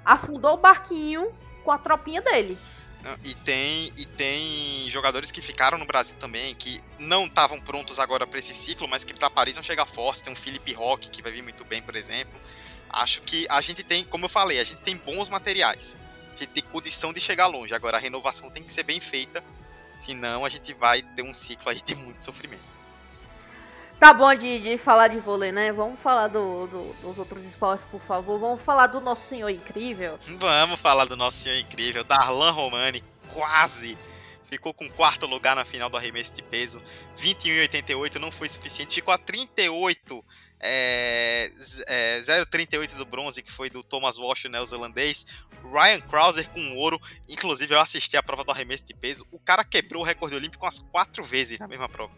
afundou 0.06 0.54
o 0.54 0.58
barquinho 0.58 1.30
com 1.66 1.72
a 1.72 1.78
tropinha 1.78 2.22
dele. 2.22 2.58
E 3.24 3.34
tem, 3.34 3.92
e 3.98 4.06
tem 4.06 4.90
jogadores 4.90 5.32
que 5.32 5.42
ficaram 5.42 5.78
no 5.78 5.86
Brasil 5.86 6.18
também, 6.18 6.54
que 6.54 6.82
não 7.00 7.26
estavam 7.26 7.60
prontos 7.60 7.98
agora 7.98 8.28
para 8.28 8.40
esse 8.40 8.54
ciclo, 8.54 8.88
mas 8.88 9.04
que 9.04 9.14
para 9.14 9.30
Paris 9.30 9.56
vão 9.56 9.64
chegar 9.64 9.86
forte. 9.86 10.24
Tem 10.24 10.34
um 10.34 10.36
Felipe 10.36 10.74
Roque 10.74 11.10
que 11.10 11.22
vai 11.22 11.32
vir 11.32 11.42
muito 11.42 11.64
bem, 11.64 11.82
por 11.82 11.96
exemplo. 11.96 12.40
Acho 12.90 13.22
que 13.22 13.46
a 13.50 13.62
gente 13.62 13.84
tem, 13.84 14.04
como 14.04 14.26
eu 14.26 14.30
falei, 14.30 14.60
a 14.60 14.64
gente 14.64 14.82
tem 14.82 14.98
bons 14.98 15.30
materiais. 15.30 15.96
A 16.36 16.38
gente 16.40 16.50
tem 16.50 16.64
condição 16.64 17.14
de 17.14 17.20
chegar 17.20 17.48
longe. 17.48 17.74
Agora 17.74 17.98
a 17.98 18.00
renovação 18.00 18.50
tem 18.50 18.64
que 18.64 18.72
ser 18.72 18.84
bem 18.84 19.00
feita, 19.00 19.44
senão 20.00 20.46
a 20.46 20.50
gente 20.50 20.74
vai 20.74 21.02
ter 21.02 21.22
um 21.22 21.34
ciclo 21.34 21.70
aí 21.70 21.82
de 21.82 21.96
muito 21.96 22.24
sofrimento. 22.24 22.79
Tá 24.00 24.14
bom 24.14 24.34
de, 24.34 24.60
de 24.62 24.78
falar 24.78 25.10
de 25.10 25.20
vôlei, 25.20 25.52
né? 25.52 25.74
Vamos 25.74 26.00
falar 26.00 26.30
do, 26.30 26.68
do, 26.68 26.94
dos 27.02 27.18
outros 27.18 27.44
esportes, 27.44 27.86
por 27.92 28.00
favor. 28.00 28.40
Vamos 28.40 28.62
falar 28.62 28.88
do 28.88 29.02
nosso 29.02 29.28
senhor 29.28 29.50
incrível. 29.50 30.18
Vamos 30.40 30.80
falar 30.80 31.04
do 31.04 31.18
nosso 31.18 31.40
senhor 31.40 31.58
incrível, 31.58 32.02
Darlan 32.06 32.52
Romani, 32.52 33.04
quase 33.28 33.98
ficou 34.46 34.74
com 34.74 34.90
quarto 34.90 35.28
lugar 35.28 35.56
na 35.56 35.66
final 35.66 35.90
do 35.90 35.98
arremesso 35.98 36.34
de 36.34 36.42
peso. 36.42 36.82
21,88 37.20 38.16
não 38.16 38.32
foi 38.32 38.48
suficiente, 38.48 38.96
ficou 38.96 39.14
a 39.14 39.18
38 39.18 40.26
é, 40.62 41.52
é, 41.88 42.20
0,38 42.22 42.96
do 42.96 43.06
bronze, 43.06 43.44
que 43.44 43.52
foi 43.52 43.70
do 43.70 43.84
Thomas 43.84 44.18
Walsh, 44.18 44.46
neozelandês. 44.46 45.26
Ryan 45.64 46.00
Krauser 46.00 46.50
com 46.50 46.78
ouro. 46.78 47.00
Inclusive, 47.28 47.74
eu 47.74 47.80
assisti 47.80 48.16
a 48.16 48.24
prova 48.24 48.46
do 48.46 48.52
arremesso 48.52 48.86
de 48.86 48.94
peso. 48.94 49.28
O 49.30 49.40
cara 49.40 49.66
quebrou 49.66 50.04
o 50.04 50.06
recorde 50.06 50.38
olímpico 50.38 50.66
umas 50.66 50.80
quatro 50.80 51.22
vezes 51.22 51.60
na 51.60 51.68
mesma 51.68 51.90
prova 51.90 52.14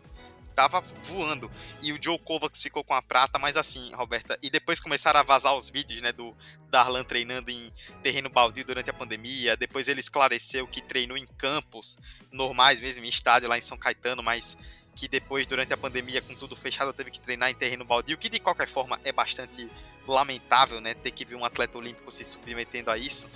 tava 0.62 0.82
voando. 0.82 1.52
E 1.82 1.92
o 1.92 1.98
Joe 2.02 2.20
Kovacs 2.20 2.62
ficou 2.62 2.84
com 2.84 2.94
a 2.94 3.02
prata, 3.02 3.40
mas 3.40 3.58
assim, 3.58 3.92
Roberta. 3.94 4.38
E 4.42 4.50
depois 4.50 4.80
começaram 4.80 5.20
a 5.20 5.24
vazar 5.24 5.56
os 5.56 5.70
vídeos, 5.70 6.02
né, 6.02 6.12
do 6.12 6.36
Darlan 6.70 7.04
treinando 7.04 7.50
em 7.50 7.72
terreno 8.04 8.30
baldio 8.30 8.64
durante 8.66 8.90
a 8.90 8.94
pandemia. 8.94 9.58
Depois 9.58 9.88
ele 9.88 10.00
esclareceu 10.00 10.68
que 10.68 10.82
treinou 10.82 11.18
em 11.18 11.26
campos 11.26 11.98
normais 12.32 12.80
mesmo, 12.80 13.04
em 13.04 13.10
estádio 13.10 13.50
lá 13.50 13.58
em 13.58 13.62
São 13.62 13.78
Caetano, 13.78 14.22
mas 14.22 14.58
que 14.96 15.08
depois, 15.08 15.48
durante 15.48 15.74
a 15.74 15.78
pandemia, 15.78 16.22
com 16.22 16.36
tudo 16.36 16.56
fechado, 16.56 16.94
teve 16.94 17.12
que 17.12 17.20
treinar 17.20 17.50
em 17.50 17.56
terreno 17.56 17.86
baldio, 17.86 18.18
que 18.18 18.30
de 18.30 18.40
qualquer 18.40 18.68
forma 18.68 19.00
é 19.04 19.12
bastante 19.12 19.70
lamentável, 20.08 20.82
né, 20.82 20.94
ter 20.94 21.12
que 21.12 21.24
ver 21.24 21.36
um 21.36 21.46
atleta 21.46 21.78
olímpico 21.78 22.12
se 22.12 22.24
submetendo 22.24 22.92
a 22.92 22.98
isso. 22.98 23.30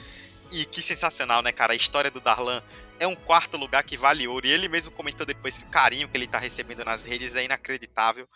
E 0.52 0.66
que 0.66 0.82
sensacional, 0.82 1.42
né, 1.42 1.52
cara? 1.52 1.74
A 1.74 1.76
história 1.76 2.12
do 2.12 2.20
Darlan 2.20 2.62
é 3.00 3.08
um 3.08 3.16
quarto 3.16 3.58
lugar 3.58 3.84
que 3.84 3.98
vale 3.98 4.28
ouro. 4.28 4.46
E 4.48 4.52
ele 4.52 4.68
mesmo 4.68 4.92
comentou 4.92 5.26
depois 5.26 5.58
que 5.58 5.64
o 5.64 5.68
carinho 5.68 6.08
que 6.08 6.18
ele 6.18 6.28
tá 6.28 6.38
recebendo 6.38 6.84
nas 6.84 7.04
redes 7.04 7.36
é 7.36 7.44
inacreditável 7.44 8.28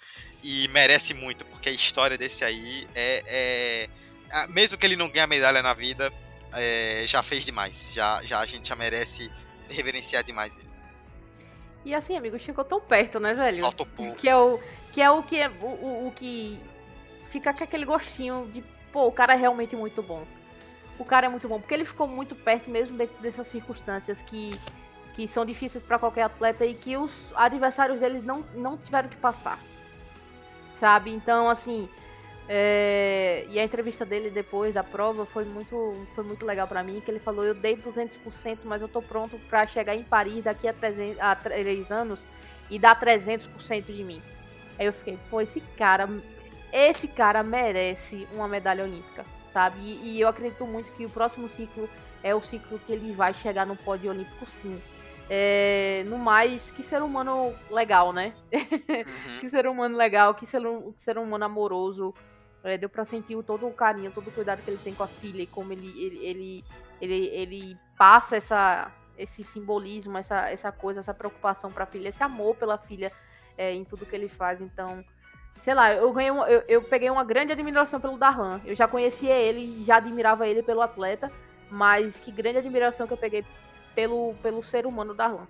e 0.44 0.68
merece 0.70 1.14
muito, 1.14 1.46
porque 1.46 1.70
a 1.70 1.72
história 1.72 2.18
desse 2.18 2.44
aí 2.44 2.88
é. 2.96 3.24
é 3.28 3.90
mesmo 4.50 4.78
que 4.78 4.86
ele 4.86 4.96
não 4.96 5.10
ganhe 5.10 5.24
a 5.24 5.28
medalha 5.28 5.64
na 5.64 5.74
vida, 5.74 6.12
é, 6.54 7.04
já 7.08 7.24
fez 7.24 7.46
demais. 7.46 7.92
Já, 7.94 8.24
já 8.24 8.40
a 8.40 8.46
gente 8.46 8.68
já 8.68 8.76
merece 8.76 9.32
reverenciar 9.70 10.24
demais 10.24 10.56
ele. 10.56 10.70
E 11.86 11.96
assim, 11.96 12.16
amigo, 12.16 12.38
chegou 12.38 12.64
tão 12.64 12.80
perto, 12.80 13.20
né, 13.20 13.34
velho? 13.34 13.60
Faltou 13.62 13.86
pouco. 13.86 14.16
Que 14.16 14.30
é 14.30 14.36
o 14.36 14.60
que 14.92 15.02
é 15.02 15.10
o 15.10 15.24
que 15.24 15.40
é 15.40 15.50
o, 15.50 15.66
o, 15.66 16.08
o 16.08 16.12
que 16.12 16.60
fica 17.30 17.54
com 17.54 17.64
aquele 17.64 17.86
gostinho 17.86 18.50
de, 18.52 18.62
pô, 18.92 19.08
o 19.08 19.12
cara 19.12 19.34
é 19.34 19.38
realmente 19.38 19.76
muito 19.76 20.02
bom 20.04 20.26
o 21.00 21.06
cara 21.06 21.28
é 21.28 21.30
muito 21.30 21.48
bom, 21.48 21.60
porque 21.60 21.74
ele 21.74 21.86
ficou 21.86 22.08
muito 22.08 22.36
perto 22.36 22.70
mesmo 22.70 22.98
dessas 23.22 23.48
circunstâncias 23.48 24.22
que, 24.22 24.60
que 25.14 25.28
são 25.30 25.46
difíceis 25.46 25.82
para 25.82 25.98
qualquer 25.98 26.24
atleta 26.24 26.66
e 26.66 26.76
que 26.76 26.98
os 26.98 27.32
adversários 27.36 28.00
deles 28.00 28.24
não, 28.24 28.44
não 28.54 28.78
tiveram 28.78 29.08
que 29.08 29.16
passar. 29.16 29.58
Sabe? 30.74 31.12
Então, 31.12 31.50
assim. 31.50 31.90
É... 32.52 33.46
E 33.50 33.60
a 33.60 33.64
entrevista 33.64 34.04
dele 34.04 34.30
depois 34.30 34.74
da 34.74 34.84
prova 34.84 35.26
foi 35.26 35.46
muito, 35.46 35.94
foi 36.16 36.24
muito 36.24 36.46
legal 36.46 36.68
para 36.68 36.82
mim, 36.84 37.00
que 37.00 37.10
ele 37.10 37.20
falou, 37.20 37.46
eu 37.46 37.54
dei 37.54 37.78
200%, 37.78 38.60
mas 38.66 38.82
eu 38.82 38.88
tô 38.88 39.02
pronto 39.02 39.40
para 39.50 39.66
chegar 39.68 39.96
em 39.96 40.04
Paris 40.04 40.44
daqui 40.44 40.68
a, 40.68 40.74
300, 40.74 41.22
a 41.22 41.36
3 41.36 41.92
anos 41.92 42.26
e 42.70 42.80
dar 42.80 43.00
300% 43.00 43.86
de 43.86 44.04
mim. 44.04 44.22
Aí 44.80 44.88
eu 44.88 44.94
fiquei, 44.94 45.20
pô, 45.30 45.40
esse 45.40 45.62
cara, 45.78 46.10
esse 46.74 47.08
cara 47.08 47.44
merece 47.44 48.28
uma 48.34 48.48
medalha 48.48 48.84
olímpica 48.84 49.24
sabe? 49.52 49.80
E, 49.80 50.16
e, 50.16 50.22
eu 50.22 50.28
acredito 50.28 50.66
muito 50.66 50.92
que 50.94 51.06
o 51.06 51.10
próximo 51.10 51.50
ciclo 51.50 51.90
é 52.24 52.34
o 52.34 52.42
ciclo 52.42 52.80
que 52.80 52.92
ele 52.92 53.12
vai 53.12 53.34
chegar 53.34 53.66
no 53.66 53.76
pódio 53.76 54.12
olímpico, 54.12 54.46
sim. 54.50 54.82
É, 55.30 56.04
no 56.08 56.18
mais, 56.18 56.72
que 56.72 56.82
ser 56.82 57.04
humano 57.04 57.54
legal, 57.70 58.12
né? 58.12 58.34
Uhum. 58.52 59.04
que 59.40 59.50
ser 59.50 59.68
humano 59.68 59.96
legal, 59.96 60.34
que 60.34 60.46
ser, 60.46 60.62
que 60.96 61.02
ser 61.02 61.18
humano 61.18 61.46
amoroso. 61.46 62.14
É, 62.64 62.78
deu 62.78 62.90
pra 62.90 63.06
sentir 63.06 63.42
todo 63.44 63.68
o 63.68 63.72
carinho, 63.72 64.12
todo 64.12 64.28
o 64.28 64.32
cuidado 64.32 64.62
que 64.62 64.70
ele 64.70 64.80
tem 64.84 64.94
com 64.94 65.04
a 65.04 65.08
filha 65.08 65.42
e 65.42 65.48
como 65.48 65.72
ele, 65.72 65.88
ele, 66.04 66.26
ele, 66.26 66.66
ele, 67.00 67.28
ele 67.28 67.78
passa 67.98 68.36
essa, 68.36 68.92
esse 69.18 69.46
simbolismo, 69.46 70.18
essa, 70.18 70.50
essa 70.50 70.72
coisa, 70.72 71.00
essa 71.00 71.14
preocupação 71.14 71.72
pra 71.72 71.86
filha, 71.86 72.10
esse 72.10 72.22
amor 72.22 72.56
pela 72.56 72.78
filha 72.78 73.14
é, 73.58 73.74
em 73.74 73.86
tudo 73.86 74.06
que 74.06 74.16
ele 74.16 74.28
faz. 74.28 74.62
Então, 74.62 75.06
sei 75.60 75.74
lá, 75.74 75.94
eu 75.94 76.12
ganhei 76.14 76.32
uma, 76.32 76.50
eu, 76.50 76.64
eu, 76.68 76.82
peguei 76.82 77.10
uma 77.10 77.24
grande 77.24 77.52
admiração 77.52 78.00
pelo 78.00 78.18
Darlan. 78.18 78.62
Eu 78.66 78.76
já 78.76 78.88
conhecia 78.88 79.34
ele, 79.34 79.84
já 79.86 79.98
admirava 79.98 80.48
ele 80.48 80.64
pelo 80.64 80.82
atleta, 80.82 81.32
mas 81.70 82.20
que 82.20 82.32
grande 82.32 82.60
admiração 82.60 83.08
que 83.08 83.14
eu 83.14 83.18
peguei 83.18 83.46
pelo, 83.94 84.34
pelo 84.42 84.64
ser 84.64 84.86
humano 84.86 85.14
Darlan. 85.14 85.48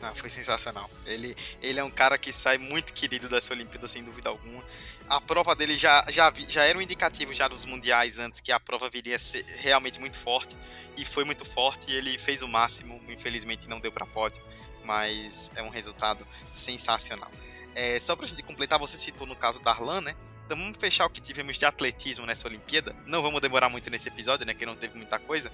Não, 0.00 0.14
foi 0.14 0.28
sensacional. 0.28 0.90
Ele, 1.06 1.34
ele 1.62 1.80
é 1.80 1.84
um 1.84 1.90
cara 1.90 2.18
que 2.18 2.32
sai 2.32 2.58
muito 2.58 2.92
querido 2.92 3.28
dessa 3.28 3.54
Olimpíada, 3.54 3.88
sem 3.88 4.02
dúvida 4.02 4.28
alguma. 4.28 4.62
A 5.08 5.20
prova 5.20 5.54
dele 5.54 5.76
já, 5.76 6.04
já, 6.10 6.32
já 6.48 6.64
era 6.64 6.76
um 6.76 6.82
indicativo 6.82 7.32
já 7.32 7.48
dos 7.48 7.64
mundiais 7.64 8.18
antes 8.18 8.40
que 8.40 8.52
a 8.52 8.60
prova 8.60 8.90
viria 8.90 9.16
a 9.16 9.18
ser 9.18 9.44
realmente 9.58 9.98
muito 9.98 10.18
forte. 10.18 10.56
E 10.96 11.04
foi 11.04 11.24
muito 11.24 11.44
forte 11.44 11.92
ele 11.92 12.18
fez 12.18 12.42
o 12.42 12.48
máximo. 12.48 13.00
Infelizmente 13.08 13.68
não 13.68 13.80
deu 13.80 13.90
para 13.90 14.04
pódio, 14.04 14.42
mas 14.84 15.50
é 15.56 15.62
um 15.62 15.70
resultado 15.70 16.26
sensacional. 16.52 17.30
É, 17.76 18.00
só 18.00 18.16
pra 18.16 18.26
gente 18.26 18.42
completar, 18.42 18.78
você 18.78 18.96
citou 18.96 19.26
no 19.26 19.36
caso 19.36 19.60
da 19.60 19.70
Arlan, 19.70 20.00
né? 20.00 20.16
Então 20.46 20.56
vamos 20.56 20.78
fechar 20.78 21.04
o 21.04 21.10
que 21.10 21.20
tivemos 21.20 21.58
de 21.58 21.66
atletismo 21.66 22.24
nessa 22.24 22.48
Olimpíada. 22.48 22.96
Não 23.04 23.20
vamos 23.20 23.40
demorar 23.40 23.68
muito 23.68 23.90
nesse 23.90 24.08
episódio, 24.08 24.46
né? 24.46 24.54
Que 24.54 24.64
não 24.64 24.74
teve 24.74 24.96
muita 24.96 25.18
coisa. 25.18 25.52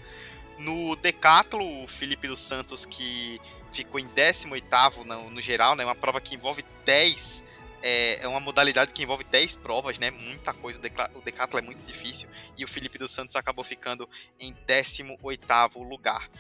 No 0.59 0.95
decatlo, 0.97 1.83
o 1.83 1.89
Felipe 1.89 2.29
dos 2.29 2.39
Santos, 2.39 2.87
que 2.87 3.41
ficou 3.73 3.99
em 3.99 4.07
18 4.07 5.05
no, 5.05 5.31
no 5.31 5.43
geral, 5.43 5.75
né? 5.75 5.85
Uma 5.85 5.97
prova 5.97 6.21
que 6.21 6.37
envolve 6.37 6.65
10 6.85 7.43
é, 7.83 8.23
é, 8.23 8.29
uma 8.29 8.39
modalidade 8.39 8.93
que 8.93 9.03
envolve 9.03 9.25
10 9.25 9.57
provas, 9.57 9.99
né? 9.99 10.11
Muita 10.11 10.55
coisa. 10.55 10.81
O 11.15 11.21
decatlo 11.21 11.59
é 11.59 11.63
muito 11.63 11.83
difícil. 11.85 12.29
E 12.57 12.65
o 12.65 12.69
Felipe 12.69 12.97
dos 12.97 13.11
Santos 13.11 13.35
acabou 13.35 13.65
ficando 13.65 14.09
em 14.39 14.57
18 14.67 15.83
lugar. 15.83 16.31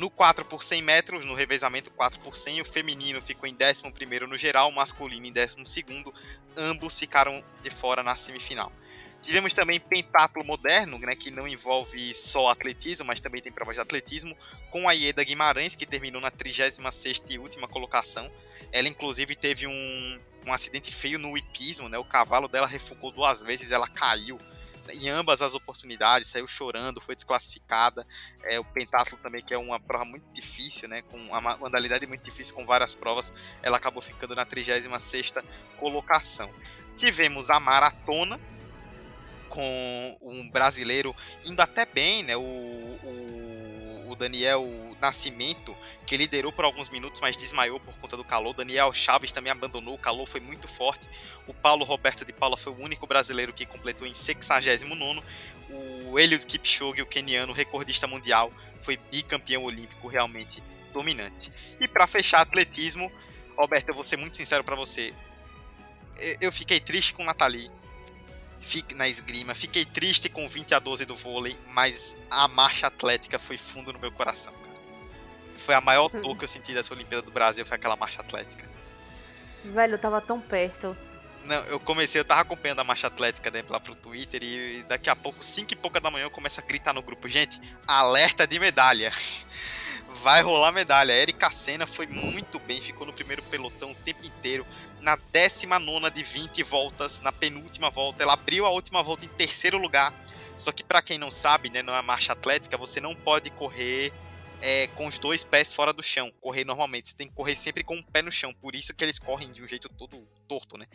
No 0.00 0.08
4 0.08 0.46
por 0.46 0.64
100 0.64 0.80
metros, 0.80 1.26
no 1.26 1.34
revezamento 1.34 1.90
4 1.90 2.20
por 2.20 2.34
100, 2.34 2.62
o 2.62 2.64
feminino 2.64 3.20
ficou 3.20 3.46
em 3.46 3.54
11 3.54 3.82
no 4.26 4.38
geral, 4.38 4.70
o 4.70 4.74
masculino 4.74 5.26
em 5.26 5.30
12 5.30 5.56
ambos 6.56 6.98
ficaram 6.98 7.44
de 7.62 7.68
fora 7.68 8.02
na 8.02 8.16
semifinal. 8.16 8.72
Tivemos 9.20 9.52
também 9.52 9.78
pentatlo 9.78 10.42
moderno, 10.42 10.98
né, 11.00 11.14
que 11.14 11.30
não 11.30 11.46
envolve 11.46 12.14
só 12.14 12.48
atletismo, 12.48 13.04
mas 13.04 13.20
também 13.20 13.42
tem 13.42 13.52
provas 13.52 13.74
de 13.74 13.82
atletismo, 13.82 14.34
com 14.70 14.88
a 14.88 14.92
Ieda 14.92 15.22
Guimarães, 15.22 15.76
que 15.76 15.84
terminou 15.84 16.22
na 16.22 16.30
36ª 16.30 17.20
e 17.28 17.38
última 17.38 17.68
colocação. 17.68 18.32
Ela, 18.72 18.88
inclusive, 18.88 19.36
teve 19.36 19.66
um, 19.66 20.20
um 20.46 20.52
acidente 20.54 20.90
feio 20.90 21.18
no 21.18 21.36
hipismo, 21.36 21.90
né, 21.90 21.98
o 21.98 22.04
cavalo 22.04 22.48
dela 22.48 22.66
refugou 22.66 23.12
duas 23.12 23.42
vezes, 23.42 23.70
ela 23.70 23.86
caiu 23.86 24.38
em 24.94 25.08
ambas 25.08 25.42
as 25.42 25.54
oportunidades, 25.54 26.28
saiu 26.28 26.46
chorando, 26.46 27.00
foi 27.00 27.14
desclassificada. 27.14 28.06
É, 28.44 28.58
o 28.58 28.64
pentatlo 28.64 29.18
também, 29.18 29.42
que 29.42 29.54
é 29.54 29.58
uma 29.58 29.78
prova 29.78 30.04
muito 30.04 30.24
difícil, 30.32 30.88
né, 30.88 31.02
com 31.02 31.16
uma 31.16 31.56
modalidade 31.56 32.06
muito 32.06 32.22
difícil, 32.22 32.54
com 32.54 32.64
várias 32.64 32.94
provas, 32.94 33.32
ela 33.62 33.76
acabou 33.76 34.02
ficando 34.02 34.34
na 34.34 34.46
36ª 34.46 35.44
colocação. 35.78 36.50
Tivemos 36.96 37.50
a 37.50 37.58
maratona, 37.60 38.40
com 39.48 40.18
um 40.22 40.48
brasileiro 40.48 41.14
indo 41.44 41.60
até 41.60 41.84
bem, 41.84 42.22
né, 42.22 42.36
o, 42.36 42.40
o 42.40 43.39
Daniel 44.20 44.62
Nascimento, 45.00 45.74
que 46.06 46.16
liderou 46.16 46.52
por 46.52 46.64
alguns 46.64 46.90
minutos, 46.90 47.20
mas 47.22 47.36
desmaiou 47.38 47.80
por 47.80 47.96
conta 47.96 48.18
do 48.18 48.22
calor. 48.22 48.52
Daniel 48.54 48.92
Chaves 48.92 49.32
também 49.32 49.50
abandonou, 49.50 49.94
o 49.94 49.98
calor 49.98 50.26
foi 50.26 50.40
muito 50.40 50.68
forte. 50.68 51.08
O 51.46 51.54
Paulo 51.54 51.84
Roberto 51.86 52.24
de 52.24 52.32
Paula 52.32 52.56
foi 52.56 52.72
o 52.72 52.78
único 52.78 53.06
brasileiro 53.06 53.52
que 53.52 53.64
completou 53.64 54.06
em 54.06 54.12
69 54.12 55.22
O 56.04 56.18
Eliud 56.18 56.44
Kipchoge, 56.44 57.00
o 57.00 57.06
keniano 57.06 57.54
recordista 57.54 58.06
mundial, 58.06 58.52
foi 58.80 58.98
bicampeão 59.10 59.64
olímpico, 59.64 60.06
realmente 60.06 60.62
dominante. 60.92 61.50
E 61.80 61.88
para 61.88 62.06
fechar 62.06 62.42
atletismo, 62.42 63.10
Roberto, 63.56 63.88
eu 63.88 63.94
vou 63.94 64.04
ser 64.04 64.18
muito 64.18 64.36
sincero 64.36 64.62
para 64.62 64.76
você. 64.76 65.14
Eu 66.40 66.52
fiquei 66.52 66.78
triste 66.78 67.14
com 67.14 67.24
Nathalie 67.24 67.70
na 68.94 69.08
esgrima. 69.08 69.54
Fiquei 69.54 69.84
triste 69.84 70.28
com 70.28 70.48
20 70.48 70.74
a 70.74 70.78
12 70.78 71.04
do 71.04 71.16
vôlei, 71.16 71.58
mas 71.68 72.16
a 72.30 72.46
marcha 72.48 72.86
atlética 72.86 73.38
foi 73.38 73.56
fundo 73.56 73.92
no 73.92 73.98
meu 73.98 74.12
coração, 74.12 74.52
cara. 74.52 74.76
Foi 75.56 75.74
a 75.74 75.80
maior 75.80 76.08
dor 76.08 76.36
que 76.36 76.44
eu 76.44 76.48
senti 76.48 76.72
dessa 76.72 76.92
Olimpíada 76.94 77.22
do 77.22 77.30
Brasil, 77.30 77.64
foi 77.64 77.76
aquela 77.76 77.96
marcha 77.96 78.20
atlética. 78.20 78.68
Velho, 79.64 79.94
eu 79.94 79.98
tava 79.98 80.20
tão 80.20 80.40
perto. 80.40 80.96
Não, 81.44 81.62
eu 81.64 81.80
comecei, 81.80 82.20
eu 82.20 82.24
tava 82.24 82.42
acompanhando 82.42 82.80
a 82.80 82.84
marcha 82.84 83.06
atlética 83.06 83.50
né, 83.50 83.64
lá 83.68 83.80
pro 83.80 83.94
Twitter 83.94 84.42
e 84.42 84.84
daqui 84.88 85.08
a 85.08 85.16
pouco, 85.16 85.42
5 85.42 85.72
e 85.72 85.76
pouca 85.76 86.00
da 86.00 86.10
manhã, 86.10 86.24
eu 86.24 86.30
começo 86.30 86.60
a 86.60 86.62
gritar 86.62 86.92
no 86.92 87.02
grupo, 87.02 87.26
gente, 87.28 87.60
alerta 87.86 88.46
de 88.46 88.58
medalha. 88.58 89.10
Vai 90.22 90.42
rolar 90.42 90.72
medalha. 90.72 91.14
A 91.14 91.16
Erika 91.16 91.50
Senna 91.52 91.86
foi 91.86 92.06
muito 92.06 92.58
bem, 92.58 92.80
ficou 92.80 93.06
no 93.06 93.12
primeiro 93.12 93.42
pelotão 93.44 93.92
o 93.92 93.94
tempo 93.94 94.26
inteiro. 94.26 94.66
Na 95.00 95.16
19 95.32 96.10
de 96.10 96.22
20 96.22 96.62
voltas, 96.62 97.20
na 97.20 97.32
penúltima 97.32 97.90
volta, 97.90 98.22
ela 98.22 98.34
abriu 98.34 98.66
a 98.66 98.70
última 98.70 99.02
volta 99.02 99.24
em 99.24 99.28
terceiro 99.28 99.78
lugar. 99.78 100.14
Só 100.56 100.72
que 100.72 100.84
para 100.84 101.00
quem 101.00 101.16
não 101.16 101.30
sabe, 101.30 101.70
né, 101.70 101.82
não 101.82 101.96
é 101.96 102.02
marcha 102.02 102.32
atlética, 102.32 102.76
você 102.76 103.00
não 103.00 103.14
pode 103.14 103.48
correr 103.50 104.12
é, 104.60 104.88
com 104.88 105.06
os 105.06 105.18
dois 105.18 105.42
pés 105.42 105.72
fora 105.72 105.92
do 105.92 106.02
chão, 106.02 106.30
correr 106.40 106.64
normalmente. 106.64 107.10
Você 107.10 107.16
tem 107.16 107.26
que 107.26 107.34
correr 107.34 107.56
sempre 107.56 107.82
com 107.82 107.94
o 107.94 107.98
um 107.98 108.02
pé 108.02 108.20
no 108.22 108.30
chão. 108.30 108.52
Por 108.52 108.74
isso 108.74 108.94
que 108.94 109.02
eles 109.02 109.18
correm 109.18 109.50
de 109.50 109.62
um 109.62 109.66
jeito 109.66 109.88
todo 109.88 110.26
torto, 110.46 110.76
né? 110.76 110.86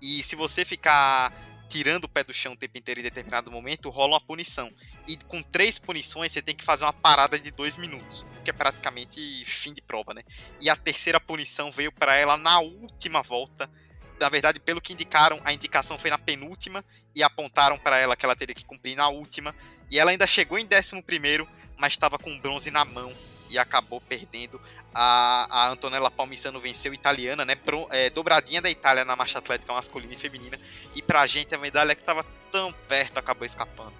E 0.00 0.22
se 0.22 0.34
você 0.34 0.64
ficar 0.64 1.32
tirando 1.68 2.04
o 2.04 2.08
pé 2.08 2.22
do 2.22 2.32
chão 2.32 2.52
o 2.52 2.56
tempo 2.56 2.78
inteiro 2.78 3.00
em 3.00 3.02
determinado 3.02 3.50
momento, 3.50 3.90
rola 3.90 4.14
uma 4.14 4.20
punição. 4.20 4.70
E 5.06 5.16
com 5.16 5.42
três 5.42 5.78
punições, 5.78 6.32
você 6.32 6.40
tem 6.40 6.54
que 6.54 6.64
fazer 6.64 6.84
uma 6.84 6.92
parada 6.92 7.38
de 7.38 7.50
dois 7.50 7.76
minutos, 7.76 8.24
que 8.44 8.50
é 8.50 8.52
praticamente 8.52 9.44
fim 9.44 9.72
de 9.72 9.82
prova, 9.82 10.14
né? 10.14 10.22
E 10.60 10.70
a 10.70 10.76
terceira 10.76 11.20
punição 11.20 11.70
veio 11.70 11.92
para 11.92 12.16
ela 12.16 12.36
na 12.36 12.60
última 12.60 13.22
volta. 13.22 13.68
Na 14.20 14.28
verdade, 14.28 14.60
pelo 14.60 14.80
que 14.80 14.92
indicaram, 14.92 15.40
a 15.44 15.52
indicação 15.52 15.98
foi 15.98 16.10
na 16.10 16.18
penúltima 16.18 16.84
e 17.14 17.22
apontaram 17.22 17.78
para 17.78 17.98
ela 17.98 18.16
que 18.16 18.24
ela 18.24 18.36
teria 18.36 18.54
que 18.54 18.64
cumprir 18.64 18.96
na 18.96 19.08
última. 19.08 19.54
E 19.90 19.98
ela 19.98 20.10
ainda 20.10 20.26
chegou 20.26 20.58
em 20.58 20.66
décimo 20.66 21.02
primeiro, 21.02 21.48
mas 21.76 21.92
estava 21.92 22.18
com 22.18 22.38
bronze 22.38 22.70
na 22.70 22.84
mão 22.84 23.12
e 23.54 23.58
acabou 23.58 24.00
perdendo. 24.00 24.60
A, 24.94 25.46
a 25.50 25.68
Antonella 25.68 26.10
Palmisano 26.10 26.60
venceu 26.60 26.92
italiana, 26.92 27.44
né? 27.44 27.54
Pro, 27.54 27.86
é, 27.90 28.10
dobradinha 28.10 28.60
da 28.60 28.70
Itália 28.70 29.04
na 29.04 29.16
marcha 29.16 29.38
atlética 29.38 29.72
masculina 29.72 30.12
e 30.12 30.16
feminina. 30.16 30.58
E 30.94 31.02
pra 31.02 31.26
gente 31.26 31.54
a 31.54 31.58
medalha 31.58 31.94
que 31.94 32.02
estava 32.02 32.24
tão 32.50 32.72
perto 32.88 33.18
acabou 33.18 33.44
escapando. 33.44 33.94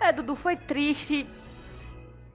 É, 0.00 0.12
Dudu, 0.12 0.34
foi 0.34 0.56
triste 0.56 1.26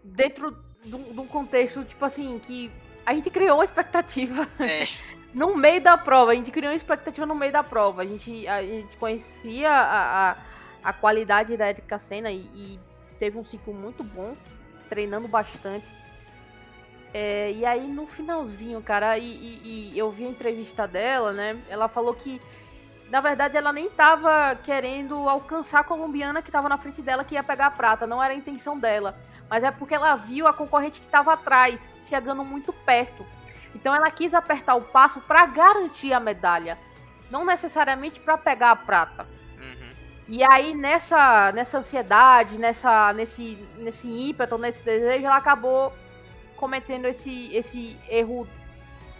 dentro 0.03 0.55
de 0.83 0.95
um 0.95 1.25
contexto, 1.25 1.83
tipo 1.83 2.05
assim, 2.05 2.37
que 2.37 2.71
a 3.05 3.13
gente 3.13 3.29
criou 3.29 3.57
uma 3.57 3.63
expectativa. 3.63 4.47
É. 4.59 4.87
no 5.33 5.55
meio 5.55 5.81
da 5.81 5.97
prova, 5.97 6.31
a 6.31 6.35
gente 6.35 6.51
criou 6.51 6.71
uma 6.71 6.77
expectativa 6.77 7.25
no 7.25 7.35
meio 7.35 7.51
da 7.51 7.63
prova. 7.63 8.03
A 8.03 8.05
gente, 8.05 8.47
a 8.47 8.61
gente 8.61 8.95
conhecia 8.97 9.69
a, 9.69 10.31
a, 10.31 10.37
a 10.83 10.93
qualidade 10.93 11.57
da 11.57 11.69
Erika 11.69 11.97
Senna 11.97 12.31
e, 12.31 12.39
e 12.53 12.79
teve 13.19 13.37
um 13.37 13.43
ciclo 13.43 13.73
muito 13.73 14.03
bom, 14.03 14.35
treinando 14.85 15.27
bastante. 15.27 15.91
É, 17.13 17.51
e 17.53 17.65
aí 17.65 17.87
no 17.87 18.05
finalzinho, 18.05 18.81
cara, 18.81 19.17
e, 19.17 19.23
e, 19.23 19.91
e, 19.93 19.97
eu 19.97 20.11
vi 20.11 20.25
a 20.25 20.29
entrevista 20.29 20.85
dela, 20.85 21.31
né? 21.31 21.57
Ela 21.69 21.87
falou 21.87 22.13
que, 22.13 22.41
na 23.09 23.21
verdade, 23.21 23.55
ela 23.55 23.71
nem 23.71 23.89
tava 23.89 24.55
querendo 24.63 25.15
alcançar 25.29 25.79
a 25.79 25.83
colombiana 25.83 26.41
que 26.41 26.51
tava 26.51 26.67
na 26.67 26.77
frente 26.77 27.01
dela, 27.01 27.23
que 27.23 27.35
ia 27.35 27.43
pegar 27.43 27.67
a 27.67 27.71
prata. 27.71 28.05
Não 28.05 28.21
era 28.21 28.33
a 28.33 28.37
intenção 28.37 28.77
dela. 28.77 29.17
Mas 29.49 29.63
é 29.63 29.71
porque 29.71 29.95
ela 29.95 30.15
viu 30.15 30.45
a 30.45 30.53
concorrente 30.53 30.99
que 30.99 31.07
tava 31.07 31.31
atrás, 31.31 31.89
chegando 32.05 32.43
muito 32.43 32.73
perto. 32.73 33.25
Então 33.73 33.95
ela 33.95 34.11
quis 34.11 34.33
apertar 34.33 34.75
o 34.75 34.81
passo 34.81 35.21
para 35.21 35.45
garantir 35.45 36.11
a 36.11 36.19
medalha. 36.19 36.77
Não 37.31 37.45
necessariamente 37.45 38.19
para 38.19 38.37
pegar 38.37 38.71
a 38.71 38.75
prata. 38.75 39.25
E 40.27 40.43
aí, 40.43 40.73
nessa, 40.73 41.51
nessa 41.51 41.77
ansiedade, 41.77 42.57
nessa, 42.57 43.13
nesse, 43.13 43.57
nesse 43.77 44.07
ímpeto, 44.07 44.57
nesse 44.57 44.83
desejo, 44.83 45.25
ela 45.25 45.37
acabou 45.37 45.93
cometendo 46.55 47.05
esse, 47.05 47.53
esse 47.55 47.97
erro 48.09 48.47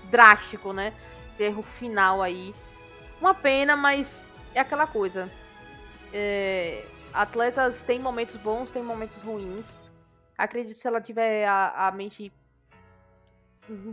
drástico, 0.09 0.73
né? 0.73 0.93
Esse 1.33 1.43
erro 1.43 1.61
final 1.61 2.23
aí. 2.23 2.55
Uma 3.21 3.35
pena, 3.35 3.75
mas 3.75 4.27
é 4.53 4.59
aquela 4.59 4.87
coisa. 4.87 5.29
É, 6.11 6.83
atletas 7.13 7.83
têm 7.83 7.99
momentos 7.99 8.35
bons, 8.37 8.71
têm 8.71 8.81
momentos 8.83 9.21
ruins. 9.21 9.75
Acredito 10.35 10.75
se 10.75 10.87
ela 10.87 10.99
tiver 10.99 11.45
a, 11.45 11.87
a 11.87 11.91
mente 11.91 12.33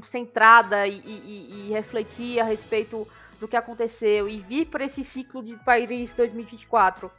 centrada 0.03 0.87
e, 0.87 0.99
e, 0.99 1.67
e 1.67 1.73
refletir 1.73 2.41
a 2.41 2.45
respeito 2.45 3.07
do 3.43 3.49
que 3.49 3.57
aconteceu 3.57 4.29
e 4.29 4.39
vir 4.39 4.67
para 4.67 4.85
esse 4.85 5.03
ciclo 5.03 5.43
de 5.43 5.57
Paris 5.65 6.15
2024 6.15 7.11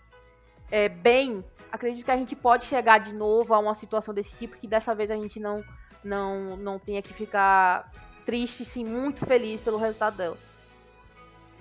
é, 0.71 0.87
bem, 0.87 1.43
acredito 1.69 2.05
que 2.05 2.11
a 2.11 2.15
gente 2.15 2.33
pode 2.33 2.65
chegar 2.65 2.99
de 2.99 3.11
novo 3.11 3.53
a 3.53 3.59
uma 3.59 3.75
situação 3.75 4.13
desse 4.13 4.37
tipo 4.37 4.57
que 4.57 4.65
dessa 4.65 4.95
vez 4.95 5.11
a 5.11 5.17
gente 5.17 5.37
não 5.37 5.61
não 6.01 6.55
não 6.55 6.79
tenha 6.79 7.01
que 7.01 7.13
ficar 7.13 7.91
triste, 8.25 8.63
sim, 8.63 8.85
muito 8.85 9.25
feliz 9.25 9.59
pelo 9.59 9.77
resultado 9.77 10.15
dela. 10.15 10.37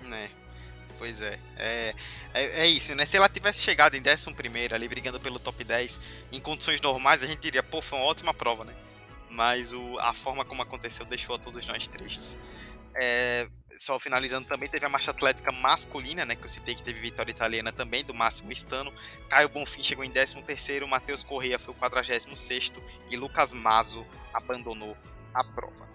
Né. 0.05 0.29
Pois 0.97 1.19
é. 1.19 1.37
É, 1.57 1.93
é. 2.33 2.61
é, 2.61 2.67
isso, 2.67 2.95
né? 2.95 3.05
Se 3.05 3.17
ela 3.17 3.27
tivesse 3.27 3.61
chegado 3.61 3.95
em 3.95 4.01
11 4.01 4.73
ali, 4.73 4.87
brigando 4.87 5.19
pelo 5.19 5.39
top 5.39 5.61
10, 5.61 5.99
em 6.31 6.39
condições 6.39 6.79
normais, 6.79 7.21
a 7.21 7.27
gente 7.27 7.41
diria, 7.41 7.61
pô, 7.61 7.81
foi 7.81 7.99
uma 7.99 8.07
ótima 8.07 8.33
prova, 8.33 8.63
né? 8.63 8.73
Mas 9.29 9.73
o, 9.73 9.99
a 9.99 10.13
forma 10.13 10.45
como 10.45 10.61
aconteceu 10.61 11.05
deixou 11.05 11.35
a 11.35 11.39
todos 11.39 11.67
nós 11.67 11.85
tristes. 11.89 12.37
É, 12.95 13.47
só 13.75 13.99
finalizando 13.99 14.47
também, 14.47 14.69
teve 14.69 14.85
a 14.85 14.89
marcha 14.89 15.11
atlética 15.11 15.51
masculina, 15.51 16.25
né, 16.25 16.35
que 16.35 16.43
eu 16.43 16.49
citei 16.49 16.75
que 16.75 16.83
teve 16.83 16.99
vitória 16.99 17.31
italiana 17.31 17.71
também, 17.71 18.03
do 18.03 18.13
Máximo 18.13 18.51
Estano. 18.51 18.93
Caio 19.29 19.49
Bonfim 19.49 19.83
chegou 19.83 20.03
em 20.03 20.11
13º, 20.11 20.87
Matheus 20.87 21.23
Correia 21.23 21.59
foi 21.59 21.73
o 21.73 21.77
46º 21.77 22.73
e 23.09 23.17
Lucas 23.17 23.53
Mazo 23.53 24.05
abandonou 24.33 24.97
a 25.33 25.43
prova. 25.43 25.87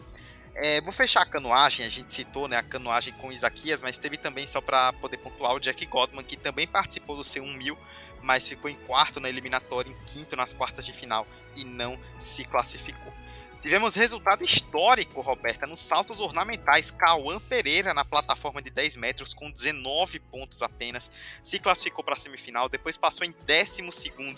É, 0.54 0.80
vou 0.80 0.90
fechar 0.90 1.22
a 1.22 1.26
canoagem, 1.26 1.86
a 1.86 1.88
gente 1.88 2.12
citou 2.12 2.48
né, 2.48 2.56
a 2.56 2.62
canoagem 2.62 3.14
com 3.14 3.30
Isaquias, 3.30 3.80
mas 3.80 3.96
teve 3.96 4.16
também, 4.16 4.44
só 4.46 4.60
para 4.60 4.92
poder 4.94 5.18
pontuar, 5.18 5.54
o 5.54 5.60
Jack 5.60 5.86
Godman, 5.86 6.24
que 6.24 6.36
também 6.36 6.66
participou 6.66 7.16
do 7.16 7.22
C1000, 7.22 7.78
mas 8.22 8.48
ficou 8.48 8.68
em 8.68 8.74
quarto 8.74 9.20
na 9.20 9.28
eliminatória, 9.28 9.88
em 9.88 9.96
quinto 10.04 10.34
nas 10.34 10.52
quartas 10.52 10.84
de 10.84 10.92
final 10.92 11.26
e 11.54 11.64
não 11.64 11.98
se 12.18 12.44
classificou. 12.44 13.12
Tivemos 13.60 13.94
resultado 13.96 14.44
histórico, 14.44 15.20
Roberta, 15.20 15.66
nos 15.66 15.80
saltos 15.80 16.20
ornamentais. 16.20 16.90
Cauã 16.90 17.40
Pereira, 17.40 17.92
na 17.92 18.04
plataforma 18.04 18.62
de 18.62 18.70
10 18.70 18.96
metros, 18.96 19.34
com 19.34 19.50
19 19.50 20.20
pontos 20.20 20.62
apenas, 20.62 21.10
se 21.42 21.58
classificou 21.58 22.04
para 22.04 22.14
a 22.14 22.18
semifinal. 22.18 22.68
Depois 22.68 22.96
passou 22.96 23.26
em 23.26 23.34
12 23.46 23.82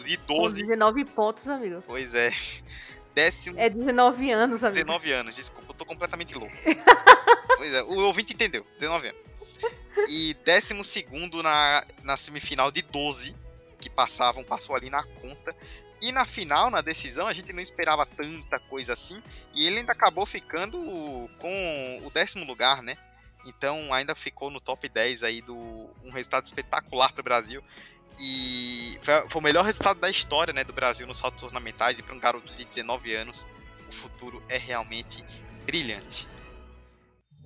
de 0.04 0.16
12. 0.16 0.62
Com 0.62 0.68
19 0.68 1.04
pontos, 1.06 1.48
amigo. 1.48 1.82
Pois 1.86 2.14
é. 2.14 2.32
Décimo... 3.14 3.58
É 3.58 3.68
19 3.68 4.30
anos, 4.30 4.64
amigo. 4.64 4.74
19 4.74 5.12
anos, 5.12 5.36
desculpa, 5.36 5.72
eu 5.72 5.74
tô 5.74 5.84
completamente 5.84 6.34
louco. 6.34 6.54
pois 7.56 7.74
é, 7.74 7.82
o 7.82 7.98
ouvinte 8.06 8.32
entendeu, 8.32 8.64
19 8.78 9.08
anos. 9.08 9.20
E 10.08 10.34
12 10.44 11.06
na, 11.42 11.84
na 12.02 12.16
semifinal 12.16 12.70
de 12.70 12.82
12 12.82 13.36
que 13.80 13.90
passavam, 13.90 14.44
passou 14.44 14.76
ali 14.76 14.88
na 14.90 15.02
conta. 15.02 15.54
E 16.00 16.12
na 16.12 16.24
final, 16.24 16.70
na 16.70 16.80
decisão, 16.80 17.26
a 17.26 17.32
gente 17.32 17.52
não 17.52 17.60
esperava 17.60 18.06
tanta 18.06 18.58
coisa 18.58 18.94
assim. 18.94 19.22
E 19.54 19.66
ele 19.66 19.80
ainda 19.80 19.92
acabou 19.92 20.24
ficando 20.24 20.78
com 21.38 22.02
o 22.04 22.10
décimo 22.10 22.44
lugar, 22.46 22.82
né? 22.82 22.96
Então 23.44 23.92
ainda 23.92 24.14
ficou 24.14 24.50
no 24.50 24.60
top 24.60 24.88
10 24.88 25.22
aí 25.22 25.40
do 25.42 25.56
um 26.04 26.10
resultado 26.10 26.44
espetacular 26.44 27.12
para 27.12 27.20
o 27.20 27.24
Brasil. 27.24 27.62
E 28.18 28.98
foi, 29.02 29.28
foi, 29.28 29.40
o 29.40 29.44
melhor 29.44 29.64
resultado 29.64 30.00
da 30.00 30.10
história 30.10 30.52
né, 30.52 30.64
do 30.64 30.72
Brasil 30.72 31.06
nos 31.06 31.18
saltos 31.18 31.42
ornamentais. 31.42 31.98
E 31.98 32.02
para 32.02 32.14
um 32.14 32.20
garoto 32.20 32.52
de 32.54 32.64
19 32.64 33.14
anos, 33.14 33.46
o 33.88 33.92
futuro 33.92 34.42
é 34.48 34.56
realmente 34.56 35.24
brilhante. 35.64 36.28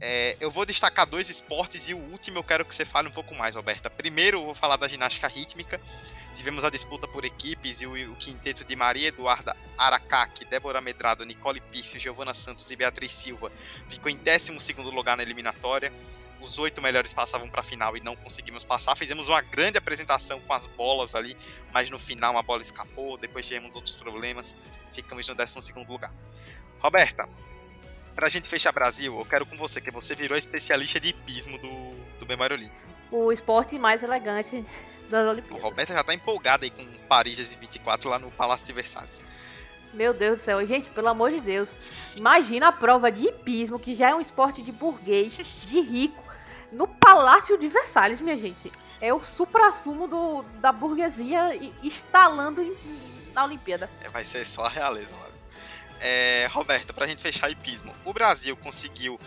É, 0.00 0.36
eu 0.40 0.50
vou 0.50 0.66
destacar 0.66 1.06
dois 1.06 1.30
esportes 1.30 1.88
e 1.88 1.94
o 1.94 1.98
último 1.98 2.38
eu 2.38 2.44
quero 2.44 2.64
que 2.64 2.74
você 2.74 2.84
fale 2.84 3.08
um 3.08 3.12
pouco 3.12 3.34
mais, 3.34 3.54
Roberta. 3.54 3.88
Primeiro, 3.88 4.38
eu 4.38 4.44
vou 4.46 4.54
falar 4.54 4.76
da 4.76 4.88
ginástica 4.88 5.28
rítmica. 5.28 5.80
Tivemos 6.44 6.62
a 6.62 6.68
disputa 6.68 7.08
por 7.08 7.24
equipes 7.24 7.80
e 7.80 7.86
o, 7.86 8.12
o 8.12 8.16
quinteto 8.16 8.66
de 8.66 8.76
Maria 8.76 9.08
Eduarda 9.08 9.56
Aracaque, 9.78 10.44
Débora 10.44 10.78
Medrado, 10.78 11.24
Nicole 11.24 11.58
Pício, 11.58 11.98
Giovana 11.98 12.34
Santos 12.34 12.70
e 12.70 12.76
Beatriz 12.76 13.14
Silva 13.14 13.50
ficou 13.88 14.10
em 14.10 14.16
12 14.18 14.52
lugar 14.94 15.16
na 15.16 15.22
eliminatória. 15.22 15.90
Os 16.42 16.58
oito 16.58 16.82
melhores 16.82 17.14
passavam 17.14 17.48
para 17.48 17.62
a 17.62 17.64
final 17.64 17.96
e 17.96 18.00
não 18.00 18.14
conseguimos 18.14 18.62
passar. 18.62 18.94
Fizemos 18.94 19.30
uma 19.30 19.40
grande 19.40 19.78
apresentação 19.78 20.38
com 20.38 20.52
as 20.52 20.66
bolas 20.66 21.14
ali, 21.14 21.34
mas 21.72 21.88
no 21.88 21.98
final 21.98 22.32
uma 22.34 22.42
bola 22.42 22.60
escapou. 22.60 23.16
Depois 23.16 23.46
tivemos 23.46 23.74
outros 23.74 23.94
problemas. 23.94 24.54
Ficamos 24.92 25.26
no 25.26 25.34
12 25.34 25.56
lugar. 25.88 26.12
Roberta, 26.78 27.26
para 28.14 28.26
a 28.26 28.30
gente 28.30 28.50
fechar 28.50 28.70
Brasil, 28.70 29.18
eu 29.18 29.24
quero 29.24 29.46
com 29.46 29.56
você, 29.56 29.80
que 29.80 29.90
você 29.90 30.14
virou 30.14 30.36
especialista 30.36 31.00
de 31.00 31.08
hipismo 31.08 31.56
do, 31.56 31.70
do 32.20 32.26
Memória 32.28 32.54
Olímpica. 32.54 32.84
O 33.10 33.32
esporte 33.32 33.78
mais 33.78 34.02
elegante 34.02 34.62
das 35.08 35.28
Olimpíadas. 35.28 35.60
O 35.62 35.62
Roberta 35.62 35.92
já 35.92 36.02
tá 36.02 36.14
empolgada 36.14 36.64
aí 36.64 36.70
com 36.70 36.84
Paris 37.08 37.36
2024 37.36 38.10
lá 38.10 38.18
no 38.18 38.30
Palácio 38.30 38.66
de 38.66 38.72
Versalhes. 38.72 39.22
Meu 39.92 40.12
Deus 40.12 40.40
do 40.40 40.42
céu, 40.42 40.66
gente, 40.66 40.90
pelo 40.90 41.08
amor 41.08 41.30
de 41.30 41.40
Deus. 41.40 41.68
Imagina 42.16 42.68
a 42.68 42.72
prova 42.72 43.12
de 43.12 43.28
hipismo, 43.28 43.78
que 43.78 43.94
já 43.94 44.10
é 44.10 44.14
um 44.14 44.20
esporte 44.20 44.60
de 44.60 44.72
burguês, 44.72 45.36
de 45.66 45.80
rico, 45.80 46.22
no 46.72 46.88
Palácio 46.88 47.56
de 47.56 47.68
Versalhes, 47.68 48.20
minha 48.20 48.36
gente. 48.36 48.72
É 49.00 49.14
o 49.14 49.20
supra-sumo 49.20 50.08
do, 50.08 50.42
da 50.60 50.72
burguesia 50.72 51.54
instalando 51.82 52.60
em, 52.60 52.76
na 53.32 53.44
Olimpíada. 53.44 53.88
É, 54.00 54.08
vai 54.08 54.24
ser 54.24 54.44
só 54.44 54.64
a 54.64 54.68
realeza, 54.68 55.14
mano. 55.14 55.34
É, 56.00 56.48
Roberta, 56.50 56.92
pra 56.92 57.06
gente 57.06 57.22
fechar 57.22 57.50
hipismo, 57.50 57.94
o 58.04 58.12
Brasil 58.12 58.56
conseguiu 58.56 59.20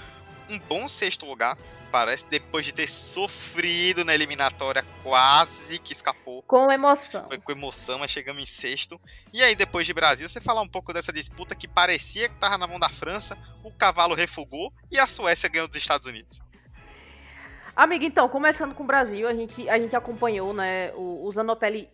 um 0.49 0.59
bom 0.59 0.87
sexto 0.89 1.25
lugar 1.25 1.57
parece, 1.88 2.26
depois 2.27 2.65
de 2.65 2.73
ter 2.73 2.88
sofrido 2.88 4.05
na 4.05 4.14
eliminatória, 4.14 4.85
quase 5.03 5.80
que 5.80 5.93
escapou. 5.93 6.43
Com 6.43 6.72
emoção. 6.72 7.27
Foi 7.27 7.39
com 7.39 7.51
emoção, 7.51 7.99
mas 7.99 8.11
chegamos 8.11 8.41
em 8.41 8.45
sexto. 8.45 8.99
E 9.34 9.41
aí, 9.41 9.55
depois 9.55 9.88
de 9.88 9.93
Brasil, 9.93 10.27
você 10.27 10.39
falar 10.39 10.61
um 10.61 10.68
pouco 10.68 10.93
dessa 10.93 11.11
disputa 11.11 11.55
que 11.55 11.68
parecia 11.68 12.30
que 12.30 12.35
estava 12.35 12.57
na 12.57 12.68
mão 12.68 12.80
da 12.80 12.89
França, 12.89 13.38
o 13.64 13.72
cavalo 13.72 14.15
refugou 14.15 14.72
e 14.91 14.99
a 14.99 15.07
Suécia 15.07 15.49
ganhou 15.49 15.68
dos 15.68 15.77
Estados 15.77 16.07
Unidos. 16.07 16.39
Amiga, 17.76 18.05
então, 18.05 18.27
começando 18.27 18.73
com 18.73 18.84
o 18.84 18.88
Brasil, 18.88 19.27
a 19.27 19.34
gente, 19.34 19.69
a 19.69 19.77
gente 19.80 19.95
acompanhou, 19.95 20.53
né, 20.53 20.91
o, 20.93 21.26
o 21.26 21.31
Zanotelli 21.31 21.89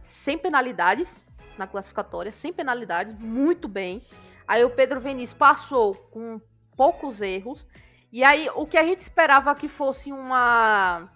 sem 0.00 0.38
penalidades 0.38 1.22
na 1.56 1.66
classificatória, 1.66 2.32
sem 2.32 2.52
penalidades, 2.52 3.14
muito 3.18 3.68
bem. 3.68 4.02
Aí 4.48 4.64
o 4.64 4.70
Pedro 4.70 5.00
Vinícius 5.00 5.38
passou 5.38 5.94
com 5.94 6.40
poucos 6.76 7.20
erros. 7.20 7.66
E 8.12 8.22
aí, 8.22 8.46
o 8.54 8.66
que 8.66 8.76
a 8.76 8.84
gente 8.84 8.98
esperava 8.98 9.54
que 9.54 9.68
fosse 9.68 10.12
uma. 10.12 11.08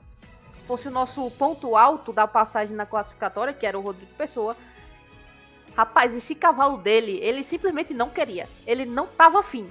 fosse 0.66 0.89
o 0.89 0.90
nosso 0.90 1.31
ponto 1.32 1.77
alto 1.77 2.10
da 2.10 2.27
passagem 2.27 2.74
na 2.74 2.86
classificatória, 2.86 3.52
que 3.52 3.66
era 3.66 3.78
o 3.78 3.82
Rodrigo 3.82 4.14
Pessoa. 4.14 4.56
Rapaz, 5.77 6.16
esse 6.16 6.35
cavalo 6.35 6.78
dele, 6.78 7.18
ele 7.23 7.44
simplesmente 7.44 7.93
não 7.93 8.09
queria. 8.09 8.48
Ele 8.66 8.86
não 8.86 9.06
tava 9.06 9.40
afim. 9.40 9.70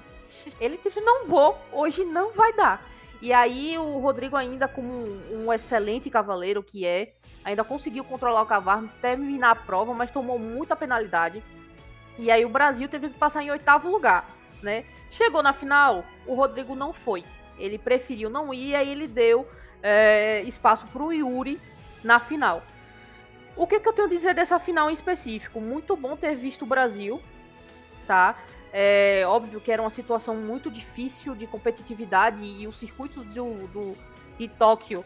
Ele 0.62 0.78
disse: 0.78 1.02
não 1.02 1.26
vou, 1.26 1.58
hoje 1.72 2.06
não 2.06 2.32
vai 2.32 2.54
dar. 2.54 2.80
E 3.20 3.34
aí 3.34 3.76
o 3.76 3.98
Rodrigo 3.98 4.36
ainda 4.36 4.68
como 4.68 4.88
um, 4.88 5.46
um, 5.46 5.54
excelente 5.54 6.12
cavaleiro 6.12 6.62
que 6.62 6.86
é, 6.86 7.16
ainda 7.44 7.64
conseguiu 7.64 8.04
controlar 8.04 8.44
o 8.44 8.46
cavalo, 8.46 8.88
terminar 9.02 9.52
a 9.52 9.56
prova, 9.56 9.96
mas 9.96 10.12
tomou 10.12 10.38
muita 10.38 10.76
penalidade. 10.76 11.42
E 12.20 12.30
aí 12.30 12.46
o 12.46 12.50
Brasil 12.50 12.88
teve 12.88 13.10
que 13.10 13.18
passar 13.18 13.42
em 13.42 13.50
oitavo 13.50 13.90
lugar, 13.90 14.30
né? 14.62 14.86
Chegou 15.10 15.42
na 15.42 15.54
final, 15.54 16.04
o 16.26 16.36
Rodrigo 16.36 16.76
não 16.76 16.92
foi. 16.92 17.24
Ele 17.58 17.78
preferiu 17.78 18.30
não 18.30 18.54
ir 18.54 18.70
e 18.70 18.76
aí 18.76 18.90
ele 18.90 19.08
deu 19.08 19.48
é, 19.82 20.42
espaço 20.44 20.86
para 20.88 21.04
o 21.04 21.12
Yuri 21.12 21.60
na 22.04 22.20
final. 22.20 22.64
O 23.56 23.66
que, 23.66 23.80
que 23.80 23.88
eu 23.88 23.94
tenho 23.94 24.08
a 24.08 24.10
dizer 24.10 24.34
dessa 24.34 24.60
final 24.60 24.90
em 24.90 24.94
específico? 24.94 25.62
Muito 25.62 25.96
bom 25.96 26.18
ter 26.18 26.36
visto 26.36 26.64
o 26.64 26.66
Brasil, 26.66 27.22
tá? 28.06 28.36
É 28.74 29.24
óbvio 29.26 29.62
que 29.62 29.72
era 29.72 29.82
uma 29.82 29.90
situação 29.90 30.36
muito 30.36 30.70
difícil 30.70 31.34
de 31.34 31.48
competitividade 31.48 32.44
e 32.44 32.68
os 32.68 32.76
circuitos 32.76 33.26
do, 33.28 33.68
do, 33.68 33.98
de 34.38 34.50
Tóquio 34.50 35.06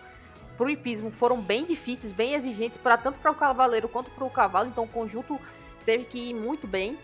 para 0.57 0.65
o 0.65 0.69
hipismo 0.69 1.11
foram 1.11 1.39
bem 1.39 1.63
difíceis, 1.63 2.11
bem 2.11 2.33
exigentes, 2.33 2.77
para 2.77 2.97
tanto 2.97 3.19
para 3.19 3.31
o 3.31 3.35
cavaleiro 3.35 3.87
quanto 3.87 4.09
para 4.11 4.25
o 4.25 4.29
cavalo, 4.29 4.67
então 4.67 4.83
o 4.83 4.87
conjunto 4.87 5.39
teve 5.85 6.03
que 6.03 6.31
ir 6.31 6.33
muito 6.33 6.67
bem. 6.67 6.97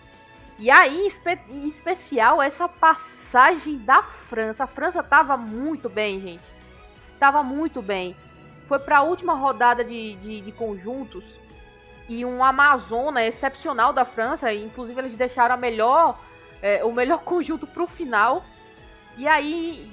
E 0.58 0.72
aí, 0.72 1.02
em, 1.02 1.08
espe 1.08 1.38
em 1.50 1.68
especial, 1.68 2.42
essa 2.42 2.68
passagem 2.68 3.78
da 3.80 4.02
França. 4.02 4.64
A 4.64 4.68
França 4.68 5.04
tava 5.04 5.36
muito 5.36 5.90
bem, 5.90 6.20
gente. 6.20 6.54
Tava 7.20 7.44
muito 7.44 7.82
bem. 7.82 8.16
Foi 8.66 8.80
para 8.80 9.00
a 9.00 9.02
última 9.02 9.34
rodada 9.34 9.84
de, 9.84 10.16
de, 10.16 10.42
de, 10.42 10.52
conjuntos 10.52 11.38
e 12.08 12.26
um 12.26 12.44
Amazona 12.44 13.26
excepcional 13.26 13.92
da 13.92 14.06
França. 14.06 14.54
Inclusive, 14.54 15.00
eles 15.02 15.18
deixaram 15.18 15.58
melhor, 15.58 16.18
é, 16.62 16.84
o 16.86 16.92
melhor 16.92 17.20
conjunto 17.26 17.68
para 17.68 17.84
o 17.84 17.88
final. 17.88 18.44
E 19.18 19.28
aí 19.28 19.92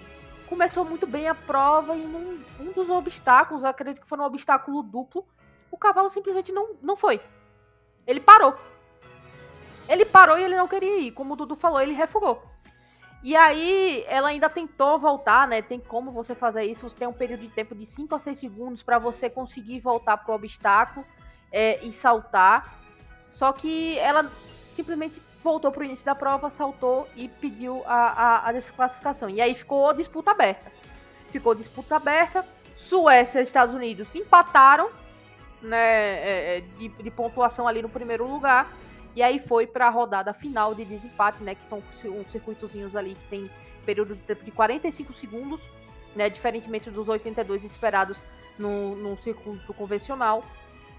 começou 0.49 0.85
muito 0.85 1.07
bem 1.07 1.29
a 1.29 1.35
prova 1.35 1.97
e 1.97 2.05
num, 2.05 2.39
um 2.61 2.73
dos 2.73 2.91
obstáculos, 2.91 3.65
acredito 3.65 4.03
que 4.03 4.09
foi 4.09 4.19
um 4.19 4.25
obstáculo 4.25 4.83
duplo, 4.83 5.27
o 5.71 5.79
cavalo 5.79 6.11
simplesmente 6.11 6.53
não, 6.53 6.77
não 6.83 6.95
foi. 6.95 7.21
Ele 8.07 8.21
parou. 8.21 8.55
Ele 9.89 10.05
parou 10.05 10.39
e 10.39 10.45
ele 10.45 10.57
não 10.57 10.69
queria 10.69 11.01
ir. 11.01 11.13
Como 11.13 11.35
o 11.35 11.37
Dudu 11.37 11.57
falou, 11.57 11.81
ele 11.81 11.93
refugou. 11.93 12.43
E 13.23 13.37
aí, 13.37 14.05
ela 14.09 14.29
ainda 14.29 14.51
tentou 14.51 14.99
voltar, 14.99 15.47
né? 15.47 15.63
Tem 15.63 15.79
como 15.79 16.11
você 16.11 16.35
fazer 16.35 16.65
isso. 16.65 16.89
Você 16.89 16.97
tem 16.97 17.07
um 17.07 17.13
período 17.13 17.41
de 17.41 17.49
tempo 17.49 17.75
de 17.75 17.87
5 17.87 18.15
a 18.15 18.19
6 18.19 18.37
segundos 18.37 18.83
para 18.83 18.99
você 18.99 19.31
conseguir 19.31 19.79
voltar 19.79 20.17
pro 20.17 20.35
obstáculo 20.35 21.07
é, 21.53 21.85
e 21.85 21.93
saltar. 21.93 22.79
Só 23.31 23.53
que 23.53 23.97
ela 23.99 24.31
simplesmente 24.75 25.23
voltou 25.43 25.71
pro 25.71 25.85
início 25.85 26.05
da 26.05 26.15
prova, 26.15 26.51
saltou 26.51 27.09
e 27.17 27.29
pediu 27.29 27.83
a, 27.87 27.95
a, 27.95 28.49
a 28.49 28.53
desclassificação. 28.53 29.31
E 29.31 29.41
aí 29.41 29.55
ficou 29.55 29.93
disputa 29.93 30.33
aberta. 30.33 30.73
Ficou 31.31 31.55
disputa 31.55 31.97
aberta. 31.97 32.45
Suécia 32.77 33.39
e 33.39 33.43
Estados 33.45 33.75
Unidos 33.75 34.13
empataram, 34.17 34.91
né? 35.61 35.77
É, 35.77 36.59
é 36.59 36.61
de, 36.77 36.89
de 36.89 37.11
pontuação 37.11 37.69
ali 37.69 37.81
no 37.81 37.89
primeiro 37.89 38.27
lugar. 38.27 38.67
E 39.15 39.23
aí 39.23 39.39
foi 39.39 39.67
para 39.67 39.87
a 39.87 39.91
rodada 39.91 40.33
final 40.33 40.75
de 40.75 40.85
desempate, 40.85 41.43
né? 41.43 41.55
Que 41.55 41.65
são 41.65 41.83
uns 42.05 42.31
circuitozinhos 42.31 42.97
ali 42.97 43.15
que 43.15 43.25
tem 43.27 43.51
período 43.85 44.15
de 44.15 44.23
tempo 44.23 44.45
de 44.45 44.51
45 44.51 45.13
segundos, 45.13 45.61
né? 46.17 46.31
Diferentemente 46.31 46.91
dos 46.91 47.09
82 47.09 47.65
esperados 47.65 48.25
no, 48.59 48.97
no 48.97 49.17
circuito 49.19 49.73
convencional. 49.75 50.43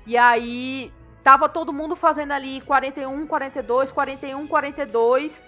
E 0.06 0.18
aí 0.18 0.91
tava 1.23 1.48
todo 1.48 1.73
mundo 1.73 1.95
fazendo 1.95 2.31
ali 2.31 2.61
41, 2.61 3.26
42, 3.26 3.91
41, 3.91 4.48
42. 4.48 5.44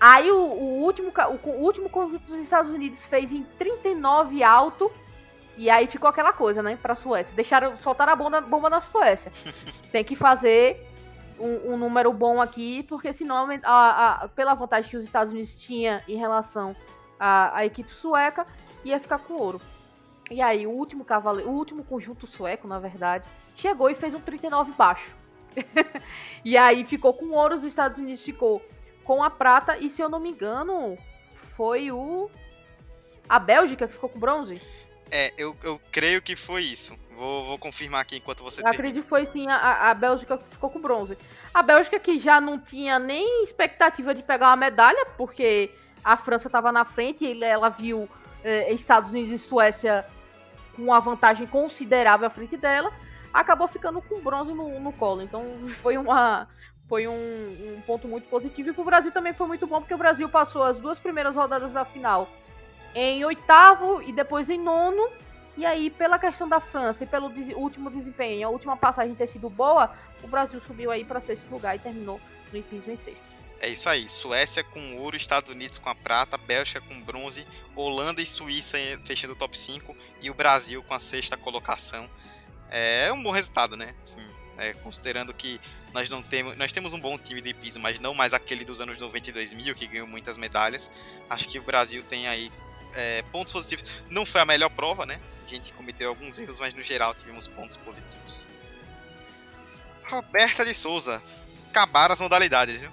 Aí 0.00 0.30
o, 0.30 0.36
o 0.36 0.82
último 0.82 1.12
o, 1.12 1.48
o, 1.48 1.62
último 1.62 1.88
conjunto 1.88 2.26
dos 2.26 2.40
Estados 2.40 2.70
Unidos 2.70 3.06
fez 3.06 3.32
em 3.32 3.42
39 3.58 4.42
alto. 4.42 4.90
E 5.56 5.70
aí 5.70 5.86
ficou 5.86 6.10
aquela 6.10 6.32
coisa, 6.32 6.60
né, 6.60 6.76
pra 6.80 6.96
Suécia. 6.96 7.36
Deixaram, 7.36 7.76
soltar 7.76 8.08
a 8.08 8.16
bomba, 8.16 8.40
bomba 8.40 8.68
na 8.68 8.80
Suécia. 8.80 9.30
Tem 9.92 10.02
que 10.02 10.16
fazer 10.16 10.93
um, 11.38 11.72
um, 11.72 11.76
número 11.76 12.12
bom 12.12 12.40
aqui, 12.40 12.82
porque 12.84 13.12
senão, 13.12 13.48
a, 13.62 14.24
a, 14.24 14.28
pela 14.28 14.54
vantagem 14.54 14.90
que 14.90 14.96
os 14.96 15.04
Estados 15.04 15.32
Unidos 15.32 15.60
tinha 15.60 16.02
em 16.08 16.16
relação 16.16 16.74
à, 17.18 17.58
à 17.58 17.66
equipe 17.66 17.90
sueca, 17.90 18.46
ia 18.84 18.98
ficar 19.00 19.18
com 19.18 19.34
ouro. 19.34 19.60
E 20.30 20.40
aí, 20.40 20.66
o 20.66 20.70
último 20.70 21.04
cavaleiro, 21.04 21.50
o 21.50 21.54
último 21.54 21.84
conjunto 21.84 22.26
sueco, 22.26 22.66
na 22.66 22.78
verdade, 22.78 23.28
chegou 23.54 23.90
e 23.90 23.94
fez 23.94 24.14
um 24.14 24.20
39 24.20 24.72
baixo. 24.72 25.14
e 26.44 26.56
aí 26.56 26.84
ficou 26.84 27.12
com 27.12 27.30
ouro, 27.30 27.54
os 27.54 27.64
Estados 27.64 27.98
Unidos 27.98 28.24
ficou 28.24 28.62
com 29.04 29.22
a 29.22 29.30
prata, 29.30 29.76
e 29.78 29.90
se 29.90 30.00
eu 30.02 30.08
não 30.08 30.18
me 30.18 30.30
engano, 30.30 30.96
foi 31.56 31.90
o. 31.92 32.30
A 33.28 33.38
Bélgica 33.38 33.86
que 33.86 33.94
ficou 33.94 34.08
com 34.08 34.18
bronze? 34.18 34.60
É, 35.10 35.32
eu, 35.36 35.56
eu 35.62 35.80
creio 35.90 36.20
que 36.20 36.36
foi 36.36 36.62
isso. 36.62 36.96
Vou, 37.16 37.44
vou 37.44 37.58
confirmar 37.58 38.00
aqui 38.00 38.16
enquanto 38.16 38.42
você 38.42 38.60
tem. 38.60 38.70
Acredito 38.70 39.02
que 39.02 39.08
foi 39.08 39.24
sim 39.26 39.48
a, 39.48 39.90
a 39.90 39.94
Bélgica 39.94 40.36
que 40.36 40.48
ficou 40.48 40.70
com 40.70 40.80
bronze. 40.80 41.16
A 41.52 41.62
Bélgica 41.62 41.98
que 42.00 42.18
já 42.18 42.40
não 42.40 42.58
tinha 42.58 42.98
nem 42.98 43.44
expectativa 43.44 44.14
de 44.14 44.22
pegar 44.22 44.48
uma 44.48 44.56
medalha, 44.56 45.06
porque 45.16 45.70
a 46.02 46.16
França 46.16 46.48
estava 46.48 46.72
na 46.72 46.84
frente 46.84 47.24
e 47.24 47.44
ela 47.44 47.68
viu 47.68 48.08
eh, 48.42 48.72
Estados 48.72 49.10
Unidos 49.10 49.32
e 49.32 49.38
Suécia 49.38 50.04
com 50.74 50.82
uma 50.82 51.00
vantagem 51.00 51.46
considerável 51.46 52.26
à 52.26 52.30
frente 52.30 52.56
dela, 52.56 52.92
acabou 53.32 53.68
ficando 53.68 54.02
com 54.02 54.20
bronze 54.20 54.52
no, 54.52 54.80
no 54.80 54.92
colo. 54.92 55.22
Então 55.22 55.44
foi 55.80 55.96
uma 55.96 56.48
foi 56.88 57.08
um, 57.08 57.12
um 57.14 57.80
ponto 57.86 58.06
muito 58.06 58.28
positivo. 58.28 58.70
E 58.70 58.72
para 58.72 58.82
o 58.82 58.84
Brasil 58.84 59.12
também 59.12 59.32
foi 59.32 59.46
muito 59.46 59.66
bom, 59.66 59.80
porque 59.80 59.94
o 59.94 59.98
Brasil 59.98 60.28
passou 60.28 60.62
as 60.62 60.78
duas 60.78 60.98
primeiras 60.98 61.36
rodadas 61.36 61.72
da 61.72 61.84
final 61.84 62.28
em 62.94 63.24
oitavo 63.24 64.02
e 64.02 64.12
depois 64.12 64.48
em 64.48 64.58
nono. 64.58 65.08
E 65.56 65.64
aí, 65.64 65.88
pela 65.90 66.18
questão 66.18 66.48
da 66.48 66.58
França 66.60 67.04
e 67.04 67.06
pelo 67.06 67.32
último 67.56 67.90
desempenho, 67.90 68.46
a 68.46 68.50
última 68.50 68.76
passagem 68.76 69.14
ter 69.14 69.26
sido 69.26 69.48
boa, 69.48 69.94
o 70.22 70.26
Brasil 70.26 70.60
subiu 70.60 70.90
aí 70.90 71.04
para 71.04 71.20
sexto 71.20 71.48
lugar 71.50 71.76
e 71.76 71.78
terminou 71.78 72.20
no 72.52 72.58
hipismo 72.58 72.92
em 72.92 72.96
sexto. 72.96 73.22
É 73.60 73.68
isso 73.68 73.88
aí. 73.88 74.08
Suécia 74.08 74.64
com 74.64 74.98
ouro, 74.98 75.16
Estados 75.16 75.50
Unidos 75.50 75.78
com 75.78 75.88
a 75.88 75.94
prata, 75.94 76.36
Bélgica 76.36 76.80
com 76.80 77.00
bronze, 77.00 77.46
Holanda 77.74 78.20
e 78.20 78.26
Suíça 78.26 78.76
fechando 79.04 79.32
o 79.32 79.36
top 79.36 79.58
5 79.58 79.96
e 80.20 80.28
o 80.28 80.34
Brasil 80.34 80.82
com 80.82 80.92
a 80.92 80.98
sexta 80.98 81.36
colocação. 81.36 82.10
É 82.70 83.12
um 83.12 83.22
bom 83.22 83.30
resultado, 83.30 83.76
né? 83.76 83.94
Assim, 84.02 84.26
é, 84.58 84.72
considerando 84.74 85.32
que 85.32 85.60
nós 85.92 86.08
não 86.08 86.22
temos, 86.22 86.56
nós 86.56 86.72
temos 86.72 86.92
um 86.92 87.00
bom 87.00 87.16
time 87.16 87.40
de 87.40 87.54
piso, 87.54 87.78
mas 87.78 88.00
não 88.00 88.12
mais 88.12 88.34
aquele 88.34 88.64
dos 88.64 88.80
anos 88.80 88.98
92 88.98 89.52
mil 89.52 89.74
que 89.74 89.86
ganhou 89.86 90.06
muitas 90.06 90.36
medalhas. 90.36 90.90
Acho 91.30 91.48
que 91.48 91.58
o 91.58 91.62
Brasil 91.62 92.02
tem 92.02 92.26
aí 92.26 92.50
é, 92.94 93.22
pontos 93.32 93.52
positivos. 93.52 93.84
Não 94.10 94.24
foi 94.24 94.40
a 94.40 94.44
melhor 94.44 94.70
prova, 94.70 95.04
né? 95.06 95.20
A 95.44 95.48
gente 95.48 95.72
cometeu 95.72 96.08
alguns 96.08 96.38
erros, 96.38 96.58
mas 96.58 96.74
no 96.74 96.82
geral 96.82 97.14
tivemos 97.14 97.46
pontos 97.46 97.76
positivos. 97.76 98.46
Roberta 100.10 100.64
de 100.64 100.74
Souza. 100.74 101.22
Acabaram 101.70 102.14
as 102.14 102.20
modalidades, 102.20 102.82
viu? 102.82 102.90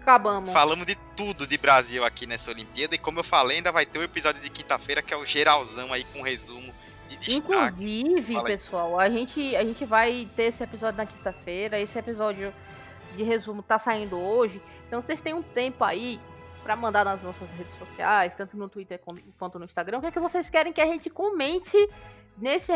Acabamos. 0.00 0.52
Falamos 0.52 0.86
de 0.86 0.94
tudo 1.16 1.46
de 1.46 1.58
Brasil 1.58 2.04
aqui 2.04 2.26
nessa 2.26 2.50
Olimpíada. 2.50 2.94
E 2.94 2.98
como 2.98 3.18
eu 3.18 3.24
falei, 3.24 3.56
ainda 3.56 3.72
vai 3.72 3.84
ter 3.84 3.98
o 3.98 4.02
um 4.02 4.04
episódio 4.04 4.40
de 4.40 4.50
quinta-feira, 4.50 5.02
que 5.02 5.12
é 5.12 5.16
o 5.16 5.26
geralzão 5.26 5.92
aí 5.92 6.04
com 6.04 6.22
resumo 6.22 6.72
de 7.08 7.16
destaques. 7.16 7.72
Inclusive, 7.78 8.42
pessoal, 8.44 9.00
a 9.00 9.08
gente, 9.08 9.56
a 9.56 9.64
gente 9.64 9.84
vai 9.84 10.28
ter 10.36 10.44
esse 10.44 10.62
episódio 10.62 10.98
na 10.98 11.06
quinta-feira. 11.06 11.80
Esse 11.80 11.98
episódio 11.98 12.54
de 13.16 13.24
resumo 13.24 13.62
tá 13.62 13.78
saindo 13.78 14.16
hoje. 14.16 14.62
Então 14.86 15.02
vocês 15.02 15.20
têm 15.20 15.34
um 15.34 15.42
tempo 15.42 15.82
aí 15.82 16.20
para 16.66 16.74
mandar 16.74 17.04
nas 17.04 17.22
nossas 17.22 17.48
redes 17.52 17.76
sociais, 17.76 18.34
tanto 18.34 18.56
no 18.56 18.68
Twitter 18.68 19.00
quanto 19.38 19.56
no 19.56 19.64
Instagram, 19.64 19.98
o 19.98 20.00
que 20.00 20.08
é 20.08 20.10
que 20.10 20.18
vocês 20.18 20.50
querem 20.50 20.72
que 20.72 20.80
a 20.80 20.86
gente 20.86 21.08
comente 21.08 21.76
nesse 22.36 22.72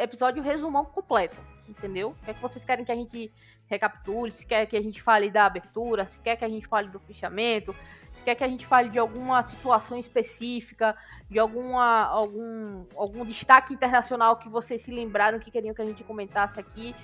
episódio 0.00 0.42
resumão 0.42 0.86
completo, 0.86 1.36
entendeu? 1.68 2.16
O 2.22 2.24
que 2.24 2.30
é 2.30 2.34
que 2.34 2.40
vocês 2.40 2.64
querem 2.64 2.82
que 2.82 2.90
a 2.90 2.94
gente 2.94 3.30
recapitule, 3.66 4.32
se 4.32 4.46
quer 4.46 4.64
que 4.64 4.74
a 4.74 4.82
gente 4.82 5.02
fale 5.02 5.30
da 5.30 5.44
abertura, 5.44 6.06
se 6.06 6.18
quer 6.20 6.36
que 6.36 6.46
a 6.46 6.48
gente 6.48 6.66
fale 6.66 6.88
do 6.88 6.98
fechamento, 6.98 7.76
se 8.10 8.24
quer 8.24 8.34
que 8.34 8.42
a 8.42 8.48
gente 8.48 8.66
fale 8.66 8.88
de 8.88 8.98
alguma 8.98 9.42
situação 9.42 9.98
específica, 9.98 10.96
de 11.28 11.38
alguma, 11.38 12.06
algum, 12.06 12.86
algum 12.96 13.22
destaque 13.22 13.74
internacional 13.74 14.38
que 14.38 14.48
vocês 14.48 14.80
se 14.80 14.90
lembraram 14.90 15.38
que 15.38 15.50
queriam 15.50 15.74
que 15.74 15.82
a 15.82 15.86
gente 15.86 16.02
comentasse 16.02 16.58
aqui. 16.58 16.96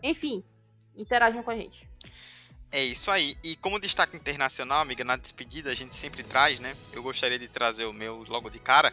Enfim, 0.00 0.44
interajam 0.96 1.42
com 1.42 1.50
a 1.50 1.56
gente. 1.56 1.90
É 2.72 2.82
isso 2.82 3.10
aí. 3.10 3.36
E 3.42 3.56
como 3.56 3.80
destaque 3.80 4.16
internacional, 4.16 4.80
amiga, 4.80 5.04
na 5.04 5.16
despedida 5.16 5.70
a 5.70 5.74
gente 5.74 5.94
sempre 5.94 6.22
traz, 6.22 6.60
né? 6.60 6.76
Eu 6.92 7.02
gostaria 7.02 7.38
de 7.38 7.48
trazer 7.48 7.84
o 7.84 7.92
meu 7.92 8.24
logo 8.28 8.48
de 8.48 8.58
cara, 8.58 8.92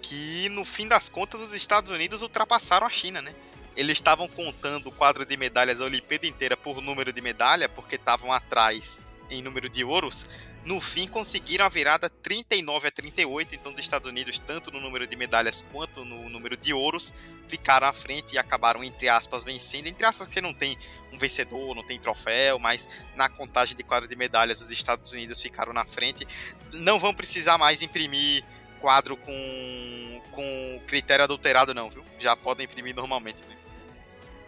que 0.00 0.48
no 0.50 0.64
fim 0.64 0.88
das 0.88 1.08
contas 1.08 1.42
os 1.42 1.54
Estados 1.54 1.90
Unidos 1.90 2.22
ultrapassaram 2.22 2.86
a 2.86 2.90
China, 2.90 3.20
né? 3.20 3.34
eles 3.78 3.98
estavam 3.98 4.26
contando 4.26 4.88
o 4.88 4.92
quadro 4.92 5.24
de 5.24 5.36
medalhas 5.36 5.80
a 5.80 5.84
Olimpíada 5.84 6.26
inteira 6.26 6.56
por 6.56 6.82
número 6.82 7.12
de 7.12 7.22
medalha, 7.22 7.68
porque 7.68 7.94
estavam 7.94 8.32
atrás 8.32 8.98
em 9.30 9.40
número 9.40 9.68
de 9.68 9.84
ouros. 9.84 10.26
No 10.64 10.80
fim, 10.80 11.06
conseguiram 11.06 11.64
a 11.64 11.68
virada 11.68 12.10
39 12.10 12.88
a 12.88 12.90
38. 12.90 13.54
Então, 13.54 13.72
os 13.72 13.78
Estados 13.78 14.08
Unidos, 14.08 14.38
tanto 14.38 14.70
no 14.70 14.80
número 14.80 15.06
de 15.06 15.16
medalhas 15.16 15.64
quanto 15.72 16.04
no 16.04 16.28
número 16.28 16.56
de 16.56 16.74
ouros, 16.74 17.14
ficaram 17.48 17.86
à 17.86 17.92
frente 17.92 18.34
e 18.34 18.38
acabaram, 18.38 18.84
entre 18.84 19.08
aspas, 19.08 19.44
vencendo. 19.44 19.86
Entre 19.86 20.04
aspas, 20.04 20.28
que 20.28 20.40
não 20.40 20.52
tem 20.52 20.76
um 21.12 21.18
vencedor, 21.18 21.74
não 21.74 21.82
tem 21.82 21.98
troféu, 21.98 22.58
mas 22.58 22.88
na 23.16 23.28
contagem 23.28 23.76
de 23.76 23.82
quadro 23.82 24.08
de 24.08 24.14
medalhas, 24.14 24.60
os 24.60 24.70
Estados 24.70 25.10
Unidos 25.10 25.40
ficaram 25.40 25.72
na 25.72 25.84
frente. 25.84 26.26
Não 26.74 26.98
vão 26.98 27.14
precisar 27.14 27.56
mais 27.56 27.80
imprimir 27.80 28.44
quadro 28.80 29.16
com, 29.16 30.22
com 30.32 30.80
critério 30.86 31.24
adulterado, 31.24 31.74
não, 31.74 31.90
viu? 31.90 32.04
Já 32.18 32.36
podem 32.36 32.64
imprimir 32.64 32.94
normalmente. 32.94 33.40
Né? 33.48 33.56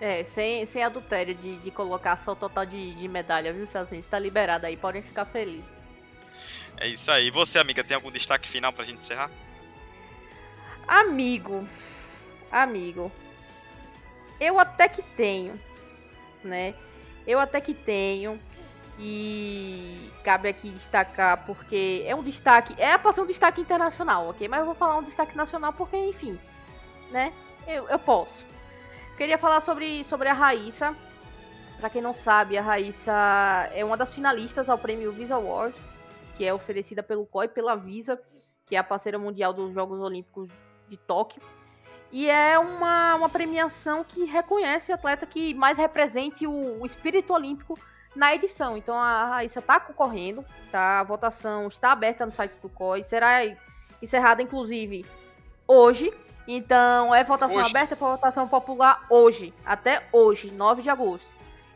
É, 0.01 0.24
sem, 0.24 0.65
sem 0.65 0.82
adultério 0.82 1.35
de, 1.35 1.59
de 1.59 1.70
colocar 1.70 2.16
só 2.16 2.32
o 2.32 2.37
total 2.37 2.65
de, 2.65 2.95
de 2.95 3.09
medalha, 3.09 3.53
viu, 3.53 3.65
Estados 3.65 3.91
Unidos? 3.91 4.09
Tá 4.09 4.19
liberado 4.19 4.66
aí, 4.66 4.77
podem 4.77 5.03
ficar 5.03 5.27
felizes. 5.27 5.80
É 6.81 6.89
isso 6.89 7.11
aí. 7.11 7.27
E 7.27 7.31
você, 7.31 7.59
amiga, 7.59 7.85
tem 7.85 7.94
algum 7.94 8.11
destaque 8.11 8.48
final 8.48 8.73
pra 8.73 8.85
gente 8.85 9.01
encerrar? 9.01 9.31
Amigo, 10.89 11.69
amigo, 12.51 13.12
eu 14.40 14.59
até 14.59 14.89
que 14.89 15.02
tenho, 15.02 15.61
né? 16.43 16.74
Eu 17.27 17.39
até 17.39 17.61
que 17.61 17.74
tenho. 17.74 18.40
E 18.98 20.11
cabe 20.23 20.48
aqui 20.48 20.69
destacar 20.69 21.44
porque 21.47 22.05
é 22.07 22.15
um 22.15 22.23
destaque, 22.23 22.74
é 22.77 22.98
pra 22.98 23.12
ser 23.12 23.23
um 23.23 23.27
destaque 23.27 23.61
internacional, 23.61 24.28
ok? 24.28 24.47
Mas 24.47 24.61
eu 24.61 24.66
vou 24.66 24.74
falar 24.74 24.98
um 24.98 25.02
destaque 25.02 25.35
nacional 25.36 25.73
porque, 25.73 25.97
enfim, 25.97 26.39
né? 27.11 27.32
Eu, 27.66 27.89
eu 27.89 27.98
posso. 27.98 28.44
Queria 29.16 29.39
falar 29.39 29.61
sobre, 29.61 30.02
sobre 30.05 30.28
a 30.28 30.32
Raíssa. 30.35 30.94
Para 31.78 31.89
quem 31.89 32.02
não 32.02 32.12
sabe, 32.12 32.59
a 32.59 32.62
Raíssa 32.62 33.12
é 33.73 33.82
uma 33.85 33.97
das 33.97 34.12
finalistas 34.12 34.69
ao 34.69 34.77
prêmio 34.77 35.12
Visa 35.12 35.36
Award, 35.36 35.74
que 36.41 36.47
é 36.47 36.55
oferecida 36.55 37.03
pelo 37.03 37.27
COI 37.27 37.49
pela 37.49 37.77
Visa, 37.77 38.19
que 38.65 38.75
é 38.75 38.79
a 38.79 38.83
parceira 38.83 39.19
mundial 39.19 39.53
dos 39.53 39.75
Jogos 39.75 40.01
Olímpicos 40.01 40.49
de 40.89 40.97
Tóquio. 40.97 41.43
E 42.11 42.31
é 42.31 42.59
uma, 42.59 43.15
uma 43.17 43.29
premiação 43.29 44.03
que 44.03 44.25
reconhece 44.25 44.91
o 44.91 44.95
atleta 44.95 45.27
que 45.27 45.53
mais 45.53 45.77
represente 45.77 46.47
o, 46.47 46.81
o 46.81 46.87
espírito 46.87 47.35
olímpico 47.35 47.79
na 48.17 48.35
edição. 48.35 48.75
Então 48.75 48.97
a 48.97 49.27
Raíssa 49.27 49.59
está 49.59 49.79
concorrendo, 49.79 50.43
tá? 50.73 51.01
a 51.01 51.05
votação 51.05 51.69
está 51.69 51.93
aberta 51.93 52.25
no 52.25 52.33
site 52.33 52.55
do 52.62 52.71
COI, 52.71 53.05
será 53.05 53.41
encerrada 54.01 54.41
inclusive 54.41 55.05
hoje. 55.69 56.11
Então, 56.49 57.15
é 57.15 57.23
votação 57.23 57.59
hoje. 57.59 57.69
aberta 57.69 57.95
para 57.95 58.12
votação 58.12 58.49
popular 58.49 59.05
hoje, 59.11 59.53
até 59.62 60.09
hoje, 60.11 60.51
9 60.51 60.81
de 60.81 60.89
agosto. 60.89 61.29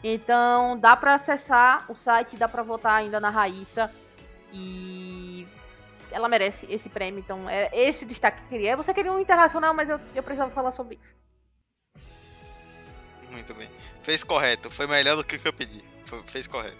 Então, 0.03 0.79
dá 0.79 0.97
para 0.97 1.15
acessar 1.15 1.85
o 1.87 1.95
site, 1.95 2.39
dá 2.39 2.49
para 2.49 2.63
votar 2.63 2.95
ainda 2.95 3.21
na 3.21 3.29
Raíssa 3.29 3.93
e 4.55 5.47
ela 6.11 6.29
merece 6.29 6.67
esse 6.71 6.89
prêmio. 6.89 7.19
Então, 7.19 7.51
é 7.51 7.69
esse 7.73 8.05
destaque 8.07 8.39
que 8.39 8.45
eu 8.45 8.49
queria. 8.51 8.77
Você 8.77 8.95
queria 8.95 9.13
um 9.13 9.19
internacional, 9.19 9.75
mas 9.75 9.91
eu, 9.91 10.01
eu 10.15 10.23
precisava 10.23 10.51
falar 10.53 10.71
sobre 10.71 10.99
isso. 11.03 11.17
Muito 13.31 13.53
bem. 13.55 13.69
Fez 14.03 14.23
correto. 14.23 14.71
Foi 14.71 14.87
melhor 14.87 15.17
do 15.17 15.25
que 15.25 15.41
eu 15.47 15.53
pedi. 15.53 15.83
fez 16.27 16.47
correto. 16.47 16.79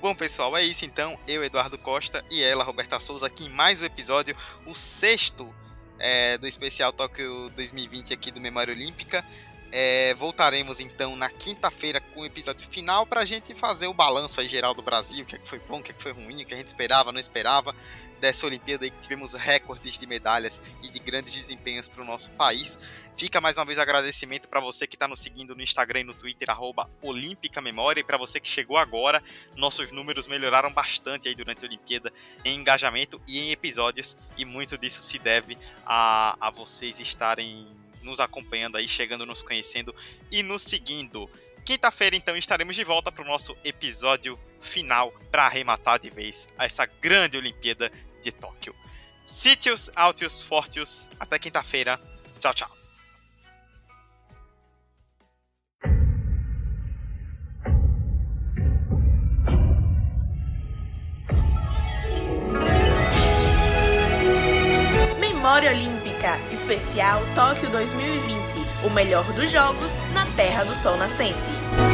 Bom, 0.00 0.14
pessoal, 0.14 0.56
é 0.56 0.62
isso 0.62 0.84
então. 0.84 1.18
Eu, 1.26 1.44
Eduardo 1.44 1.76
Costa, 1.76 2.24
e 2.30 2.42
ela, 2.42 2.64
Roberta 2.64 2.98
Souza, 3.00 3.26
aqui 3.26 3.46
em 3.46 3.48
mais 3.48 3.80
um 3.80 3.84
episódio, 3.84 4.34
o 4.64 4.74
sexto 4.74 5.52
é, 5.98 6.38
do 6.38 6.46
especial 6.46 6.92
Tóquio 6.92 7.50
2020 7.50 8.14
aqui 8.14 8.30
do 8.30 8.40
Memória 8.40 8.72
Olímpica. 8.72 9.24
É, 9.70 10.14
voltaremos 10.14 10.80
então 10.80 11.14
na 11.14 11.28
quinta-feira 11.28 12.00
com 12.00 12.20
o 12.20 12.24
episódio 12.24 12.66
final 12.70 13.04
para 13.06 13.20
a 13.20 13.24
gente 13.24 13.54
fazer 13.54 13.86
o 13.86 13.92
balanço 13.92 14.40
aí 14.40 14.48
geral 14.48 14.72
do 14.72 14.80
Brasil, 14.80 15.24
o 15.24 15.26
que, 15.26 15.36
é 15.36 15.38
que 15.38 15.46
foi 15.46 15.58
bom, 15.58 15.80
o 15.80 15.82
que, 15.82 15.90
é 15.90 15.94
que 15.94 16.02
foi 16.02 16.12
ruim, 16.12 16.42
o 16.42 16.46
que 16.46 16.54
a 16.54 16.56
gente 16.56 16.68
esperava, 16.68 17.12
não 17.12 17.20
esperava 17.20 17.74
dessa 18.18 18.46
Olimpíada 18.46 18.84
aí 18.84 18.90
que 18.90 19.00
tivemos 19.00 19.34
recordes 19.34 19.98
de 19.98 20.06
medalhas 20.06 20.60
e 20.82 20.88
de 20.88 20.98
grandes 20.98 21.32
desempenhos 21.32 21.88
para 21.88 22.02
o 22.02 22.04
nosso 22.04 22.30
país. 22.30 22.78
Fica 23.16 23.40
mais 23.40 23.58
uma 23.58 23.64
vez 23.64 23.78
agradecimento 23.78 24.48
para 24.48 24.60
você 24.60 24.86
que 24.86 24.96
está 24.96 25.08
nos 25.08 25.20
seguindo 25.20 25.54
no 25.54 25.62
Instagram 25.62 26.00
e 26.00 26.04
no 26.04 26.14
Twitter, 26.14 26.50
arroba 26.50 26.88
Olímpica 27.02 27.60
Memória, 27.60 28.00
e 28.00 28.04
para 28.04 28.16
você 28.16 28.40
que 28.40 28.48
chegou 28.48 28.76
agora, 28.76 29.22
nossos 29.56 29.90
números 29.90 30.26
melhoraram 30.26 30.72
bastante 30.72 31.28
aí 31.28 31.34
durante 31.34 31.64
a 31.64 31.68
Olimpíada 31.68 32.12
em 32.44 32.58
engajamento 32.58 33.20
e 33.26 33.40
em 33.40 33.50
episódios, 33.50 34.16
e 34.36 34.44
muito 34.44 34.78
disso 34.78 35.00
se 35.02 35.18
deve 35.18 35.58
a, 35.84 36.36
a 36.40 36.50
vocês 36.50 37.00
estarem 37.00 37.77
nos 38.08 38.20
acompanhando 38.20 38.76
aí, 38.76 38.88
chegando, 38.88 39.26
nos 39.26 39.42
conhecendo 39.42 39.94
e 40.32 40.42
nos 40.42 40.62
seguindo. 40.62 41.30
Quinta-feira, 41.64 42.16
então, 42.16 42.36
estaremos 42.36 42.74
de 42.74 42.82
volta 42.82 43.12
para 43.12 43.22
o 43.22 43.26
nosso 43.26 43.56
episódio 43.62 44.38
final 44.60 45.12
para 45.30 45.44
arrematar 45.44 45.98
de 45.98 46.10
vez 46.10 46.48
essa 46.58 46.86
grande 46.86 47.36
Olimpíada 47.36 47.92
de 48.22 48.32
Tóquio. 48.32 48.74
Sítios, 49.26 49.90
Altios, 49.94 50.40
Fortios. 50.40 51.08
Até 51.20 51.38
quinta-feira. 51.38 52.00
Tchau, 52.40 52.54
tchau. 52.54 52.70
Memória 65.20 65.70
Olímpica 65.70 65.97
Especial 66.52 67.22
Tóquio 67.34 67.70
2020 67.70 68.38
O 68.84 68.90
melhor 68.90 69.24
dos 69.32 69.50
jogos 69.50 69.96
na 70.12 70.26
Terra 70.36 70.64
do 70.64 70.74
Sol 70.74 70.96
Nascente. 70.96 71.87